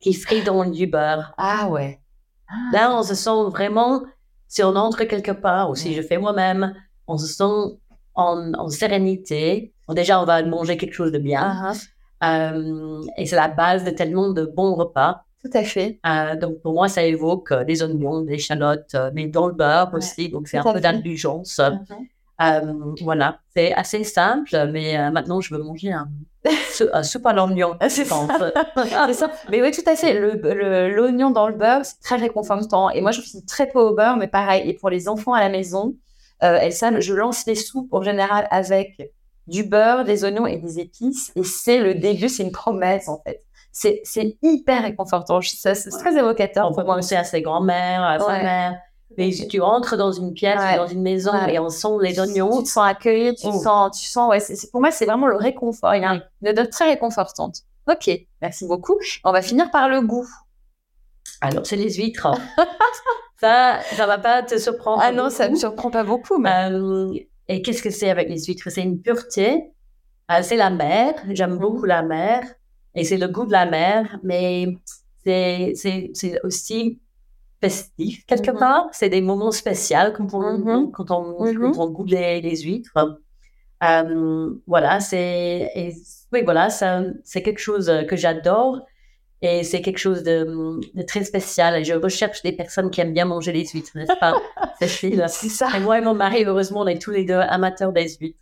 qui 0.00 0.14
frient 0.14 0.42
dans 0.44 0.64
du 0.64 0.86
beurre. 0.86 1.32
Ah 1.36 1.68
ouais. 1.68 2.00
Là, 2.72 2.92
on 2.96 3.02
se 3.02 3.14
sent 3.14 3.44
vraiment, 3.50 4.02
si 4.48 4.62
on 4.64 4.74
entre 4.76 5.04
quelque 5.04 5.30
part, 5.32 5.70
ou 5.70 5.74
si 5.76 5.94
je 5.94 6.02
fais 6.02 6.18
moi-même, 6.18 6.74
on 7.06 7.16
se 7.18 7.26
sent 7.26 7.78
en, 8.14 8.52
en 8.54 8.68
sérénité. 8.68 9.72
Bon, 9.86 9.94
déjà, 9.94 10.20
on 10.20 10.24
va 10.24 10.42
manger 10.42 10.76
quelque 10.76 10.94
chose 10.94 11.12
de 11.12 11.18
bien. 11.18 11.42
Ah, 11.42 11.72
Euh, 12.22 13.00
et 13.16 13.24
c'est 13.24 13.36
la 13.36 13.48
base 13.48 13.82
de 13.84 13.90
tellement 13.90 14.28
de 14.30 14.44
bons 14.44 14.74
repas. 14.74 15.24
tout 15.42 15.50
à 15.54 15.64
fait. 15.64 16.00
Euh, 16.06 16.36
donc, 16.36 16.60
pour 16.60 16.74
moi, 16.74 16.86
ça 16.88 17.02
évoque 17.02 17.50
euh, 17.52 17.64
des 17.64 17.82
oignons, 17.82 18.20
des 18.20 18.34
échalotes, 18.34 18.94
euh, 18.94 19.10
mais 19.14 19.26
dans 19.26 19.46
le 19.46 19.54
beurre 19.54 19.88
Ouais, 19.92 19.98
aussi. 19.98 20.28
Donc, 20.28 20.46
c'est 20.48 20.58
un 20.58 20.72
peu 20.72 20.80
d'indulgence. 20.80 21.58
Euh, 21.60 21.70
voilà, 23.02 23.40
c'est 23.54 23.72
assez 23.74 24.02
simple, 24.04 24.50
mais 24.72 24.98
euh, 24.98 25.10
maintenant, 25.10 25.40
je 25.40 25.54
veux 25.54 25.62
manger 25.62 25.92
un, 25.92 26.08
un 26.92 27.02
soupe 27.02 27.26
à 27.26 27.32
l'oignon. 27.32 27.76
C'est 27.88 28.06
pense. 28.08 28.30
C'est 29.06 29.14
ça. 29.14 29.30
Mais 29.50 29.60
oui, 29.62 29.70
tout 29.72 29.88
à 29.88 29.94
fait. 29.96 30.14
Le- 30.18 30.40
le- 30.42 30.94
L'oignon 30.94 31.30
dans 31.30 31.48
le 31.48 31.54
beurre, 31.54 31.84
c'est 31.84 32.00
très 32.00 32.16
réconfortant. 32.16 32.90
Et 32.90 33.00
moi, 33.00 33.10
je 33.10 33.20
suis 33.20 33.44
très 33.44 33.66
peu 33.68 33.78
au 33.80 33.94
beurre, 33.94 34.16
mais 34.16 34.28
pareil. 34.28 34.68
Et 34.68 34.74
pour 34.74 34.90
les 34.90 35.08
enfants 35.08 35.34
à 35.34 35.40
la 35.40 35.48
maison, 35.50 35.94
euh, 36.42 36.58
elles 36.60 36.72
savent, 36.72 37.00
je 37.00 37.12
lance 37.14 37.44
les 37.46 37.54
soupes 37.54 37.92
en 37.92 38.02
général 38.02 38.48
avec 38.50 39.12
du 39.46 39.64
beurre, 39.64 40.04
des 40.04 40.24
oignons 40.24 40.46
et 40.46 40.56
des 40.56 40.80
épices. 40.80 41.32
Et 41.36 41.44
c'est 41.44 41.78
le 41.78 41.94
début, 41.94 42.28
c'est 42.28 42.42
une 42.44 42.52
promesse 42.52 43.08
en 43.08 43.20
fait. 43.26 43.44
C'est 43.72 44.02
hyper 44.42 44.82
réconfortant. 44.82 45.40
Ça, 45.42 45.74
C'est 45.74 45.90
très 45.90 46.16
évocateur 46.18 46.68
On 46.70 46.74
peut 46.74 46.84
penser 46.84 47.14
à 47.16 47.22
ses 47.24 47.40
grands-mères, 47.42 48.02
à 48.02 48.18
sa 48.18 48.38
mère. 48.42 48.78
Mais 49.18 49.32
si 49.32 49.48
tu 49.48 49.60
entres 49.60 49.96
dans 49.96 50.12
une 50.12 50.32
pièce, 50.32 50.58
Ouais. 50.60 50.76
dans 50.76 50.86
une 50.86 51.02
maison, 51.02 51.32
Ouais. 51.32 51.54
et 51.54 51.58
on 51.58 51.68
sent 51.68 51.88
les 52.00 52.14
Tu 52.14 52.20
oignons, 52.20 52.62
te 52.62 52.68
sens 52.68 52.86
accueilli, 52.88 53.34
tu 53.34 53.46
Oh. 53.48 53.60
sens, 53.60 54.00
tu 54.00 54.06
sens, 54.08 54.30
ouais, 54.30 54.40
c'est, 54.40 54.70
pour 54.70 54.80
moi, 54.80 54.90
c'est 54.90 55.04
vraiment 55.06 55.26
le 55.26 55.36
réconfort. 55.36 55.94
Il 55.94 56.02
y 56.02 56.04
a 56.04 56.14
une 56.42 56.48
odeur 56.48 56.68
très 56.70 56.86
réconfortante. 56.90 57.62
Ok, 57.90 58.08
merci 58.40 58.66
beaucoup. 58.66 58.96
On 59.24 59.32
va 59.32 59.42
finir 59.42 59.70
par 59.70 59.88
le 59.88 60.00
goût. 60.02 60.28
alors 61.40 61.66
c'est 61.66 61.76
les 61.76 61.90
huîtres. 61.94 62.28
ça, 63.40 63.80
ça 63.96 64.06
va 64.06 64.18
pas 64.18 64.42
te 64.42 64.58
surprendre. 64.58 65.00
Ah 65.02 65.12
non, 65.12 65.30
ça 65.30 65.44
me 65.44 65.48
beaucoup. 65.50 65.60
surprend 65.60 65.90
pas 65.90 66.04
beaucoup, 66.04 66.38
mais. 66.38 66.70
Euh, 66.70 67.12
et 67.48 67.62
qu'est-ce 67.62 67.82
que 67.82 67.90
c'est 67.90 68.10
avec 68.10 68.28
les 68.28 68.44
huîtres? 68.44 68.68
C'est 68.70 68.82
une 68.82 69.00
pureté. 69.00 69.72
Euh, 70.30 70.40
c'est 70.42 70.56
la 70.56 70.70
mer. 70.70 71.14
J'aime 71.30 71.52
Mhm. 71.54 71.58
beaucoup 71.58 71.84
la 71.86 72.02
mer. 72.02 72.44
Et 72.94 73.04
c'est 73.04 73.16
le 73.16 73.26
goût 73.28 73.46
de 73.46 73.52
la 73.52 73.66
mer. 73.66 74.18
Mais 74.22 74.66
c'est, 75.24 75.72
c'est, 75.74 76.10
c'est 76.14 76.40
aussi 76.44 77.00
festif, 77.62 78.24
quelque 78.26 78.50
part. 78.52 78.88
C'est 78.92 79.08
des 79.08 79.20
moments 79.20 79.50
spéciaux 79.52 80.12
quand 80.16 80.32
on, 80.34 80.58
Mhm. 80.58 80.90
quand 80.92 81.10
on, 81.10 81.44
Mhm. 81.44 81.72
quand 81.72 81.78
on 81.84 81.90
goûte 81.90 82.10
les, 82.10 82.40
les 82.40 82.56
huîtres. 82.62 82.92
Euh, 83.82 84.50
voilà, 84.66 85.00
c'est, 85.00 85.70
oui, 86.32 86.42
voilà, 86.44 86.68
c'est 86.70 87.42
quelque 87.42 87.58
chose 87.60 87.90
que 88.08 88.16
j'adore. 88.16 88.80
Et 89.42 89.64
c'est 89.64 89.80
quelque 89.80 89.96
chose 89.96 90.22
de, 90.22 90.44
de 90.94 91.02
très 91.02 91.24
spécial. 91.24 91.74
Et 91.80 91.84
je 91.84 91.94
recherche 91.94 92.42
des 92.42 92.52
personnes 92.52 92.90
qui 92.90 93.00
aiment 93.00 93.14
bien 93.14 93.24
manger 93.24 93.52
les 93.52 93.66
huîtres, 93.66 93.92
n'est-ce 93.94 94.12
pas, 94.20 94.34
Cécile? 94.78 95.24
C'est 95.28 95.48
ça. 95.48 95.68
et 95.74 95.80
moi 95.80 95.96
et 95.98 96.02
mon 96.02 96.12
mari, 96.12 96.44
heureusement, 96.44 96.80
on 96.80 96.86
est 96.86 97.00
tous 97.00 97.10
les 97.10 97.24
deux 97.24 97.32
amateurs 97.34 97.90
des 97.92 98.06
huîtres. 98.20 98.38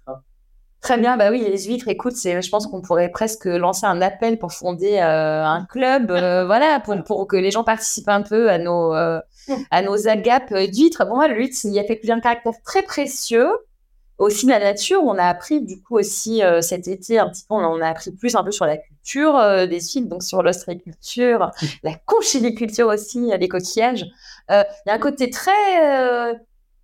Très 0.80 0.96
bien, 0.96 1.16
bah 1.16 1.30
oui, 1.30 1.40
les 1.40 1.64
huîtres, 1.64 1.88
écoute, 1.88 2.14
c'est, 2.14 2.40
je 2.40 2.50
pense 2.50 2.68
qu'on 2.68 2.80
pourrait 2.80 3.10
presque 3.10 3.46
lancer 3.46 3.84
un 3.84 4.00
appel 4.00 4.38
pour 4.38 4.52
fonder 4.52 4.98
euh, 4.98 5.44
un 5.44 5.64
club, 5.64 6.10
euh, 6.12 6.46
voilà, 6.46 6.78
pour, 6.80 6.94
pour 7.04 7.26
que 7.26 7.36
les 7.36 7.50
gens 7.50 7.64
participent 7.64 8.08
un 8.08 8.22
peu 8.22 8.48
à 8.48 8.58
nos, 8.58 8.94
euh, 8.94 9.20
à 9.72 9.82
nos 9.82 10.06
agapes 10.08 10.52
euh, 10.52 10.68
d'huîtres. 10.68 11.04
Bon, 11.04 11.16
moi, 11.16 11.26
l'huître, 11.28 11.56
il 11.64 11.72
y 11.72 11.80
a 11.80 11.84
fait 11.84 12.00
un 12.10 12.20
caractère 12.20 12.52
très 12.64 12.82
précieux. 12.82 13.48
Aussi, 14.18 14.46
la 14.46 14.58
nature, 14.58 15.02
on 15.04 15.16
a 15.16 15.24
appris, 15.24 15.60
du 15.60 15.80
coup, 15.80 15.96
aussi 15.96 16.42
euh, 16.42 16.60
cet 16.60 16.88
été, 16.88 17.18
un 17.20 17.28
petit 17.28 17.44
peu, 17.48 17.54
on 17.54 17.64
en 17.64 17.80
a 17.80 17.88
appris 17.88 18.10
plus 18.12 18.34
un 18.34 18.42
peu 18.44 18.50
sur 18.52 18.66
la 18.66 18.76
culture 18.76 19.36
euh, 19.36 19.66
des 19.66 19.80
huîtres, 19.80 20.08
donc 20.08 20.24
sur 20.24 20.42
l'ostréiculture, 20.42 21.50
la 21.84 21.94
conchiliculture 22.06 22.88
aussi, 22.88 23.30
les 23.38 23.48
coquillages. 23.48 24.04
Euh, 24.50 24.64
Il 24.86 24.88
y 24.88 24.92
a 24.92 24.94
un 24.94 24.98
côté 24.98 25.30
très 25.30 25.52
euh, 25.84 26.34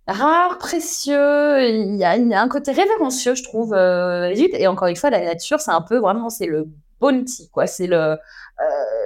rare, 0.07 0.57
précieux. 0.57 1.69
Il 1.69 1.95
y, 1.95 2.03
a, 2.03 2.11
un 2.13 2.49
côté 2.49 2.71
révérencieux, 2.71 3.35
je 3.35 3.43
trouve, 3.43 3.73
euh. 3.73 4.33
Et 4.35 4.67
encore 4.67 4.87
une 4.87 4.95
fois, 4.95 5.09
la 5.09 5.23
nature, 5.23 5.59
c'est 5.59 5.71
un 5.71 5.81
peu 5.81 5.97
vraiment, 5.97 6.29
c'est 6.29 6.45
le 6.45 6.67
bounty, 6.99 7.49
quoi. 7.49 7.67
C'est 7.67 7.87
le 7.87 8.17
euh, 8.61 8.63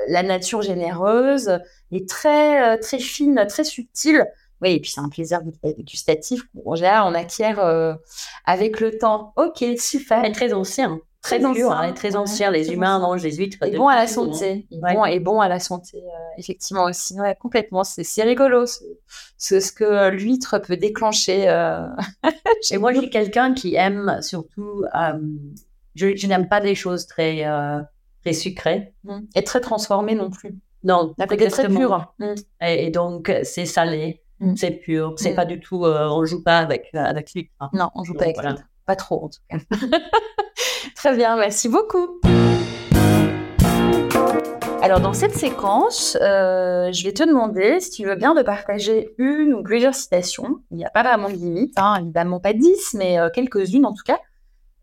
la 0.09 0.21
nature 0.21 0.61
généreuse, 0.61 1.59
et 1.91 2.05
très 2.05 2.75
euh, 2.75 2.77
très 2.79 2.99
fine, 2.99 3.45
très 3.49 3.63
subtile. 3.63 4.25
Oui, 4.61 4.73
et 4.73 4.79
puis 4.79 4.91
c'est 4.91 5.01
un 5.01 5.09
plaisir 5.09 5.41
gustatif 5.79 6.43
qu'en 6.63 6.75
général 6.75 7.03
on 7.05 7.15
acquiert 7.15 7.59
euh, 7.59 7.95
avec 8.45 8.79
le 8.79 8.97
temps. 8.97 9.33
Ok, 9.37 9.63
super. 9.79 10.29
Très 10.33 10.53
ancien. 10.53 10.99
Très 11.21 11.43
ancien. 11.43 11.71
hein, 11.71 11.91
très 11.91 12.15
ancien. 12.15 12.49
Les 12.49 12.71
humains 12.71 12.97
mangent 12.99 13.23
des 13.23 13.33
huîtres. 13.33 13.57
Et 13.65 13.75
bon 13.75 13.87
à 13.87 13.95
la 13.95 14.03
hein. 14.03 14.07
santé. 14.07 14.67
Bon, 14.71 15.05
et 15.05 15.19
bon 15.19 15.41
à 15.41 15.49
la 15.49 15.59
santé, 15.59 16.01
effectivement 16.37 16.85
aussi. 16.85 17.19
Ouais, 17.19 17.35
complètement. 17.35 17.83
C'est 17.83 18.23
rigolo 18.23 18.65
ce, 18.65 19.59
ce, 19.59 19.71
que 19.71 19.83
euh, 19.83 20.09
l'huître 20.11 20.59
peut 20.59 20.77
déclencher. 20.77 21.49
euh, 21.49 21.87
Et 22.71 22.77
moi, 22.77 22.93
je 22.93 22.99
suis 22.99 23.09
quelqu'un 23.09 23.53
qui 23.53 23.75
aime 23.75 24.19
surtout 24.21 24.85
euh, 24.95 25.19
je, 25.95 26.27
n'aime 26.27 26.47
pas 26.47 26.61
des 26.61 26.75
choses 26.75 27.05
très, 27.05 27.45
euh, 27.45 27.81
très 28.21 28.33
sucrées. 28.33 28.93
Mm. 29.03 29.19
Et 29.35 29.43
très 29.43 29.59
transformées 29.59 30.15
non 30.15 30.29
plus. 30.29 30.55
Non, 30.85 31.13
c'est 31.17 31.49
très 31.49 31.67
pur. 31.67 32.13
Mm. 32.19 32.33
Et, 32.61 32.89
donc, 32.91 33.33
c'est 33.43 33.65
salé, 33.65 34.23
mm. 34.39 34.55
c'est 34.55 34.71
pur. 34.71 35.15
C'est 35.17 35.35
pas 35.35 35.45
du 35.45 35.59
tout, 35.59 35.83
on 35.83 36.23
joue 36.23 36.43
pas 36.43 36.59
avec, 36.59 36.89
avec 36.93 37.33
l'huître. 37.33 37.51
Non, 37.73 37.89
on 37.93 38.05
joue 38.05 38.13
pas 38.13 38.23
avec 38.23 38.41
l'huître. 38.41 38.63
Pas 38.89 38.95
trop, 38.95 39.25
en 39.25 39.29
tout 39.29 39.39
cas. 39.47 39.57
très 40.95 41.15
bien, 41.15 41.37
merci 41.37 41.69
beaucoup. 41.69 42.19
Alors, 44.81 44.99
dans 44.99 45.13
cette 45.13 45.35
séquence, 45.35 46.17
je 46.19 47.03
vais 47.03 47.13
te 47.13 47.21
demander 47.21 47.81
si 47.81 47.91
tu 47.91 48.07
veux 48.07 48.15
bien 48.15 48.33
de 48.33 48.41
partager 48.41 49.13
une 49.19 49.53
ou 49.53 49.61
plusieurs 49.61 49.93
citations. 49.93 50.63
Il 50.71 50.77
n'y 50.77 50.85
a 50.85 50.89
pas 50.89 51.03
vraiment 51.03 51.29
de 51.29 51.35
limite, 51.35 51.77
hein, 51.77 51.97
évidemment 52.01 52.39
pas 52.39 52.53
dix, 52.53 52.95
mais 52.95 53.19
quelques-unes 53.31 53.85
en 53.85 53.93
tout 53.93 54.01
cas, 54.03 54.17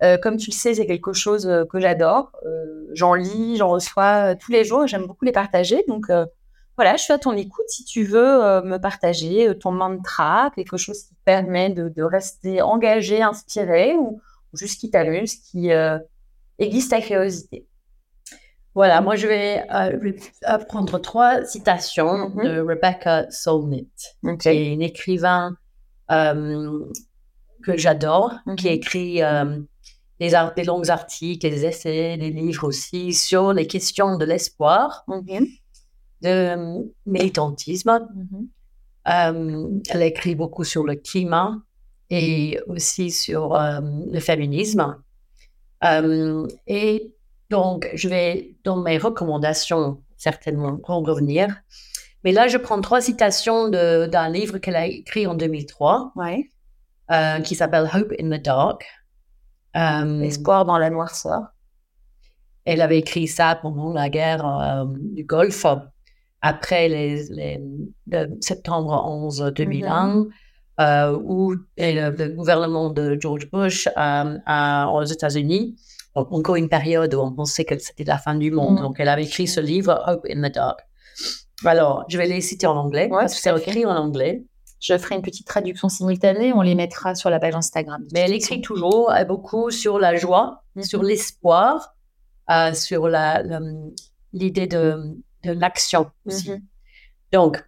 euh, 0.02 0.18
comme 0.18 0.36
tu 0.36 0.50
le 0.50 0.54
sais, 0.54 0.74
c'est 0.74 0.86
quelque 0.86 1.12
chose 1.12 1.46
euh, 1.46 1.64
que 1.64 1.80
j'adore. 1.80 2.32
Euh, 2.44 2.86
j'en 2.92 3.14
lis, 3.14 3.57
j'en 3.57 3.68
reçois 3.70 4.34
tous 4.34 4.52
les 4.52 4.64
jours. 4.64 4.86
J'aime 4.86 5.07
beaucoup 5.07 5.24
les 5.24 5.32
partager. 5.32 5.84
Donc 5.88 6.07
voilà, 6.77 6.97
je 6.97 7.03
suis 7.03 7.12
à 7.12 7.18
ton 7.18 7.33
écoute 7.33 7.64
si 7.68 7.85
tu 7.85 8.05
veux 8.05 8.62
me 8.62 8.77
partager 8.77 9.57
ton 9.59 9.72
mantra, 9.72 10.51
quelque 10.55 10.77
chose 10.77 11.05
qui 11.05 11.14
permet 11.24 11.70
de, 11.70 12.03
rester 12.03 12.61
engagé, 12.62 13.22
inspiré 13.22 13.95
ou, 13.95 14.20
juste 14.53 14.81
qui 14.81 14.91
t'amuse, 14.91 15.37
qui 15.37 15.70
aiguise 16.59 16.89
ta 16.89 17.01
curiosité. 17.01 17.66
Voilà, 18.74 19.01
moi 19.01 19.16
je 19.16 19.27
vais 19.27 19.66
prendre 20.68 20.99
trois 20.99 21.45
citations 21.47 22.29
mm-hmm. 22.29 22.45
de 22.45 22.61
Rebecca 22.61 23.27
Solnit, 23.31 23.89
qui 24.39 24.49
est 24.49 24.72
une 24.72 24.83
écrivain 24.83 25.57
que 26.11 27.77
j'adore, 27.77 28.35
qui 28.59 28.66
mm-hmm. 28.66 28.72
écrit 28.72 29.20
des, 30.20 30.49
des, 30.57 30.64
longs 30.64 30.91
articles, 30.91 31.49
des 31.49 31.64
essais, 31.64 32.18
des 32.18 32.31
livres 32.31 32.68
aussi 32.68 33.14
sur 33.14 33.55
les 33.55 33.66
questions 33.66 34.18
de 34.18 34.24
l'espoir, 34.27 35.07
de 36.23 36.29
euh, 36.29 36.83
militantisme. 37.07 38.09
Mhm. 38.14 38.49
Euh, 39.09 39.81
elle 39.91 40.03
écrit 40.03 40.35
beaucoup 40.35 40.64
sur 40.64 40.85
le 40.85 40.97
climat 40.97 41.57
et 42.11 42.59
aussi 42.67 43.11
sur 43.11 43.55
euh, 43.55 43.81
le 44.11 44.21
féminisme. 44.21 44.97
et 46.67 47.12
donc, 47.49 47.89
je 47.95 48.09
vais, 48.09 48.57
dans 48.64 48.77
mes 48.77 48.99
recommandations, 48.99 50.03
certainement 50.17 50.81
revenir. 50.83 51.62
Mais 52.25 52.33
là, 52.33 52.49
je 52.49 52.57
prends 52.57 52.81
trois 52.81 53.01
citations 53.01 53.69
d'un 53.69 54.29
livre 54.29 54.59
qu'elle 54.59 54.75
a 54.75 54.87
écrit 54.87 55.29
en 55.29 55.35
2003, 55.35 56.12
ouais. 56.17 56.51
qui 57.45 57.55
s'appelle 57.55 57.89
Hope 57.95 58.12
in 58.21 58.37
the 58.37 58.43
Dark. 58.43 58.85
Euh, 59.77 60.23
Espoir 60.23 60.64
dans 60.64 60.79
la 60.79 60.91
noirceur. 60.91 61.43
Elle 62.64 62.81
avait 62.81 62.99
écrit 62.99 63.29
ça 63.29 63.59
pendant 63.61 63.93
la 63.93 64.09
guerre 64.09 64.47
euh, 64.47 64.85
du 64.89 65.25
Golfe, 65.25 65.67
après 66.41 66.89
les, 66.89 67.61
septembre 68.41 69.05
11 69.07 69.53
2001, 69.55 70.07
mhm. 70.07 70.28
euh, 70.80 71.18
où 71.24 71.55
le, 71.76 72.28
gouvernement 72.34 72.91
de 72.91 73.16
George 73.20 73.51
Bush 73.51 73.89
aux 73.89 75.05
États-Unis, 75.05 75.76
encore 76.14 76.57
une 76.57 76.68
période 76.68 77.14
où 77.14 77.20
on 77.20 77.32
pensait 77.32 77.64
que 77.64 77.78
c'était 77.78 78.05
la 78.05 78.18
fin 78.18 78.34
du 78.34 78.51
monde. 78.51 78.76
Mhm. 78.76 78.82
Donc, 78.82 79.01
elle 79.01 79.09
avait 79.09 79.24
écrit 79.24 79.47
ce 79.47 79.61
livre, 79.61 80.03
Hope 80.07 80.26
in 80.30 80.49
the 80.49 80.55
Dark. 80.55 80.80
Alors, 81.64 82.05
je 82.09 82.18
vais 82.18 82.26
les 82.26 82.41
citer 82.41 82.66
en 82.66 82.76
anglais, 82.76 83.09
parce 83.09 83.34
que 83.34 83.41
c'est 83.41 83.57
écrit 83.57 83.87
en 83.87 83.97
anglais. 83.97 84.45
Je 84.78 84.97
ferai 84.99 85.14
une 85.14 85.22
petite 85.22 85.47
traduction 85.47 85.89
simultanée, 85.89 86.53
on 86.53 86.61
les 86.61 86.74
mettra 86.74 87.14
sur 87.14 87.30
la 87.30 87.41
page 87.41 87.55
Instagram. 87.55 88.05
Mais 88.12 88.20
elle 88.20 88.34
écrit 88.34 88.61
toujours 88.61 89.11
euh, 89.11 89.24
beaucoup 89.24 89.70
sur 89.70 89.99
la 89.99 90.16
joie, 90.16 90.62
mhm. 90.74 90.82
sur 90.82 91.03
l'espoir, 91.03 91.95
euh, 92.51 92.74
sur 92.74 93.09
l'idée 94.32 94.66
de, 94.66 95.16
l'action 95.53 96.11
aussi. 96.26 96.51
Mhm. 96.51 96.62
Donc, 97.32 97.64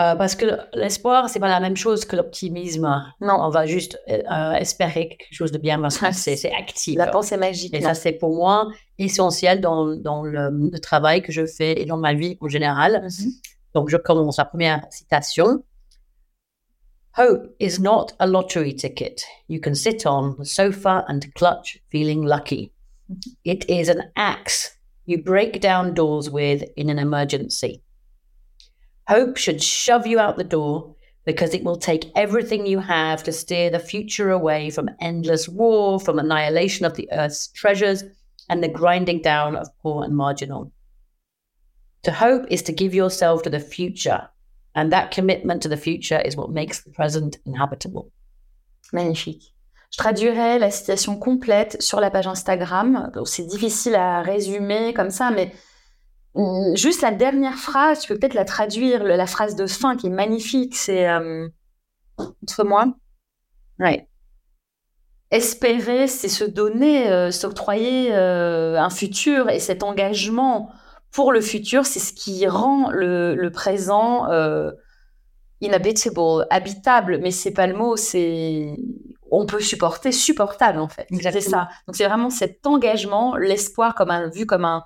euh, 0.00 0.16
parce 0.16 0.34
que 0.34 0.58
l'espoir, 0.72 1.28
c'est 1.28 1.38
pas 1.38 1.48
la 1.48 1.60
même 1.60 1.76
chose 1.76 2.04
que 2.04 2.16
l'optimisme. 2.16 2.88
Non, 3.20 3.36
on 3.40 3.50
va 3.50 3.66
juste 3.66 4.00
espérer 4.58 5.08
quelque 5.08 5.34
chose 5.34 5.52
de 5.52 5.58
bien 5.58 5.80
parce 5.80 5.98
que 5.98 6.12
c'est 6.12 6.52
actif. 6.52 6.96
La 6.96 7.08
pensée 7.08 7.36
magique. 7.36 7.74
Et 7.74 7.82
ça, 7.82 7.94
c'est 7.94 8.12
pour 8.12 8.34
moi 8.34 8.68
essentiel 8.98 9.60
dans, 9.60 9.84
le, 9.84 10.78
travail 10.80 11.22
que 11.22 11.30
je 11.30 11.44
fais 11.44 11.80
et 11.80 11.84
dans 11.84 11.98
ma 11.98 12.14
vie 12.14 12.38
en 12.40 12.48
général. 12.48 13.02
Mhm. 13.02 13.32
Donc, 13.74 13.90
je 13.90 13.96
commence 13.98 14.38
la 14.38 14.46
première 14.46 14.82
citation. 14.90 15.62
Hope 17.18 17.54
is 17.60 17.78
not 17.78 18.14
a 18.20 18.26
lottery 18.26 18.74
ticket 18.74 19.26
you 19.46 19.60
can 19.60 19.74
sit 19.74 20.06
on 20.06 20.34
the 20.38 20.46
sofa 20.46 21.04
and 21.08 21.20
clutch 21.34 21.78
feeling 21.90 22.24
lucky. 22.24 22.72
It 23.44 23.68
is 23.68 23.90
an 23.90 24.10
axe 24.16 24.78
you 25.04 25.22
break 25.22 25.60
down 25.60 25.94
doors 25.94 26.30
with 26.30 26.62
in 26.76 26.90
an 26.90 26.98
emergency. 26.98 27.82
Hope 29.08 29.36
should 29.36 29.62
shove 29.62 30.06
you 30.06 30.18
out 30.18 30.36
the 30.36 30.44
door 30.44 30.94
because 31.24 31.54
it 31.54 31.64
will 31.64 31.76
take 31.76 32.10
everything 32.16 32.66
you 32.66 32.78
have 32.78 33.22
to 33.24 33.32
steer 33.32 33.70
the 33.70 33.78
future 33.78 34.30
away 34.30 34.70
from 34.70 34.90
endless 35.00 35.48
war, 35.48 36.00
from 36.00 36.18
annihilation 36.18 36.84
of 36.84 36.94
the 36.94 37.08
earth's 37.12 37.48
treasures, 37.48 38.04
and 38.48 38.62
the 38.62 38.68
grinding 38.68 39.22
down 39.22 39.56
of 39.56 39.68
poor 39.82 40.04
and 40.04 40.16
marginal. 40.16 40.72
To 42.02 42.12
hope 42.12 42.46
is 42.50 42.62
to 42.62 42.72
give 42.72 42.94
yourself 42.94 43.42
to 43.44 43.50
the 43.50 43.60
future 43.60 44.28
And 44.74 44.92
that 44.92 45.10
commitment 45.10 45.62
to 45.62 45.68
the 45.68 45.76
future 45.76 46.20
is 46.20 46.36
what 46.36 46.50
makes 46.50 46.80
the 46.80 46.90
present 46.90 47.38
inhabitable. 47.44 48.10
Magnifique. 48.92 49.42
Je 49.92 49.98
traduirai 49.98 50.58
la 50.58 50.70
citation 50.70 51.18
complète 51.18 51.80
sur 51.80 52.00
la 52.00 52.10
page 52.10 52.26
Instagram. 52.26 53.10
C'est 53.26 53.46
difficile 53.46 53.94
à 53.94 54.22
résumer 54.22 54.94
comme 54.94 55.10
ça, 55.10 55.30
mais 55.30 55.52
mm, 56.34 56.76
juste 56.76 57.02
la 57.02 57.12
dernière 57.12 57.58
phrase, 57.58 58.00
tu 58.00 58.08
peux 58.08 58.18
peut-être 58.18 58.34
la 58.34 58.46
traduire, 58.46 59.04
la 59.04 59.26
phrase 59.26 59.54
de 59.54 59.66
fin 59.66 59.96
qui 59.96 60.06
est 60.06 60.10
magnifique, 60.10 60.74
c'est 60.74 61.08
euh, 61.08 61.46
entre 62.18 62.64
moi. 62.64 62.86
Ouais. 63.78 64.08
Espérer, 65.30 66.08
c'est 66.08 66.28
se 66.28 66.44
donner, 66.44 67.10
euh, 67.10 67.30
s'octroyer 67.30 68.14
euh, 68.14 68.78
un 68.78 68.90
futur 68.90 69.48
et 69.48 69.60
cet 69.60 69.82
engagement 69.82 70.70
pour 71.10 71.32
le 71.32 71.40
futur, 71.40 71.84
c'est 71.84 72.00
ce 72.00 72.12
qui 72.12 72.46
rend 72.46 72.90
le, 72.90 73.48
présent 73.50 74.30
euh, 74.30 74.70
inhabitable, 75.60 76.46
habitable, 76.50 77.18
mais 77.22 77.30
c'est 77.30 77.52
pas 77.52 77.66
le 77.66 77.74
mot, 77.74 77.96
c'est 77.96 78.74
on 79.32 79.46
peut 79.46 79.60
supporter, 79.60 80.12
supportable 80.12 80.78
en 80.78 80.88
fait. 80.88 81.06
C'est 81.10 81.40
ça. 81.40 81.68
Donc 81.86 81.96
c'est 81.96 82.06
vraiment 82.06 82.30
cet 82.30 82.66
engagement, 82.66 83.36
l'espoir 83.36 83.94
comme 83.94 84.10
un 84.10 84.28
vu 84.28 84.46
comme 84.46 84.64
un 84.64 84.84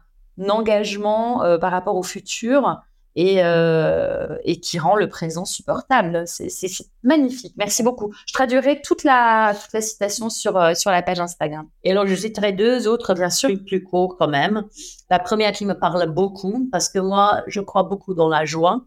engagement 0.49 1.43
euh, 1.43 1.59
par 1.59 1.73
rapport 1.73 1.97
au 1.97 2.03
futur 2.03 2.81
et, 3.17 3.43
euh, 3.43 4.37
et 4.45 4.61
qui 4.61 4.79
rend 4.79 4.95
le 4.95 5.09
présent 5.09 5.45
supportable. 5.45 6.25
C'est 6.27 6.69
magnifique. 7.03 7.55
Merci 7.57 7.83
beaucoup. 7.83 8.13
Je 8.27 8.35
traduirai 8.35 8.83
toute 8.83 9.05
la, 9.05 9.55
toute 9.55 9.73
la 9.73 9.81
citation 9.81 10.29
sur, 10.29 10.57
euh, 10.57 10.75
sur 10.75 10.91
la 10.91 11.03
page 11.03 11.19
Instagram. 11.19 11.67
Et 11.83 11.93
alors, 11.93 12.07
je 12.07 12.15
citerai 12.15 12.53
deux 12.53 12.87
autres, 12.87 13.15
bien 13.15 13.31
sûr, 13.31 13.49
plus, 13.49 13.65
plus 13.65 13.83
courts 13.83 14.17
quand 14.19 14.29
même. 14.29 14.65
La 15.11 15.19
première 15.19 15.53
qui 15.53 15.65
me 15.65 15.75
parle 15.75 16.07
beaucoup, 16.11 16.69
parce 16.71 16.91
que 16.91 16.99
moi, 16.99 17.43
je 17.47 17.61
crois 17.61 17.85
beaucoup 17.85 18.15
dans 18.15 18.29
la 18.29 18.45
joie. 18.45 18.85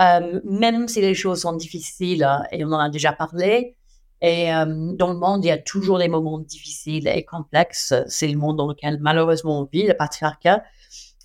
Euh, 0.00 0.40
même 0.44 0.86
si 0.86 1.00
les 1.00 1.14
choses 1.14 1.40
sont 1.40 1.54
difficiles, 1.54 2.22
hein, 2.22 2.44
et 2.52 2.64
on 2.64 2.68
en 2.68 2.78
a 2.78 2.88
déjà 2.90 3.12
parlé, 3.12 3.77
et 4.20 4.46
dans 4.46 5.12
le 5.12 5.18
monde, 5.18 5.44
il 5.44 5.48
y 5.48 5.52
a 5.52 5.58
toujours 5.58 5.98
des 5.98 6.08
moments 6.08 6.38
difficiles 6.38 7.06
et 7.06 7.24
complexes. 7.24 7.94
C'est 8.08 8.26
le 8.26 8.36
monde 8.36 8.56
dans 8.56 8.66
lequel 8.66 8.98
malheureusement 9.00 9.60
on 9.60 9.64
vit, 9.64 9.86
le 9.86 9.94
patriarcat. 9.94 10.62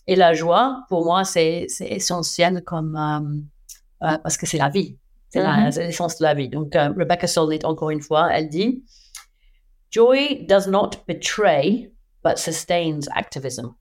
Et 0.07 0.15
la 0.15 0.33
joie, 0.33 0.83
pour 0.89 1.05
moi, 1.05 1.23
c'est 1.23 1.67
essentiel 1.79 2.61
comme, 2.63 2.95
euh, 2.95 4.07
euh, 4.07 4.17
parce 4.17 4.37
que 4.37 4.45
c'est 4.45 4.57
la 4.57 4.69
vie. 4.69 4.97
C'est 5.29 5.41
mm-hmm. 5.41 5.79
l'essence 5.79 6.17
de 6.17 6.23
la 6.23 6.33
vie. 6.33 6.49
Donc, 6.49 6.75
euh, 6.75 6.93
Rebecca 6.95 7.25
Solnit, 7.25 7.63
encore 7.63 7.89
une 7.89 8.01
fois, 8.01 8.29
elle 8.31 8.49
dit 8.49 8.83
Joy 9.91 10.45
does 10.47 10.67
not 10.67 11.03
betray, 11.07 11.91
but 12.23 12.37
sustains 12.37 13.07
activism. 13.15 13.75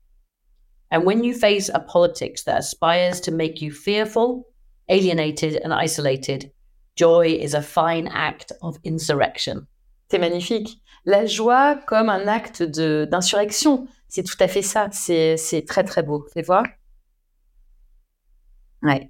And 0.91 1.05
when 1.05 1.23
you 1.23 1.33
face 1.33 1.69
a 1.73 1.79
politics 1.79 2.43
that 2.43 2.59
aspires 2.59 3.19
to 3.21 3.31
make 3.31 3.61
you 3.61 3.71
fearful, 3.71 4.45
alienated, 4.89 5.59
and 5.63 5.73
isolated, 5.73 6.51
joy 6.95 7.27
is 7.27 7.55
a 7.55 7.61
fine 7.61 8.07
act 8.07 8.53
of 8.61 8.77
insurrection. 8.85 9.65
C'est 10.09 10.19
magnifique. 10.19 10.79
La 11.05 11.25
joie 11.25 11.75
comme 11.75 12.09
un 12.09 12.27
acte 12.27 12.63
d'insurrection. 12.63 13.87
C'est 14.07 14.23
tout 14.23 14.37
à 14.39 14.47
fait 14.47 14.61
ça. 14.61 14.89
C'est 14.91 15.65
très, 15.67 15.83
très 15.83 16.03
beau. 16.03 16.25
Fais 16.33 16.43
voir. 16.43 16.65
Ouais. 18.83 19.09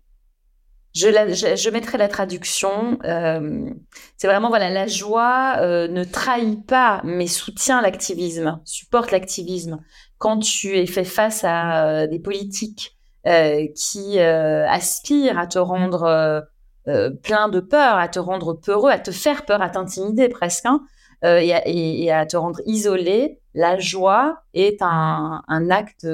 Je, 0.96 1.08
je, 1.10 1.70
mettrai 1.72 1.98
la 1.98 2.08
traduction. 2.08 3.00
Euh, 3.04 3.70
c'est 4.16 4.28
vraiment, 4.28 4.50
voilà, 4.50 4.70
la 4.70 4.86
joie 4.86 5.56
euh, 5.60 5.88
ne 5.88 6.04
trahit 6.04 6.64
pas, 6.68 7.02
mais 7.04 7.26
soutient 7.26 7.82
l'activisme, 7.82 8.62
supporte 8.64 9.10
l'activisme. 9.10 9.80
Quand 10.20 10.38
tu 10.38 10.78
es 10.78 10.86
fait 10.86 11.04
face 11.04 11.44
à 11.44 11.88
euh, 11.88 12.08
des 12.08 12.20
politiques 12.20 12.96
qui 13.26 14.20
aspirent 14.20 15.40
à 15.40 15.48
te 15.48 15.58
rendre 15.58 16.44
plein 16.86 17.50
de 17.50 17.60
peur, 17.60 17.98
à 17.98 18.08
te 18.08 18.20
rendre 18.20 18.54
peureux, 18.54 18.92
à 18.92 19.00
te 19.00 19.12
faire 19.12 19.46
peur, 19.46 19.62
à 19.62 19.70
t'intimider 19.70 20.30
presque, 20.30 20.66
hein, 20.66 20.82
et, 21.24 22.12
à, 22.12 22.26
te 22.26 22.36
rendre 22.36 22.60
isolé, 22.66 23.40
la 23.54 23.80
joie 23.80 24.44
est 24.54 24.82
un, 24.82 25.42
acte 25.70 26.06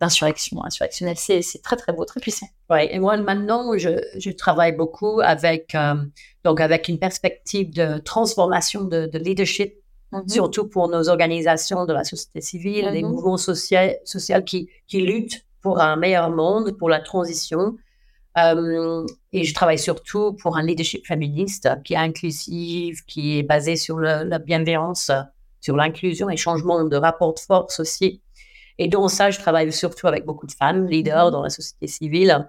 d'insurrection, 0.00 0.64
insurrectionnel. 0.64 1.16
C'est, 1.16 1.62
très, 1.62 1.76
très 1.76 1.92
beau, 1.92 2.04
très 2.04 2.20
puissant. 2.20 2.46
Oui, 2.70 2.88
et 2.90 2.98
moi, 2.98 3.16
maintenant, 3.18 3.76
je, 3.76 4.30
travaille 4.30 4.72
beaucoup 4.72 5.20
avec, 5.20 5.76
donc 6.44 6.60
avec 6.60 6.88
une 6.88 6.98
perspective 6.98 7.72
de 7.72 7.98
transformation 7.98 8.84
de, 8.84 9.10
leadership, 9.18 9.74
mm-hmm. 10.12 10.28
surtout 10.32 10.66
pour 10.66 10.88
nos 10.88 11.08
organisations 11.08 11.84
de 11.84 11.92
la 11.92 12.04
société 12.04 12.40
civile, 12.40 12.88
les 12.90 13.02
mm-hmm. 13.02 13.06
mouvements 13.06 13.36
sociaux, 13.36 14.42
qui, 14.46 14.70
qui 14.86 15.00
luttent 15.02 15.44
pour 15.60 15.80
un 15.80 15.96
meilleur 15.96 16.30
monde, 16.30 16.72
pour 16.76 16.88
la 16.88 17.00
transition. 17.00 17.76
Euh, 18.38 19.06
et 19.32 19.44
je 19.44 19.54
travaille 19.54 19.78
surtout 19.78 20.32
pour 20.34 20.56
un 20.56 20.62
leadership 20.62 21.06
féministe 21.06 21.68
qui 21.84 21.94
est 21.94 21.98
inclusif, 21.98 23.04
qui 23.06 23.38
est 23.38 23.42
basé 23.42 23.76
sur 23.76 23.98
la 23.98 24.38
bienveillance, 24.38 25.10
sur 25.60 25.76
l'inclusion 25.76 26.30
et 26.30 26.36
changement 26.36 26.84
de 26.84 26.96
rapport 26.96 27.34
de 27.34 27.40
force 27.40 27.80
aussi. 27.80 28.22
Et 28.78 28.88
donc 28.88 29.10
ça, 29.10 29.30
je 29.30 29.38
travaille 29.38 29.72
surtout 29.72 30.06
avec 30.06 30.24
beaucoup 30.24 30.46
de 30.46 30.52
femmes 30.52 30.86
leaders 30.86 31.30
dans 31.30 31.42
la 31.42 31.50
société 31.50 31.86
civile. 31.86 32.48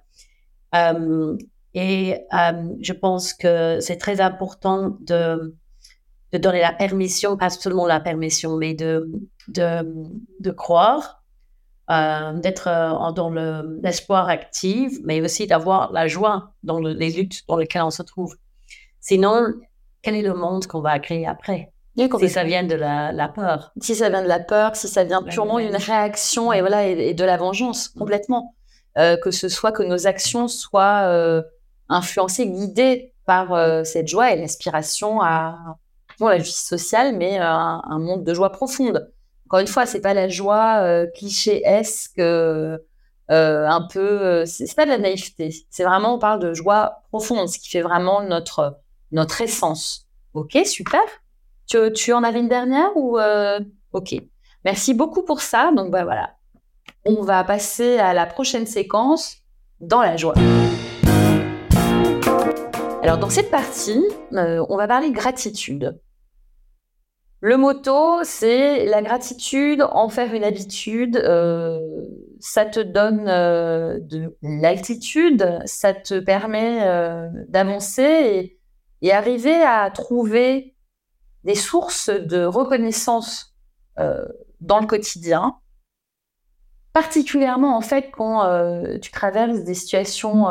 Euh, 0.74 1.38
et 1.74 2.20
euh, 2.34 2.70
je 2.82 2.94
pense 2.94 3.34
que 3.34 3.80
c'est 3.82 3.98
très 3.98 4.22
important 4.22 4.98
de, 5.02 5.56
de 6.32 6.38
donner 6.38 6.62
la 6.62 6.72
permission, 6.72 7.36
pas 7.36 7.50
seulement 7.50 7.88
la 7.88 8.00
permission, 8.00 8.58
mais 8.58 8.74
de, 8.74 9.12
de, 9.50 9.84
de 10.40 10.52
croire 10.52 11.23
euh, 11.92 12.32
d'être 12.34 12.70
euh, 12.70 13.12
dans 13.12 13.30
l'espoir 13.82 14.30
actif, 14.30 14.94
mais 15.04 15.20
aussi 15.20 15.48
d'avoir 15.48 15.92
la 15.92 16.08
joie 16.08 16.54
dans 16.64 16.80
les 16.80 17.12
luttes 17.12 17.42
dans 17.50 17.58
lesquelles 17.58 17.82
on 17.82 17.92
se 17.92 18.04
trouve. 18.04 18.38
Sinon, 19.02 19.48
quel 20.02 20.16
est 20.16 20.22
le 20.22 20.34
monde 20.34 20.66
qu'on 20.66 20.80
va 20.80 20.98
créer 21.00 21.28
après? 21.28 21.74
Si 21.98 22.30
ça 22.30 22.46
vient 22.46 22.64
de 22.64 22.76
la, 22.76 23.28
peur. 23.28 23.74
Si 23.82 23.96
ça 23.96 24.08
vient 24.08 24.24
de 24.24 24.30
la 24.30 24.40
peur, 24.40 24.78
si 24.78 24.88
ça 24.88 25.04
vient 25.04 25.22
purement 25.24 25.60
d'une 25.60 25.76
réaction 25.76 26.54
et 26.54 26.62
voilà 26.62 26.88
et, 26.88 27.14
de 27.14 27.24
la 27.26 27.36
vengeance 27.36 27.90
complètement. 27.90 28.56
Euh, 28.98 29.18
que 29.18 29.32
ce 29.32 29.50
soit 29.50 29.74
que 29.74 29.84
nos 29.84 30.08
actions 30.08 30.48
soient 30.48 31.44
influencées, 31.90 32.48
guidées 32.48 33.14
par 33.26 33.86
cette 33.86 34.08
joie 34.08 34.32
et 34.32 34.40
l'aspiration 34.40 35.22
à 35.22 35.58
bon, 36.18 36.30
la 36.30 36.38
justice 36.38 36.66
sociale, 36.66 37.14
mais 37.18 37.40
un 37.40 38.00
monde 38.00 38.24
de 38.24 38.34
joie 38.34 38.54
profonde. 38.54 39.12
Encore 39.54 39.62
une 39.62 39.68
fois, 39.68 39.86
c'est 39.86 40.02
pas 40.02 40.16
la 40.16 40.30
joie 40.30 40.80
euh, 40.80 41.06
cliché-esque, 41.14 42.18
euh, 42.18 42.80
euh, 43.30 43.68
un 43.68 43.88
peu. 43.88 44.46
c'est 44.48 44.76
pas 44.76 44.86
de 44.86 44.90
la 44.90 44.98
naïveté. 44.98 45.54
C'est 45.70 45.84
vraiment, 45.84 46.16
on 46.16 46.18
parle 46.18 46.40
de 46.40 46.56
joie 46.56 47.04
profonde, 47.10 47.48
ce 47.48 47.60
qui 47.60 47.70
fait 47.70 47.84
vraiment 47.84 48.24
notre, 48.24 48.80
notre 49.12 49.42
essence. 49.42 50.08
Ok, 50.34 50.58
super. 50.66 51.04
Tu, 51.68 51.78
tu 51.94 52.14
en 52.14 52.24
avais 52.24 52.40
une 52.40 52.50
dernière 52.50 52.98
ou. 52.98 53.20
Ok. 53.92 54.16
Merci 54.66 54.96
beaucoup 54.96 55.22
pour 55.22 55.40
ça. 55.42 55.72
Donc, 55.72 55.92
bah 55.92 56.04
voilà. 56.04 56.32
On 57.06 57.22
va 57.22 57.44
passer 57.44 58.00
à 58.00 58.16
la 58.16 58.26
prochaine 58.26 58.66
séquence 58.66 59.38
dans 59.80 60.02
la 60.02 60.18
joie. 60.18 60.34
Alors, 63.04 63.20
dans 63.20 63.30
cette 63.30 63.52
partie, 63.52 64.04
on 64.32 64.78
va 64.78 64.88
parler 64.88 65.12
gratitude. 65.12 65.96
Le 67.46 67.58
motto, 67.58 68.24
c'est 68.24 68.86
la 68.86 69.02
gratitude, 69.02 69.86
en 69.92 70.08
faire 70.08 70.34
une 70.34 70.46
habitude. 70.46 71.18
Euh, 71.18 71.78
ça 72.40 72.64
te 72.64 72.80
donne 72.80 73.28
euh, 73.28 74.00
de 74.00 74.34
l'altitude, 74.42 75.60
ça 75.66 75.94
te 75.94 76.22
permet 76.22 76.88
euh, 76.88 77.28
d'avancer 77.50 78.58
et, 79.02 79.12
arriver 79.12 79.62
à 79.62 79.92
trouver 79.92 80.78
des 81.44 81.56
sources 81.56 82.10
de 82.10 82.46
reconnaissance 82.46 83.54
dans 84.62 84.80
le 84.80 84.88
quotidien, 84.88 85.58
particulièrement 86.94 87.76
en 87.76 87.82
fait 87.82 88.10
quand 88.12 88.48
tu 89.02 89.12
traverses 89.12 89.66
des 89.66 89.74
situations 89.74 90.46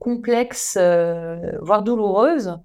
complexes, 0.00 0.78
voire 1.60 1.82
douloureuses. 1.82 2.58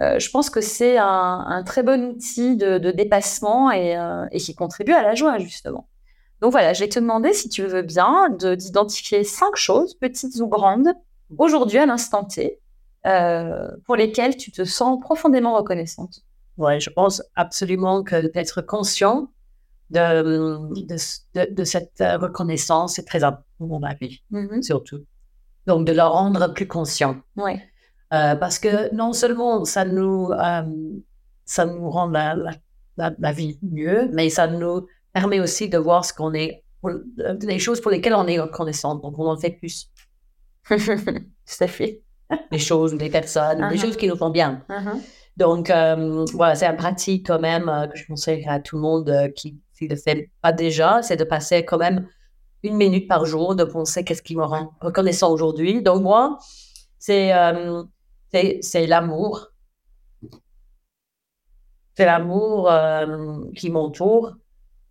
Euh, 0.00 0.18
je 0.18 0.30
pense 0.30 0.48
que 0.48 0.60
c'est 0.60 0.96
un, 0.96 1.62
très 1.66 1.82
bon 1.82 2.10
outil 2.10 2.56
de, 2.56 2.78
dépassement 2.90 3.70
euh, 3.70 4.26
et, 4.30 4.38
qui 4.38 4.54
contribue 4.54 4.92
à 4.92 5.02
la 5.02 5.14
joie, 5.14 5.38
justement. 5.38 5.88
Donc 6.40 6.52
voilà, 6.52 6.72
je 6.72 6.84
vais 6.84 6.88
te 6.88 7.00
demander, 7.00 7.32
si 7.32 7.48
tu 7.48 7.64
veux 7.64 7.82
bien, 7.82 8.28
d'identifier 8.30 9.24
cinq 9.24 9.56
choses, 9.56 9.94
petites 9.94 10.36
ou 10.36 10.46
grandes, 10.46 10.92
aujourd'hui, 11.36 11.78
à 11.78 11.86
l'instant 11.86 12.24
T, 12.24 12.60
euh, 13.06 13.68
pour 13.86 13.96
lesquelles 13.96 14.36
tu 14.36 14.52
te 14.52 14.64
sens 14.64 15.00
profondément 15.00 15.56
reconnaissante. 15.56 16.20
Oui, 16.58 16.80
je 16.80 16.90
pense 16.90 17.22
absolument 17.34 18.04
que 18.04 18.30
d'être 18.32 18.62
conscient 18.62 19.32
de, 19.90 20.84
de, 20.84 21.64
cette 21.64 21.98
reconnaissance, 21.98 22.94
c'est 22.94 23.04
très 23.04 23.24
important 23.24 23.44
dans 23.58 23.80
ma 23.80 23.94
vie, 23.94 24.22
mm-hmm. 24.30 24.62
surtout. 24.62 25.00
Donc, 25.66 25.86
de 25.86 25.92
le 25.92 26.02
rendre 26.02 26.52
plus 26.52 26.68
conscient. 26.68 27.16
Oui. 27.36 27.52
Euh, 28.12 28.36
parce 28.36 28.58
que 28.58 28.94
non 28.94 29.12
seulement 29.12 29.64
ça 29.66 29.84
nous, 29.84 30.30
euh, 30.30 30.62
ça 31.44 31.66
nous 31.66 31.90
rend 31.90 32.08
la, 32.08 32.36
la, 32.96 33.12
la, 33.18 33.32
vie 33.32 33.58
mieux, 33.62 34.08
mais 34.12 34.30
ça 34.30 34.46
nous 34.46 34.86
permet 35.12 35.40
aussi 35.40 35.68
de 35.68 35.76
voir 35.76 36.06
ce 36.06 36.14
qu'on 36.14 36.32
est, 36.32 36.64
les 37.42 37.58
choses 37.58 37.82
pour 37.82 37.90
lesquelles 37.90 38.14
on 38.14 38.26
est 38.26 38.40
reconnaissant. 38.40 38.94
Donc, 38.94 39.18
on 39.18 39.26
en 39.26 39.36
fait 39.36 39.50
plus. 39.50 39.90
Tout 40.68 40.76
à 41.60 41.66
fait. 41.66 42.02
Les 42.50 42.58
choses, 42.58 42.94
les 42.94 43.10
personnes, 43.10 43.68
les 43.70 43.76
uh-huh. 43.76 43.80
choses 43.80 43.96
qui 43.96 44.08
nous 44.08 44.16
font 44.16 44.30
bien. 44.30 44.64
Uh-huh. 44.70 45.00
Donc, 45.36 45.68
euh, 45.70 46.24
voilà, 46.32 46.54
c'est 46.54 46.66
un 46.66 46.74
pratique 46.74 47.26
quand 47.26 47.40
même 47.40 47.66
que 47.92 47.98
je 47.98 48.06
conseille 48.06 48.44
à 48.46 48.58
tout 48.58 48.76
le 48.76 48.82
monde 48.82 49.32
qui 49.36 49.58
ne 49.82 49.88
le 49.88 49.96
fait 49.96 50.30
pas 50.40 50.52
déjà, 50.52 51.02
c'est 51.02 51.16
de 51.16 51.24
passer 51.24 51.64
quand 51.64 51.78
même 51.78 52.06
une 52.62 52.76
minute 52.76 53.06
par 53.06 53.24
jour, 53.24 53.54
de 53.54 53.64
penser 53.64 54.02
qu'est-ce 54.02 54.22
qui 54.22 54.36
me 54.36 54.44
rend 54.44 54.72
reconnaissant 54.80 55.30
aujourd'hui. 55.30 55.82
Donc, 55.82 56.02
moi, 56.02 56.38
c'est 56.98 57.32
c'est 58.30 58.86
l'amour. 58.86 59.52
C'est 61.94 62.06
l'amour 62.06 62.70
euh, 62.70 63.44
qui 63.56 63.70
m'entoure. 63.70 64.36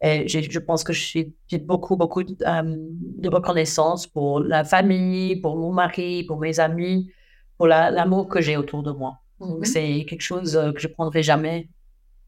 Et 0.01 0.27
je 0.27 0.59
pense 0.59 0.83
que 0.83 0.93
j'ai 0.93 1.33
beaucoup, 1.59 1.95
beaucoup 1.95 2.23
de, 2.23 2.35
euh, 2.45 2.61
de, 2.63 3.29
reconnaissance 3.29 4.05
pour 4.05 4.41
la 4.41 4.63
famille, 4.63 5.37
pour 5.37 5.57
mon 5.57 5.71
mari, 5.71 6.23
pour 6.23 6.37
mes 6.37 6.59
amis, 6.59 7.09
pour 7.57 7.67
l'amour 7.67 8.27
que 8.27 8.41
j'ai 8.41 8.57
autour 8.57 8.83
de 8.83 8.91
moi. 8.91 9.19
Mhm. 9.39 9.65
C'est 9.65 10.05
quelque 10.07 10.21
chose 10.21 10.55
euh, 10.55 10.71
que 10.71 10.79
je 10.79 10.87
ne 10.87 10.93
prendrai 10.93 11.23
jamais 11.23 11.69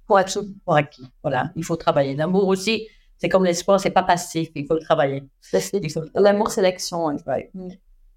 pour 0.07 0.17
acquis. 0.17 0.57
Pour 0.65 0.75
acquis. 0.75 1.05
Voilà, 1.21 1.51
il 1.55 1.63
faut 1.63 1.75
travailler. 1.75 2.15
L'amour 2.15 2.47
aussi, 2.47 2.87
c'est 3.17 3.29
comme 3.29 3.45
l'espoir, 3.45 3.79
c'est 3.79 3.91
pas 3.91 4.03
passif, 4.03 4.49
il 4.55 4.65
faut 4.65 4.73
le 4.73 4.81
travailler. 4.81 5.23
L'amour, 6.15 6.49
c'est 6.49 6.63
l'action. 6.63 7.15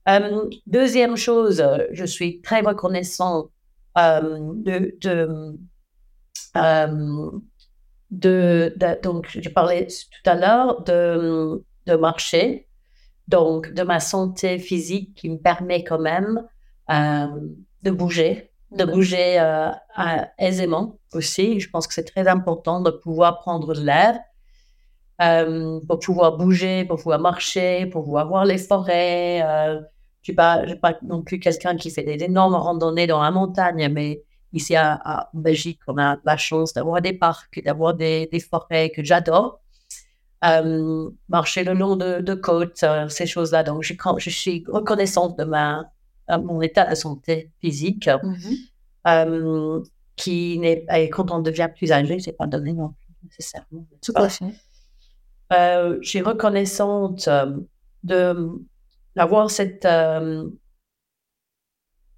Euh, 0.09 0.51
deuxième 0.67 1.17
chose, 1.17 1.61
euh, 1.61 1.87
je 1.93 2.05
suis 2.05 2.41
très 2.41 2.61
reconnaissant 2.61 3.51
euh, 3.99 4.53
de, 4.57 4.97
de, 5.01 5.57
donc 9.03 9.29
je 9.29 9.49
parlais 9.49 9.87
tout 9.87 10.31
à 10.31 10.35
l'heure 10.35 10.83
de, 10.83 11.65
de 11.87 11.95
marcher, 11.95 12.69
donc 13.29 13.73
de 13.73 13.83
ma 13.83 14.01
santé 14.01 14.59
physique 14.59 15.15
qui 15.15 15.31
me 15.31 15.39
permet 15.39 15.85
quand 15.85 16.01
même 16.01 16.43
de 16.89 17.91
bouger, 17.91 18.51
de 18.73 18.85
bouger 18.85 19.41
aisément 20.37 20.99
aussi. 21.15 21.61
Je 21.61 21.71
pense 21.71 21.87
que 21.87 21.95
c'est 21.95 22.05
très 22.05 22.29
important 22.29 22.81
de 22.81 22.91
pouvoir 22.91 23.39
prendre 23.39 23.73
de 23.75 23.81
l'air. 23.81 24.19
pour 25.87 25.99
pouvoir 26.01 26.37
bouger, 26.37 26.85
pour 26.85 26.97
pouvoir 26.97 27.21
marcher, 27.21 27.87
pour 27.87 28.05
pouvoir 28.05 28.29
voir 28.29 28.45
les 28.45 28.59
forêts, 28.59 29.43
je 30.23 30.27
suis 30.27 30.35
pas, 30.35 30.63
pas 30.81 30.97
non 31.03 31.23
plus 31.23 31.41
quelqu'un 31.41 31.77
qui 31.77 31.91
fait 31.91 32.05
des 32.05 32.25
énormes 32.25 32.55
randonnées 32.55 33.09
dans 33.09 33.21
la 33.21 33.33
montagne, 33.33 33.89
mais 33.93 34.23
ici 34.53 34.77
à, 34.77 35.29
Belgique, 35.35 35.81
on 35.89 35.99
a 35.99 36.17
la 36.25 36.37
chance 36.37 36.73
d'avoir 36.73 37.03
des 37.03 37.13
parcs, 37.13 37.61
d'avoir 37.65 37.95
des, 37.95 38.29
des, 38.31 38.39
forêts 38.39 38.91
que 38.91 39.03
j'adore. 39.03 39.61
Euh, 40.45 41.11
marcher 41.29 41.65
le 41.65 41.73
long 41.73 41.97
de, 41.97 42.35
côtes, 42.35 42.83
euh, 42.83 43.09
ces 43.09 43.27
choses-là. 43.27 43.63
Donc, 43.65 43.83
je, 43.83 43.95
je, 44.19 44.31
suis 44.31 44.65
reconnaissante 44.69 45.39
de 45.39 45.45
ma, 45.45 45.85
mon 46.29 46.61
état 46.61 46.89
de 46.89 46.95
santé 46.95 47.51
physique, 47.61 48.07
mm-hmm. 48.07 48.57
euh, 49.09 49.83
qui 50.17 50.59
n'est, 50.59 50.85
quand 51.11 51.31
on 51.33 51.41
devient 51.41 51.69
plus 51.75 51.91
âgé, 51.91 52.19
c'est 52.21 52.33
pas 52.33 52.47
donné 52.47 52.73
non 52.73 52.89
plus 52.89 53.15
nécessairement. 53.25 53.87
Tout 54.03 54.13
à 54.15 54.29
fait. 54.29 54.45
je 55.51 56.09
suis 56.09 56.23
reconnaissante 56.23 57.29
de 58.05 58.51
d'avoir 59.17 59.51
cette 59.51 59.85
euh, 59.85 60.45
euh, 60.45 60.49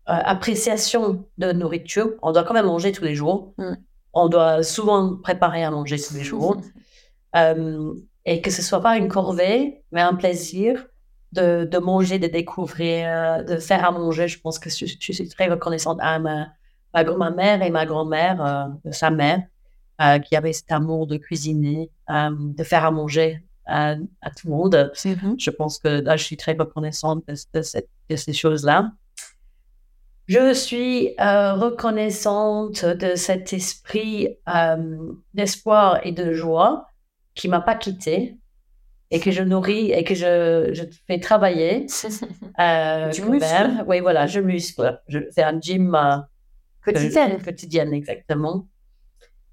appréciation 0.06 1.26
de 1.38 1.52
nourriture. 1.52 2.12
On 2.22 2.32
doit 2.32 2.44
quand 2.44 2.54
même 2.54 2.66
manger 2.66 2.92
tous 2.92 3.04
les 3.04 3.14
jours. 3.14 3.54
Mm. 3.58 3.74
On 4.12 4.28
doit 4.28 4.62
souvent 4.62 5.16
préparer 5.16 5.64
à 5.64 5.70
manger 5.70 5.98
tous 5.98 6.14
les 6.14 6.24
jours. 6.24 6.56
Euh, 7.36 7.92
et 8.24 8.40
que 8.40 8.48
ce 8.48 8.62
soit 8.62 8.80
pas 8.80 8.96
une 8.96 9.08
corvée, 9.08 9.82
mais 9.90 10.00
un 10.00 10.14
plaisir 10.14 10.86
de, 11.32 11.64
de, 11.64 11.78
manger, 11.78 12.20
de 12.20 12.28
découvrir, 12.28 13.44
de 13.44 13.56
faire 13.56 13.84
à 13.84 13.90
manger. 13.90 14.28
Je 14.28 14.38
pense 14.38 14.60
que 14.60 14.70
je, 14.70 14.86
suis 14.86 15.28
très 15.30 15.48
reconnaissante 15.48 15.98
à 16.00 16.20
ma, 16.20 16.46
ma, 16.94 17.30
mère 17.32 17.60
et 17.64 17.70
ma 17.70 17.86
grand-mère, 17.86 18.70
sa 18.92 19.10
mère, 19.10 19.42
qui 20.24 20.36
avait 20.36 20.52
cet 20.52 20.70
amour 20.70 21.08
de 21.08 21.16
cuisiner, 21.16 21.90
de 22.08 22.62
faire 22.62 22.84
à 22.84 22.92
manger 22.92 23.42
à, 23.66 23.96
tout 23.96 24.48
le 24.48 24.50
monde. 24.50 24.92
Je 24.94 25.50
pense 25.50 25.78
que 25.78 25.88
là, 25.88 26.16
je 26.16 26.24
suis 26.24 26.36
très 26.36 26.52
reconnaissante 26.52 27.24
de, 27.26 27.62
de 28.10 28.16
ces 28.16 28.32
choses-là. 28.32 28.92
Je 30.26 30.54
suis 30.54 31.14
reconnaissante 31.18 32.84
de 32.84 33.14
cet 33.14 33.52
esprit 33.52 34.28
d'espoir 35.34 36.00
et 36.06 36.12
de 36.12 36.32
joie 36.32 36.88
qui 37.34 37.48
m'a 37.48 37.60
pas 37.60 37.74
quittée 37.74 38.38
et 39.10 39.20
que 39.20 39.30
je 39.30 39.42
nourris 39.42 39.92
et 39.92 40.02
que 40.02 40.14
je, 40.14 40.70
je 40.72 40.82
fais 41.06 41.20
travailler. 41.20 41.86
euh, 42.60 43.10
du 43.10 43.22
muscle. 43.22 43.84
Oui, 43.86 44.00
voilà, 44.00 44.26
je 44.26 44.40
muscle. 44.40 45.00
Fais 45.32 45.42
un 45.42 45.60
gym 45.60 45.94
euh, 45.94 46.16
quotidien. 46.84 47.38
quotidien, 47.38 47.92
exactement. 47.92 48.66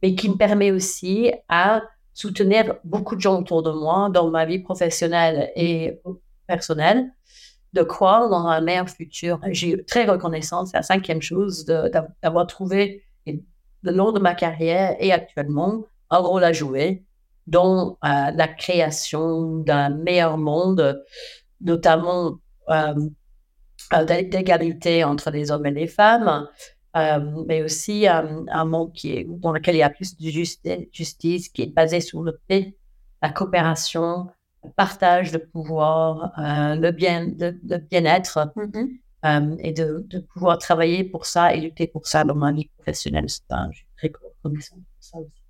Mais 0.02 0.16
qui 0.16 0.30
me 0.30 0.36
permet 0.36 0.72
aussi 0.72 1.32
à 1.48 1.84
soutenir 2.14 2.76
beaucoup 2.84 3.16
de 3.16 3.22
gens 3.22 3.40
autour 3.40 3.64
de 3.64 3.72
moi 3.72 4.10
dans 4.12 4.30
ma 4.30 4.46
vie 4.46 4.60
professionnelle 4.60 5.52
et 5.56 6.02
personnelle, 6.48 7.12
de 7.74 7.84
croire 7.84 8.30
dans 8.30 8.48
un 8.48 8.62
meilleur 8.62 8.90
futur. 8.90 9.40
J'ai 9.52 9.84
très 9.86 10.06
reconnaissante, 10.06 10.68
c'est 10.68 10.78
la 10.78 10.84
cinquième 10.84 11.22
chose, 11.22 11.66
d'avoir 11.66 12.48
trouvé 12.48 13.04
le 13.26 13.92
long 13.92 14.12
de 14.12 14.20
ma 14.20 14.36
carrière 14.36 14.96
et 15.00 15.12
actuellement 15.12 15.86
un 16.10 16.18
rôle 16.18 16.44
à 16.44 16.54
jouer 16.54 17.04
dans 17.48 17.98
euh, 18.04 18.32
la 18.32 18.48
création 18.48 19.58
d'un 19.58 19.90
meilleur 19.90 20.38
monde, 20.38 21.04
notamment 21.60 22.40
euh, 22.70 22.94
euh, 23.94 24.06
d'égalité 24.06 25.04
entre 25.04 25.32
les 25.32 25.52
hommes 25.52 25.66
et 25.66 25.72
les 25.72 25.88
femmes, 25.88 26.48
mais 26.96 27.64
aussi 27.64 28.08
un 28.08 28.66
monde 28.66 28.94
qui 28.94 29.14
est, 29.14 29.26
dans 29.28 29.52
lequel 29.52 29.76
il 29.76 29.80
y 29.80 29.84
a 29.84 29.90
plus 29.90 30.18
de 30.18 30.30
justice, 30.30 31.50
qui 31.50 31.62
est 31.64 31.74
basé 31.74 32.02
sur 32.02 32.22
le 32.22 32.40
paix, 32.48 32.76
la 33.22 33.30
coopération, 33.30 34.30
le 34.64 34.70
partage 34.72 35.32
de 35.32 35.38
pouvoir, 35.38 36.34
le 36.38 36.92
bien, 36.92 37.32
le, 37.38 37.78
bien-être. 37.78 38.52
Mm-hmm. 38.56 39.60
et 39.60 39.72
de, 39.72 40.06
de, 40.08 40.20
pouvoir 40.20 40.58
travailler 40.58 41.04
pour 41.04 41.26
ça 41.26 41.54
et 41.54 41.62
lutter 41.62 41.88
pour 41.88 42.08
ça 42.08 42.24
dans 42.24 42.36
ma 42.36 42.52
vie 42.52 42.70
professionnelle. 42.78 43.30
C'est 43.30 43.44
un, 43.52 43.70
je 43.72 43.78
suis 43.78 43.88
très 43.98 44.12
reconnaissante 44.44 44.80
pour 44.80 45.04
ça 45.04 45.18
aussi. 45.20 45.42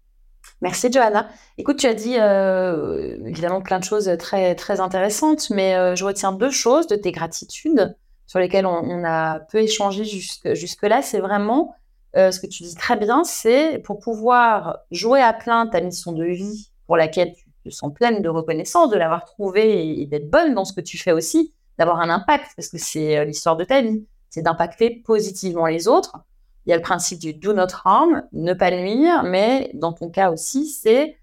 Merci 0.62 0.92
Johanna. 0.92 1.28
Écoute, 1.58 1.78
tu 1.78 1.88
as 1.88 1.96
dit 1.96 2.18
euh, 2.20 3.18
évidemment 3.26 3.62
plein 3.62 3.80
de 3.80 3.84
choses 3.84 4.12
très 4.20 4.54
très 4.54 4.80
intéressantes, 4.80 5.50
mais 5.50 5.76
euh, 5.76 5.96
je 5.96 6.06
retiens 6.06 6.32
deux 6.32 6.52
choses 6.52 6.86
de 6.88 6.96
tes 6.96 7.12
gratitudes 7.12 7.96
sur 8.32 8.40
lesquelles 8.40 8.66
on, 8.66 9.04
a 9.04 9.40
peu 9.40 9.58
échangé 9.58 10.06
jusque 10.06 10.54
jusque 10.54 10.84
là. 10.84 11.02
C'est 11.02 11.20
vraiment 11.20 11.76
euh, 12.16 12.32
ce 12.32 12.40
que 12.40 12.48
tu 12.48 12.64
dis 12.64 12.76
très 12.76 12.96
bien, 12.96 13.24
c'est 13.24 13.80
pour 13.80 14.00
pouvoir 14.00 14.80
jouer 14.92 15.22
à 15.22 15.34
plein 15.34 15.68
ta 15.68 15.82
mission 15.82 16.14
de 16.14 16.24
vie 16.24 16.72
pour 16.88 16.96
laquelle 16.96 17.34
tu 17.34 17.46
te 17.66 17.70
sens 17.70 17.94
pleine 17.94 18.22
de 18.22 18.30
reconnaissance 18.30 18.90
de 18.90 18.98
l'avoir 18.98 19.26
trouvée 19.26 20.02
et 20.02 20.06
d'être 20.06 20.30
bonne 20.30 20.54
dans 20.54 20.66
ce 20.66 20.74
que 20.74 20.82
tu 20.82 20.98
fais 20.98 21.12
aussi, 21.12 21.54
d'avoir 21.78 22.00
un 22.00 22.10
impact 22.10 22.52
parce 22.56 22.70
que 22.70 22.78
c'est 22.78 23.26
l'histoire 23.26 23.58
de 23.58 23.66
ta 23.66 23.82
vie, 23.82 24.06
c'est 24.30 24.42
d'impacter 24.42 25.02
positivement 25.06 25.66
les 25.66 25.88
autres 25.88 26.24
il 26.66 26.70
y 26.70 26.74
a 26.74 26.76
le 26.76 26.82
principe 26.82 27.20
du 27.20 27.34
do 27.34 27.54
not 27.54 27.68
harm, 27.84 28.24
ne 28.34 28.54
pas 28.54 28.72
nuire, 28.72 29.24
mais 29.24 29.72
dans 29.74 29.94
ton 29.94 30.10
cas 30.10 30.32
aussi, 30.32 30.68
c'est 30.68 31.18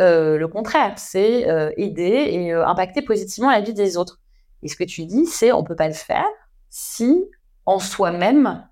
euh, 0.00 0.38
le 0.38 0.48
contraire, 0.48 0.94
c'est 0.98 1.48
euh, 1.48 1.70
aider 1.76 2.02
et 2.02 2.52
euh, 2.52 2.66
impacter 2.66 3.02
positivement 3.02 3.50
la 3.50 3.60
vie 3.60 3.74
des 3.74 3.96
autres. 3.96 4.20
Et 4.62 4.68
ce 4.68 4.76
que 4.76 4.84
tu 4.84 5.04
dis, 5.04 5.26
c'est 5.26 5.52
on 5.52 5.62
peut 5.62 5.76
pas 5.76 5.88
le 5.88 5.94
faire 5.94 6.26
si 6.74 7.28
en 7.66 7.78
soi-même, 7.78 8.66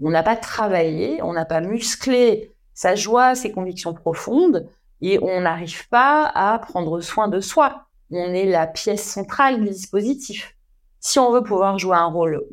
on 0.00 0.10
n'a 0.10 0.22
pas 0.22 0.36
travaillé, 0.36 1.20
on 1.20 1.32
n'a 1.32 1.44
pas 1.44 1.60
musclé 1.60 2.54
sa 2.74 2.94
joie, 2.94 3.34
ses 3.34 3.50
convictions 3.50 3.92
profondes, 3.92 4.68
et 5.00 5.18
on 5.20 5.40
n'arrive 5.40 5.88
pas 5.88 6.30
à 6.32 6.60
prendre 6.60 7.00
soin 7.00 7.26
de 7.26 7.40
soi. 7.40 7.86
On 8.12 8.32
est 8.32 8.46
la 8.46 8.68
pièce 8.68 9.02
centrale 9.02 9.60
du 9.60 9.70
dispositif. 9.70 10.56
Si 11.00 11.18
on 11.18 11.32
veut 11.32 11.42
pouvoir 11.42 11.76
jouer 11.76 11.96
un 11.96 12.06
rôle 12.06 12.46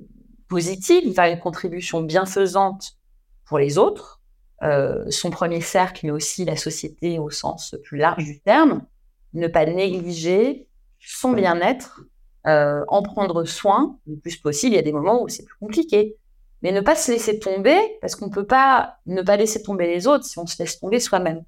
positif, 0.47 1.13
faire 1.13 1.31
une 1.31 1.39
contribution 1.39 2.01
bienfaisante 2.01 2.97
pour 3.45 3.59
les 3.59 3.77
autres, 3.77 4.19
euh, 4.63 5.05
son 5.11 5.29
premier 5.29 5.61
cercle, 5.61 6.07
mais 6.07 6.11
aussi 6.11 6.43
la 6.43 6.55
société 6.55 7.19
au 7.19 7.29
sens 7.29 7.75
plus 7.83 7.99
large 7.99 8.23
du 8.23 8.39
terme, 8.39 8.81
ne 9.33 9.47
pas 9.47 9.67
négliger 9.67 10.67
son 10.99 11.33
bien-être, 11.33 12.01
euh, 12.47 12.85
en 12.87 13.01
prendre 13.03 13.43
soin 13.43 13.97
le 14.07 14.15
plus 14.15 14.37
possible. 14.37 14.73
Il 14.73 14.77
y 14.77 14.79
a 14.79 14.83
des 14.83 14.93
moments 14.93 15.21
où 15.21 15.27
c'est 15.27 15.43
plus 15.43 15.57
compliqué, 15.59 16.15
mais 16.61 16.71
ne 16.71 16.79
pas 16.79 16.95
se 16.95 17.11
laisser 17.11 17.39
tomber, 17.39 17.77
parce 17.99 18.15
qu'on 18.15 18.27
ne 18.27 18.31
peut 18.31 18.45
pas 18.45 18.95
ne 19.05 19.21
pas 19.21 19.35
laisser 19.35 19.61
tomber 19.61 19.85
les 19.85 20.07
autres 20.07 20.23
si 20.23 20.39
on 20.39 20.45
se 20.45 20.55
laisse 20.57 20.79
tomber 20.79 20.99
soi-même. 21.01 21.43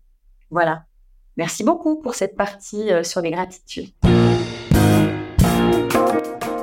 Voilà. 0.50 0.84
Merci 1.38 1.64
beaucoup 1.64 2.02
pour 2.02 2.16
cette 2.16 2.36
partie 2.36 2.92
euh, 2.92 3.04
sur 3.04 3.22
les 3.22 3.32
gratitudes. 3.32 3.92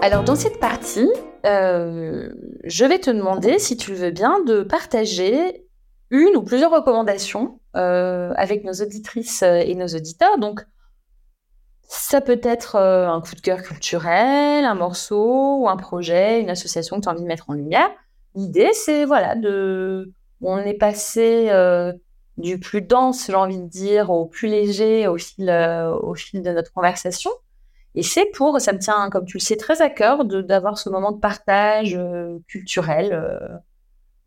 Alors 0.02 0.22
dans 0.22 0.36
cette 0.36 0.60
partie, 0.60 1.10
euh, 1.46 2.28
je 2.64 2.84
vais 2.84 2.98
te 2.98 3.10
demander, 3.10 3.58
si 3.58 3.76
tu 3.78 3.92
le 3.92 3.96
veux 3.96 4.10
bien, 4.10 4.40
de 4.44 4.62
partager 4.62 5.64
une 6.10 6.36
ou 6.36 6.42
plusieurs 6.42 6.70
recommandations 6.70 7.58
avec 7.74 8.64
nos 8.64 8.72
auditrices 8.72 9.42
et 9.42 9.74
nos 9.74 9.88
auditeurs. 9.88 10.38
Donc, 10.38 10.64
ça 11.88 12.20
peut 12.20 12.40
être 12.42 12.76
un 12.76 13.20
coup 13.20 13.34
de 13.34 13.40
cœur 13.40 13.62
culturel, 13.62 14.64
un 14.64 14.74
morceau 14.74 15.58
ou 15.60 15.68
un 15.68 15.76
projet, 15.76 16.40
une 16.40 16.50
association 16.50 16.96
que 16.96 17.02
tu 17.02 17.08
as 17.08 17.12
envie 17.12 17.22
de 17.22 17.26
mettre 17.26 17.50
en 17.50 17.54
lumière. 17.54 17.90
L'idée, 18.34 18.72
c'est 18.72 19.04
voilà, 19.04 19.34
de. 19.34 20.12
On 20.42 20.58
est 20.58 20.74
passé 20.74 21.50
du 22.36 22.58
plus 22.58 22.82
dense, 22.82 23.26
j'ai 23.26 23.34
envie 23.34 23.58
de 23.58 23.68
dire, 23.68 24.10
au 24.10 24.26
plus 24.26 24.48
léger 24.48 25.08
au 25.08 25.16
fil, 25.16 25.50
au 26.02 26.14
fil 26.14 26.42
de 26.42 26.50
notre 26.50 26.72
conversation. 26.72 27.30
Et 27.96 28.02
c'est 28.02 28.26
pour, 28.26 28.60
ça 28.60 28.74
me 28.74 28.78
tient, 28.78 29.08
comme 29.08 29.24
tu 29.24 29.38
le 29.38 29.42
sais, 29.42 29.56
très 29.56 29.80
à 29.80 29.88
cœur 29.88 30.26
d'avoir 30.26 30.76
ce 30.76 30.90
moment 30.90 31.12
de 31.12 31.18
partage 31.18 31.96
euh, 31.96 32.38
culturel 32.46 33.14
euh, 33.14 33.38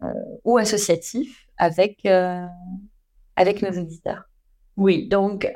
euh, 0.01 0.11
ou 0.43 0.57
associatif 0.57 1.45
avec, 1.57 2.05
avec 3.35 3.61
nos 3.61 3.71
éditeurs. 3.71 4.23
Oui, 4.75 5.07
donc 5.07 5.51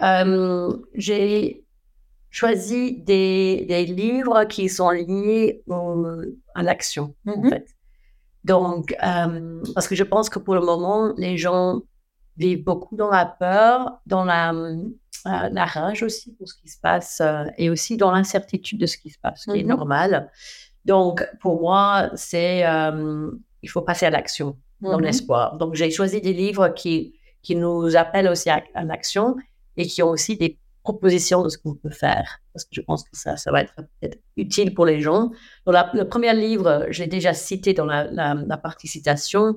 j'ai 0.93 1.63
choisi 2.33 2.99
des, 3.03 3.65
des, 3.69 3.85
livres 3.85 4.45
qui 4.45 4.67
sont 4.67 4.89
liés 4.89 5.63
à 6.55 6.63
l'action, 6.63 7.13
en 7.27 7.31
mm-hmm. 7.31 7.49
fait. 7.49 7.67
Donc, 8.43 8.95
parce 8.99 9.87
que 9.87 9.95
je 9.95 10.03
pense 10.03 10.29
que 10.29 10.39
pour 10.39 10.55
le 10.55 10.61
moment, 10.61 11.13
les 11.17 11.37
gens 11.37 11.81
vivent 12.37 12.63
beaucoup 12.63 12.95
dans 12.95 13.11
la 13.11 13.25
peur, 13.25 14.01
dans 14.07 14.25
la 14.25 14.51
la 15.25 15.65
rage 15.65 16.03
aussi 16.03 16.33
pour 16.33 16.47
ce 16.47 16.55
qui 16.55 16.67
se 16.67 16.79
passe 16.79 17.21
euh, 17.21 17.45
et 17.57 17.69
aussi 17.69 17.97
dans 17.97 18.11
l'incertitude 18.11 18.79
de 18.79 18.85
ce 18.85 18.97
qui 18.97 19.09
se 19.09 19.19
passe, 19.19 19.43
ce 19.45 19.51
qui 19.51 19.59
est 19.59 19.63
mhm. 19.63 19.69
normal. 19.69 20.31
Donc, 20.85 21.25
pour 21.39 21.61
moi, 21.61 22.09
c'est 22.15 22.65
euh, 22.65 23.31
il 23.61 23.69
faut 23.69 23.81
passer 23.81 24.05
à 24.05 24.09
l'action, 24.09 24.57
dans 24.81 24.97
mhm. 24.97 25.05
l'espoir. 25.05 25.57
Donc, 25.57 25.75
j'ai 25.75 25.89
choisi 25.91 26.19
des 26.19 26.33
livres 26.33 26.69
qui, 26.69 27.15
qui 27.41 27.55
nous 27.55 27.95
appellent 27.95 28.27
aussi 28.27 28.49
à, 28.49 28.61
l'action 28.83 29.35
et 29.77 29.85
qui 29.85 30.03
ont 30.03 30.09
aussi 30.09 30.37
des 30.37 30.59
propositions 30.83 31.41
de 31.41 31.49
ce 31.49 31.57
qu'on 31.57 31.75
peut 31.75 31.89
faire. 31.89 32.39
Parce 32.53 32.65
que 32.65 32.71
je 32.73 32.81
pense 32.81 33.03
que 33.03 33.09
ça, 33.13 33.37
ça 33.37 33.51
va 33.51 33.61
être 33.61 33.73
peut-être 33.75 34.19
utile 34.37 34.73
pour 34.73 34.85
les 34.85 34.99
gens. 35.01 35.31
Le 35.65 36.03
premier 36.03 36.33
livre, 36.33 36.85
j'ai 36.89 37.07
déjà 37.07 37.33
cité 37.33 37.73
dans 37.73 37.85
la, 37.85 38.05
la, 38.05 38.57
partie 38.57 38.87
citation, 38.87 39.55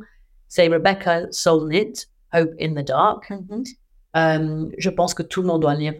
c'est 0.49 0.69
Rebecca 0.69 1.27
Solnit, 1.31 1.93
Hope 2.33 2.55
in 2.61 2.75
the 2.75 2.87
Dark. 2.87 3.31
Mhm. 3.31 3.65
Euh, 4.17 4.67
je 4.79 4.91
pense 4.91 5.15
que 5.15 5.23
tout 5.23 5.43
le 5.43 5.49
monde 5.49 5.63
doit 5.63 5.75
lire 5.75 5.95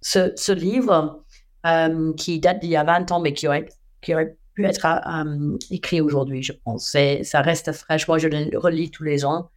ce, 0.00 0.52
livre 0.52 1.24
euh, 1.64 2.12
qui 2.14 2.40
date 2.40 2.60
d'il 2.60 2.70
y 2.70 2.76
a 2.76 2.84
20 2.84 3.12
ans, 3.12 3.20
mais 3.20 3.32
qui 3.32 3.46
aurait, 3.46 3.68
qui 4.02 4.14
aurait 4.14 4.36
pu 4.54 4.64
être 4.64 4.86
euh, 4.86 5.56
écrit 5.70 6.00
aujourd'hui, 6.00 6.42
je 6.42 6.52
pense. 6.52 6.96
ça 7.22 7.40
reste 7.42 7.72
fraîche. 7.72 8.08
Moi, 8.08 8.18
je 8.18 8.28
le 8.28 8.58
relis 8.58 8.90
tous 8.90 9.04
les 9.04 9.24
ans. 9.24 9.50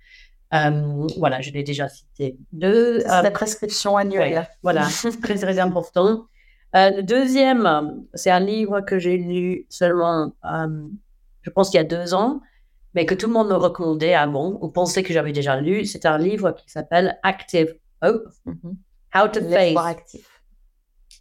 Voilà, 0.52 1.42
je 1.42 1.52
l'ai 1.52 1.64
déjà 1.64 1.88
cité. 1.90 2.38
C'est 2.60 3.04
la 3.08 3.32
prescription 3.32 3.98
annuelle. 3.98 4.48
voilà, 4.64 4.88
très, 5.22 5.36
très 5.36 5.60
important. 5.60 6.26
le 6.74 7.02
deuxième, 7.02 8.04
c'est 8.14 8.32
un 8.32 8.40
livre 8.40 8.82
que 8.82 9.00
j'ai 9.00 9.18
lu 9.18 9.66
seulement, 9.70 10.34
je 11.42 11.50
pense, 11.50 11.74
il 11.74 11.78
y 11.78 11.80
a 11.80 11.84
deux 11.84 12.14
ans, 12.14 12.42
mais 12.96 13.06
que 13.06 13.14
tout 13.14 13.28
le 13.28 13.34
monde 13.34 13.50
me 13.50 13.56
recommandait 13.56 14.16
avant 14.16 14.58
ou 14.62 14.70
pensait 14.70 15.04
que 15.04 15.14
j'avais 15.14 15.32
déjà 15.32 15.60
lu. 15.62 15.86
C'est 15.86 16.06
un 16.06 16.18
livre 16.18 16.52
qui 16.52 16.70
s'appelle 16.70 17.20
Active 17.24 17.76
Hope. 18.02 18.30
Mm-hmm. 18.46 18.76
How 19.14 19.28
to 19.28 19.42
face 19.42 19.78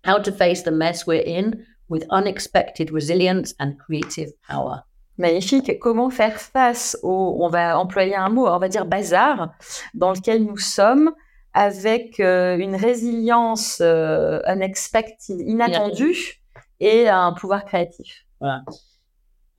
How 0.06 0.18
to 0.20 0.32
face 0.32 0.62
the 0.62 0.70
mess 0.70 1.06
we're 1.06 1.24
in 1.26 1.64
with 1.88 2.04
unexpected 2.10 2.90
resilience 2.90 3.54
and 3.58 3.76
creative 3.78 4.30
power. 4.46 4.84
Magnifique. 5.18 5.78
Comment 5.80 6.10
faire 6.10 6.40
face 6.40 6.96
au, 7.02 7.36
on 7.40 7.48
va 7.48 7.78
employer 7.78 8.14
un 8.14 8.28
mot, 8.28 8.46
on 8.46 8.58
va 8.58 8.68
dire 8.68 8.86
bazar, 8.86 9.52
dans 9.94 10.12
lequel 10.12 10.44
nous 10.44 10.56
sommes, 10.56 11.12
avec 11.54 12.20
euh, 12.20 12.56
une 12.56 12.76
résilience 12.76 13.78
euh, 13.80 14.40
unexpected, 14.46 15.40
inattendue, 15.40 16.40
et 16.78 17.08
un 17.08 17.32
pouvoir 17.32 17.64
créatif. 17.64 18.24
Voilà. 18.40 18.62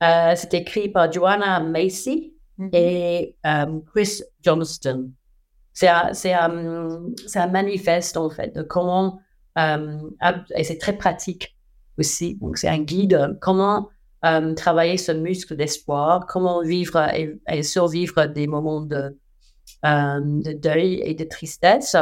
Euh, 0.02 0.32
c'est 0.34 0.54
écrit 0.54 0.88
par 0.88 1.12
Joanna 1.12 1.60
Macy 1.60 2.32
mm-hmm. 2.58 2.70
et 2.72 3.36
Chris 3.92 4.22
Johnston. 4.42 5.10
c'est 5.74 5.88
un, 5.88 6.14
c'est 6.14 6.32
un, 6.32 7.02
un 7.34 7.46
manifeste 7.48 8.16
en 8.16 8.30
fait 8.30 8.56
de 8.56 8.62
comment 8.62 9.20
et 9.58 10.64
c'est 10.64 10.78
très 10.78 10.94
pratique 10.94 11.54
aussi. 11.98 12.36
Donc 12.36 12.56
c'est 12.56 12.68
un 12.68 12.78
guide 12.78 13.36
comment 13.42 13.90
travailler 14.56 14.98
ce 14.98 15.12
muscle 15.12 15.56
d'espoir, 15.56 16.26
comment 16.26 16.62
vivre 16.62 17.08
et, 17.48 17.62
survivre 17.62 18.26
des 18.26 18.46
moments 18.46 18.82
de, 18.82 19.16
de 19.82 20.52
deuil 20.52 21.00
et 21.04 21.14
de 21.14 21.24
tristesse. 21.24 21.96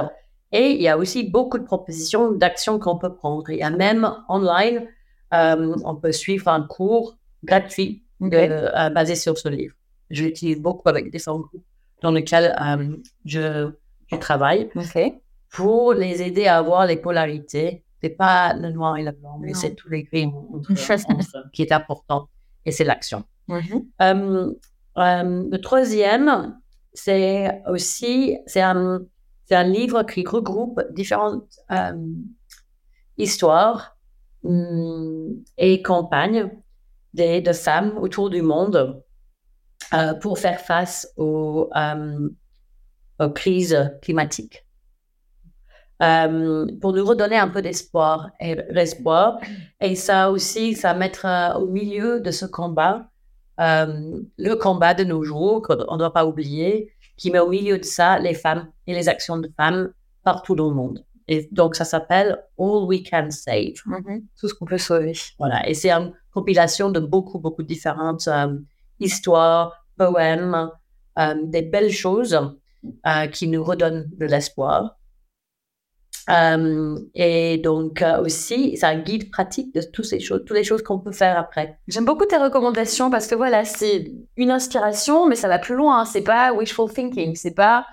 Et 0.50 0.70
il 0.70 0.82
y 0.82 0.88
a 0.88 0.96
aussi 0.96 1.24
beaucoup 1.28 1.58
de 1.58 1.64
propositions 1.64 2.32
d'actions 2.32 2.78
qu'on 2.78 2.98
peut 2.98 3.14
prendre. 3.14 3.50
Il 3.50 3.58
y 3.58 3.62
a 3.62 3.70
même 3.70 4.10
online, 4.28 4.88
on 5.30 5.96
peut 5.96 6.12
suivre 6.12 6.48
un 6.48 6.62
cours 6.62 7.16
gratuit 7.44 8.02
euh, 8.22 8.90
basé 8.90 9.14
sur 9.14 9.38
ce 9.38 9.48
livre. 9.48 9.74
Je 10.10 10.24
l'utilise 10.24 10.60
beaucoup 10.60 10.88
avec 10.88 11.10
des 11.10 11.18
groupes 11.18 11.64
dans 12.02 12.10
lesquels 12.10 12.54
je, 13.24 13.70
je, 14.10 14.16
travaille 14.16 14.70
pour 15.50 15.92
les 15.92 16.22
aider 16.22 16.46
à 16.46 16.58
avoir 16.58 16.86
les 16.86 16.96
polarités. 16.96 17.84
C'est 18.02 18.10
pas 18.10 18.54
le 18.54 18.70
noir 18.70 18.96
et 18.96 19.02
le 19.02 19.12
blanc, 19.12 19.38
mais 19.40 19.54
c'est 19.54 19.74
tous 19.74 19.88
les 19.88 20.04
gris 20.04 20.30
qui 21.52 21.62
est 21.62 21.72
important. 21.72 22.28
Et 22.64 22.70
c'est 22.70 22.84
l'action. 22.84 23.24
Mm-hmm. 23.48 24.54
le 24.96 25.56
troisième, 25.56 26.58
c'est 26.92 27.62
aussi, 27.66 28.36
c'est 28.46 28.60
un, 28.60 29.00
livre 29.50 30.02
qui 30.02 30.24
regroupe 30.26 30.80
différentes 30.92 31.58
histoires 33.16 33.96
hum, 34.44 35.42
et 35.56 35.82
campagnes 35.82 36.50
de, 37.14 37.40
de, 37.40 37.52
femmes 37.52 37.96
autour 37.98 38.30
du 38.30 38.42
monde 38.42 39.02
euh, 39.94 40.14
pour 40.14 40.38
faire 40.38 40.60
face 40.60 41.10
aux, 41.16 41.70
aux 43.18 43.30
crises 43.30 43.90
climatiques. 44.02 44.67
Pour 45.98 46.92
nous 46.92 47.04
redonner 47.04 47.36
un 47.36 47.48
peu 47.48 47.62
d'espoir 47.62 48.30
et 48.40 48.56
l'espoir. 48.70 49.38
Et 49.80 49.96
ça 49.96 50.30
aussi, 50.30 50.74
ça 50.74 50.94
mettra 50.94 51.58
au 51.58 51.66
milieu 51.66 52.20
de 52.20 52.30
ce 52.30 52.46
combat, 52.46 53.08
le 53.58 54.54
combat 54.54 54.94
de 54.94 55.04
nos 55.04 55.24
jours, 55.24 55.62
qu'on 55.62 55.94
ne 55.94 55.98
doit 55.98 56.12
pas 56.12 56.26
oublier, 56.26 56.92
qui 57.16 57.30
met 57.30 57.40
au 57.40 57.48
milieu 57.48 57.78
de 57.78 57.84
ça 57.84 58.18
les 58.18 58.34
femmes 58.34 58.68
et 58.86 58.94
les 58.94 59.08
actions 59.08 59.36
de 59.36 59.50
femmes 59.56 59.92
partout 60.22 60.54
dans 60.54 60.68
le 60.68 60.74
monde. 60.74 61.04
Et 61.28 61.46
donc, 61.52 61.76
ça 61.76 61.84
s'appelle 61.84 62.42
All 62.58 62.84
We 62.86 63.02
Can 63.08 63.30
Save. 63.30 63.74
Mm-hmm. 63.86 64.22
Tout 64.40 64.48
ce 64.48 64.54
qu'on 64.54 64.64
peut 64.64 64.78
sauver. 64.78 65.12
Voilà. 65.38 65.68
Et 65.68 65.74
c'est 65.74 65.90
une 65.90 66.12
compilation 66.32 66.90
de 66.90 67.00
beaucoup, 67.00 67.38
beaucoup 67.38 67.62
de 67.62 67.68
différentes 67.68 68.26
euh, 68.28 68.58
histoires, 68.98 69.84
poèmes, 69.98 70.70
euh, 71.18 71.34
des 71.44 71.62
belles 71.62 71.92
choses 71.92 72.34
euh, 73.06 73.26
qui 73.26 73.46
nous 73.46 73.62
redonnent 73.62 74.08
de 74.16 74.24
l'espoir. 74.24 74.96
Euh, 76.28 76.98
et 77.14 77.56
donc 77.58 78.02
euh, 78.02 78.22
aussi, 78.22 78.76
c'est 78.76 78.86
un 78.86 78.98
guide 78.98 79.30
pratique 79.30 79.74
de 79.74 79.80
toutes 79.80 80.04
ces 80.04 80.20
choses, 80.20 80.42
toutes 80.46 80.56
les 80.56 80.64
choses 80.64 80.82
qu'on 80.82 80.98
peut 80.98 81.12
faire 81.12 81.38
après. 81.38 81.78
J'aime 81.88 82.04
beaucoup 82.04 82.26
tes 82.26 82.36
recommandations 82.36 83.10
parce 83.10 83.26
que 83.26 83.34
voilà, 83.34 83.64
c'est 83.64 84.12
une 84.36 84.50
inspiration, 84.50 85.26
mais 85.26 85.36
ça 85.36 85.48
va 85.48 85.58
plus 85.58 85.74
loin. 85.74 86.04
C'est 86.04 86.22
pas 86.22 86.52
wishful 86.52 86.92
thinking, 86.92 87.34
c'est 87.34 87.54
pas 87.54 87.86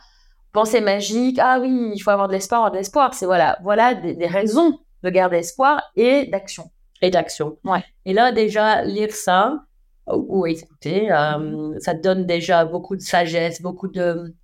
pensée 0.52 0.82
magique. 0.82 1.40
Ah 1.42 1.60
oui, 1.62 1.92
il 1.96 2.00
faut 2.00 2.10
avoir 2.10 2.28
de 2.28 2.34
l'espoir, 2.34 2.62
avoir 2.62 2.72
de 2.72 2.78
l'espoir. 2.78 3.14
C'est 3.14 3.26
voilà, 3.26 3.58
voilà 3.64 3.94
des, 3.94 4.28
raisons 4.28 4.80
de 5.04 5.10
garder 5.10 5.38
espoir 5.38 5.82
et 5.96 6.26
d'action. 6.26 6.72
Et 7.02 7.12
d'action. 7.12 7.58
Ouais. 7.64 7.84
Et 8.06 8.14
là 8.14 8.32
déjà 8.32 8.84
lire 8.84 9.14
ça 9.14 9.60
ou, 10.08 10.46
écouter, 10.46 11.12
euh, 11.12 11.80
ça 11.80 11.94
donne 11.96 12.26
déjà 12.26 12.64
beaucoup 12.64 12.96
de 12.96 13.02
sagesse, 13.02 13.62
beaucoup 13.62 13.88
de 13.88 14.36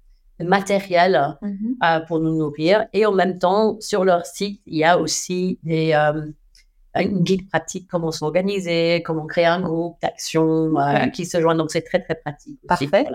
matériel 0.44 1.38
mhm. 1.42 1.76
euh, 1.84 2.00
pour 2.02 2.20
nous 2.20 2.36
nourrir. 2.36 2.86
Et 2.94 3.06
en 3.06 3.12
même 3.12 3.38
temps, 3.38 3.78
sur 3.80 4.04
leur 4.06 4.26
site, 4.26 4.62
il 4.66 4.78
y 4.78 4.84
a 4.84 4.98
aussi 4.98 5.60
des, 5.64 5.94
euh, 5.94 6.32
une 6.96 7.24
guide 7.24 7.50
pratique, 7.50 7.88
comment 7.90 8.12
s'organiser, 8.12 9.04
comment 9.06 9.26
créer 9.26 9.46
un 9.46 9.62
groupe 9.62 9.98
d'action 10.02 10.78
euh, 10.78 11.08
qui 11.08 11.26
se 11.26 11.40
joignent. 11.40 11.58
Donc, 11.58 11.72
c'est 11.72 11.82
très, 11.82 12.02
très 12.02 12.16
pratique. 12.16 12.60
Parfait. 12.68 13.06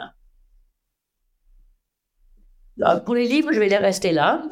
pour 3.04 3.14
les 3.14 3.26
livres, 3.26 3.52
je 3.52 3.58
vais 3.58 3.68
les 3.68 3.76
rester 3.76 4.12
là. 4.12 4.42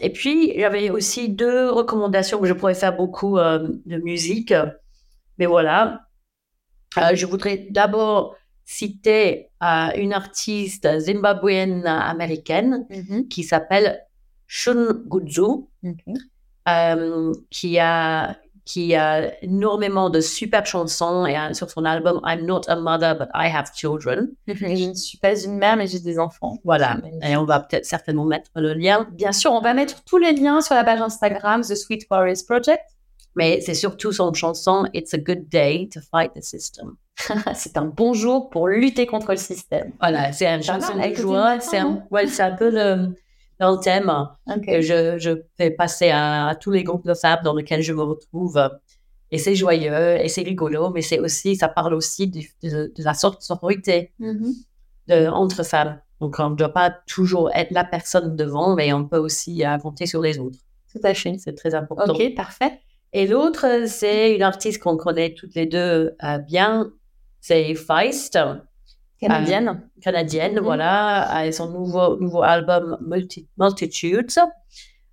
et 0.00 0.10
puis, 0.10 0.58
j'avais 0.58 0.90
aussi 0.90 1.28
deux 1.28 1.70
recommandations. 1.70 2.44
Je 2.44 2.52
pourrais 2.52 2.74
faire 2.74 2.96
beaucoup 2.96 3.38
de 3.38 3.96
musique. 3.98 4.54
Mais 5.38 5.46
voilà. 5.46 6.06
je 7.14 7.26
voudrais 7.26 7.66
d'abord 7.70 8.37
citer 8.68 9.48
euh, 9.62 9.88
une 9.96 10.12
artiste 10.12 10.86
zimbabwéenne 10.98 11.86
américaine 11.86 12.86
mm-hmm. 12.90 13.28
qui 13.28 13.42
s'appelle 13.42 14.04
Shun 14.46 15.04
Gudzu, 15.06 15.64
euh, 16.68 17.32
qui, 17.48 17.78
a, 17.78 18.36
qui 18.66 18.94
a 18.94 19.42
énormément 19.42 20.10
de 20.10 20.20
superbes 20.20 20.66
chansons 20.66 21.24
et 21.24 21.54
sur 21.54 21.70
son 21.70 21.86
album 21.86 22.20
I'm 22.26 22.44
Not 22.44 22.68
a 22.68 22.76
Mother 22.76 23.16
but 23.18 23.28
I 23.34 23.50
Have 23.50 23.70
Children. 23.74 24.28
Je 24.46 24.66
ne 24.66 24.92
suis 24.92 25.16
pas 25.16 25.34
une 25.42 25.56
mère 25.56 25.78
mais 25.78 25.86
j'ai 25.86 26.00
des 26.00 26.18
enfants. 26.18 26.58
Voilà, 26.62 26.98
et 27.22 27.36
on 27.36 27.46
va 27.46 27.60
peut-être 27.60 27.86
certainement 27.86 28.26
mettre 28.26 28.50
le 28.56 28.74
lien. 28.74 29.08
Bien 29.12 29.32
sûr, 29.32 29.50
on 29.50 29.62
va 29.62 29.72
mettre 29.72 30.04
tous 30.04 30.18
les 30.18 30.32
liens 30.32 30.60
sur 30.60 30.74
la 30.74 30.84
page 30.84 31.00
Instagram 31.00 31.62
The 31.62 31.74
Sweet 31.74 32.06
Forest 32.06 32.46
Project. 32.46 32.82
Mais 33.38 33.60
c'est 33.60 33.74
surtout 33.74 34.10
son 34.10 34.34
chanson 34.34 34.86
It's 34.92 35.14
a 35.14 35.18
Good 35.18 35.48
Day 35.48 35.88
to 35.94 36.00
Fight 36.10 36.32
the 36.34 36.42
System. 36.42 36.96
c'est 37.54 37.76
un 37.76 37.84
bon 37.84 38.12
jour 38.12 38.50
pour 38.50 38.66
lutter 38.66 39.06
contre 39.06 39.30
le 39.30 39.36
système. 39.36 39.92
Voilà, 40.00 40.32
c'est 40.32 40.48
un 40.48 40.60
chanson 40.60 40.96
de 40.96 41.14
joie. 41.14 41.60
C'est 41.60 41.78
un, 41.78 42.02
un 42.10 42.50
peu 42.56 42.70
le, 42.70 43.14
le 43.60 43.80
thème 43.80 44.12
que 44.66 44.80
je, 44.80 45.18
je, 45.18 45.30
fais 45.56 45.70
passer 45.70 46.10
à, 46.10 46.56
tous 46.60 46.72
les 46.72 46.82
groupes 46.82 47.06
de 47.06 47.14
femmes 47.14 47.38
dans 47.44 47.54
lesquels 47.54 47.82
je 47.82 47.92
me 47.92 48.02
retrouve. 48.02 48.60
Et 49.30 49.38
c'est 49.38 49.54
joyeux 49.54 50.16
et 50.20 50.28
c'est 50.28 50.42
rigolo, 50.42 50.90
mais 50.90 51.02
c'est 51.02 51.20
aussi, 51.20 51.54
ça 51.54 51.68
parle 51.68 51.94
aussi 51.94 52.26
de, 52.26 52.40
de, 52.64 52.92
la 53.04 53.14
sorte 53.14 53.38
de 53.38 53.44
sororité 53.44 54.12
mm-hmm. 54.18 55.28
entre 55.28 55.62
femmes. 55.62 56.00
Donc, 56.20 56.40
on 56.40 56.50
ne 56.50 56.56
doit 56.56 56.72
pas 56.72 56.90
toujours 57.06 57.52
être 57.54 57.70
la 57.70 57.84
personne 57.84 58.34
devant, 58.34 58.74
mais 58.74 58.92
on 58.92 59.04
peut 59.04 59.18
aussi 59.18 59.62
compter 59.80 60.06
sur 60.06 60.22
les 60.22 60.40
autres. 60.40 60.58
Tout 60.92 61.00
à 61.04 61.14
fait. 61.14 61.36
C'est 61.38 61.54
très 61.54 61.76
important. 61.76 62.12
Ok, 62.12 62.34
parfait. 62.34 62.80
Et 63.12 63.26
l'autre, 63.26 63.84
c'est 63.86 64.34
une 64.34 64.42
artiste 64.42 64.82
qu'on 64.82 64.96
connaît 64.96 65.34
toutes 65.34 65.54
les 65.54 65.66
deux 65.66 66.14
euh, 66.22 66.38
bien, 66.38 66.90
c'est 67.40 67.74
Feist. 67.74 68.38
Canadienne. 69.20 69.68
Euh, 69.68 70.00
canadienne, 70.00 70.60
voilà, 70.60 71.44
et 71.44 71.52
son 71.52 71.70
nouveau, 71.70 72.16
nouveau 72.20 72.42
album 72.42 72.98
Multitudes, 73.58 74.38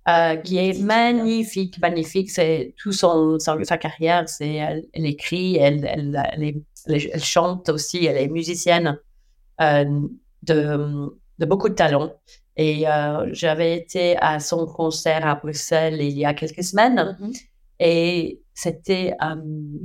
euh, 0.08 0.36
qui 0.36 0.58
est 0.58 0.80
magnifique, 0.80 1.78
magnifique. 1.80 2.30
C'est 2.30 2.74
tout 2.78 2.92
son, 2.92 3.38
sa 3.38 3.78
carrière, 3.78 4.28
c'est 4.28 4.54
elle, 4.54 4.84
écrit, 4.94 5.56
elle, 5.56 5.84
elle, 5.84 6.62
elle, 6.86 7.22
chante 7.22 7.68
aussi, 7.68 8.06
elle 8.06 8.16
est 8.16 8.28
musicienne 8.28 8.98
euh, 9.60 9.84
de, 10.42 11.10
de, 11.38 11.46
beaucoup 11.46 11.68
de 11.68 11.74
talent. 11.74 12.12
Et 12.58 12.84
j'avais 13.32 13.76
été 13.76 14.16
à 14.18 14.40
son 14.40 14.66
concert 14.66 15.26
à 15.26 15.34
Bruxelles 15.34 16.00
il 16.00 16.16
y 16.16 16.24
a 16.24 16.32
quelques 16.32 16.64
semaines, 16.64 17.18
mm-hmm. 17.20 17.40
Et 17.78 18.40
c'était 18.54 19.14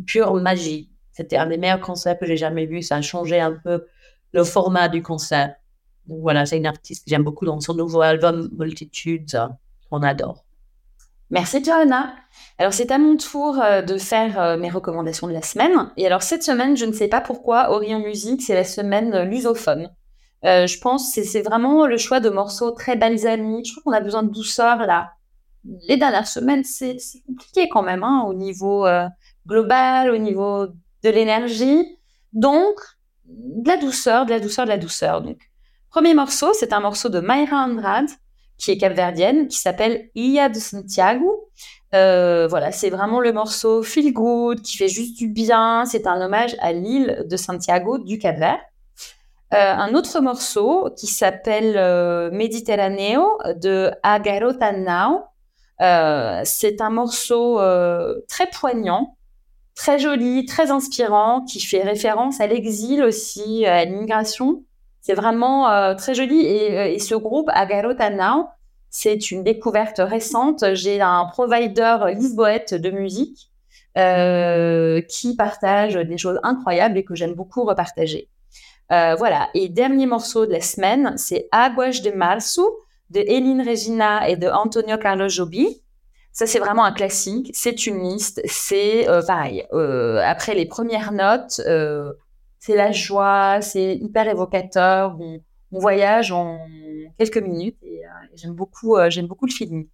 pure 0.06 0.34
magie 0.36 0.92
c'était 1.12 1.38
un 1.38 1.48
des 1.48 1.58
meilleurs 1.58 1.82
concerts 1.82 2.18
que 2.18 2.26
j'ai 2.26 2.38
jamais 2.38 2.66
vu. 2.66 2.82
Ça 2.82 2.98
a 2.98 3.02
changé 3.02 3.40
un 3.40 3.54
peu 3.54 3.86
le 4.34 4.44
format 4.44 4.90
du 4.90 5.04
concert. 5.04 5.56
Donc 6.08 6.22
voilà, 6.22 6.46
c'est 6.46 6.58
une 6.58 6.66
artiste 6.66 7.06
que 7.06 7.10
j'aime 7.10 7.24
beaucoup 7.24 7.46
dans 7.46 7.60
son 7.60 7.74
nouveau 7.74 8.02
album 8.02 8.50
Multitudes, 8.58 9.38
qu'on 9.90 10.02
adore. 10.02 10.46
Merci 11.30 11.64
Johanna. 11.64 12.14
Alors 12.58 12.74
c'est 12.74 12.92
à 12.92 12.98
mon 12.98 13.16
tour 13.16 13.62
euh, 13.62 13.82
de 13.82 13.98
faire 13.98 14.40
euh, 14.40 14.58
mes 14.58 14.70
recommandations 14.70 15.28
de 15.28 15.34
la 15.34 15.42
semaine. 15.42 15.92
Et 15.96 16.06
alors 16.06 16.24
cette 16.24 16.44
semaine, 16.44 16.76
je 16.76 16.86
ne 16.86 16.92
sais 16.92 17.08
pas 17.08 17.22
pourquoi, 17.22 17.72
Orion 17.72 18.00
Music, 18.00 18.42
c'est 18.42 18.56
la 18.56 18.66
semaine 18.66 19.14
euh, 19.14 19.24
lusophone. 19.24 19.90
je 20.44 20.80
pense 20.80 21.14
que 21.14 21.24
c'est 21.24 21.42
vraiment 21.42 21.86
le 21.88 21.98
choix 21.98 22.20
de 22.20 22.30
morceaux 22.30 22.72
très 22.72 22.96
balsamiques. 22.96 23.68
Je 23.68 23.72
crois 23.74 23.84
qu'on 23.84 23.98
a 23.98 24.02
besoin 24.02 24.24
de 24.24 24.32
douceur 24.32 24.80
là. 24.80 25.12
Les 25.88 25.98
dernières 25.98 26.28
semaines, 26.28 26.64
c'est 26.64 26.98
compliqué 27.28 27.70
quand 27.70 27.84
même 27.84 28.04
hein, 28.04 28.24
au 28.28 28.34
niveau 28.34 28.88
global, 29.46 30.10
au 30.10 30.18
niveau 30.18 30.68
de 30.68 31.10
l'énergie, 31.10 31.98
donc 32.34 32.76
de 33.26 33.68
la 33.68 33.78
douceur, 33.78 34.26
de 34.26 34.32
la 34.32 34.40
douceur, 34.40 34.66
de 34.66 34.70
la 34.70 34.78
douceur. 34.78 35.22
Donc, 35.22 35.38
premier 35.90 36.14
morceau, 36.14 36.54
c'est 36.54 36.74
un 36.74 36.80
morceau 36.80 37.10
de 37.10 37.20
Mayra 37.20 37.58
Andrade, 37.58 38.10
qui 38.58 38.72
est 38.72 38.78
capverdienne, 38.78 39.48
qui 39.48 39.58
s'appelle 39.58 40.10
Ia 40.16 40.48
de 40.50 40.60
Santiago. 40.60 41.50
Euh, 41.94 42.48
voilà, 42.48 42.72
c'est 42.72 42.90
vraiment 42.90 43.20
le 43.20 43.34
morceau 43.34 43.84
feel 43.84 44.14
good, 44.14 44.62
qui 44.62 44.78
fait 44.78 44.88
juste 44.88 45.18
du 45.18 45.28
bien. 45.28 45.86
C'est 45.86 46.08
un 46.08 46.22
hommage 46.22 46.56
à 46.60 46.72
l'île 46.72 47.26
de 47.28 47.38
Santiago 47.38 47.98
du 47.98 48.20
Cap-Vert. 48.20 48.62
Euh, 49.54 49.74
un 49.74 49.94
autre 49.96 50.22
morceau 50.22 50.90
qui 50.98 51.08
s'appelle 51.08 51.76
euh, 51.76 52.32
Mediterraneo 52.32 53.38
de 53.56 53.92
Agarota 54.04 54.72
Now. 54.72 55.24
C'est 55.82 56.82
un 56.82 56.90
morceau 56.90 57.60
très 58.28 58.48
poignant 58.48 59.16
très 59.76 59.98
joli, 60.00 60.46
très 60.46 60.72
inspirant, 60.72 61.44
qui 61.44 61.60
fait 61.60 61.82
référence 61.82 62.40
à 62.40 62.48
l'exil 62.48 63.04
aussi, 63.04 63.66
à 63.66 63.84
l'immigration, 63.86 64.64
C'est 65.02 65.16
vraiment 65.16 65.96
très 65.96 66.14
joli. 66.14 66.46
Et, 66.46 67.00
ce 67.00 67.16
groupe, 67.16 67.50
Agarota 67.52 68.12
Now, 68.12 68.48
c'est 68.92 69.32
une 69.32 69.44
découverte 69.44 70.00
récente. 70.00 70.64
J'ai 70.74 71.02
un 71.02 71.26
provider 71.26 71.98
lisboète 72.14 72.76
de 72.76 72.92
musique 72.92 73.50
qui 75.08 75.36
partage 75.36 75.96
des 75.96 76.18
choses 76.20 76.40
incroyables 76.44 76.98
et 77.00 77.04
que 77.04 77.16
j'aime 77.16 77.34
beaucoup 77.34 77.64
repartager. 77.64 78.30
voilà. 78.90 79.50
Et 79.56 79.68
dernier 79.70 80.06
morceau 80.06 80.46
de 80.46 80.52
la 80.52 80.62
semaine, 80.62 81.16
c'est 81.18 81.48
Aguas 81.52 82.02
de 82.04 82.12
Março 82.12 82.70
de 83.12 83.20
Eline 83.20 83.62
Regina 83.68 84.28
et 84.30 84.38
de 84.38 84.48
Antonio 84.48 84.98
Carlos 84.98 85.28
Jobi. 85.28 85.82
Ça, 86.32 86.48
c'est 86.48 86.60
vraiment 86.60 86.86
un 86.86 86.94
classique. 86.94 87.52
C'est 87.54 87.86
une 87.86 88.02
liste. 88.02 88.42
C'est 88.46 89.08
euh, 89.10 89.22
pareil. 89.22 89.66
Euh, 89.74 90.22
après 90.24 90.56
les 90.56 90.66
premières 90.66 91.12
notes, 91.12 91.62
euh, 91.66 92.14
c'est 92.60 92.76
la 92.76 92.94
joie, 92.94 93.60
c'est 93.62 93.96
hyper 93.96 94.28
évocateur. 94.28 95.18
On, 95.20 95.40
voyage 95.74 96.34
en 96.34 96.60
quelques 97.18 97.38
minutes 97.38 97.78
et 97.82 98.02
j'aime 98.36 98.52
beaucoup, 98.52 98.98
j'aime 99.08 99.28
beaucoup 99.28 99.46
le 99.46 99.54
feeling. 99.54 99.88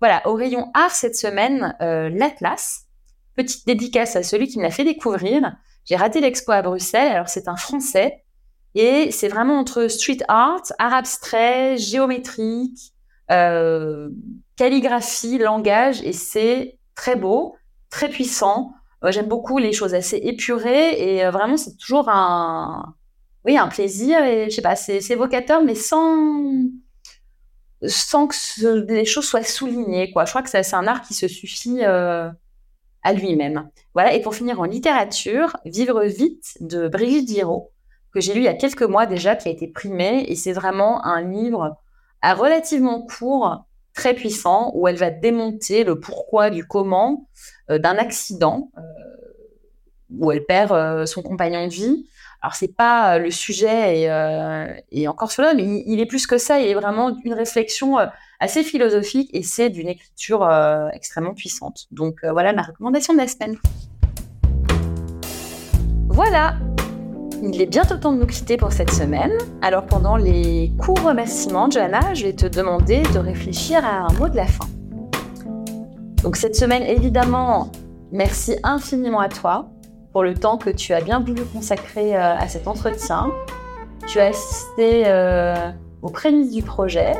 Voilà, 0.00 0.26
au 0.26 0.32
rayon 0.32 0.70
art 0.72 0.90
cette 0.90 1.16
semaine, 1.16 1.76
l'Atlas. 1.80 2.86
Petite 3.36 3.66
dédicace 3.66 4.16
à 4.16 4.22
celui 4.22 4.48
qui 4.48 4.56
me 4.56 4.62
l'a 4.62 4.70
fait 4.70 4.84
découvrir. 4.84 5.54
J'ai 5.84 5.96
raté 5.96 6.22
l'expo 6.22 6.52
à 6.52 6.62
Bruxelles. 6.62 7.12
Alors, 7.12 7.28
c'est 7.28 7.46
un 7.46 7.56
Français 7.56 8.24
et 8.74 9.10
c'est 9.10 9.28
vraiment 9.28 9.58
entre 9.58 9.88
street 9.88 10.18
art, 10.28 10.62
art 10.78 10.94
abstrait, 10.94 11.76
géométrique, 11.78 12.92
euh, 13.30 14.10
calligraphie, 14.56 15.38
langage, 15.38 16.02
et 16.02 16.12
c'est 16.12 16.78
très 16.94 17.16
beau, 17.16 17.56
très 17.90 18.08
puissant. 18.08 18.72
J'aime 19.06 19.26
beaucoup 19.26 19.58
les 19.58 19.72
choses 19.72 19.94
assez 19.94 20.16
épurées, 20.16 21.16
et 21.16 21.24
euh, 21.24 21.30
vraiment, 21.30 21.56
c'est 21.56 21.76
toujours 21.76 22.08
un, 22.08 22.94
oui, 23.44 23.56
un 23.56 23.68
plaisir, 23.68 24.22
et 24.24 24.50
je 24.50 24.56
sais 24.56 24.62
pas, 24.62 24.76
c'est 24.76 24.98
évocateur, 25.10 25.62
mais 25.62 25.74
sans, 25.76 26.42
sans 27.86 28.26
que 28.26 28.34
les 28.92 29.04
choses 29.04 29.26
soient 29.26 29.44
soulignées, 29.44 30.10
quoi. 30.10 30.24
Je 30.24 30.30
crois 30.30 30.42
que 30.42 30.50
c'est 30.50 30.74
un 30.74 30.86
art 30.86 31.02
qui 31.02 31.14
se 31.14 31.28
suffit 31.28 31.84
euh, 31.84 32.28
à 33.02 33.12
lui-même. 33.12 33.70
Voilà, 33.94 34.14
et 34.14 34.20
pour 34.20 34.34
finir 34.34 34.60
en 34.60 34.64
littérature, 34.64 35.56
Vivre 35.64 36.04
vite 36.04 36.56
de 36.60 36.88
Brigitte 36.88 37.28
Giraud 37.28 37.70
que 38.12 38.20
j'ai 38.20 38.34
lu 38.34 38.40
il 38.40 38.44
y 38.44 38.48
a 38.48 38.54
quelques 38.54 38.82
mois 38.82 39.06
déjà, 39.06 39.36
qui 39.36 39.48
a 39.48 39.50
été 39.50 39.68
primé. 39.68 40.24
Et 40.28 40.36
c'est 40.36 40.52
vraiment 40.52 41.04
un 41.04 41.22
livre 41.22 41.76
à 42.22 42.34
relativement 42.34 43.02
court, 43.02 43.64
très 43.94 44.14
puissant, 44.14 44.72
où 44.74 44.88
elle 44.88 44.96
va 44.96 45.10
démonter 45.10 45.84
le 45.84 45.98
pourquoi 45.98 46.50
du 46.50 46.66
comment 46.66 47.28
euh, 47.70 47.78
d'un 47.78 47.96
accident 47.96 48.70
euh, 48.76 48.80
où 50.10 50.32
elle 50.32 50.44
perd 50.44 50.72
euh, 50.72 51.06
son 51.06 51.22
compagnon 51.22 51.66
de 51.66 51.72
vie. 51.72 52.06
Alors 52.40 52.54
c'est 52.54 52.74
pas 52.74 53.18
le 53.18 53.32
sujet 53.32 54.02
et, 54.92 55.08
encore 55.08 55.32
cela, 55.32 55.54
mais 55.54 55.64
il, 55.64 55.98
est 55.98 56.06
plus 56.06 56.24
que 56.24 56.38
ça. 56.38 56.60
Il 56.60 56.68
est 56.68 56.74
vraiment 56.74 57.18
une 57.24 57.34
réflexion 57.34 57.96
assez 58.38 58.62
philosophique 58.62 59.28
et 59.32 59.42
c'est 59.42 59.70
d'une 59.70 59.88
écriture 59.88 60.48
extrêmement 60.92 61.34
puissante. 61.34 61.88
Donc 61.90 62.20
voilà 62.22 62.52
ma 62.52 62.62
recommandation 62.62 63.12
de 63.12 63.18
la 63.18 63.26
semaine. 63.26 63.56
Voilà, 66.06 66.54
il 67.42 67.60
est 67.60 67.66
bientôt 67.66 67.96
temps 67.96 68.12
de 68.12 68.18
nous 68.18 68.26
quitter 68.26 68.56
pour 68.56 68.72
cette 68.72 68.90
semaine. 68.90 69.32
Alors 69.62 69.86
pendant 69.86 70.16
les 70.16 70.72
courts 70.78 71.02
remerciements, 71.02 71.70
Johanna, 71.70 72.14
je 72.14 72.24
vais 72.24 72.32
te 72.32 72.46
demander 72.46 73.02
de 73.14 73.18
réfléchir 73.18 73.84
à 73.84 74.06
un 74.06 74.12
mot 74.14 74.28
de 74.28 74.36
la 74.36 74.46
fin. 74.46 74.66
Donc 76.22 76.36
cette 76.36 76.56
semaine, 76.56 76.82
évidemment, 76.82 77.70
merci 78.10 78.56
infiniment 78.64 79.20
à 79.20 79.28
toi 79.28 79.68
pour 80.12 80.24
le 80.24 80.34
temps 80.34 80.58
que 80.58 80.70
tu 80.70 80.92
as 80.92 81.00
bien 81.00 81.20
voulu 81.20 81.42
consacrer 81.44 82.16
euh, 82.16 82.36
à 82.36 82.48
cet 82.48 82.66
entretien. 82.66 83.30
Tu 84.06 84.18
as 84.18 84.26
assisté 84.26 85.04
euh, 85.06 85.70
aux 86.02 86.10
prémices 86.10 86.52
du 86.52 86.62
projet. 86.62 87.12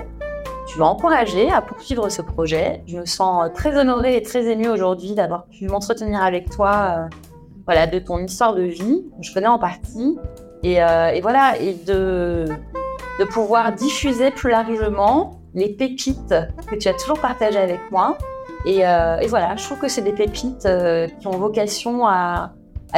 Tu 0.66 0.78
m'as 0.78 0.86
encouragé 0.86 1.50
à 1.50 1.62
poursuivre 1.62 2.08
ce 2.08 2.22
projet. 2.22 2.82
Je 2.86 2.98
me 2.98 3.06
sens 3.06 3.50
très 3.54 3.78
honorée 3.78 4.16
et 4.16 4.22
très 4.22 4.46
émue 4.46 4.68
aujourd'hui 4.68 5.14
d'avoir 5.14 5.46
pu 5.46 5.66
m'entretenir 5.68 6.22
avec 6.22 6.50
toi 6.50 6.96
euh, 6.98 7.27
voilà, 7.68 7.86
de 7.86 7.98
ton 7.98 8.16
histoire 8.20 8.54
de 8.54 8.62
vie, 8.62 9.04
je 9.20 9.30
connais 9.34 9.46
en 9.46 9.58
partie, 9.58 10.16
et, 10.62 10.82
euh, 10.82 11.18
voilà, 11.20 11.60
et 11.60 11.74
de, 11.74 12.46
pouvoir 13.30 13.74
diffuser 13.74 14.30
plus 14.30 14.50
largement 14.50 15.42
les 15.52 15.68
pépites 15.68 16.34
que 16.66 16.76
tu 16.76 16.88
as 16.88 16.94
toujours 16.94 17.20
partagées 17.20 17.58
avec 17.58 17.80
moi. 17.90 18.16
Et, 18.64 18.86
euh, 18.86 19.18
voilà, 19.28 19.54
je 19.56 19.64
trouve 19.64 19.80
que 19.80 19.88
c'est 19.88 20.00
des 20.00 20.14
pépites 20.14 20.64
euh, 20.64 21.08
qui 21.20 21.26
ont 21.26 21.32
vocation 21.32 22.06
à, 22.06 22.54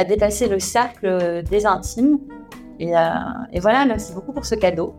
dépasser 0.07 0.47
le 0.47 0.59
cercle 0.59 1.43
des 1.43 1.65
intimes. 1.65 2.19
Et, 2.79 2.93
voilà, 3.59 3.83
merci 3.85 4.13
beaucoup 4.13 4.31
pour 4.31 4.45
ce 4.45 4.55
cadeau. 4.55 4.95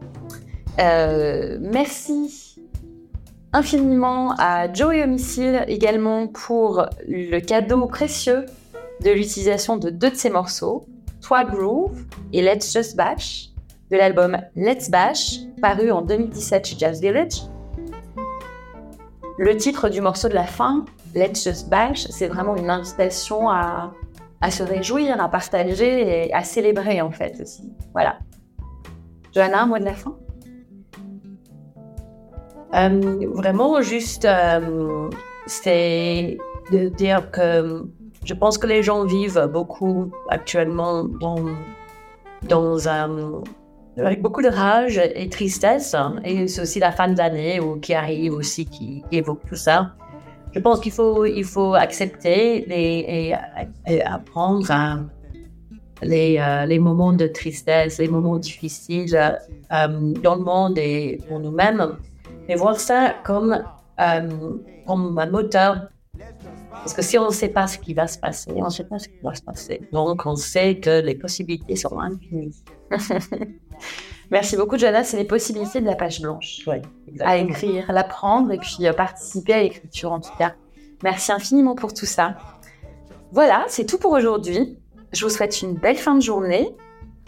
Merci 0.76 2.60
infiniment 3.54 4.34
à 4.38 4.70
Joey 4.70 5.02
Homicide 5.02 5.64
également 5.66 6.26
pour 6.26 6.86
le 7.08 7.40
cadeau 7.40 7.86
précieux 7.86 8.44
de 9.02 9.10
l'utilisation 9.10 9.76
de 9.76 9.90
deux 9.90 10.10
de 10.10 10.16
ses 10.16 10.30
morceaux, 10.30 10.86
Toi 11.20 11.44
Groove 11.44 12.04
et 12.32 12.42
Let's 12.42 12.72
Just 12.72 12.96
Bash, 12.96 13.48
de 13.90 13.96
l'album 13.96 14.38
Let's 14.54 14.90
Bash, 14.90 15.38
paru 15.60 15.90
en 15.90 16.02
2017 16.02 16.66
chez 16.66 16.78
Jazz 16.78 17.00
Village. 17.00 17.42
Le 19.38 19.56
titre 19.56 19.88
du 19.88 20.00
morceau 20.00 20.28
de 20.28 20.34
la 20.34 20.44
fin, 20.44 20.84
Let's 21.14 21.42
Just 21.42 21.68
Bash, 21.68 22.06
c'est 22.10 22.28
vraiment 22.28 22.56
une 22.56 22.70
invitation 22.70 23.50
à, 23.50 23.92
à, 24.40 24.50
se 24.50 24.62
réjouir, 24.62 25.20
à 25.20 25.28
partager 25.28 26.26
et 26.26 26.32
à 26.32 26.44
célébrer 26.44 27.00
en 27.00 27.10
fait 27.10 27.40
aussi. 27.40 27.72
Voilà. 27.92 28.18
Johanna, 29.34 29.62
un 29.62 29.66
mot 29.66 29.78
de 29.78 29.84
la 29.84 29.94
fin? 29.94 30.16
Euh, 32.74 33.26
Vraiment, 33.34 33.82
juste, 33.82 34.24
euh, 34.24 35.10
c'est 35.46 36.38
de 36.70 36.88
dire 36.88 37.30
que 37.30 37.84
je 38.24 38.34
pense 38.34 38.58
que 38.58 38.66
les 38.66 38.82
gens 38.82 39.04
vivent 39.04 39.48
beaucoup 39.52 40.10
actuellement 40.28 41.04
dans, 41.04 42.88
un, 42.88 43.42
avec 43.96 44.22
beaucoup 44.22 44.42
de 44.42 44.48
rage 44.48 44.98
et 44.98 45.28
tristesse. 45.28 45.96
Et 46.24 46.46
c'est 46.48 46.62
aussi 46.62 46.78
la 46.78 46.92
fin 46.92 47.08
de 47.08 47.18
l'année 47.18 47.60
qui 47.80 47.94
arrive 47.94 48.34
aussi, 48.34 48.66
qui, 48.66 49.02
évoque 49.10 49.44
tout 49.48 49.56
ça. 49.56 49.92
Je 50.52 50.60
pense 50.60 50.80
qu'il 50.80 50.92
faut, 50.92 51.74
accepter 51.74 52.66
et, 52.68 53.34
apprendre 54.04 55.08
les, 56.02 56.38
euh, 56.38 56.66
les, 56.66 56.78
moments 56.78 57.12
de 57.12 57.26
tristesse, 57.26 57.98
les 57.98 58.08
moments 58.08 58.38
difficiles 58.38 59.16
euh, 59.16 60.12
dans 60.22 60.34
le 60.34 60.42
monde 60.42 60.76
et 60.76 61.20
pour 61.28 61.38
nous-mêmes, 61.38 61.96
et 62.48 62.56
voir 62.56 62.78
ça 62.78 63.14
comme, 63.24 63.62
euh, 64.00 64.28
comme 64.86 65.18
un 65.18 65.30
moteur 65.30 65.91
parce 66.82 66.94
que 66.94 67.02
si 67.02 67.16
on 67.16 67.26
ne 67.26 67.32
sait 67.32 67.48
pas 67.48 67.68
ce 67.68 67.78
qui 67.78 67.94
va 67.94 68.08
se 68.08 68.18
passer, 68.18 68.50
on 68.56 68.64
ne 68.64 68.70
sait 68.70 68.82
pas 68.82 68.98
ce 68.98 69.06
qui 69.06 69.20
va 69.22 69.32
se 69.34 69.42
passer. 69.42 69.82
Donc, 69.92 70.26
on 70.26 70.34
sait 70.34 70.80
que 70.80 71.00
les 71.00 71.14
possibilités 71.14 71.76
sont 71.76 71.96
infinies. 72.00 72.56
Merci 74.32 74.56
beaucoup, 74.56 74.76
Joanna. 74.76 75.04
C'est 75.04 75.16
les 75.16 75.24
possibilités 75.24 75.80
de 75.80 75.86
la 75.86 75.94
page 75.94 76.20
blanche 76.20 76.62
oui, 76.66 76.78
à 77.20 77.36
écrire, 77.36 77.92
l'apprendre 77.92 78.50
et 78.50 78.58
puis 78.58 78.84
euh, 78.84 78.92
participer 78.92 79.52
à 79.52 79.62
l'écriture 79.62 80.10
en 80.10 80.18
tout 80.18 80.36
cas. 80.36 80.54
Merci 81.04 81.30
infiniment 81.30 81.76
pour 81.76 81.94
tout 81.94 82.06
ça. 82.06 82.36
Voilà, 83.30 83.64
c'est 83.68 83.86
tout 83.86 83.98
pour 83.98 84.10
aujourd'hui. 84.10 84.76
Je 85.12 85.24
vous 85.24 85.30
souhaite 85.30 85.62
une 85.62 85.74
belle 85.74 85.96
fin 85.96 86.16
de 86.16 86.22
journée. 86.22 86.74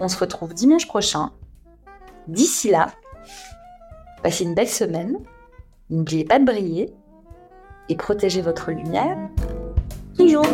On 0.00 0.08
se 0.08 0.18
retrouve 0.18 0.52
dimanche 0.52 0.88
prochain. 0.88 1.30
D'ici 2.26 2.70
là, 2.70 2.88
passez 4.24 4.42
une 4.42 4.54
belle 4.54 4.68
semaine. 4.68 5.18
N'oubliez 5.90 6.24
pas 6.24 6.40
de 6.40 6.44
briller 6.44 6.92
et 7.88 7.96
protégez 7.96 8.42
votre 8.42 8.70
lumière 8.70 9.16
toujours. 10.16 10.44